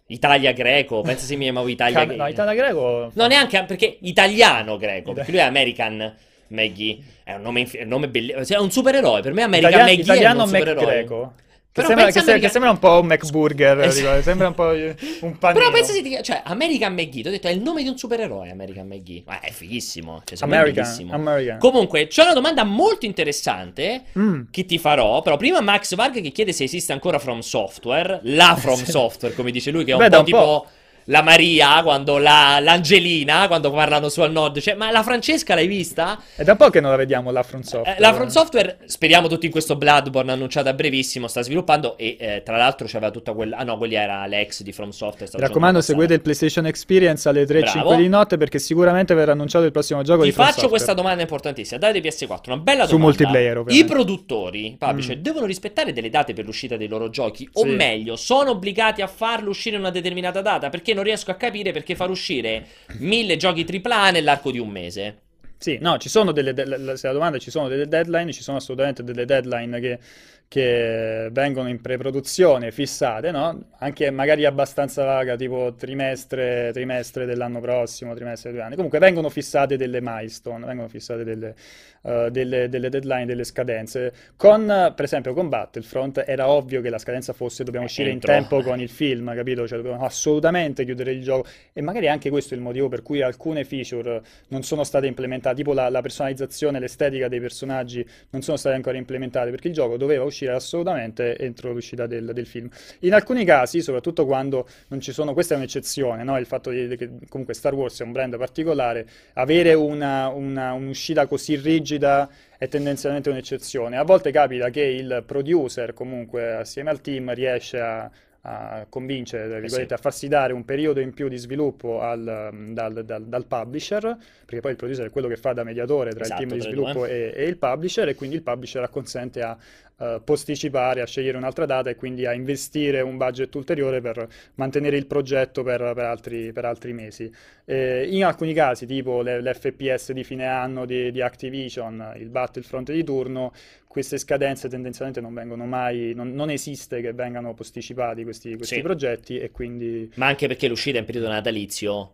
Italia 0.07 0.51
greco, 0.53 1.01
pensa 1.01 1.25
se 1.25 1.35
mi 1.35 1.43
chiamavo 1.45 1.67
Italia 1.67 1.97
Can- 1.97 2.07
greco. 2.07 2.21
No, 2.23 2.29
Italia 2.29 2.53
Greco... 2.53 3.11
No, 3.13 3.27
neanche 3.27 3.63
perché 3.63 3.97
italiano 4.01 4.77
greco, 4.77 5.09
Ita- 5.11 5.13
perché 5.13 5.31
lui 5.31 5.39
è 5.39 5.43
American 5.43 6.13
McGee. 6.49 6.97
È 7.23 7.33
un 7.33 7.41
nome, 7.41 7.59
inf- 7.61 7.75
è 7.75 7.81
un 7.83 7.89
nome 7.89 8.07
bellissimo. 8.07 8.59
È 8.59 8.61
un 8.61 8.69
supereroe. 8.69 9.21
Per 9.21 9.33
me 9.33 9.41
American 9.41 9.71
Italia- 9.71 9.91
McGee 9.93 10.03
italiano 10.03 10.39
è 10.39 10.43
un 10.43 10.47
supereroe. 10.49 10.85
Greco. 10.85 11.33
Che 11.81 11.81
sembra, 11.87 12.05
che, 12.05 12.19
American- 12.19 12.39
che 12.39 12.49
sembra 12.49 12.69
un 12.71 12.79
po' 12.79 12.99
un 13.01 13.05
McBurger, 13.07 13.79
Es- 13.81 13.95
dico, 13.97 14.21
sembra 14.21 14.47
un 14.47 14.53
po' 14.53 14.67
un 14.69 14.95
panino. 15.37 15.59
Però 15.59 15.71
pensa 15.71 15.91
se 15.91 16.01
ti 16.01 16.17
cioè 16.21 16.41
American 16.45 16.93
McGee, 16.93 17.21
ti 17.21 17.27
ho 17.27 17.31
detto 17.31 17.47
è 17.47 17.51
il 17.51 17.59
nome 17.61 17.83
di 17.83 17.89
un 17.89 17.97
supereroe 17.97 18.49
American 18.49 18.87
McGee. 18.87 19.23
Ma 19.25 19.41
è 19.41 19.51
fighissimo, 19.51 20.21
cioè, 20.23 20.37
American, 20.41 20.83
bellissimo. 20.83 21.13
American. 21.13 21.57
Comunque, 21.59 22.07
c'è 22.07 22.23
una 22.23 22.33
domanda 22.33 22.63
molto 22.63 23.05
interessante 23.05 24.03
Mm. 24.17 24.43
che 24.51 24.63
ti 24.65 24.77
farò, 24.77 25.21
però 25.21 25.35
prima 25.35 25.59
Max 25.59 25.95
Varg 25.95 26.21
che 26.21 26.31
chiede 26.31 26.53
se 26.53 26.63
esiste 26.63 26.93
ancora 26.93 27.19
From 27.19 27.39
Software, 27.39 28.21
la 28.23 28.55
From 28.57 28.75
Sì. 28.81 28.91
Software, 28.91 29.35
come 29.35 29.51
dice 29.51 29.69
lui, 29.71 29.83
che 29.83 29.91
è 29.91 29.95
un 29.95 29.99
Beh, 29.99 30.09
po' 30.09 30.19
un 30.19 30.23
tipo 30.25 30.37
po'. 30.37 30.67
La 31.05 31.21
Maria, 31.21 31.81
quando 31.83 32.17
la, 32.17 32.59
l'Angelina, 32.61 33.47
quando 33.47 33.71
parlano 33.71 34.09
su 34.09 34.21
al 34.21 34.31
nord, 34.31 34.59
cioè, 34.59 34.73
ma 34.75 34.91
la 34.91 35.03
Francesca 35.03 35.53
l'hai 35.55 35.67
vista? 35.67 36.19
È 36.35 36.43
da 36.43 36.55
po' 36.55 36.69
che 36.69 36.79
non 36.79 36.91
la 36.91 36.97
vediamo 36.97 37.31
la 37.31 37.43
Front 37.43 37.63
Software. 37.65 37.97
Eh, 37.97 38.01
la 38.01 38.13
From 38.13 38.27
Software, 38.27 38.77
speriamo 38.85 39.27
tutti 39.27 39.45
in 39.45 39.51
questo 39.51 39.75
Bloodborne 39.75 40.31
annunciato 40.31 40.69
a 40.69 40.73
brevissimo, 40.73 41.27
sta 41.27 41.41
sviluppando 41.41 41.97
e 41.97 42.17
eh, 42.19 42.41
tra 42.43 42.57
l'altro 42.57 42.87
c'aveva 42.89 43.11
tutta 43.11 43.33
quella... 43.33 43.57
Ah 43.57 43.63
no, 43.63 43.77
quelli 43.77 43.95
era 43.95 44.25
l'ex 44.25 44.61
di 44.63 44.71
From 44.71 44.89
Software. 44.89 45.29
Mi 45.35 45.39
raccomando, 45.41 45.81
seguite 45.81 46.13
il 46.15 46.21
PlayStation 46.21 46.65
Experience 46.65 47.27
alle 47.29 47.43
3.05 47.45 47.71
Bravo. 47.71 47.95
di 47.95 48.07
notte 48.09 48.37
perché 48.37 48.59
sicuramente 48.59 49.13
verrà 49.13 49.33
annunciato 49.33 49.65
il 49.65 49.71
prossimo 49.71 50.01
gioco 50.01 50.21
Ti 50.21 50.27
di 50.27 50.31
From 50.31 50.45
faccio 50.45 50.59
Software. 50.61 50.83
questa 50.83 50.93
domanda 51.01 51.21
importantissima. 51.21 51.79
Date 51.79 52.01
PS4, 52.01 52.39
una 52.47 52.57
bella 52.57 52.85
Su 52.85 52.91
domanda. 52.97 53.05
multiplayer, 53.05 53.55
I 53.55 53.59
ovviamente. 53.59 53.93
produttori, 53.93 54.65
i 54.71 54.75
publisher, 54.77 55.17
Mm. 55.17 55.21
devono 55.21 55.45
rispettare 55.45 55.93
delle 55.93 56.09
date 56.09 56.33
per 56.33 56.45
l'uscita 56.45 56.77
dei 56.77 56.87
loro 56.87 57.09
giochi? 57.09 57.47
O 57.53 57.61
Sì. 57.63 57.69
meglio, 57.69 58.15
sono 58.15 58.51
obbligati 58.51 59.01
a 59.03 59.07
farlo 59.07 59.49
uscire 59.49 59.75
in 59.75 59.81
una 59.81 59.91
determinata 59.91 60.41
data? 60.41 60.69
Perché 60.69 60.93
non 60.95 61.03
riesco 61.03 61.29
a 61.29 61.35
capire 61.35 61.71
perché 61.71 61.95
far 61.95 62.09
uscire 62.09 62.65
mille 62.99 63.37
giochi 63.37 63.63
AAA 63.63 64.09
nell'arco 64.09 64.49
di 64.49 64.57
un 64.57 64.69
mese. 64.69 65.19
Sì, 65.57 65.77
no, 65.79 65.97
ci 65.97 66.09
sono 66.09 66.31
delle, 66.31 66.53
de- 66.53 66.97
se 66.97 67.07
la 67.07 67.13
domanda 67.13 67.37
ci 67.37 67.49
sono 67.49 67.67
delle 67.67 67.87
deadline, 67.87 68.31
ci 68.33 68.41
sono 68.41 68.57
assolutamente 68.57 69.03
delle 69.03 69.25
deadline 69.25 69.79
che, 69.79 69.99
che 70.47 71.29
vengono 71.31 71.69
in 71.69 71.81
pre-produzione 71.81 72.71
fissate, 72.71 73.31
no? 73.31 73.71
Anche 73.79 74.09
magari 74.11 74.45
abbastanza 74.45 75.03
vaga, 75.03 75.35
tipo 75.35 75.73
trimestre, 75.77 76.71
trimestre 76.71 77.25
dell'anno 77.25 77.59
prossimo, 77.59 78.13
trimestre 78.13 78.51
di 78.51 78.57
due 78.57 78.65
anni. 78.65 78.75
Comunque 78.75 78.99
vengono 78.99 79.29
fissate 79.29 79.75
delle 79.75 79.99
milestone, 80.01 80.65
vengono 80.65 80.87
fissate 80.87 81.23
delle, 81.23 81.55
eh, 82.03 82.29
delle, 82.31 82.69
delle 82.69 82.89
deadline, 82.89 83.25
delle 83.25 83.43
scadenze. 83.43 84.13
Con, 84.37 84.69
eh, 84.69 84.93
per 84.95 85.05
esempio, 85.05 85.33
con 85.33 85.49
Battlefront 85.49 86.23
era 86.25 86.47
ovvio 86.47 86.81
che 86.81 86.89
la 86.89 86.99
scadenza 86.99 87.33
fosse 87.33 87.63
dobbiamo 87.63 87.87
uscire 87.87 88.11
Entro. 88.11 88.31
in 88.31 88.39
tempo 88.39 88.61
con 88.61 88.79
il 88.79 88.89
film, 88.89 89.33
capito? 89.35 89.67
Cioè 89.67 89.79
dobbiamo 89.79 90.05
assolutamente 90.05 90.85
chiudere 90.85 91.11
il 91.11 91.23
gioco 91.23 91.47
e 91.73 91.81
magari 91.81 92.07
anche 92.07 92.29
questo 92.29 92.53
è 92.53 92.57
il 92.57 92.63
motivo 92.63 92.87
per 92.87 93.01
cui 93.01 93.21
alcune 93.21 93.63
feature 93.63 94.21
non 94.49 94.63
sono 94.63 94.83
state 94.83 95.07
implementate, 95.07 95.55
tipo 95.55 95.73
la, 95.73 95.89
la 95.89 96.01
personalizzazione, 96.01 96.79
l'estetica 96.79 97.27
dei 97.27 97.39
personaggi 97.39 98.05
non 98.29 98.41
sono 98.41 98.57
state 98.57 98.75
ancora 98.75 98.97
implementate 98.97 99.49
perché 99.49 99.67
il 99.67 99.73
gioco 99.73 99.97
doveva 99.97 100.23
uscire 100.23 100.34
assolutamente 100.43 101.37
entro 101.37 101.71
l'uscita 101.71 102.07
del, 102.07 102.31
del 102.33 102.45
film. 102.45 102.69
In 102.99 103.13
alcuni 103.13 103.45
casi, 103.45 103.81
soprattutto 103.81 104.25
quando 104.25 104.67
non 104.89 104.99
ci 104.99 105.11
sono, 105.11 105.33
questa 105.33 105.53
è 105.53 105.57
un'eccezione, 105.57 106.23
no? 106.23 106.37
Il 106.37 106.45
fatto 106.45 106.69
di, 106.69 106.95
che 106.97 107.09
comunque 107.29 107.53
Star 107.53 107.73
Wars 107.73 107.99
è 107.99 108.03
un 108.03 108.11
brand 108.11 108.37
particolare, 108.37 109.07
avere 109.33 109.73
una, 109.73 110.27
una- 110.27 110.73
un'uscita 110.73 111.27
così 111.27 111.55
rigida 111.55 112.29
è 112.57 112.67
tendenzialmente 112.67 113.29
un'eccezione. 113.29 113.97
A 113.97 114.03
volte 114.03 114.31
capita 114.31 114.69
che 114.69 114.81
il 114.81 115.23
producer, 115.25 115.93
comunque 115.93 116.53
assieme 116.53 116.89
al 116.89 117.01
team, 117.01 117.33
riesce 117.33 117.79
a 117.79 118.11
a 118.47 118.85
convincere, 118.87 119.63
eh 119.63 119.69
sì. 119.69 119.87
a 119.89 119.97
farsi 119.97 120.27
dare 120.27 120.53
un 120.53 120.65
periodo 120.65 120.99
in 120.99 121.13
più 121.13 121.27
di 121.27 121.37
sviluppo 121.37 122.01
al, 122.01 122.51
dal, 122.69 123.03
dal, 123.03 123.25
dal, 123.25 123.45
publisher, 123.45 124.15
perché 124.45 124.59
poi 124.59 124.71
il 124.71 124.77
producer 124.77 125.07
è 125.07 125.09
quello 125.09 125.27
che 125.27 125.35
fa 125.35 125.53
da 125.53 125.63
mediatore 125.63 126.11
tra 126.11 126.23
esatto, 126.23 126.43
il 126.43 126.47
team 126.47 126.59
di 126.59 126.63
sviluppo 126.63 127.05
e, 127.05 127.33
e, 127.35 127.45
il 127.45 127.57
publisher, 127.57 128.07
e 128.07 128.13
quindi 128.13 128.35
il 128.35 128.43
publisher 128.43 128.83
acconsente 128.83 129.41
a 129.41 129.57
uh, 129.97 130.23
posticipare, 130.23 131.01
a 131.01 131.05
scegliere 131.05 131.37
un'altra 131.37 131.65
data 131.65 131.89
e 131.89 131.95
quindi 131.95 132.25
a 132.25 132.33
investire 132.33 133.01
un 133.01 133.17
budget 133.17 133.53
ulteriore 133.55 134.01
per 134.01 134.27
mantenere 134.55 134.97
il 134.97 135.05
progetto 135.05 135.63
per, 135.63 135.79
per, 135.95 136.05
altri, 136.05 136.51
per 136.51 136.65
altri, 136.65 136.93
mesi. 136.93 137.31
Eh, 137.65 138.07
in 138.09 138.23
alcuni 138.23 138.53
casi, 138.53 138.85
tipo 138.85 139.21
le, 139.21 139.41
l'FPS 139.41 140.11
di 140.11 140.23
fine 140.23 140.45
anno 140.45 140.85
di, 140.85 141.11
di 141.11 141.21
Activision, 141.21 142.13
il 142.17 142.29
Battlefront 142.29 142.91
di 142.91 143.03
turno, 143.03 143.53
queste 143.87 144.17
scadenze 144.17 144.67
tendenzialmente 144.67 145.21
non 145.21 145.33
vengono 145.33 145.65
mai, 145.65 146.13
non, 146.13 146.33
non 146.33 146.49
esiste 146.49 146.99
che 146.99 147.13
vengano 147.13 147.53
posticipati 147.53 148.23
questi, 148.23 148.55
questi 148.55 148.75
sì. 148.75 148.81
progetti 148.81 149.39
e 149.39 149.51
quindi... 149.51 150.11
Ma 150.15 150.27
anche 150.27 150.47
perché 150.47 150.67
l'uscita 150.67 150.97
in 150.97 151.05
periodo 151.05 151.29
natalizio 151.29 152.11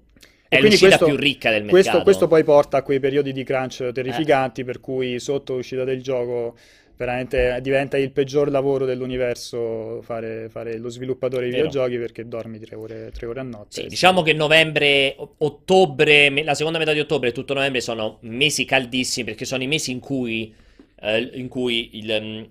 è 0.47 0.59
l'uscita 0.59 0.97
questo, 0.97 1.05
più 1.05 1.15
ricca 1.15 1.49
del 1.49 1.63
mercato. 1.63 1.81
Questo, 1.81 2.03
questo, 2.03 2.27
poi 2.27 2.43
porta 2.43 2.77
a 2.77 2.81
quei 2.81 2.99
periodi 2.99 3.31
di 3.31 3.43
crunch 3.45 3.89
terrificanti 3.93 4.61
eh. 4.61 4.63
per 4.65 4.81
cui 4.81 5.17
sotto 5.17 5.55
l'uscita 5.55 5.85
del 5.85 6.03
gioco 6.03 6.57
veramente 7.01 7.59
diventa 7.61 7.97
il 7.97 8.11
peggior 8.11 8.51
lavoro 8.51 8.85
dell'universo 8.85 10.01
fare, 10.03 10.49
fare 10.49 10.77
lo 10.77 10.89
sviluppatore 10.89 11.45
di 11.45 11.51
videogiochi 11.51 11.97
perché 11.97 12.27
dormi 12.27 12.59
tre 12.59 12.75
ore, 12.75 13.11
tre 13.11 13.25
ore 13.25 13.39
a 13.39 13.43
notte. 13.43 13.81
Sì, 13.81 13.87
diciamo 13.87 14.21
che 14.21 14.33
novembre, 14.33 15.15
ottobre, 15.17 16.43
la 16.43 16.53
seconda 16.53 16.77
metà 16.77 16.93
di 16.93 16.99
ottobre 16.99 17.29
e 17.29 17.31
tutto 17.31 17.55
novembre 17.55 17.81
sono 17.81 18.19
mesi 18.21 18.65
caldissimi 18.65 19.25
perché 19.25 19.45
sono 19.45 19.63
i 19.63 19.67
mesi 19.67 19.91
in 19.91 19.99
cui 19.99 20.53
eh, 21.01 21.29
in 21.33 21.47
cui 21.47 21.97
il, 21.97 22.17
um, 22.21 22.49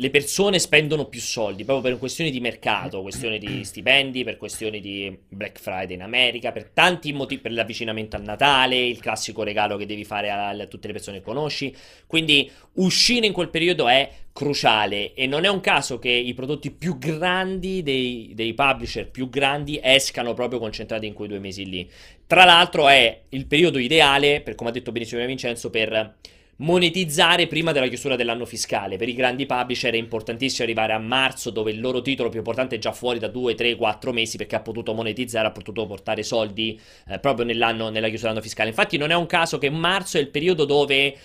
le 0.00 0.08
persone 0.08 0.58
spendono 0.58 1.04
più 1.04 1.20
soldi 1.20 1.62
proprio 1.62 1.90
per 1.90 1.98
questioni 2.00 2.30
di 2.30 2.40
mercato, 2.40 3.02
questioni 3.02 3.38
di 3.38 3.62
stipendi, 3.64 4.24
per 4.24 4.38
questioni 4.38 4.80
di 4.80 5.14
Black 5.28 5.60
Friday 5.60 5.94
in 5.94 6.00
America, 6.00 6.52
per 6.52 6.70
tanti 6.72 7.12
motivi, 7.12 7.42
per 7.42 7.52
l'avvicinamento 7.52 8.16
al 8.16 8.22
Natale, 8.22 8.82
il 8.82 8.98
classico 8.98 9.42
regalo 9.42 9.76
che 9.76 9.84
devi 9.84 10.06
fare 10.06 10.30
a, 10.30 10.48
a, 10.48 10.66
tutte 10.66 10.86
le 10.86 10.94
persone 10.94 11.18
che 11.18 11.22
conosci. 11.22 11.74
Quindi 12.06 12.50
uscire 12.74 13.26
in 13.26 13.34
quel 13.34 13.50
periodo 13.50 13.88
è 13.88 14.10
cruciale 14.32 15.12
e 15.12 15.26
non 15.26 15.44
è 15.44 15.48
un 15.48 15.60
caso 15.60 15.98
che 15.98 16.08
i 16.08 16.32
prodotti 16.32 16.70
più 16.70 16.96
grandi 16.96 17.82
dei, 17.82 18.32
dei 18.34 18.54
publisher 18.54 19.10
più 19.10 19.28
grandi 19.28 19.78
escano 19.82 20.32
proprio 20.32 20.60
concentrati 20.60 21.06
in 21.06 21.12
quei 21.12 21.28
due 21.28 21.40
mesi 21.40 21.68
lì. 21.68 21.86
Tra 22.26 22.46
l'altro 22.46 22.88
è 22.88 23.24
il 23.28 23.44
periodo 23.44 23.76
ideale, 23.76 24.40
per 24.40 24.54
come 24.54 24.70
ha 24.70 24.72
detto 24.72 24.92
benissimo 24.92 25.22
Vincenzo, 25.26 25.68
per 25.68 26.16
monetizzare 26.60 27.46
prima 27.46 27.72
della 27.72 27.88
chiusura 27.88 28.16
dell'anno 28.16 28.44
fiscale. 28.44 28.96
Per 28.96 29.08
i 29.08 29.14
grandi 29.14 29.46
publisher 29.46 29.92
è 29.92 29.96
importantissimo 29.96 30.64
arrivare 30.64 30.92
a 30.92 30.98
marzo, 30.98 31.50
dove 31.50 31.70
il 31.70 31.80
loro 31.80 32.02
titolo 32.02 32.28
più 32.28 32.38
importante 32.38 32.76
è 32.76 32.78
già 32.78 32.92
fuori 32.92 33.18
da 33.18 33.28
2, 33.28 33.54
3, 33.54 33.76
4 33.76 34.12
mesi, 34.12 34.36
perché 34.36 34.56
ha 34.56 34.60
potuto 34.60 34.92
monetizzare, 34.92 35.48
ha 35.48 35.52
potuto 35.52 35.86
portare 35.86 36.22
soldi 36.22 36.78
eh, 37.08 37.18
proprio 37.18 37.44
nell'anno, 37.44 37.88
nella 37.88 38.08
chiusura 38.08 38.28
dell'anno 38.28 38.46
fiscale. 38.46 38.68
Infatti, 38.68 38.96
non 38.96 39.10
è 39.10 39.14
un 39.14 39.26
caso 39.26 39.58
che 39.58 39.70
marzo 39.70 40.18
è 40.18 40.20
il 40.20 40.28
periodo 40.28 40.64
dove 40.64 41.16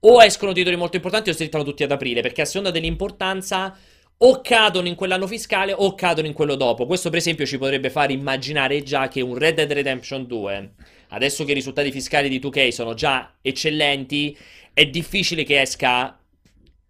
o 0.00 0.22
escono 0.22 0.52
titoli 0.52 0.76
molto 0.76 0.96
importanti 0.96 1.30
o 1.30 1.32
si 1.32 1.38
strittano 1.38 1.64
tutti 1.64 1.82
ad 1.82 1.90
aprile, 1.90 2.20
perché 2.20 2.42
a 2.42 2.44
seconda 2.44 2.70
dell'importanza 2.70 3.74
o 4.16 4.40
cadono 4.42 4.86
in 4.86 4.94
quell'anno 4.94 5.26
fiscale 5.26 5.72
o 5.72 5.94
cadono 5.94 6.26
in 6.26 6.34
quello 6.34 6.54
dopo. 6.54 6.86
Questo, 6.86 7.08
per 7.08 7.18
esempio, 7.18 7.46
ci 7.46 7.58
potrebbe 7.58 7.90
fare 7.90 8.12
immaginare 8.12 8.82
già 8.82 9.08
che 9.08 9.22
un 9.22 9.36
Red 9.36 9.56
Dead 9.56 9.72
Redemption 9.72 10.26
2, 10.26 10.74
adesso 11.08 11.44
che 11.44 11.52
i 11.52 11.54
risultati 11.54 11.90
fiscali 11.90 12.28
di 12.28 12.38
2K 12.38 12.68
sono 12.68 12.94
già 12.94 13.34
eccellenti, 13.40 14.36
è 14.74 14.86
difficile 14.86 15.44
che 15.44 15.60
esca 15.60 16.18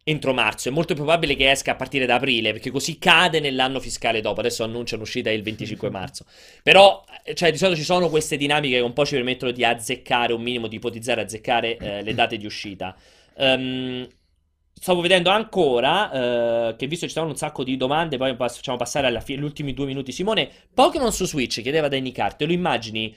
entro 0.06 0.34
marzo. 0.34 0.68
È 0.68 0.72
molto 0.72 0.94
probabile 0.94 1.34
che 1.34 1.50
esca 1.50 1.72
a 1.72 1.74
partire 1.76 2.06
da 2.06 2.16
aprile, 2.16 2.52
perché 2.52 2.70
così 2.70 2.98
cade 2.98 3.40
nell'anno 3.40 3.80
fiscale 3.80 4.20
dopo. 4.20 4.40
Adesso 4.40 4.62
annunciano 4.64 5.02
uscita 5.02 5.30
il 5.30 5.42
25 5.42 5.88
marzo. 5.92 6.24
Però, 6.62 7.04
cioè, 7.34 7.50
di 7.50 7.58
solito 7.58 7.78
ci 7.78 7.84
sono 7.84 8.08
queste 8.08 8.36
dinamiche 8.36 8.76
che 8.76 8.82
un 8.82 8.92
po' 8.92 9.04
ci 9.04 9.14
permettono 9.14 9.50
di 9.50 9.64
azzeccare, 9.64 10.32
un 10.32 10.42
minimo 10.42 10.66
di 10.66 10.76
ipotizzare, 10.76 11.22
azzeccare 11.22 11.76
eh, 11.76 12.02
le 12.02 12.12
date 12.16 12.36
di 12.36 12.46
uscita. 12.46 12.94
Um, 13.36 14.06
stavo 14.72 15.00
vedendo 15.00 15.30
ancora, 15.30 16.68
uh, 16.68 16.76
che 16.76 16.86
visto 16.86 17.06
ci 17.06 17.10
stavano 17.10 17.32
un 17.32 17.38
sacco 17.38 17.64
di 17.64 17.76
domande, 17.76 18.16
poi 18.16 18.36
facciamo 18.36 18.76
passare 18.76 19.06
agli 19.06 19.42
ultimi 19.42 19.72
due 19.72 19.86
minuti. 19.86 20.12
Simone, 20.12 20.50
Pokémon 20.72 21.12
su 21.12 21.24
Switch, 21.24 21.62
chiedeva 21.62 21.88
Danny 21.88 22.12
Cart, 22.12 22.36
te 22.36 22.46
lo 22.46 22.52
immagini 22.52 23.14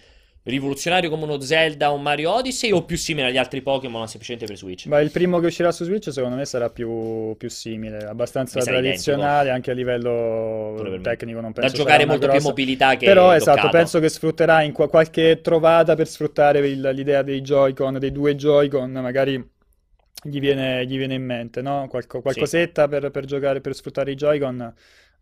rivoluzionario 0.47 1.09
come 1.09 1.23
uno 1.23 1.39
Zelda 1.39 1.91
o 1.91 1.95
un 1.95 2.01
Mario 2.01 2.33
Odyssey 2.33 2.71
o 2.71 2.83
più 2.83 2.97
simile 2.97 3.27
agli 3.27 3.37
altri 3.37 3.61
Pokémon 3.61 4.07
semplicemente 4.07 4.45
per 4.45 4.57
Switch? 4.57 4.87
Beh, 4.87 5.01
il 5.01 5.11
primo 5.11 5.39
che 5.39 5.47
uscirà 5.47 5.71
su 5.71 5.83
Switch 5.83 6.11
secondo 6.11 6.35
me 6.35 6.45
sarà 6.45 6.69
più, 6.69 7.35
più 7.37 7.49
simile, 7.49 7.99
abbastanza 7.99 8.59
tradizionale 8.59 9.49
identico. 9.49 9.55
anche 9.55 9.71
a 9.71 9.73
livello 9.73 10.99
tecnico. 11.01 11.41
Non 11.41 11.53
penso 11.53 11.71
da 11.71 11.77
giocare 11.77 12.05
molto 12.05 12.21
grossa. 12.21 12.37
più 12.37 12.47
mobilità 12.47 12.95
che 12.95 13.05
Però 13.05 13.33
esatto, 13.33 13.69
penso 13.69 13.99
che 13.99 14.09
sfrutterà 14.09 14.61
in 14.61 14.71
qua- 14.71 14.87
qualche 14.87 15.41
trovata 15.41 15.95
per 15.95 16.07
sfruttare 16.07 16.65
il, 16.67 16.81
l'idea 16.93 17.21
dei 17.21 17.41
Joy-Con, 17.41 17.99
dei 17.99 18.11
due 18.11 18.35
Joy-Con, 18.35 18.91
magari 18.91 19.55
gli 20.23 20.39
viene, 20.39 20.85
gli 20.85 20.97
viene 20.97 21.13
in 21.13 21.23
mente, 21.23 21.61
no? 21.61 21.87
Qualco, 21.89 22.21
qualcosetta 22.21 22.83
sì. 22.83 22.89
per, 22.89 23.11
per, 23.11 23.25
giocare, 23.25 23.61
per 23.61 23.75
sfruttare 23.75 24.11
i 24.11 24.15
Joy-Con. 24.15 24.73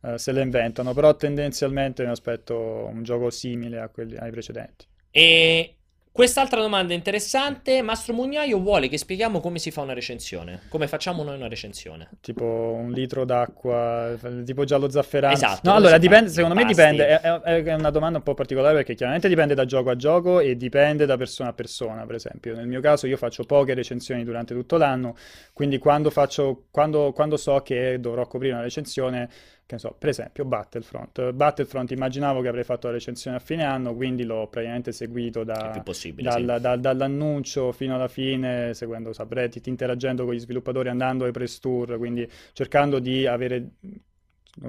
Uh, 0.01 0.17
se 0.17 0.32
le 0.32 0.41
inventano, 0.41 0.93
però 0.93 1.15
tendenzialmente 1.15 2.03
mi 2.03 2.11
aspetto 2.11 2.55
un 2.91 3.01
gioco 3.01 3.32
simile 3.32 3.89
quelli, 3.91 4.15
ai 4.17 4.30
precedenti. 4.30 4.86
E 5.18 5.76
quest'altra 6.11 6.59
domanda 6.59 6.93
interessante, 6.93 7.82
Mastro 7.82 8.13
Mugnaio 8.13 8.59
vuole 8.59 8.89
che 8.89 8.97
spieghiamo 8.97 9.39
come 9.39 9.59
si 9.59 9.72
fa 9.72 9.80
una 9.80 9.93
recensione, 9.93 10.63
come 10.68 10.89
facciamo 10.89 11.24
noi 11.24 11.38
una 11.38 11.47
recensione. 11.47 12.09
Tipo 12.20 12.43
un 12.43 12.91
litro 12.91 13.24
d'acqua, 13.24 14.13
tipo 14.43 14.66
giallo 14.66 14.89
zafferano. 14.89 15.34
Esatto. 15.34 15.70
No, 15.70 15.74
allora 15.74 15.97
dipende, 15.97 16.30
secondo 16.30 16.53
me 16.53 16.66
dipende, 16.66 17.22
è, 17.22 17.22
è, 17.22 17.74
una 17.76 17.91
domanda 17.91 18.18
un 18.18 18.26
po' 18.26 18.34
particolare 18.34 18.76
perché 18.76 18.93
chiaramente 18.93 19.30
dipende 19.30 19.53
da 19.53 19.63
gioco 19.63 19.89
a 19.89 19.95
gioco 19.95 20.41
e 20.41 20.57
dipende 20.57 21.05
da 21.05 21.16
persona 21.16 21.51
a 21.51 21.53
persona, 21.53 22.05
per 22.05 22.16
esempio. 22.16 22.53
Nel 22.53 22.68
mio 22.68 22.82
caso 22.82 23.07
io 23.07 23.16
faccio 23.16 23.45
poche 23.45 23.74
recensioni 23.74 24.26
durante 24.26 24.53
tutto 24.53 24.76
l'anno, 24.76 25.16
quindi 25.53 25.78
quando, 25.78 26.09
faccio, 26.09 26.66
quando, 26.72 27.13
quando 27.13 27.38
so 27.38 27.61
che 27.61 28.01
dovrò 28.01 28.28
coprire 28.28 28.51
una 28.51 28.63
recensione 28.63 29.30
che 29.68 29.76
ne 29.76 29.80
so, 29.80 29.95
per 29.97 30.09
esempio 30.09 30.45
Battlefront. 30.45 31.32
Battlefront 31.32 31.89
immaginavo 31.89 32.41
che 32.41 32.47
avrei 32.47 32.63
fatto 32.63 32.86
la 32.88 32.93
recensione 32.93 33.38
a 33.38 33.39
fine 33.39 33.63
anno, 33.63 33.95
quindi 33.95 34.24
l'ho 34.24 34.47
praticamente 34.47 34.91
seguito 34.91 35.43
da, 35.43 35.82
dal, 35.84 35.95
sì. 35.95 36.13
da, 36.13 36.76
dall'annuncio 36.76 37.72
fino 37.72 37.95
alla 37.95 38.07
fine, 38.07 38.76
seguendo 38.76 39.11
subreddit, 39.11 39.66
interagendo 39.66 40.24
con 40.26 40.36
gli 40.36 40.39
sviluppatori, 40.39 40.89
andando 40.89 41.26
ai 41.26 41.32
press 41.32 41.57
tour, 41.59 41.97
quindi 41.97 42.30
cercando 42.53 42.99
di 42.99 43.26
avere 43.26 43.72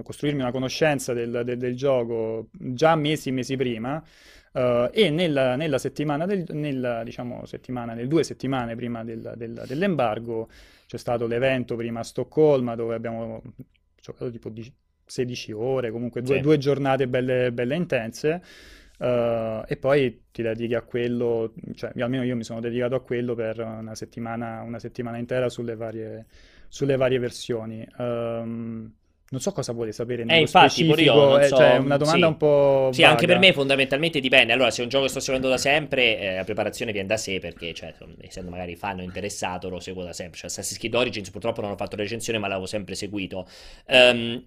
costruirmi 0.03 0.41
una 0.41 0.51
conoscenza 0.51 1.13
del, 1.13 1.43
del, 1.45 1.59
del 1.59 1.77
gioco 1.77 2.49
già 2.53 2.97
mesi 2.97 3.29
e 3.29 3.33
mesi 3.33 3.57
prima. 3.57 4.03
Uh, 4.53 4.89
e 4.91 5.11
nella, 5.11 5.55
nella, 5.55 5.77
settimana, 5.77 6.25
del, 6.25 6.47
nella, 6.53 7.05
diciamo, 7.05 7.45
settimana, 7.45 7.93
nelle 7.93 8.09
due 8.09 8.25
settimane 8.25 8.75
prima 8.75 9.05
del, 9.05 9.35
del, 9.37 9.65
dell'embargo 9.67 10.49
c'è 10.87 10.97
stato 10.97 11.27
l'evento 11.27 11.77
prima 11.77 12.01
a 12.01 12.05
Stoccolma 12.05 12.75
dove 12.75 12.95
abbiamo 12.95 13.43
giocato 14.01 14.31
tipo 14.31 14.49
16 15.07 15.53
ore, 15.53 15.91
comunque 15.91 16.23
due, 16.23 16.37
sì. 16.37 16.41
due 16.43 16.59
giornate 16.59 17.09
belle, 17.09 17.53
belle 17.53 17.77
intense. 17.77 18.43
Uh, 18.99 19.63
e 19.67 19.77
poi 19.79 20.23
ti 20.33 20.41
dedichi 20.41 20.75
a 20.75 20.81
quello, 20.81 21.53
cioè 21.75 21.93
almeno 21.99 22.25
io 22.25 22.35
mi 22.35 22.45
sono 22.45 22.61
dedicato 22.61 22.95
a 22.95 23.01
quello 23.01 23.35
per 23.35 23.61
una 23.61 23.95
settimana, 23.95 24.63
una 24.63 24.79
settimana 24.79 25.19
intera 25.19 25.51
sulle 25.51 25.77
varie, 25.77 26.27
sulle 26.69 26.97
varie 26.97 27.19
versioni. 27.19 27.87
Um, 27.99 28.91
non 29.29 29.41
so 29.41 29.51
cosa 29.51 29.73
vuole 29.73 29.91
sapere 29.91 30.23
nello 30.23 30.39
eh, 30.39 30.43
infatti, 30.43 30.85
specifico, 30.85 31.01
io, 31.01 31.39
eh, 31.41 31.49
so, 31.49 31.57
cioè 31.57 31.77
una 31.79 31.97
domanda 31.97 32.27
sì. 32.27 32.33
un 32.33 32.37
po' 32.37 32.91
Sì, 32.93 33.01
vaga. 33.01 33.13
anche 33.13 33.27
per 33.27 33.39
me 33.39 33.53
fondamentalmente 33.53 34.21
dipende. 34.21 34.53
Allora, 34.53 34.71
se 34.71 34.81
è 34.81 34.85
un 34.85 34.89
gioco 34.89 35.05
che 35.05 35.11
sto 35.11 35.19
seguendo 35.19 35.49
da 35.49 35.59
sempre, 35.59 36.19
eh, 36.19 36.37
la 36.37 36.45
preparazione 36.45 36.93
viene 36.93 37.09
da 37.09 37.17
sé 37.17 37.41
perché, 37.41 37.75
cioè, 37.75 37.93
essendo 38.21 38.51
magari 38.51 38.77
fan 38.77 39.01
o 39.01 39.03
interessato, 39.03 39.69
lo 39.69 39.81
seguo 39.81 40.05
da 40.05 40.13
sempre. 40.13 40.39
Cioè, 40.39 40.47
Assassin's 40.47 40.79
Creed 40.79 40.95
Origins 40.95 41.31
purtroppo 41.31 41.61
non 41.61 41.73
ho 41.73 41.77
fatto 41.77 41.97
recensione, 41.97 42.39
ma 42.39 42.47
l'avevo 42.47 42.67
sempre 42.67 42.95
seguito. 42.95 43.49
Um, 43.89 44.45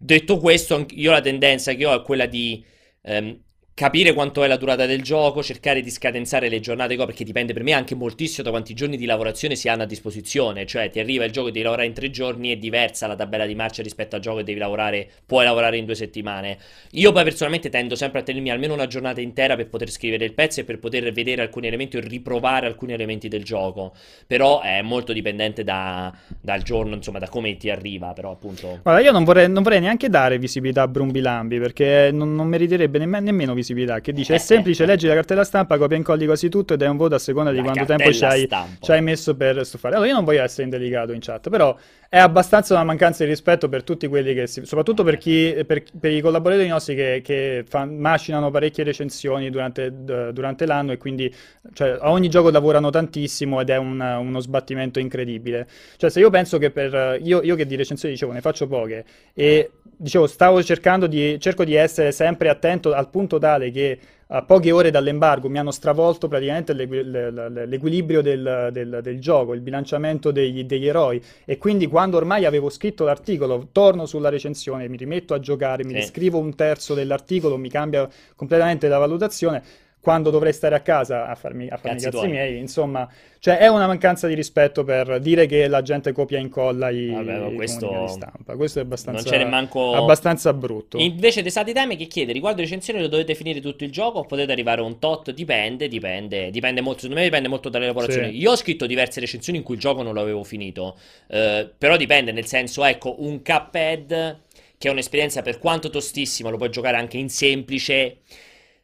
detto 0.00 0.38
questo, 0.38 0.86
io 0.94 1.10
la 1.10 1.20
tendenza 1.20 1.74
che 1.74 1.84
ho 1.84 1.94
è 1.94 2.02
quella 2.02 2.26
di 2.26 2.64
um, 3.02 3.38
capire 3.74 4.12
quanto 4.12 4.44
è 4.44 4.46
la 4.46 4.56
durata 4.56 4.84
del 4.84 5.02
gioco, 5.02 5.42
cercare 5.42 5.80
di 5.80 5.90
scadenzare 5.90 6.48
le 6.48 6.60
giornate, 6.60 6.96
perché 6.96 7.24
dipende 7.24 7.52
per 7.52 7.62
me 7.62 7.72
anche 7.72 7.94
moltissimo 7.94 8.42
da 8.42 8.50
quanti 8.50 8.74
giorni 8.74 8.96
di 8.96 9.06
lavorazione 9.06 9.54
si 9.56 9.68
hanno 9.68 9.84
a 9.84 9.86
disposizione, 9.86 10.66
cioè 10.66 10.90
ti 10.90 11.00
arriva 11.00 11.24
il 11.24 11.32
gioco 11.32 11.48
e 11.48 11.52
devi 11.52 11.64
lavorare 11.64 11.88
in 11.88 11.94
tre 11.94 12.10
giorni, 12.10 12.52
è 12.52 12.56
diversa 12.56 13.06
la 13.06 13.16
tabella 13.16 13.46
di 13.46 13.54
marcia 13.54 13.82
rispetto 13.82 14.16
al 14.16 14.22
gioco 14.22 14.38
che 14.38 14.44
devi 14.44 14.58
lavorare, 14.58 15.08
puoi 15.24 15.44
lavorare 15.44 15.78
in 15.78 15.86
due 15.86 15.94
settimane. 15.94 16.58
Io 16.92 17.12
poi 17.12 17.24
personalmente 17.24 17.70
tendo 17.70 17.94
sempre 17.94 18.20
a 18.20 18.22
tenermi 18.22 18.50
almeno 18.50 18.74
una 18.74 18.86
giornata 18.86 19.20
intera 19.20 19.56
per 19.56 19.68
poter 19.68 19.90
scrivere 19.90 20.24
il 20.24 20.34
pezzo 20.34 20.60
e 20.60 20.64
per 20.64 20.78
poter 20.78 21.10
vedere 21.12 21.40
alcuni 21.40 21.66
elementi 21.66 21.96
o 21.96 22.00
riprovare 22.00 22.66
alcuni 22.66 22.92
elementi 22.92 23.28
del 23.28 23.44
gioco, 23.44 23.94
però 24.26 24.60
è 24.60 24.82
molto 24.82 25.12
dipendente 25.12 25.64
da, 25.64 26.14
dal 26.40 26.62
giorno, 26.62 26.96
insomma, 26.96 27.18
da 27.18 27.28
come 27.28 27.56
ti 27.56 27.70
arriva, 27.70 28.12
però 28.12 28.30
appunto... 28.30 28.80
Guarda, 28.82 29.00
io 29.00 29.12
non 29.12 29.24
vorrei, 29.24 29.48
non 29.48 29.62
vorrei 29.62 29.80
neanche 29.80 30.08
dare 30.08 30.38
visibilità 30.38 30.82
a 30.82 30.88
Brumbilambi, 30.88 31.58
perché 31.58 32.10
non, 32.12 32.34
non 32.34 32.46
meriterebbe 32.46 32.98
nemm- 32.98 33.22
nemmeno 33.22 33.54
visibilità 33.60 34.00
che 34.00 34.12
dice 34.12 34.34
è 34.34 34.38
semplice, 34.38 34.84
leggi 34.84 35.06
la 35.06 35.14
cartella 35.14 35.44
stampa, 35.44 35.78
copia 35.78 35.96
e 35.96 35.98
incolli 35.98 36.26
quasi 36.26 36.48
tutto 36.48 36.74
ed 36.74 36.82
è 36.82 36.88
un 36.88 36.96
voto 36.96 37.14
a 37.14 37.18
seconda 37.18 37.50
di 37.50 37.58
la 37.58 37.62
quanto 37.62 37.84
tempo 37.84 38.12
ci 38.12 38.24
hai, 38.24 38.48
ci 38.80 38.90
hai, 38.90 39.02
messo 39.02 39.34
per 39.34 39.64
stufare. 39.64 39.94
Allora 39.94 40.08
io 40.08 40.16
non 40.16 40.24
voglio 40.24 40.42
essere 40.42 40.64
indelicato 40.64 41.12
in 41.12 41.20
chat, 41.20 41.48
però 41.48 41.76
è 42.12 42.18
abbastanza 42.18 42.74
una 42.74 42.82
mancanza 42.82 43.22
di 43.22 43.30
rispetto 43.30 43.68
per 43.68 43.84
tutti 43.84 44.08
quelli 44.08 44.34
che, 44.34 44.48
si, 44.48 44.66
soprattutto 44.66 45.04
per, 45.04 45.16
chi, 45.16 45.62
per, 45.64 45.84
per 46.00 46.10
i 46.10 46.20
collaboratori 46.20 46.66
nostri 46.66 46.96
che, 46.96 47.20
che 47.22 47.64
fan, 47.64 47.98
macinano 47.98 48.50
parecchie 48.50 48.82
recensioni 48.82 49.48
durante, 49.48 49.92
durante 50.32 50.66
l'anno 50.66 50.90
e 50.90 50.96
quindi 50.96 51.32
cioè, 51.72 51.98
a 52.00 52.10
ogni 52.10 52.28
gioco 52.28 52.50
lavorano 52.50 52.90
tantissimo 52.90 53.60
ed 53.60 53.70
è 53.70 53.76
un, 53.76 54.00
uno 54.00 54.40
sbattimento 54.40 54.98
incredibile. 54.98 55.68
Cioè, 55.96 56.10
se 56.10 56.18
io 56.18 56.30
penso 56.30 56.58
che 56.58 56.72
per 56.72 57.20
io, 57.22 57.42
io 57.42 57.54
che 57.54 57.64
di 57.64 57.76
recensioni 57.76 58.14
dicevo 58.14 58.32
ne 58.32 58.40
faccio 58.40 58.66
poche 58.66 59.04
e 59.32 59.70
dicevo 59.96 60.26
stavo 60.26 60.64
cercando 60.64 61.06
di 61.06 61.38
cerco 61.38 61.62
di 61.62 61.74
essere 61.74 62.10
sempre 62.10 62.48
attento 62.48 62.92
al 62.92 63.08
punto 63.08 63.38
tale 63.38 63.70
che 63.70 63.98
a 64.32 64.42
poche 64.42 64.70
ore 64.70 64.90
dall'embargo 64.90 65.48
mi 65.48 65.58
hanno 65.58 65.70
stravolto 65.70 66.28
praticamente 66.28 66.72
l'equi- 66.72 67.04
l'equilibrio 67.04 68.22
del, 68.22 68.68
del, 68.72 69.00
del, 69.02 69.18
gioco, 69.20 69.54
il 69.54 69.60
bilanciamento 69.60 70.30
degli, 70.30 70.64
degli, 70.64 70.86
eroi 70.86 71.20
e 71.44 71.58
quindi 71.58 71.86
quando 71.86 72.16
ormai 72.16 72.44
avevo 72.44 72.70
scritto 72.70 73.04
l'articolo 73.04 73.68
torno 73.72 74.06
sulla 74.06 74.28
recensione, 74.28 74.88
mi 74.88 74.96
rimetto 74.96 75.34
a 75.34 75.40
giocare, 75.40 75.84
mi 75.84 75.90
sì. 75.90 75.96
riscrivo 75.96 76.38
un 76.38 76.54
terzo 76.54 76.94
dell'articolo, 76.94 77.56
mi 77.56 77.68
cambia 77.68 78.08
completamente 78.36 78.86
la 78.88 78.98
valutazione 78.98 79.62
quando 80.00 80.30
dovrei 80.30 80.52
stare 80.52 80.74
a 80.74 80.80
casa 80.80 81.26
a 81.26 81.34
farmi, 81.34 81.68
a 81.68 81.76
farmi 81.76 81.98
i 81.98 82.02
cazzi 82.02 82.26
miei. 82.26 82.58
Insomma, 82.58 83.08
cioè 83.38 83.58
è 83.58 83.68
una 83.68 83.86
mancanza 83.86 84.26
di 84.26 84.34
rispetto 84.34 84.82
per 84.82 85.20
dire 85.20 85.46
che 85.46 85.68
la 85.68 85.82
gente 85.82 86.12
copia 86.12 86.38
e 86.38 86.40
incolla 86.40 86.88
i, 86.88 87.10
Vabbè, 87.10 87.54
questo... 87.54 88.04
di 88.06 88.08
stampa. 88.08 88.56
Questo 88.56 88.78
è 88.78 88.82
abbastanza, 88.82 89.46
manco... 89.46 89.94
abbastanza 89.94 90.54
brutto. 90.54 90.96
Invece 90.98 91.42
dei 91.42 91.50
stati 91.50 91.72
temi 91.74 91.96
che 91.96 92.06
chiede 92.06 92.32
riguardo 92.32 92.62
recensioni 92.62 93.00
lo 93.00 93.08
dovete 93.08 93.34
finire 93.34 93.60
tutto 93.60 93.84
il 93.84 93.92
gioco 93.92 94.20
o 94.20 94.24
potete 94.24 94.50
arrivare 94.52 94.80
a 94.80 94.84
un 94.84 94.98
tot? 94.98 95.32
Dipende, 95.32 95.86
dipende, 95.86 96.50
dipende 96.50 96.80
molto, 96.80 97.00
secondo 97.00 97.20
me 97.20 97.26
dipende 97.26 97.48
molto 97.48 97.68
dalle 97.68 97.86
lavorazioni. 97.86 98.30
Sì. 98.30 98.38
Io 98.38 98.52
ho 98.52 98.56
scritto 98.56 98.86
diverse 98.86 99.20
recensioni 99.20 99.58
in 99.58 99.64
cui 99.64 99.74
il 99.74 99.80
gioco 99.80 100.02
non 100.02 100.14
l'avevo 100.14 100.44
finito, 100.44 100.96
eh, 101.28 101.70
però 101.76 101.96
dipende, 101.96 102.32
nel 102.32 102.46
senso, 102.46 102.84
ecco, 102.84 103.16
un 103.22 103.42
Cuphead 103.42 104.38
che 104.78 104.88
è 104.88 104.90
un'esperienza 104.90 105.42
per 105.42 105.58
quanto 105.58 105.90
tostissima, 105.90 106.48
lo 106.48 106.56
puoi 106.56 106.70
giocare 106.70 106.96
anche 106.96 107.18
in 107.18 107.28
semplice 107.28 108.20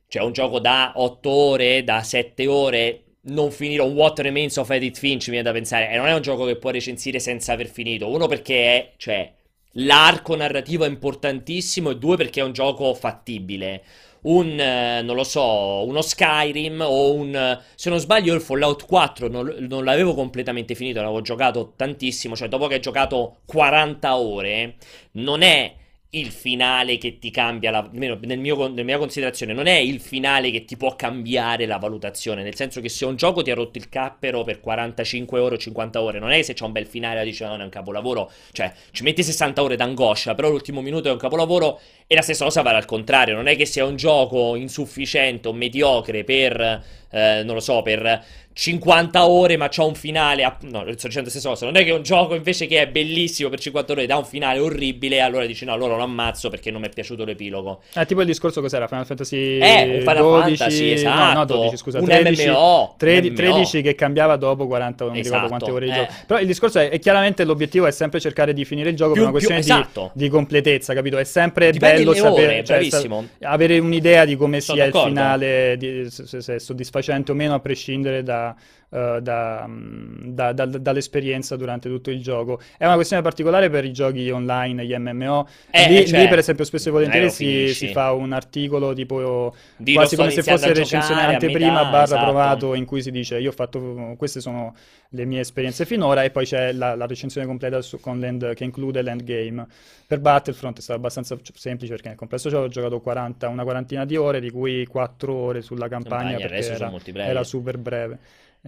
cioè 0.08 0.22
un 0.22 0.32
gioco 0.32 0.58
da 0.60 0.92
8 0.96 1.30
ore, 1.30 1.84
da 1.84 2.02
7 2.02 2.46
ore, 2.46 3.02
non 3.26 3.50
finire 3.50 3.82
un 3.82 3.92
What 3.92 4.18
Remains 4.20 4.56
of 4.56 4.70
Edith 4.70 4.98
Finch, 4.98 5.26
mi 5.26 5.32
viene 5.32 5.42
da 5.42 5.52
pensare, 5.52 5.90
e 5.90 5.96
non 5.96 6.06
è 6.06 6.14
un 6.14 6.22
gioco 6.22 6.44
che 6.44 6.56
puoi 6.56 6.72
recensire 6.72 7.18
senza 7.18 7.52
aver 7.52 7.68
finito. 7.68 8.08
Uno 8.08 8.26
perché 8.26 8.54
è, 8.54 8.92
cioè, 8.96 9.32
l'arco 9.72 10.36
narrativo 10.36 10.84
è 10.84 10.88
importantissimo 10.88 11.90
e 11.90 11.96
due 11.98 12.16
perché 12.16 12.40
è 12.40 12.44
un 12.44 12.52
gioco 12.52 12.94
fattibile. 12.94 13.82
Un, 14.22 14.58
eh, 14.58 15.02
non 15.02 15.14
lo 15.14 15.22
so, 15.22 15.84
uno 15.86 16.02
Skyrim 16.02 16.80
o 16.80 17.12
un, 17.12 17.60
se 17.76 17.90
non 17.90 18.00
sbaglio 18.00 18.34
il 18.34 18.40
Fallout 18.40 18.84
4 18.84 19.28
non, 19.28 19.54
non 19.60 19.84
l'avevo 19.84 20.14
completamente 20.14 20.74
finito, 20.74 21.00
l'avevo 21.00 21.20
giocato 21.20 21.74
tantissimo, 21.76 22.34
cioè 22.34 22.48
dopo 22.48 22.66
che 22.66 22.74
hai 22.74 22.80
giocato 22.80 23.38
40 23.46 24.16
ore, 24.16 24.74
non 25.12 25.42
è 25.42 25.72
il 26.10 26.30
finale 26.30 26.98
che 26.98 27.18
ti 27.18 27.30
cambia, 27.30 27.70
la, 27.70 27.88
nel 27.92 28.38
mio, 28.38 28.68
nella 28.68 28.82
mia 28.82 28.98
considerazione, 28.98 29.52
non 29.52 29.66
è 29.66 29.76
il 29.76 30.00
finale 30.00 30.50
che 30.50 30.64
ti 30.64 30.76
può 30.76 30.94
cambiare 30.94 31.66
la 31.66 31.78
valutazione, 31.78 32.42
nel 32.42 32.54
senso 32.54 32.80
che 32.80 32.88
se 32.88 33.04
un 33.04 33.16
gioco 33.16 33.42
ti 33.42 33.50
ha 33.50 33.54
rotto 33.54 33.78
il 33.78 33.88
cappero 33.88 34.44
per 34.44 34.60
45 34.60 35.38
ore 35.40 35.56
o 35.56 35.58
50 35.58 36.00
ore, 36.00 36.18
non 36.18 36.30
è 36.30 36.40
se 36.42 36.54
c'è 36.54 36.64
un 36.64 36.72
bel 36.72 36.86
finale 36.86 37.24
dici 37.24 37.42
no, 37.42 37.50
non 37.50 37.60
è 37.62 37.64
un 37.64 37.70
capolavoro, 37.70 38.30
cioè 38.52 38.72
ci 38.92 39.02
metti 39.02 39.22
60 39.22 39.62
ore 39.62 39.76
d'angoscia, 39.76 40.34
però 40.34 40.48
l'ultimo 40.48 40.80
minuto 40.80 41.08
è 41.08 41.12
un 41.12 41.18
capolavoro 41.18 41.80
e 42.06 42.14
la 42.14 42.22
stessa 42.22 42.44
cosa 42.44 42.62
vale 42.62 42.76
al 42.76 42.84
contrario, 42.84 43.34
non 43.34 43.48
è 43.48 43.56
che 43.56 43.66
sia 43.66 43.84
un 43.84 43.96
gioco 43.96 44.54
insufficiente 44.54 45.48
o 45.48 45.52
mediocre 45.52 46.22
per, 46.22 46.82
eh, 47.10 47.42
non 47.44 47.54
lo 47.54 47.60
so, 47.60 47.82
per 47.82 48.24
50 48.58 49.26
ore 49.26 49.58
ma 49.58 49.68
c'ha 49.68 49.84
un 49.84 49.94
finale, 49.94 50.42
a... 50.42 50.56
no, 50.62 50.80
sto 50.96 51.08
dicendo 51.08 51.24
la 51.24 51.28
stessa 51.28 51.50
cosa, 51.50 51.66
non 51.66 51.76
è 51.76 51.84
che 51.84 51.90
un 51.90 52.02
gioco 52.02 52.34
invece 52.34 52.66
che 52.66 52.80
è 52.80 52.88
bellissimo 52.88 53.50
per 53.50 53.60
50 53.60 53.92
ore 53.92 54.06
dà 54.06 54.16
un 54.16 54.24
finale 54.24 54.60
orribile, 54.60 55.20
allora 55.20 55.44
dici 55.44 55.66
no, 55.66 55.74
allora 55.74 55.94
lo 55.96 56.02
ammazzo 56.02 56.48
perché 56.48 56.70
non 56.70 56.80
mi 56.80 56.86
è 56.86 56.90
piaciuto 56.90 57.26
l'epilogo. 57.26 57.82
Eh, 57.94 58.06
tipo 58.06 58.22
il 58.22 58.26
discorso 58.26 58.62
cos'era? 58.62 58.88
Final 58.88 59.04
Fantasy 59.04 59.58
eh, 59.58 59.96
un 59.96 60.00
Final 60.00 60.16
12... 60.16 60.56
Fantasy, 60.56 60.90
esatto. 60.90 61.18
No, 61.18 61.32
no, 61.34 61.44
12, 61.44 61.76
scusa, 61.76 61.98
un 61.98 62.04
13, 62.06 62.48
MMO, 62.48 62.94
13, 62.96 63.32
13 63.34 63.82
che 63.82 63.94
cambiava 63.94 64.36
dopo 64.36 64.66
40, 64.66 65.04
non 65.04 65.16
esatto, 65.16 65.18
mi 65.18 65.22
ricordo 65.22 65.48
quante 65.48 65.70
ore 65.70 65.84
di 65.84 65.92
eh. 65.92 65.94
gioco. 65.94 66.12
Però 66.26 66.40
il 66.40 66.46
discorso 66.46 66.78
è, 66.78 66.88
è, 66.88 66.98
chiaramente 66.98 67.44
l'obiettivo 67.44 67.86
è 67.86 67.90
sempre 67.90 68.20
cercare 68.20 68.54
di 68.54 68.64
finire 68.64 68.88
il 68.88 68.96
gioco 68.96 69.12
più, 69.12 69.20
per 69.20 69.30
una 69.30 69.38
questione 69.38 69.60
più, 69.60 69.70
esatto. 69.70 70.10
di, 70.14 70.24
di, 70.24 70.30
completezza, 70.30 70.94
capito? 70.94 71.18
È 71.18 71.24
sempre 71.24 71.70
Dipende 71.72 71.95
bello 72.04 72.14
sapere, 72.14 72.64
ore, 72.66 72.90
cioè, 72.90 73.24
avere 73.40 73.78
un'idea 73.78 74.24
di 74.24 74.36
come 74.36 74.60
Sono 74.60 74.78
sia 74.78 74.86
d'accordo. 74.86 75.08
il 75.08 75.14
finale, 75.14 75.76
di, 75.78 76.10
se, 76.10 76.40
se 76.40 76.54
è 76.54 76.58
soddisfacente 76.58 77.32
o 77.32 77.34
meno 77.34 77.54
a 77.54 77.60
prescindere 77.60 78.22
da 78.22 78.54
uh, 78.88 79.20
da, 79.20 79.68
da, 79.68 80.52
da, 80.52 80.66
dall'esperienza 80.66 81.56
durante 81.56 81.88
tutto 81.88 82.10
il 82.10 82.22
gioco. 82.22 82.60
È 82.76 82.84
una 82.84 82.94
questione 82.94 83.22
particolare 83.22 83.70
per 83.70 83.84
i 83.84 83.92
giochi 83.92 84.30
online, 84.30 84.86
gli 84.86 84.94
MMO. 84.96 85.48
Eh, 85.70 85.88
lì, 85.88 86.06
cioè, 86.06 86.20
lì, 86.20 86.28
per 86.28 86.38
esempio, 86.38 86.64
spesso 86.64 86.88
e 86.88 86.92
volentieri 86.92 87.30
si, 87.30 87.72
si, 87.74 87.88
fa 87.88 88.12
un 88.12 88.32
articolo 88.32 88.92
tipo 88.92 89.54
Di 89.76 89.94
quasi 89.94 90.16
come 90.16 90.30
se 90.30 90.42
fosse 90.42 90.72
recensione 90.72 91.24
anteprima 91.24 91.84
barra 91.84 92.04
esatto. 92.04 92.24
provato 92.24 92.74
in 92.74 92.84
cui 92.84 93.02
si 93.02 93.10
dice 93.10 93.38
io 93.38 93.50
ho 93.50 93.52
fatto 93.52 94.14
queste 94.16 94.40
sono 94.40 94.74
le 95.10 95.24
mie 95.24 95.40
esperienze 95.40 95.84
finora 95.84 96.24
e 96.24 96.30
poi 96.30 96.44
c'è 96.44 96.72
la, 96.72 96.94
la 96.94 97.06
recensione 97.06 97.46
completa 97.46 97.80
su, 97.80 97.98
land, 98.02 98.54
che 98.54 98.64
include 98.64 99.02
l'endgame. 99.02 99.66
Per 100.06 100.20
Battlefront 100.20 100.78
è 100.78 100.80
stato 100.80 100.98
abbastanza 100.98 101.36
semplice 101.54 101.92
perché 101.92 102.08
nel 102.08 102.16
complesso 102.16 102.48
ho 102.48 102.68
giocato 102.68 103.00
40, 103.00 103.48
una 103.48 103.64
quarantina 103.64 104.04
di 104.04 104.16
ore, 104.16 104.40
di 104.40 104.50
cui 104.50 104.86
4 104.86 105.32
ore 105.32 105.62
sulla 105.62 105.88
campagna 105.88 106.36
perché 106.36 106.72
era, 106.72 106.92
era 107.24 107.44
super 107.44 107.78
breve. 107.78 108.18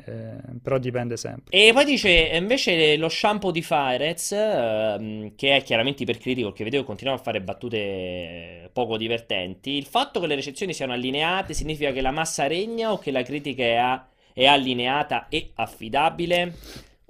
Eh, 0.04 0.58
però 0.62 0.78
dipende 0.78 1.16
sempre. 1.16 1.44
E 1.50 1.72
poi 1.72 1.84
dice 1.84 2.10
invece 2.32 2.96
lo 2.96 3.08
shampoo 3.08 3.50
di 3.50 3.62
Firez, 3.62 4.32
ehm, 4.32 5.34
che 5.34 5.56
è 5.56 5.62
chiaramente 5.62 6.02
ipercritico, 6.02 6.52
che 6.52 6.64
vedevo 6.64 6.84
continuare 6.84 7.18
a 7.18 7.22
fare 7.22 7.40
battute 7.40 8.70
poco 8.72 8.96
divertenti. 8.96 9.70
Il 9.76 9.86
fatto 9.86 10.20
che 10.20 10.26
le 10.26 10.34
recensioni 10.34 10.72
siano 10.72 10.92
allineate 10.92 11.54
significa 11.54 11.92
che 11.92 12.00
la 12.00 12.10
massa 12.10 12.46
regna 12.46 12.92
o 12.92 12.98
che 12.98 13.10
la 13.10 13.22
critica 13.22 13.62
è, 13.62 13.74
a- 13.76 14.06
è 14.32 14.46
allineata 14.46 15.26
e 15.28 15.50
affidabile? 15.54 16.54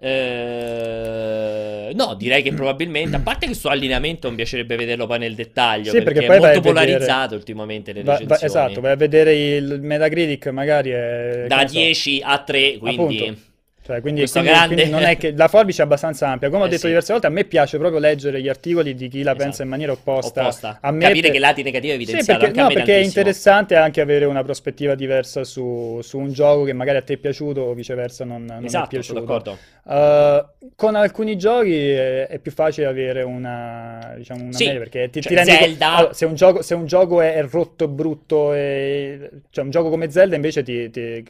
Eh, 0.01 1.93
no, 1.93 2.15
direi 2.15 2.43
che 2.43 2.53
probabilmente, 2.53 3.17
a 3.17 3.21
parte 3.21 3.41
che 3.41 3.47
questo 3.47 3.69
allineamento 3.69 4.31
mi 4.31 4.37
piacerebbe 4.37 4.77
vederlo 4.77 5.07
poi 5.07 5.19
nel 5.19 5.35
dettaglio, 5.35 5.91
sì, 5.91 6.03
perché, 6.03 6.21
perché 6.21 6.37
è 6.37 6.39
molto 6.39 6.61
polarizzato 6.61 7.21
vedere... 7.21 7.37
ultimamente 7.37 7.93
le 7.93 8.03
recensioni. 8.03 8.29
Va, 8.29 8.37
va, 8.39 8.45
esatto, 8.47 8.81
vai 8.81 8.93
a 8.93 8.97
vedere 8.97 9.35
il 9.35 9.81
Metacritic 9.83 10.47
magari 10.49 10.91
è... 10.91 11.47
Da 11.49 11.65
10 11.65 12.19
so, 12.19 12.27
a 12.27 12.39
3, 12.39 12.79
quindi... 12.79 13.19
Appunto. 13.19 13.47
Cioè, 13.89 14.03
quindi, 14.03 14.29
quindi, 14.29 14.51
quindi, 14.67 14.91
non 14.91 15.03
è 15.03 15.17
che 15.17 15.33
la 15.35 15.49
forbice 15.49 15.81
è 15.81 15.87
abbastanza 15.87 16.29
ampia. 16.29 16.51
Come 16.51 16.65
ho 16.65 16.67
eh 16.67 16.69
detto 16.69 16.83
sì. 16.83 16.89
diverse 16.89 17.13
volte, 17.13 17.27
a 17.27 17.31
me 17.31 17.45
piace 17.45 17.79
proprio 17.79 17.99
leggere 17.99 18.39
gli 18.43 18.49
articoli 18.49 18.95
di 18.95 19.09
chi 19.09 19.23
la 19.23 19.31
esatto. 19.31 19.45
pensa 19.45 19.63
in 19.63 19.71
maniera 19.71 19.93
opposta. 19.93 20.43
opposta. 20.43 20.79
A 20.83 20.91
me 20.91 21.07
Capire 21.07 21.23
per... 21.23 21.31
che 21.31 21.39
lati 21.39 21.63
negativi 21.63 21.93
evidenziano. 21.95 22.39
Sì, 22.39 22.45
perché, 22.45 22.61
no, 22.61 22.69
perché 22.69 23.01
è 23.01 23.03
interessante 23.03 23.77
anche 23.77 24.03
avere 24.03 24.27
una 24.27 24.45
prospettiva 24.45 24.95
diversa 24.95 25.43
su, 25.43 26.01
su, 26.03 26.19
un 26.19 26.31
gioco 26.35 26.65
che 26.65 26.75
magari 26.75 26.99
a 26.99 27.03
te 27.03 27.15
è 27.15 27.17
piaciuto 27.17 27.63
o 27.63 27.73
viceversa 27.73 28.27
non, 28.27 28.45
non 28.45 28.63
esatto, 28.63 28.85
è 28.85 28.89
piaciuto. 28.89 29.59
Uh, 29.85 30.69
con 30.77 30.95
alcuni 30.95 31.39
giochi 31.39 31.89
è, 31.89 32.27
è, 32.27 32.39
più 32.41 32.53
facile 32.53 32.89
avere 32.89 33.23
una, 33.23 34.13
diciamo, 34.19 34.43
una 34.43 34.53
sì. 34.53 34.67
media 34.67 34.81
perché 34.81 35.09
ti, 35.09 35.23
cioè, 35.23 35.33
ti 35.33 35.35
rendi 35.35 35.51
Zelda... 35.51 35.95
allora, 35.95 36.13
se, 36.13 36.27
un 36.27 36.35
gioco, 36.35 36.61
se 36.61 36.75
un 36.75 36.85
gioco 36.85 37.23
è, 37.23 37.33
è 37.33 37.49
rotto, 37.49 37.89
brutto, 37.89 38.53
e... 38.53 39.31
cioè 39.49 39.65
un 39.65 39.71
gioco 39.71 39.89
come 39.89 40.11
Zelda 40.11 40.35
invece 40.35 40.63
ti, 40.63 40.91
ti... 40.91 41.25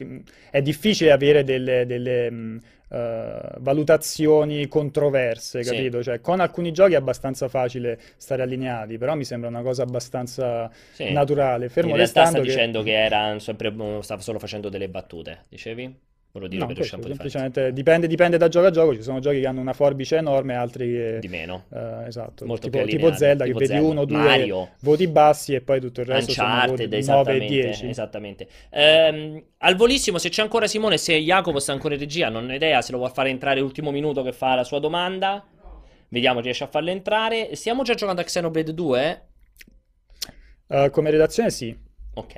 è 0.51 0.61
difficile 0.61 1.11
avere 1.13 1.45
delle... 1.45 1.85
delle 1.85 2.47
Uh, 2.89 3.59
valutazioni 3.59 4.67
controverse, 4.67 5.61
capito? 5.61 5.97
Sì. 5.97 6.05
Cioè, 6.05 6.21
con 6.21 6.39
alcuni 6.39 6.71
giochi 6.71 6.93
è 6.93 6.95
abbastanza 6.95 7.47
facile 7.47 7.99
stare 8.17 8.41
allineati, 8.41 8.97
però 8.97 9.13
mi 9.13 9.25
sembra 9.25 9.47
una 9.47 9.61
cosa 9.61 9.83
abbastanza 9.83 10.71
sì. 10.93 11.11
naturale. 11.11 11.69
Fermo 11.69 11.91
In 11.91 11.97
realtà 11.97 12.25
sta 12.25 12.39
che... 12.39 12.45
dicendo 12.45 12.81
che 12.81 12.93
era 12.93 13.37
sempre, 13.37 13.71
stava 14.01 14.21
solo 14.21 14.39
facendo 14.39 14.69
delle 14.69 14.89
battute, 14.89 15.45
dicevi? 15.49 16.07
Volevo 16.31 16.51
dire 16.51 16.61
no, 16.61 16.67
per 16.67 16.75
questo, 16.75 17.01
semplicemente 17.01 17.73
dipende, 17.73 18.05
dipende, 18.05 18.37
da 18.37 18.47
gioco 18.49 18.67
a 18.67 18.69
gioco. 18.69 18.93
Ci 18.93 19.01
sono 19.01 19.19
giochi 19.19 19.39
che 19.39 19.47
hanno 19.47 19.61
una 19.61 19.73
forbice 19.73 20.17
enorme, 20.17 20.55
altri 20.55 20.91
che. 20.91 21.17
Di 21.19 21.27
meno. 21.27 21.65
Uh, 21.69 22.05
esatto. 22.05 22.45
Molto 22.45 22.69
tipo, 22.69 22.85
tipo 22.85 23.11
Zelda, 23.13 23.45
tipo 23.45 23.57
che 23.57 23.65
Zelda. 23.65 23.81
vedi 23.81 23.91
uno, 23.91 24.05
due 24.05 24.17
Mario. 24.17 24.69
voti 24.81 25.07
bassi 25.07 25.55
e 25.55 25.61
poi 25.61 25.79
tutto 25.79 26.01
il 26.01 26.05
resto 26.05 26.29
Uncharted, 26.29 26.99
sono 26.99 27.17
voti 27.23 27.31
9 27.31 27.45
e 27.45 27.47
10. 27.47 27.87
Esattamente. 27.89 28.47
Ehm, 28.69 29.43
al 29.57 29.75
volissimo, 29.75 30.19
se 30.19 30.29
c'è 30.29 30.43
ancora 30.43 30.67
Simone, 30.67 30.97
se 30.97 31.17
Jacopo 31.17 31.57
sta 31.57 31.71
ancora 31.71 31.95
in 31.95 31.99
regia, 31.99 32.29
non 32.29 32.47
ho 32.47 32.53
idea 32.53 32.81
se 32.83 32.91
lo 32.91 32.99
vuoi 32.99 33.09
fare 33.09 33.29
entrare 33.29 33.59
l'ultimo 33.59 33.89
minuto 33.89 34.21
che 34.21 34.31
fa 34.31 34.53
la 34.53 34.63
sua 34.63 34.77
domanda. 34.77 35.43
Vediamo, 36.09 36.41
riesce 36.41 36.63
a 36.63 36.67
farlo 36.67 36.91
entrare. 36.91 37.55
Stiamo 37.55 37.81
già 37.81 37.95
giocando 37.95 38.21
a 38.21 38.23
Xenoblade 38.23 38.73
2? 38.73 39.27
Uh, 40.67 40.89
come 40.91 41.09
redazione, 41.09 41.49
sì. 41.49 41.75
Ok. 42.13 42.33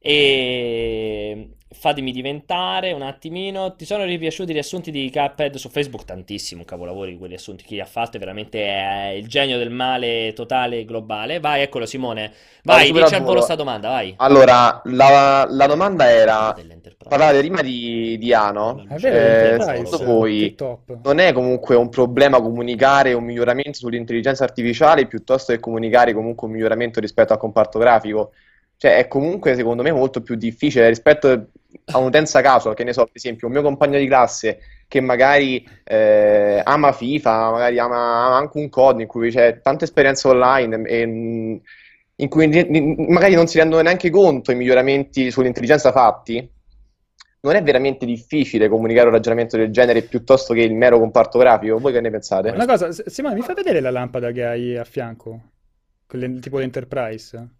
E 0.00 1.50
fatemi 1.70 2.12
diventare 2.12 2.92
un 2.92 3.02
attimino. 3.02 3.74
Ti 3.74 3.84
sono 3.84 4.04
ripiaciuti 4.04 4.50
i 4.50 4.54
riassunti 4.54 4.90
di 4.90 5.10
Cuphead 5.12 5.56
su 5.56 5.68
Facebook? 5.68 6.04
Tantissimo, 6.04 6.64
capolavori 6.64 7.16
quei 7.16 7.28
riassunti 7.28 7.64
che 7.64 7.80
ha 7.80 7.84
fatto. 7.84 8.16
È 8.16 8.20
veramente 8.20 9.14
il 9.16 9.26
genio 9.28 9.58
del 9.58 9.70
male 9.70 10.32
totale 10.34 10.78
e 10.78 10.84
globale. 10.84 11.40
Vai, 11.40 11.62
eccolo, 11.62 11.84
Simone. 11.84 12.32
Vai, 12.62 12.92
dici 12.92 13.14
al 13.14 13.22
volo 13.22 13.40
sta 13.40 13.54
domanda, 13.54 13.88
vai. 13.88 14.14
Allora, 14.18 14.80
la, 14.84 15.46
la 15.48 15.66
domanda 15.66 16.10
era: 16.10 16.56
parlare 17.06 17.38
prima 17.40 17.60
di, 17.62 18.16
di 18.18 18.32
Ano. 18.32 18.84
È 18.88 18.96
vero, 18.96 19.56
Eh, 19.56 19.62
secondo 19.62 20.04
voi 20.04 20.54
non 21.02 21.18
è 21.18 21.32
comunque 21.32 21.74
un 21.76 21.88
problema 21.88 22.40
comunicare 22.40 23.12
un 23.12 23.24
miglioramento 23.24 23.78
sull'intelligenza 23.78 24.44
artificiale 24.44 25.06
piuttosto 25.06 25.52
che 25.52 25.60
comunicare 25.60 26.12
comunque 26.12 26.46
un 26.46 26.52
miglioramento 26.54 27.00
rispetto 27.00 27.32
al 27.32 27.38
comparto 27.38 27.78
grafico? 27.78 28.32
Cioè, 28.78 28.96
è 28.96 29.08
comunque 29.08 29.56
secondo 29.56 29.82
me 29.82 29.90
molto 29.90 30.22
più 30.22 30.36
difficile 30.36 30.86
rispetto 30.88 31.48
a 31.86 31.98
un'utenza 31.98 32.40
casual, 32.40 32.76
che 32.76 32.84
ne 32.84 32.92
so, 32.92 33.02
per 33.02 33.12
esempio, 33.14 33.48
un 33.48 33.52
mio 33.52 33.62
compagno 33.62 33.98
di 33.98 34.06
classe 34.06 34.60
che 34.86 35.00
magari 35.00 35.68
eh, 35.82 36.62
ama 36.64 36.92
FIFA, 36.92 37.50
magari 37.50 37.78
ama, 37.80 38.26
ama 38.26 38.36
anche 38.36 38.58
un 38.58 38.68
COD 38.68 39.00
in 39.00 39.08
cui 39.08 39.30
c'è 39.30 39.60
tanta 39.60 39.84
esperienza 39.84 40.28
online 40.28 40.82
e 40.86 41.00
in 41.00 42.28
cui 42.28 42.46
magari 43.08 43.34
non 43.34 43.48
si 43.48 43.58
rendono 43.58 43.82
neanche 43.82 44.10
conto 44.10 44.52
i 44.52 44.54
miglioramenti 44.54 45.32
sull'intelligenza 45.32 45.90
fatti, 45.90 46.48
non 47.40 47.56
è 47.56 47.62
veramente 47.62 48.06
difficile 48.06 48.68
comunicare 48.68 49.08
un 49.08 49.14
ragionamento 49.14 49.56
del 49.56 49.72
genere 49.72 50.02
piuttosto 50.02 50.54
che 50.54 50.62
il 50.62 50.74
mero 50.74 51.00
comparto 51.00 51.38
grafico? 51.38 51.78
Voi 51.78 51.92
che 51.92 52.00
ne 52.00 52.10
pensate? 52.10 52.50
Una 52.50 52.66
cosa, 52.66 52.90
Simone, 52.92 53.34
mi 53.34 53.42
fai 53.42 53.56
vedere 53.56 53.80
la 53.80 53.90
lampada 53.90 54.30
che 54.30 54.44
hai 54.44 54.76
a 54.76 54.84
fianco? 54.84 55.50
Quelle, 56.06 56.38
tipo 56.38 56.58
l'Enterprise? 56.58 57.56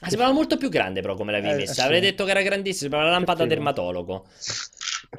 Ah, 0.00 0.08
sembrava 0.08 0.32
molto 0.32 0.56
più 0.56 0.68
grande, 0.68 1.00
però, 1.00 1.14
come 1.14 1.32
l'avevi 1.32 1.54
eh, 1.54 1.56
messa. 1.56 1.84
Avrei 1.84 2.00
detto 2.00 2.24
che 2.24 2.30
era 2.30 2.42
grandissima, 2.42 2.80
sembrava 2.80 3.04
una 3.06 3.14
lampada 3.14 3.46
dermatologo. 3.46 4.26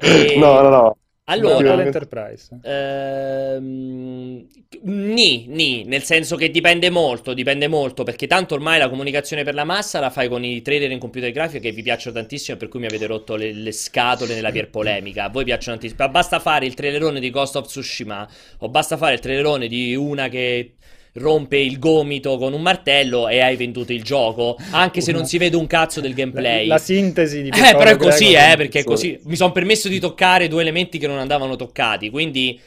E... 0.00 0.36
No, 0.40 0.60
no, 0.62 0.68
no. 0.68 0.96
Allora, 1.24 1.76
l'Enterprise. 1.76 2.58
Ehm, 2.62 4.46
ni, 4.82 5.46
ni, 5.46 5.84
nel 5.84 6.02
senso 6.02 6.34
che 6.34 6.50
dipende 6.50 6.90
molto, 6.90 7.34
dipende 7.34 7.68
molto, 7.68 8.02
perché 8.02 8.26
tanto 8.26 8.54
ormai 8.54 8.80
la 8.80 8.88
comunicazione 8.88 9.44
per 9.44 9.54
la 9.54 9.62
massa 9.62 10.00
la 10.00 10.10
fai 10.10 10.28
con 10.28 10.42
i 10.42 10.60
trailer 10.60 10.90
in 10.90 10.98
computer 10.98 11.30
grafica 11.30 11.60
che 11.60 11.70
vi 11.70 11.82
piacciono 11.82 12.16
tantissimo, 12.16 12.56
per 12.56 12.66
cui 12.66 12.80
mi 12.80 12.86
avete 12.86 13.06
rotto 13.06 13.36
le, 13.36 13.52
le 13.52 13.70
scatole 13.70 14.34
nella 14.34 14.50
pier 14.50 14.70
polemica. 14.70 15.24
A 15.24 15.28
voi 15.28 15.44
piacciono 15.44 15.78
tantissimo. 15.78 16.08
Basta 16.08 16.40
fare 16.40 16.66
il 16.66 16.74
trailerone 16.74 17.20
di 17.20 17.30
Ghost 17.30 17.54
of 17.54 17.66
Tsushima, 17.66 18.28
o 18.58 18.68
basta 18.68 18.96
fare 18.96 19.14
il 19.14 19.20
trailerone 19.20 19.68
di 19.68 19.94
una 19.94 20.26
che 20.26 20.74
rompe 21.14 21.58
il 21.58 21.78
gomito 21.78 22.36
con 22.38 22.52
un 22.52 22.62
martello 22.62 23.28
e 23.28 23.40
hai 23.40 23.56
venduto 23.56 23.92
il 23.92 24.02
gioco, 24.02 24.56
anche 24.70 25.00
se 25.00 25.12
non 25.12 25.26
si 25.26 25.38
vede 25.38 25.56
un 25.56 25.66
cazzo 25.66 26.00
del 26.00 26.14
gameplay. 26.14 26.66
La, 26.66 26.74
la 26.74 26.80
sintesi 26.80 27.42
di 27.42 27.48
Eh, 27.48 27.74
però 27.76 27.90
è 27.90 27.96
così, 27.96 28.32
eh, 28.32 28.54
perché 28.56 28.80
è 28.80 28.84
così. 28.84 29.18
Mi 29.24 29.36
sono 29.36 29.52
permesso 29.52 29.88
di 29.88 29.98
toccare 29.98 30.48
due 30.48 30.62
elementi 30.62 30.98
che 30.98 31.06
non 31.06 31.18
andavano 31.18 31.56
toccati, 31.56 32.10
quindi 32.10 32.60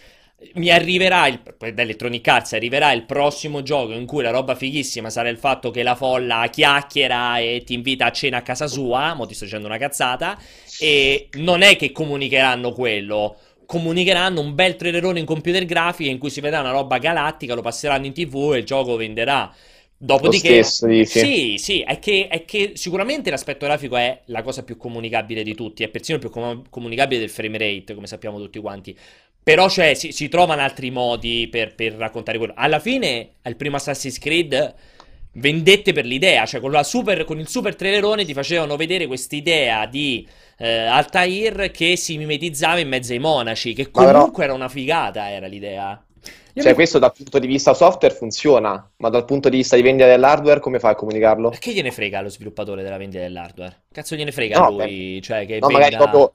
mi 0.55 0.69
arriverà 0.69 1.27
il, 1.27 1.39
da 1.73 1.81
Electronic 1.81 2.27
Arts 2.27 2.51
arriverà 2.51 2.91
il 2.91 3.05
prossimo 3.05 3.63
gioco 3.63 3.93
in 3.93 4.05
cui 4.05 4.23
la 4.23 4.29
roba 4.29 4.55
fighissima 4.55 5.09
sarà 5.09 5.29
il 5.29 5.37
fatto 5.37 5.71
che 5.71 5.83
la 5.83 5.95
folla 5.95 6.49
chiacchiera 6.51 7.39
e 7.39 7.63
ti 7.65 7.73
invita 7.73 8.07
a 8.07 8.11
cena 8.11 8.37
a 8.37 8.41
casa 8.41 8.67
sua, 8.67 9.13
mo 9.13 9.25
ti 9.25 9.35
sto 9.35 9.45
dicendo 9.45 9.67
una 9.67 9.77
cazzata, 9.77 10.37
e 10.79 11.29
non 11.37 11.61
è 11.61 11.77
che 11.77 11.93
comunicheranno 11.93 12.73
quello, 12.73 13.37
comunicheranno 13.73 14.39
un 14.39 14.53
bel 14.53 14.75
trailerone 14.75 15.17
in 15.17 15.25
computer 15.25 15.65
grafica 15.65 16.11
in 16.11 16.19
cui 16.19 16.29
si 16.29 16.41
vedrà 16.41 16.59
una 16.59 16.69
roba 16.69 16.99
galattica, 16.99 17.55
lo 17.55 17.63
passeranno 17.63 18.05
in 18.05 18.13
tv 18.13 18.51
e 18.53 18.59
il 18.59 18.65
gioco 18.65 18.95
venderà. 18.95 19.51
Dopodiché, 19.97 20.61
stesso, 20.61 20.87
sì, 21.05 21.55
sì, 21.57 21.81
è 21.81 21.97
che, 21.97 22.27
è 22.27 22.45
che, 22.45 22.73
sicuramente 22.75 23.31
l'aspetto 23.31 23.65
grafico 23.65 23.95
è 23.95 24.21
la 24.25 24.43
cosa 24.43 24.61
più 24.63 24.77
comunicabile 24.77 25.41
di 25.41 25.55
tutti, 25.55 25.81
è 25.83 25.87
persino 25.87 26.19
più 26.19 26.29
com- 26.29 26.63
comunicabile 26.69 27.19
del 27.19 27.29
frame 27.29 27.57
rate, 27.57 27.95
come 27.95 28.05
sappiamo 28.05 28.37
tutti 28.37 28.59
quanti. 28.59 28.95
Però, 29.41 29.67
cioè, 29.69 29.95
si, 29.95 30.11
si 30.11 30.27
trovano 30.27 30.61
altri 30.61 30.91
modi 30.91 31.47
per, 31.49 31.73
per, 31.73 31.93
raccontare 31.93 32.37
quello. 32.37 32.53
Alla 32.55 32.79
fine, 32.79 33.29
al 33.41 33.55
primo 33.55 33.77
Assassin's 33.77 34.19
Creed, 34.19 34.75
vendette 35.33 35.93
per 35.93 36.05
l'idea, 36.05 36.45
cioè 36.45 36.59
con, 36.59 36.77
super, 36.83 37.23
con 37.25 37.39
il 37.39 37.47
super 37.47 37.75
trailerone 37.75 38.25
ti 38.25 38.33
facevano 38.33 38.75
vedere 38.75 39.07
quest'idea 39.07 39.85
di 39.85 40.27
eh, 40.57 40.85
Altair 40.85 41.71
che 41.71 41.95
si 41.95 42.17
mimetizzava 42.17 42.79
in 42.79 42.87
mezzo 42.87 43.13
ai 43.13 43.19
monaci, 43.19 43.73
che 43.73 43.89
comunque 43.89 44.31
però... 44.31 44.43
era 44.43 44.53
una 44.53 44.69
figata, 44.69 45.29
era 45.29 45.47
l'idea. 45.47 46.03
Cioè, 46.55 46.67
mi... 46.67 46.73
questo 46.75 46.99
dal 46.99 47.13
punto 47.13 47.39
di 47.39 47.47
vista 47.47 47.73
software 47.73 48.13
funziona, 48.13 48.91
ma 48.97 49.09
dal 49.09 49.25
punto 49.25 49.49
di 49.49 49.57
vista 49.57 49.75
di 49.75 49.81
vendita 49.81 50.07
dell'hardware, 50.07 50.59
come 50.59 50.77
fai 50.77 50.91
a 50.91 50.95
comunicarlo? 50.95 51.49
Che 51.57 51.73
gliene 51.73 51.89
frega 51.89 52.21
lo 52.21 52.29
sviluppatore 52.29 52.83
della 52.83 52.97
vendita 52.97 53.23
dell'hardware? 53.23 53.85
Cazzo 53.91 54.15
gliene 54.15 54.31
frega 54.31 54.59
no, 54.59 54.69
lui? 54.69 55.15
Beh. 55.15 55.21
Cioè, 55.21 55.45
che 55.47 55.57
no, 55.59 55.67
venda... 55.67 55.83
magari 55.83 55.95
proprio 55.95 56.33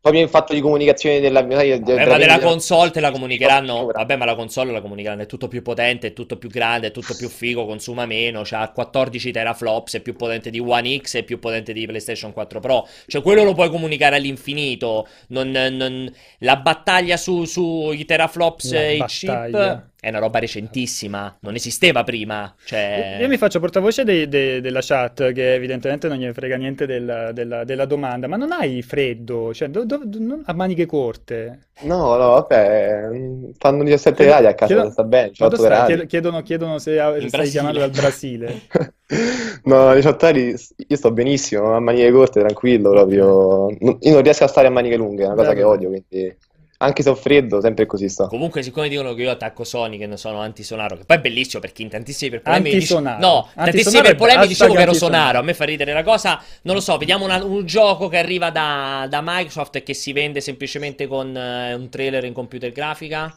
proprio 0.00 0.22
in 0.22 0.30
fatto 0.30 0.54
di 0.54 0.60
comunicazione 0.60 1.20
della, 1.20 1.42
della, 1.42 1.76
della, 1.76 2.06
ma 2.06 2.16
della 2.16 2.38
console 2.38 2.90
te 2.90 3.00
la 3.00 3.10
comunicheranno. 3.10 3.86
Vabbè 3.86 4.16
ma 4.16 4.24
la 4.24 4.34
console 4.34 4.72
la 4.72 4.80
comunicheranno 4.80 5.22
è 5.22 5.26
tutto 5.26 5.46
più 5.46 5.60
potente 5.62 6.08
è 6.08 6.12
tutto 6.14 6.38
più 6.38 6.48
grande 6.48 6.86
è 6.86 6.90
tutto 6.90 7.14
più 7.14 7.28
figo 7.28 7.66
consuma 7.66 8.06
meno 8.06 8.42
ha 8.50 8.70
14 8.70 9.30
teraflops 9.30 9.96
è 9.96 10.00
più 10.00 10.16
potente 10.16 10.48
di 10.48 10.58
One 10.58 10.98
X 10.98 11.16
è 11.16 11.22
più 11.22 11.38
potente 11.38 11.74
di 11.74 11.84
PlayStation 11.84 12.32
4 12.32 12.60
Pro. 12.60 12.88
Cioè 13.06 13.20
quello 13.20 13.44
lo 13.44 13.52
puoi 13.52 13.68
comunicare 13.68 14.16
all'infinito. 14.16 15.06
Non, 15.28 15.50
non, 15.50 16.10
la 16.38 16.56
battaglia 16.56 17.16
sui 17.16 17.46
su 17.46 17.92
teraflops 18.06 18.72
e 18.72 18.96
i 18.96 19.04
chip 19.04 19.89
è 20.00 20.08
una 20.08 20.18
roba 20.18 20.38
recentissima, 20.38 21.36
non 21.40 21.54
esisteva 21.54 22.02
prima. 22.04 22.52
Cioè... 22.64 23.18
Io 23.20 23.28
mi 23.28 23.36
faccio 23.36 23.60
portavoce 23.60 24.02
de, 24.02 24.28
de, 24.28 24.60
della 24.62 24.80
chat, 24.82 25.32
che 25.32 25.54
evidentemente 25.54 26.08
non 26.08 26.16
gli 26.16 26.32
frega 26.32 26.56
niente 26.56 26.86
del, 26.86 27.30
della, 27.34 27.64
della, 27.64 27.84
domanda, 27.84 28.26
ma 28.26 28.36
non 28.36 28.50
hai 28.52 28.80
freddo? 28.80 29.52
Cioè, 29.52 29.68
do, 29.68 29.84
do, 29.84 30.00
do, 30.02 30.40
a 30.44 30.54
maniche 30.54 30.86
corte? 30.86 31.66
No, 31.82 32.16
no, 32.16 32.30
vabbè, 32.30 33.10
fanno 33.58 33.84
17 33.84 34.24
gradi 34.24 34.46
a 34.46 34.54
casa, 34.54 34.74
chiedo, 34.74 34.90
sta 34.90 35.04
bene, 35.04 35.28
18 35.30 35.62
gradi. 35.62 36.06
Chiedono, 36.06 36.42
chiedono 36.42 36.78
se 36.78 36.94
stai 36.94 37.28
Brasile. 37.28 37.48
chiamando 37.48 37.78
dal 37.78 37.90
Brasile. 37.90 38.60
no, 39.64 39.94
18 39.94 40.16
gradi, 40.16 40.56
io 40.88 40.96
sto 40.96 41.12
benissimo, 41.12 41.74
a 41.74 41.80
maniche 41.80 42.10
corte, 42.10 42.40
tranquillo, 42.40 42.90
proprio. 42.90 43.70
Io 43.70 44.12
non 44.12 44.22
riesco 44.22 44.44
a 44.44 44.48
stare 44.48 44.68
a 44.68 44.70
maniche 44.70 44.96
lunghe, 44.96 45.24
è 45.24 45.26
una 45.26 45.34
cosa 45.34 45.50
Beh, 45.50 45.56
che 45.56 45.62
odio, 45.62 45.88
quindi... 45.88 46.36
Anche 46.82 47.02
se 47.02 47.10
ho 47.10 47.14
freddo, 47.14 47.60
sempre 47.60 47.84
così 47.84 48.08
sta. 48.08 48.26
Comunque, 48.26 48.62
siccome 48.62 48.88
dicono 48.88 49.12
che 49.12 49.20
io 49.20 49.30
attacco 49.30 49.64
Sony, 49.64 49.98
che 49.98 50.06
non 50.06 50.16
sono 50.16 50.40
anti-sonaro, 50.40 50.96
che 50.96 51.04
poi 51.04 51.18
è 51.18 51.20
bellissimo 51.20 51.60
perché 51.60 51.82
in 51.82 51.90
tantissimi 51.90 52.30
per 52.30 52.40
polemiche. 52.40 52.76
Anti-sonaro. 52.76 53.16
Dice... 53.18 53.28
No, 53.28 53.48
tantissimi 53.54 54.02
per 54.02 54.16
polemiche 54.16 54.48
dicevo 54.48 54.72
che 54.72 54.80
ero 54.80 54.94
sonaro. 54.94 55.38
A 55.40 55.42
me 55.42 55.52
fa 55.52 55.64
ridere 55.64 55.92
la 55.92 56.02
cosa. 56.02 56.42
Non 56.62 56.74
lo 56.74 56.80
so, 56.80 56.96
vediamo 56.96 57.26
una, 57.26 57.44
un 57.44 57.66
gioco 57.66 58.08
che 58.08 58.16
arriva 58.16 58.50
da, 58.50 59.06
da, 59.10 59.20
Microsoft 59.22 59.76
e 59.76 59.82
che 59.82 59.92
si 59.92 60.14
vende 60.14 60.40
semplicemente 60.40 61.06
con 61.06 61.28
uh, 61.28 61.78
un 61.78 61.88
trailer 61.90 62.24
in 62.24 62.32
computer 62.32 62.72
grafica. 62.72 63.30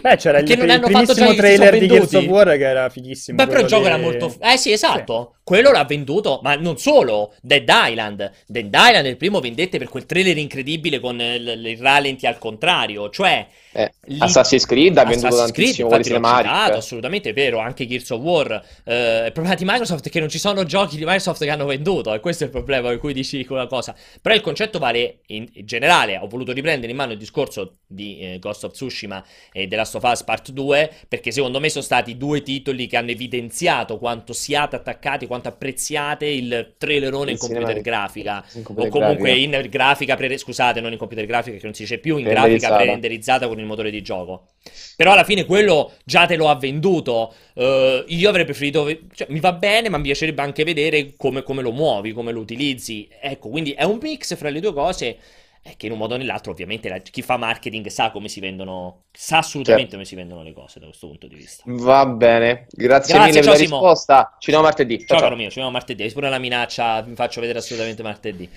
Beh, 0.00 0.16
c'era 0.16 0.38
il, 0.38 0.50
il 0.50 0.80
primissimo 0.82 1.34
trailer 1.34 1.78
di 1.78 1.86
Gears 1.86 2.12
of 2.12 2.24
War 2.26 2.56
che 2.56 2.64
era 2.64 2.88
fighissimo. 2.88 3.36
Beh, 3.36 3.46
però 3.46 3.60
il 3.60 3.66
gioco 3.66 3.82
di... 3.82 3.88
era 3.88 3.98
molto... 3.98 4.34
Eh 4.40 4.56
sì, 4.56 4.72
esatto. 4.72 5.32
Sì. 5.32 5.40
Quello 5.44 5.70
l'ha 5.70 5.84
venduto, 5.84 6.40
ma 6.42 6.54
non 6.54 6.78
solo. 6.78 7.34
Dead 7.40 7.68
Island. 7.68 8.30
Dead 8.46 8.72
Island 8.72 9.06
è 9.06 9.08
il 9.08 9.16
primo 9.16 9.40
vendette 9.40 9.78
per 9.78 9.88
quel 9.88 10.06
trailer 10.06 10.36
incredibile 10.36 11.00
con 11.00 11.20
il, 11.20 11.60
il 11.64 11.78
rallenti 11.78 12.26
al 12.26 12.38
contrario. 12.38 13.10
Cioè... 13.10 13.46
Eh, 13.78 13.92
lì... 14.04 14.16
Assassin's 14.20 14.64
Creed 14.64 14.96
ha 14.96 15.04
venduto 15.04 15.26
Assassin's 15.26 15.52
tantissimo 15.52 15.88
Creed, 15.88 16.06
infatti, 16.06 16.44
citato, 16.44 16.78
assolutamente 16.78 17.32
vero. 17.34 17.58
Anche 17.58 17.86
Gears 17.86 18.08
of 18.10 18.20
War. 18.20 18.62
Eh, 18.84 19.26
il 19.26 19.32
problema 19.32 19.54
di 19.54 19.64
Microsoft 19.66 20.06
è 20.06 20.10
che 20.10 20.20
non 20.20 20.30
ci 20.30 20.38
sono 20.38 20.64
giochi 20.64 20.96
di 20.96 21.04
Microsoft 21.04 21.44
che 21.44 21.50
hanno 21.50 21.66
venduto. 21.66 22.14
E 22.14 22.20
questo 22.20 22.44
è 22.44 22.46
il 22.46 22.52
problema 22.52 22.88
per 22.88 22.98
cui 22.98 23.12
dici 23.12 23.44
quella 23.44 23.66
cosa. 23.66 23.94
Però 24.22 24.34
il 24.34 24.40
concetto 24.40 24.78
vale 24.78 25.18
in, 25.26 25.46
in 25.52 25.66
generale. 25.66 26.16
Ho 26.16 26.26
voluto 26.26 26.52
riprendere 26.52 26.90
in 26.90 26.96
mano 26.96 27.12
il 27.12 27.18
discorso 27.18 27.80
di 27.86 28.18
eh, 28.18 28.38
Ghost 28.38 28.64
of 28.64 28.72
Tsushima 28.72 29.22
e 29.52 29.66
della 29.66 29.84
of 29.92 30.02
Us 30.02 30.24
Part 30.24 30.50
2 30.50 30.90
perché 31.08 31.30
secondo 31.30 31.60
me 31.60 31.68
sono 31.68 31.84
stati 31.84 32.16
due 32.16 32.42
titoli 32.42 32.86
che 32.86 32.96
hanno 32.96 33.10
evidenziato 33.10 33.98
quanto 33.98 34.32
siate 34.32 34.76
attaccati, 34.76 35.26
quanto 35.26 35.48
apprezziate 35.48 36.26
il 36.26 36.74
trailerone 36.76 37.32
in 37.32 37.38
computer 37.38 37.80
grafica 37.80 38.44
in 38.54 38.62
computer 38.62 38.90
o 38.90 38.92
comunque 38.92 39.30
grafica. 39.30 39.60
in 39.60 39.68
grafica 39.70 40.16
pre- 40.16 40.38
scusate, 40.38 40.80
non 40.80 40.92
in 40.92 40.98
computer 40.98 41.26
grafica 41.26 41.56
che 41.56 41.64
non 41.64 41.74
si 41.74 41.82
dice 41.82 41.98
più, 41.98 42.16
in 42.16 42.24
grafica 42.24 42.74
pre-renderizzata 42.74 43.46
con 43.46 43.58
il 43.58 43.65
motore 43.66 43.90
di 43.90 44.02
gioco. 44.02 44.48
Però 44.96 45.12
alla 45.12 45.24
fine 45.24 45.44
quello 45.44 45.92
già 46.04 46.26
te 46.26 46.36
lo 46.36 46.48
ha 46.48 46.56
venduto. 46.56 47.34
Uh, 47.54 48.04
io 48.06 48.28
avrei 48.28 48.44
preferito. 48.44 48.86
Cioè, 49.14 49.28
mi 49.30 49.40
va 49.40 49.52
bene, 49.52 49.88
ma 49.88 49.98
mi 49.98 50.04
piacerebbe 50.04 50.42
anche 50.42 50.64
vedere 50.64 51.14
come, 51.16 51.42
come 51.42 51.62
lo 51.62 51.72
muovi, 51.72 52.12
come 52.12 52.32
lo 52.32 52.40
utilizzi. 52.40 53.08
Ecco, 53.20 53.48
quindi 53.48 53.72
è 53.72 53.84
un 53.84 53.98
mix 54.00 54.36
fra 54.36 54.48
le 54.48 54.60
due 54.60 54.72
cose. 54.72 55.18
È 55.66 55.74
che 55.76 55.86
in 55.86 55.92
un 55.92 55.98
modo 55.98 56.14
o 56.14 56.16
nell'altro, 56.16 56.52
ovviamente, 56.52 56.88
la, 56.88 56.98
chi 56.98 57.22
fa 57.22 57.36
marketing 57.36 57.88
sa 57.88 58.12
come 58.12 58.28
si 58.28 58.38
vendono, 58.38 59.06
sa 59.10 59.38
assolutamente 59.38 59.90
certo. 59.90 59.96
come 59.96 60.06
si 60.06 60.14
vendono 60.14 60.42
le 60.44 60.52
cose 60.52 60.78
da 60.78 60.86
questo 60.86 61.08
punto 61.08 61.26
di 61.26 61.34
vista. 61.34 61.64
Va 61.66 62.06
bene, 62.06 62.66
grazie, 62.70 63.14
grazie 63.14 63.14
mille 63.14 63.32
ciao, 63.32 63.42
per 63.42 63.52
la 63.52 63.58
risposta. 63.58 64.36
Ci 64.38 64.46
vediamo 64.46 64.62
martedì. 64.62 64.98
Ciao, 64.98 65.06
ciao, 65.08 65.20
caro 65.20 65.34
mio, 65.34 65.48
ci 65.48 65.56
vediamo 65.56 65.70
martedì. 65.70 66.02
Hai 66.04 66.12
pure 66.12 66.30
la 66.30 66.38
minaccia, 66.38 67.02
vi 67.02 67.16
faccio 67.16 67.40
vedere 67.40 67.58
assolutamente 67.58 68.02
martedì. 68.04 68.48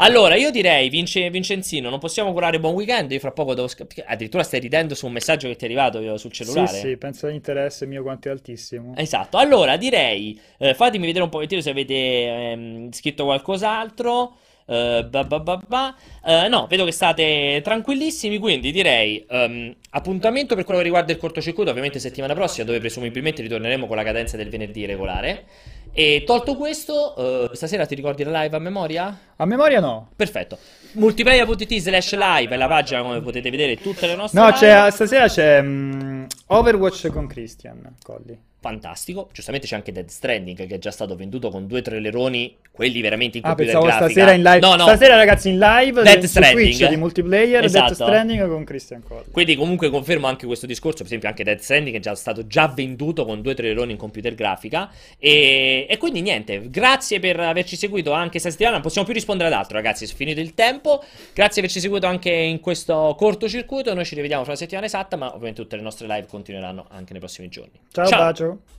Allora, 0.00 0.36
io 0.36 0.50
direi, 0.50 0.88
Vince, 0.88 1.28
Vincenzino, 1.28 1.90
non 1.90 1.98
possiamo 1.98 2.32
curare 2.32 2.60
buon 2.60 2.74
weekend. 2.74 3.10
Io 3.10 3.18
fra 3.18 3.32
poco 3.32 3.54
devo 3.54 3.66
scappare. 3.66 4.04
Addirittura 4.06 4.42
stai 4.42 4.60
ridendo 4.60 4.94
su 4.94 5.06
un 5.06 5.12
messaggio 5.12 5.48
che 5.48 5.56
ti 5.56 5.64
è 5.64 5.66
arrivato 5.66 6.16
sul 6.18 6.32
cellulare. 6.32 6.68
Sì, 6.68 6.88
sì, 6.88 6.96
penso 6.96 7.26
l'interesse 7.26 7.86
mio 7.86 8.02
quanto 8.02 8.28
è 8.28 8.30
altissimo. 8.30 8.94
Esatto. 8.96 9.38
Allora, 9.38 9.76
direi, 9.76 10.38
eh, 10.58 10.74
fatemi 10.74 11.06
vedere 11.06 11.24
un 11.24 11.30
pochettino 11.30 11.60
se 11.60 11.70
avete 11.70 11.94
ehm, 11.94 12.92
scritto 12.92 13.24
qualcos'altro. 13.24 14.36
Uh, 14.68 15.02
bah 15.08 15.24
bah 15.24 15.40
bah 15.66 15.94
uh, 16.24 16.46
no, 16.50 16.66
vedo 16.68 16.84
che 16.84 16.92
state 16.92 17.62
tranquillissimi, 17.64 18.36
quindi 18.36 18.70
direi 18.70 19.24
um, 19.30 19.74
appuntamento 19.92 20.54
per 20.54 20.64
quello 20.64 20.80
che 20.80 20.84
riguarda 20.84 21.10
il 21.10 21.16
cortocircuito, 21.16 21.70
ovviamente 21.70 21.98
settimana 21.98 22.34
prossima, 22.34 22.66
dove 22.66 22.78
presumibilmente 22.78 23.40
ritorneremo 23.40 23.86
con 23.86 23.96
la 23.96 24.02
cadenza 24.02 24.36
del 24.36 24.50
venerdì 24.50 24.84
regolare. 24.84 25.44
E 25.90 26.22
tolto 26.26 26.54
questo, 26.54 27.14
uh, 27.16 27.54
stasera 27.54 27.86
ti 27.86 27.94
ricordi 27.94 28.24
la 28.24 28.42
live 28.42 28.56
a 28.56 28.60
memoria? 28.60 29.18
A 29.36 29.46
memoria 29.46 29.80
no. 29.80 30.10
Perfetto. 30.14 30.58
Multiplayer.it 30.92 31.74
slash 31.78 32.14
live 32.14 32.54
è 32.54 32.58
la 32.58 32.68
pagina 32.68 33.00
come 33.00 33.22
potete 33.22 33.48
vedere 33.48 33.76
tutte 33.76 34.06
le 34.06 34.16
nostre 34.16 34.38
No, 34.38 34.48
live. 34.48 34.58
c'è, 34.58 34.90
stasera 34.90 35.28
c'è 35.28 35.60
um, 35.60 36.26
Overwatch 36.48 37.08
con 37.08 37.26
Christian 37.26 37.94
Colli 38.02 38.38
fantastico. 38.60 39.28
Giustamente 39.32 39.66
c'è 39.66 39.76
anche 39.76 39.92
Dead 39.92 40.08
Stranding 40.08 40.66
che 40.66 40.74
è 40.74 40.78
già 40.78 40.90
stato 40.90 41.14
venduto 41.14 41.50
con 41.50 41.66
due 41.66 41.82
traileroni, 41.82 42.56
quelli 42.70 43.00
veramente 43.00 43.38
in 43.38 43.44
ah, 43.44 43.48
computer 43.48 43.74
pensavo 43.74 43.98
grafica. 43.98 44.20
stasera 44.20 44.36
in 44.36 44.42
live. 44.42 44.60
No, 44.60 44.74
no. 44.74 44.82
Stasera 44.82 45.16
ragazzi 45.16 45.48
in 45.50 45.58
live 45.58 46.02
Dead 46.02 46.20
su 46.20 46.26
Stranding. 46.26 46.66
Twitch 46.68 46.88
di 46.88 46.96
multiplayer 46.96 47.64
esatto. 47.64 47.94
Dead 47.94 47.94
Stranding 47.94 48.48
con 48.48 48.64
Christian 48.64 49.02
Cole. 49.02 49.24
Quindi 49.30 49.56
comunque 49.56 49.90
confermo 49.90 50.26
anche 50.26 50.46
questo 50.46 50.66
discorso, 50.66 50.98
per 50.98 51.06
esempio 51.06 51.28
anche 51.28 51.44
Dead 51.44 51.58
Stranding 51.58 51.96
è 51.96 52.00
già 52.00 52.14
stato 52.14 52.46
già 52.46 52.68
venduto 52.68 53.24
con 53.24 53.42
due 53.42 53.54
traileroni 53.54 53.92
in 53.92 53.98
computer 53.98 54.34
grafica 54.34 54.90
e, 55.18 55.86
e 55.88 55.96
quindi 55.96 56.20
niente, 56.20 56.68
grazie 56.68 57.20
per 57.20 57.38
averci 57.38 57.76
seguito 57.76 58.12
anche 58.12 58.30
questa 58.32 58.50
settimana, 58.50 58.74
non 58.74 58.82
possiamo 58.82 59.06
più 59.06 59.14
rispondere 59.14 59.48
ad 59.48 59.54
altro 59.54 59.76
ragazzi, 59.76 60.04
è 60.04 60.08
finito 60.08 60.40
il 60.40 60.54
tempo. 60.54 61.02
Grazie 61.32 61.62
per 61.62 61.68
averci 61.68 61.80
seguito 61.80 62.06
anche 62.06 62.30
in 62.30 62.60
questo 62.60 63.14
cortocircuito, 63.16 63.94
noi 63.94 64.04
ci 64.04 64.14
rivediamo 64.14 64.42
fra 64.42 64.52
la 64.52 64.58
settimana 64.58 64.86
esatta, 64.86 65.16
ma 65.16 65.28
ovviamente 65.28 65.62
tutte 65.62 65.76
le 65.76 65.82
nostre 65.82 66.06
live 66.06 66.26
continueranno 66.26 66.86
anche 66.88 67.12
nei 67.12 67.20
prossimi 67.20 67.48
giorni. 67.48 67.78
Ciao, 67.92 68.06
Ciao. 68.06 68.18
bacio. 68.18 68.47
Valeu. 68.48 68.77